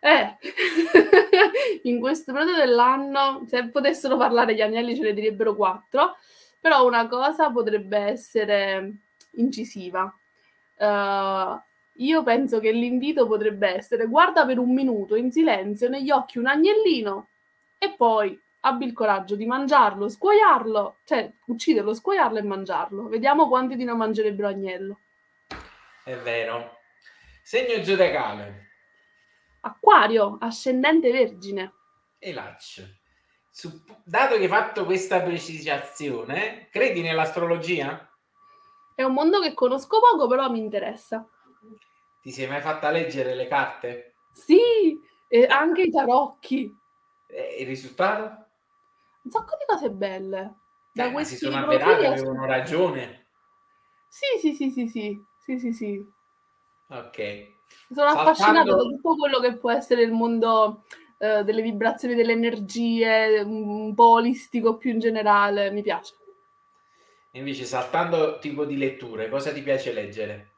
Eh, 0.00 0.36
in 1.84 2.00
questo 2.00 2.32
periodo 2.32 2.56
dell'anno, 2.56 3.44
se 3.48 3.68
potessero 3.68 4.16
parlare 4.16 4.54
gli 4.54 4.60
agnelli 4.60 4.96
ce 4.96 5.02
ne 5.02 5.12
direbbero 5.12 5.54
quattro, 5.54 6.16
però 6.58 6.84
una 6.84 7.06
cosa 7.06 7.52
potrebbe 7.52 7.98
essere 7.98 9.03
incisiva. 9.36 10.12
Uh, 10.76 11.60
io 11.98 12.22
penso 12.22 12.58
che 12.58 12.72
l'invito 12.72 13.26
potrebbe 13.26 13.68
essere 13.68 14.06
guarda 14.06 14.44
per 14.44 14.58
un 14.58 14.72
minuto 14.72 15.14
in 15.14 15.30
silenzio 15.30 15.88
negli 15.88 16.10
occhi 16.10 16.38
un 16.38 16.46
agnellino 16.46 17.28
e 17.78 17.94
poi 17.96 18.40
abbi 18.60 18.86
il 18.86 18.92
coraggio 18.92 19.36
di 19.36 19.46
mangiarlo, 19.46 20.08
scuoiarlo, 20.08 20.98
cioè 21.04 21.30
ucciderlo, 21.46 21.94
scuoiarlo 21.94 22.38
e 22.38 22.42
mangiarlo. 22.42 23.08
Vediamo 23.08 23.48
quanti 23.48 23.76
di 23.76 23.84
noi 23.84 23.96
mangerebbero 23.96 24.48
agnello. 24.48 25.00
È 26.02 26.16
vero. 26.16 26.78
Segno 27.42 27.82
zodiacale. 27.82 28.70
Acquario, 29.60 30.38
ascendente 30.40 31.10
vergine. 31.12 31.72
E 32.18 32.32
laccio. 32.32 32.82
dato 34.04 34.36
che 34.36 34.42
hai 34.42 34.48
fatto 34.48 34.84
questa 34.84 35.20
precisazione, 35.20 36.68
credi 36.70 37.02
nell'astrologia? 37.02 38.08
È 38.94 39.02
un 39.02 39.12
mondo 39.12 39.40
che 39.40 39.54
conosco 39.54 39.98
poco, 39.98 40.28
però 40.28 40.48
mi 40.48 40.60
interessa. 40.60 41.28
Ti 42.20 42.30
sei 42.30 42.46
mai 42.46 42.60
fatta 42.60 42.90
leggere 42.90 43.34
le 43.34 43.48
carte? 43.48 44.14
Sì, 44.32 45.00
e 45.26 45.46
anche 45.46 45.82
i 45.82 45.90
tarocchi. 45.90 46.74
E 47.26 47.56
il 47.60 47.66
risultato? 47.66 48.46
Un 49.22 49.30
sacco 49.30 49.56
di 49.58 49.64
cose 49.66 49.90
belle. 49.90 50.58
Da 50.92 51.10
eh, 51.10 51.24
si 51.24 51.36
sono 51.36 51.56
avverate, 51.56 52.06
avevano 52.06 52.46
ragione. 52.46 53.26
Sì, 54.06 54.38
sì, 54.40 54.54
sì, 54.54 54.70
sì, 54.70 54.86
sì, 54.86 55.24
sì, 55.40 55.58
sì, 55.58 55.72
sì. 55.72 56.12
Ok. 56.88 57.52
Sono 57.88 58.10
Saltando... 58.10 58.20
affascinata 58.30 58.74
da 58.76 58.82
tutto 58.82 59.16
quello 59.16 59.40
che 59.40 59.56
può 59.56 59.72
essere 59.72 60.02
il 60.02 60.12
mondo 60.12 60.84
eh, 61.18 61.42
delle 61.42 61.62
vibrazioni, 61.62 62.14
delle 62.14 62.32
energie, 62.32 63.40
un 63.40 63.92
po' 63.94 64.12
olistico 64.12 64.76
più 64.76 64.92
in 64.92 65.00
generale, 65.00 65.70
mi 65.72 65.82
piace. 65.82 66.14
Invece, 67.34 67.64
saltando 67.64 68.38
tipo 68.38 68.64
di 68.64 68.76
letture, 68.76 69.28
cosa 69.28 69.52
ti 69.52 69.60
piace 69.60 69.92
leggere? 69.92 70.52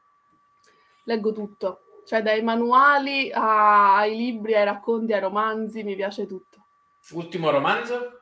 Leggo 1.05 1.31
tutto, 1.31 2.01
cioè 2.05 2.21
dai 2.21 2.43
manuali 2.43 3.31
ai 3.33 4.15
libri, 4.15 4.55
ai 4.55 4.65
racconti, 4.65 5.11
ai 5.13 5.19
romanzi, 5.19 5.83
mi 5.83 5.95
piace 5.95 6.27
tutto. 6.27 6.65
Ultimo 7.11 7.49
romanzo? 7.49 8.19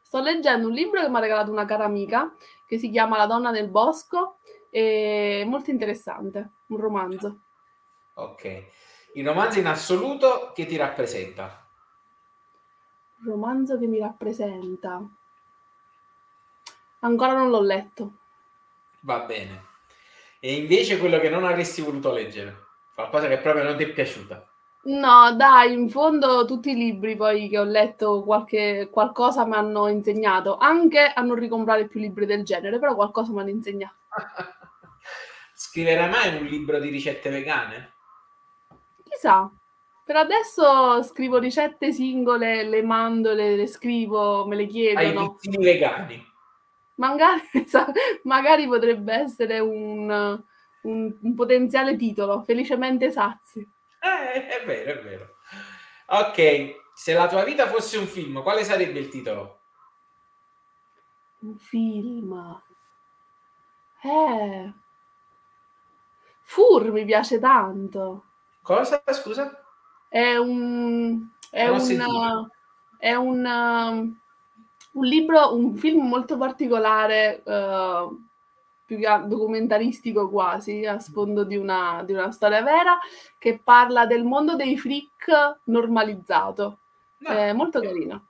Sto 0.00 0.20
leggendo 0.20 0.68
un 0.68 0.72
libro 0.72 1.00
che 1.00 1.08
mi 1.08 1.16
ha 1.16 1.20
regalato 1.20 1.50
una 1.50 1.64
cara 1.64 1.84
amica 1.84 2.32
che 2.68 2.78
si 2.78 2.90
chiama 2.90 3.16
La 3.16 3.26
donna 3.26 3.50
del 3.50 3.68
bosco, 3.68 4.38
è 4.70 5.42
molto 5.44 5.70
interessante, 5.70 6.52
un 6.66 6.76
romanzo. 6.76 7.40
Ok. 8.14 8.66
Il 9.14 9.26
romanzo 9.26 9.58
in 9.58 9.66
assoluto 9.66 10.52
che 10.54 10.66
ti 10.66 10.76
rappresenta? 10.76 11.68
Romanzo 13.24 13.78
che 13.78 13.86
mi 13.88 13.98
rappresenta. 13.98 15.08
Ancora 17.04 17.34
non 17.34 17.50
l'ho 17.50 17.60
letto. 17.60 18.12
Va 19.00 19.20
bene. 19.20 19.72
E 20.40 20.54
invece 20.54 20.98
quello 20.98 21.18
che 21.20 21.28
non 21.28 21.44
avresti 21.44 21.82
voluto 21.82 22.10
leggere? 22.10 22.64
Qualcosa 22.94 23.28
che 23.28 23.38
proprio 23.38 23.64
non 23.64 23.76
ti 23.76 23.84
è 23.84 23.92
piaciuta? 23.92 24.46
No, 24.84 25.34
dai, 25.34 25.72
in 25.72 25.88
fondo 25.90 26.44
tutti 26.46 26.70
i 26.70 26.74
libri 26.74 27.14
poi 27.16 27.48
che 27.48 27.58
ho 27.58 27.64
letto 27.64 28.22
qualche, 28.22 28.88
qualcosa 28.90 29.46
mi 29.46 29.54
hanno 29.54 29.88
insegnato, 29.88 30.56
anche 30.56 31.00
a 31.00 31.20
non 31.22 31.36
ricomprare 31.36 31.88
più 31.88 32.00
libri 32.00 32.26
del 32.26 32.42
genere, 32.42 32.78
però 32.78 32.94
qualcosa 32.94 33.32
mi 33.32 33.40
hanno 33.40 33.50
insegnato. 33.50 33.96
Scriverai 35.54 36.08
mai 36.08 36.36
un 36.36 36.44
libro 36.44 36.78
di 36.78 36.88
ricette 36.88 37.30
vegane? 37.30 37.94
Chissà, 39.02 39.50
per 40.04 40.16
adesso 40.16 41.02
scrivo 41.02 41.38
ricette 41.38 41.92
singole, 41.92 42.64
le 42.64 42.82
mando, 42.82 43.32
le, 43.32 43.56
le 43.56 43.66
scrivo, 43.66 44.46
me 44.46 44.56
le 44.56 44.66
chiedono. 44.66 45.38
Ai 45.42 45.56
vegani 45.58 46.32
magari, 46.96 47.42
magari 48.24 48.66
potrebbe 48.66 49.14
essere 49.14 49.58
un, 49.58 50.10
un, 50.82 51.18
un, 51.20 51.34
potenziale 51.34 51.96
titolo, 51.96 52.42
Felicemente 52.42 53.10
Sazi. 53.10 53.60
Eh, 54.00 54.46
è 54.46 54.64
vero, 54.64 55.00
è 55.00 55.02
vero. 55.02 55.36
Ok, 56.06 56.92
se 56.94 57.14
la 57.14 57.26
tua 57.28 57.44
vita 57.44 57.66
fosse 57.66 57.98
un 57.98 58.06
film, 58.06 58.42
quale 58.42 58.64
sarebbe 58.64 58.98
il 58.98 59.08
titolo? 59.08 59.60
Un 61.40 61.58
film. 61.58 62.62
Eh. 64.02 64.72
Fur 66.42 66.92
mi 66.92 67.04
piace 67.04 67.38
tanto. 67.38 68.24
Cosa? 68.62 69.02
Scusa? 69.12 69.64
È 70.08 70.36
un... 70.36 71.30
È 71.50 71.68
un... 71.68 72.48
È 72.98 73.14
un 73.14 74.22
un 74.94 75.06
libro, 75.06 75.54
un 75.54 75.74
film 75.76 76.06
molto 76.06 76.36
particolare, 76.36 77.42
uh, 77.44 78.22
più 78.84 78.98
documentaristico 78.98 80.28
quasi, 80.28 80.84
a 80.84 80.98
sfondo 80.98 81.44
di 81.44 81.56
una, 81.56 82.02
di 82.04 82.12
una, 82.12 82.30
storia 82.30 82.62
vera, 82.62 82.98
che 83.38 83.60
parla 83.62 84.06
del 84.06 84.24
mondo 84.24 84.56
dei 84.56 84.76
freak 84.76 85.60
normalizzato. 85.64 86.78
No. 87.18 87.30
È 87.30 87.52
molto 87.52 87.80
carino. 87.80 88.26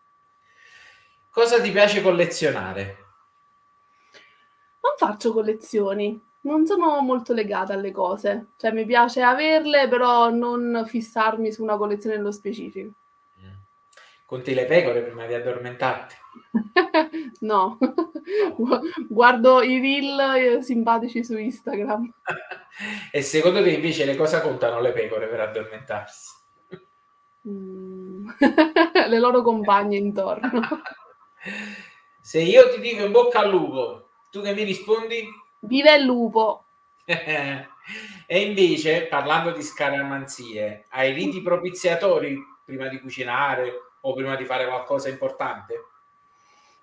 Cosa 1.31 1.61
ti 1.61 1.71
piace 1.71 2.01
collezionare? 2.01 2.97
Non 4.81 4.95
faccio 4.97 5.33
collezioni, 5.33 6.21
non 6.43 6.67
sono 6.67 7.01
molto 7.01 7.33
legata 7.33 7.73
alle 7.73 7.91
cose, 7.91 8.53
cioè 8.57 8.71
mi 8.71 8.85
piace 8.85 9.23
averle, 9.23 9.89
però 9.89 10.31
non 10.31 10.85
fissarmi 10.87 11.51
su 11.51 11.63
una 11.63 11.77
collezione 11.77 12.17
nello 12.17 12.31
specifico. 12.31 12.93
Conti 14.35 14.53
le 14.53 14.65
pecore 14.65 15.03
prima 15.03 15.27
di 15.27 15.35
addormentarti? 15.35 16.17
no, 17.47 17.79
guardo 19.09 19.63
i 19.63 19.79
reel 19.79 20.61
simpatici 20.61 21.23
su 21.23 21.39
Instagram. 21.39 22.13
e 23.13 23.23
secondo 23.23 23.63
te 23.63 23.71
invece 23.71 24.05
le 24.05 24.17
cosa 24.17 24.41
contano 24.41 24.81
le 24.81 24.91
pecore 24.91 25.29
per 25.29 25.39
addormentarsi? 25.39 26.33
Mm. 27.49 28.29
le 29.07 29.19
loro 29.21 29.43
compagne 29.43 29.99
intorno. 29.99 30.51
Se 32.21 32.41
io 32.41 32.71
ti 32.71 32.81
dico 32.81 33.05
in 33.05 33.13
bocca 33.13 33.39
al 33.39 33.51
lupo, 33.51 34.09
tu 34.33 34.43
che 34.43 34.53
mi 34.53 34.65
rispondi? 34.65 35.29
Vive 35.61 35.95
il 35.95 36.05
lupo! 36.05 36.65
e 37.05 38.41
invece, 38.41 39.07
parlando 39.07 39.53
di 39.53 39.63
scaramanzie, 39.63 40.87
hai 40.89 41.13
riti 41.13 41.41
propiziatori 41.41 42.37
prima 42.65 42.89
di 42.89 42.99
cucinare 42.99 43.93
o 44.07 44.15
prima 44.15 44.37
di 44.37 44.45
fare 44.45 44.67
qualcosa 44.67 45.09
importante? 45.09 45.75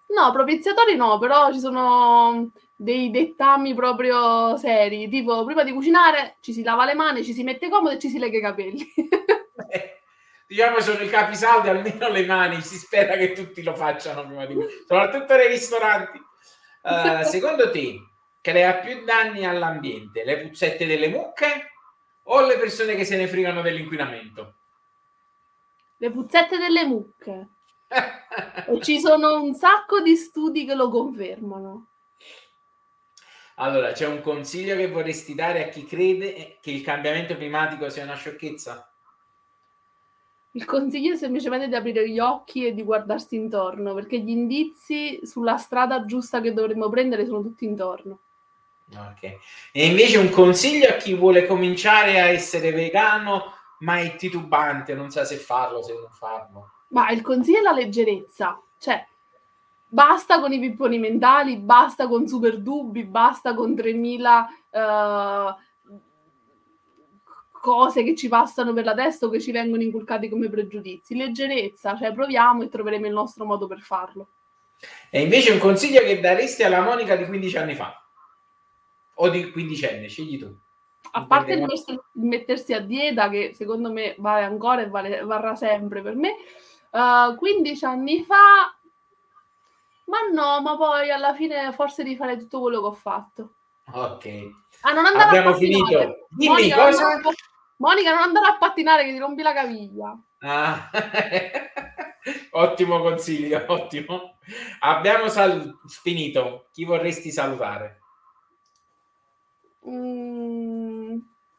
No, 0.07 0.31
propiziatori 0.31 0.95
no, 0.95 1.17
però 1.19 1.51
ci 1.53 1.59
sono 1.59 2.51
dei 2.75 3.09
dettami 3.11 3.73
proprio 3.73 4.57
seri, 4.57 5.07
tipo 5.07 5.45
prima 5.45 5.63
di 5.63 5.71
cucinare 5.71 6.37
ci 6.41 6.51
si 6.51 6.63
lava 6.63 6.83
le 6.85 6.95
mani, 6.95 7.23
ci 7.23 7.33
si 7.33 7.43
mette 7.43 7.69
comodo 7.69 7.95
e 7.95 7.99
ci 7.99 8.09
si 8.09 8.19
lega 8.19 8.37
i 8.37 8.41
capelli. 8.41 8.91
eh, 9.69 10.01
diciamo 10.45 10.81
sono 10.81 11.01
i 11.01 11.09
capisaldi, 11.09 11.69
almeno 11.69 12.09
le 12.09 12.25
mani, 12.25 12.61
si 12.61 12.77
spera 12.77 13.15
che 13.15 13.31
tutti 13.31 13.63
lo 13.63 13.73
facciano 13.73 14.25
prima 14.25 14.45
di 14.45 14.53
cucinare, 14.53 14.79
soprattutto 14.81 15.35
nei 15.35 15.47
ristoranti. 15.47 16.21
Uh, 16.81 17.23
secondo 17.29 17.71
te 17.71 17.95
crea 18.41 18.79
più 18.79 19.03
danni 19.05 19.45
all'ambiente 19.45 20.25
le 20.25 20.39
puzzette 20.39 20.87
delle 20.87 21.09
mucche 21.09 21.71
o 22.23 22.45
le 22.45 22.57
persone 22.57 22.95
che 22.95 23.05
se 23.05 23.15
ne 23.15 23.27
frigano 23.27 23.61
dell'inquinamento? 23.61 24.55
Le 26.01 26.09
puzzette 26.09 26.57
delle 26.57 26.83
mucche. 26.83 27.49
e 28.67 28.81
ci 28.81 28.99
sono 28.99 29.39
un 29.39 29.53
sacco 29.53 30.01
di 30.01 30.15
studi 30.15 30.65
che 30.65 30.73
lo 30.73 30.89
confermano. 30.89 31.89
Allora, 33.57 33.91
c'è 33.91 34.07
un 34.07 34.19
consiglio 34.21 34.75
che 34.75 34.89
vorresti 34.89 35.35
dare 35.35 35.63
a 35.63 35.69
chi 35.69 35.85
crede 35.85 36.57
che 36.59 36.71
il 36.71 36.81
cambiamento 36.81 37.37
climatico 37.37 37.87
sia 37.91 38.03
una 38.03 38.15
sciocchezza? 38.15 38.91
Il 40.53 40.65
consiglio 40.65 41.13
è 41.13 41.17
semplicemente 41.17 41.67
di 41.67 41.75
aprire 41.75 42.09
gli 42.09 42.17
occhi 42.17 42.65
e 42.65 42.73
di 42.73 42.81
guardarsi 42.81 43.35
intorno, 43.35 43.93
perché 43.93 44.19
gli 44.19 44.31
indizi 44.31 45.19
sulla 45.21 45.57
strada 45.57 46.03
giusta 46.05 46.41
che 46.41 46.51
dovremmo 46.51 46.89
prendere 46.89 47.27
sono 47.27 47.43
tutti 47.43 47.65
intorno. 47.65 48.21
Ok. 48.91 49.37
E 49.71 49.85
invece 49.85 50.17
un 50.17 50.31
consiglio 50.31 50.89
a 50.89 50.93
chi 50.93 51.13
vuole 51.13 51.45
cominciare 51.45 52.19
a 52.19 52.25
essere 52.25 52.71
vegano, 52.71 53.59
ma 53.81 53.99
è 53.99 54.15
titubante, 54.15 54.93
non 54.93 55.11
sa 55.11 55.23
se 55.23 55.37
farlo, 55.37 55.81
se 55.81 55.93
non 55.93 56.09
farlo. 56.11 56.71
Ma 56.89 57.09
il 57.11 57.21
consiglio 57.21 57.59
è 57.59 57.61
la 57.61 57.71
leggerezza, 57.71 58.61
cioè 58.77 59.05
basta 59.87 60.39
con 60.39 60.51
i 60.53 60.59
pipponi 60.59 60.97
mentali, 60.97 61.57
basta 61.57 62.07
con 62.07 62.27
super 62.27 62.59
dubbi, 62.59 63.03
basta 63.03 63.53
con 63.53 63.75
3000 63.75 64.47
uh, 64.69 65.89
cose 67.51 68.03
che 68.03 68.15
ci 68.15 68.27
passano 68.27 68.73
per 68.73 68.85
la 68.85 68.93
testa 68.93 69.25
o 69.25 69.29
che 69.29 69.39
ci 69.39 69.51
vengono 69.51 69.83
inculcati 69.83 70.29
come 70.29 70.49
pregiudizi. 70.49 71.15
Leggerezza, 71.15 71.97
cioè 71.97 72.13
proviamo 72.13 72.63
e 72.63 72.69
troveremo 72.69 73.05
il 73.05 73.13
nostro 73.13 73.45
modo 73.45 73.67
per 73.67 73.79
farlo. 73.79 74.29
E 75.09 75.21
invece 75.21 75.51
un 75.51 75.59
consiglio 75.59 76.01
che 76.01 76.19
daresti 76.19 76.63
alla 76.63 76.81
Monica 76.81 77.15
di 77.15 77.25
15 77.25 77.57
anni 77.57 77.75
fa? 77.75 78.03
O 79.15 79.29
di 79.29 79.51
15 79.51 79.85
anni, 79.85 80.07
scegli 80.07 80.39
tu. 80.39 80.57
A 81.13 81.25
parte 81.25 81.53
il 81.53 82.01
mettersi 82.13 82.73
a 82.73 82.79
dieta, 82.79 83.29
che 83.29 83.53
secondo 83.53 83.91
me 83.91 84.15
vale 84.17 84.45
ancora 84.45 84.81
e 84.81 84.89
vale, 84.89 85.23
varrà 85.23 85.55
sempre 85.55 86.01
per 86.01 86.15
me, 86.15 86.35
uh, 86.91 87.31
eh, 87.31 87.35
15 87.35 87.85
anni 87.85 88.23
fa, 88.23 88.73
ma 90.05 90.17
no, 90.33 90.61
ma 90.61 90.77
poi 90.77 91.11
alla 91.11 91.33
fine 91.33 91.71
forse 91.73 92.03
di 92.03 92.15
fare 92.15 92.37
tutto 92.37 92.61
quello 92.61 92.79
che 92.79 92.87
ho 92.87 92.93
fatto. 92.93 93.53
Ok. 93.93 94.27
Ah, 94.81 94.93
non 94.93 95.05
andare 95.05 95.37
Abbiamo 95.37 95.53
finito. 95.55 96.27
Dimmi 96.29 96.53
Monica, 96.53 96.85
cosa? 96.85 97.15
Non 97.17 97.33
Monica, 97.77 98.13
non 98.13 98.23
andare 98.23 98.45
a 98.47 98.57
pattinare 98.57 99.03
che 99.03 99.11
ti 99.11 99.17
rompi 99.17 99.41
la 99.41 99.53
caviglia. 99.53 100.17
Ah. 100.39 100.89
ottimo 102.51 103.01
consiglio, 103.01 103.63
ottimo. 103.67 104.37
Abbiamo 104.81 105.27
sal- 105.27 105.79
finito. 105.87 106.67
Chi 106.71 106.85
vorresti 106.85 107.31
salutare? 107.31 107.99
Mm, 109.87 110.70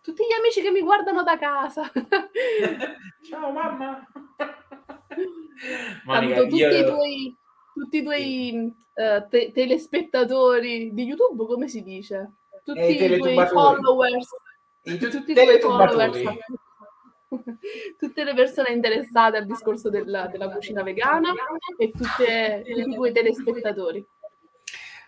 tutti 0.02 0.24
gli 0.24 0.32
amici 0.38 0.60
che 0.60 0.70
mi 0.70 0.80
guardano 0.80 1.22
da 1.22 1.38
casa. 1.38 1.90
Ciao 3.28 3.50
mamma. 3.50 4.06
Monica, 6.04 6.42
tutti, 6.42 6.56
io... 6.56 6.68
i 6.68 6.84
tuoi, 6.84 7.36
tutti 7.72 7.96
i 7.98 8.02
tuoi 8.02 8.74
uh, 8.94 9.28
te- 9.28 9.52
telespettatori 9.52 10.92
di 10.92 11.04
YouTube, 11.04 11.46
come 11.46 11.68
si 11.68 11.82
dice? 11.82 12.32
Tutti 12.64 13.02
i 13.02 13.18
tuoi 13.18 13.46
followers 13.46 14.28
tutti 14.82 15.32
i 15.32 15.60
followers, 15.60 16.22
tutte 17.98 18.24
le 18.24 18.34
persone 18.34 18.72
interessate 18.72 19.36
al 19.36 19.46
discorso 19.46 19.88
della, 19.88 20.26
della 20.26 20.50
cucina 20.50 20.82
vegana 20.82 21.32
e 21.78 21.90
tutte, 21.90 22.64
tutti 22.66 22.90
i 22.90 22.94
tuoi 22.94 23.12
telespettatori. 23.12 24.04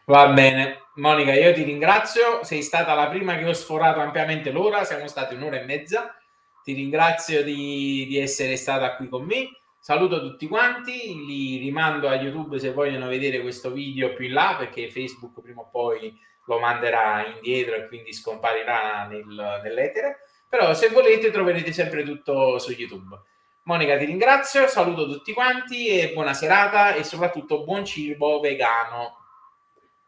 Va 0.06 0.28
bene, 0.28 0.88
Monica, 0.96 1.32
io 1.32 1.54
ti 1.54 1.62
ringrazio, 1.62 2.44
sei 2.44 2.60
stata 2.60 2.92
la 2.92 3.08
prima 3.08 3.38
che 3.38 3.46
ho 3.46 3.54
sforato 3.54 4.00
ampiamente 4.00 4.50
l'ora, 4.50 4.84
siamo 4.84 5.06
stati 5.06 5.34
un'ora 5.34 5.58
e 5.58 5.64
mezza, 5.64 6.14
ti 6.62 6.74
ringrazio 6.74 7.42
di, 7.42 8.04
di 8.06 8.18
essere 8.18 8.56
stata 8.56 8.96
qui 8.96 9.08
con 9.08 9.24
me, 9.24 9.48
saluto 9.78 10.20
tutti 10.20 10.46
quanti, 10.46 11.24
li 11.24 11.56
rimando 11.56 12.10
a 12.10 12.16
YouTube 12.16 12.58
se 12.58 12.72
vogliono 12.72 13.08
vedere 13.08 13.40
questo 13.40 13.72
video 13.72 14.12
più 14.12 14.26
in 14.26 14.34
là 14.34 14.56
perché 14.58 14.90
Facebook 14.90 15.40
prima 15.40 15.62
o 15.62 15.70
poi 15.70 16.14
lo 16.46 16.58
manderà 16.58 17.24
indietro 17.26 17.74
e 17.76 17.88
quindi 17.88 18.12
scomparirà 18.12 19.06
nel, 19.06 19.60
nell'etere. 19.62 20.18
Però 20.46 20.74
se 20.74 20.90
volete 20.90 21.30
troverete 21.30 21.72
sempre 21.72 22.02
tutto 22.02 22.58
su 22.58 22.72
YouTube. 22.72 23.18
Monica 23.62 23.96
ti 23.96 24.04
ringrazio, 24.04 24.66
saluto 24.68 25.06
tutti 25.06 25.32
quanti 25.32 25.88
e 25.88 26.12
buona 26.12 26.34
serata 26.34 26.92
e 26.92 27.04
soprattutto 27.04 27.64
buon 27.64 27.86
cibo 27.86 28.38
vegano. 28.40 29.23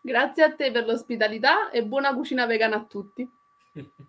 Grazie 0.07 0.45
a 0.45 0.55
te 0.55 0.71
per 0.71 0.87
l'ospitalità 0.87 1.69
e 1.71 1.85
buona 1.85 2.15
cucina 2.15 2.47
vegana 2.47 2.77
a 2.77 2.85
tutti. 2.85 3.29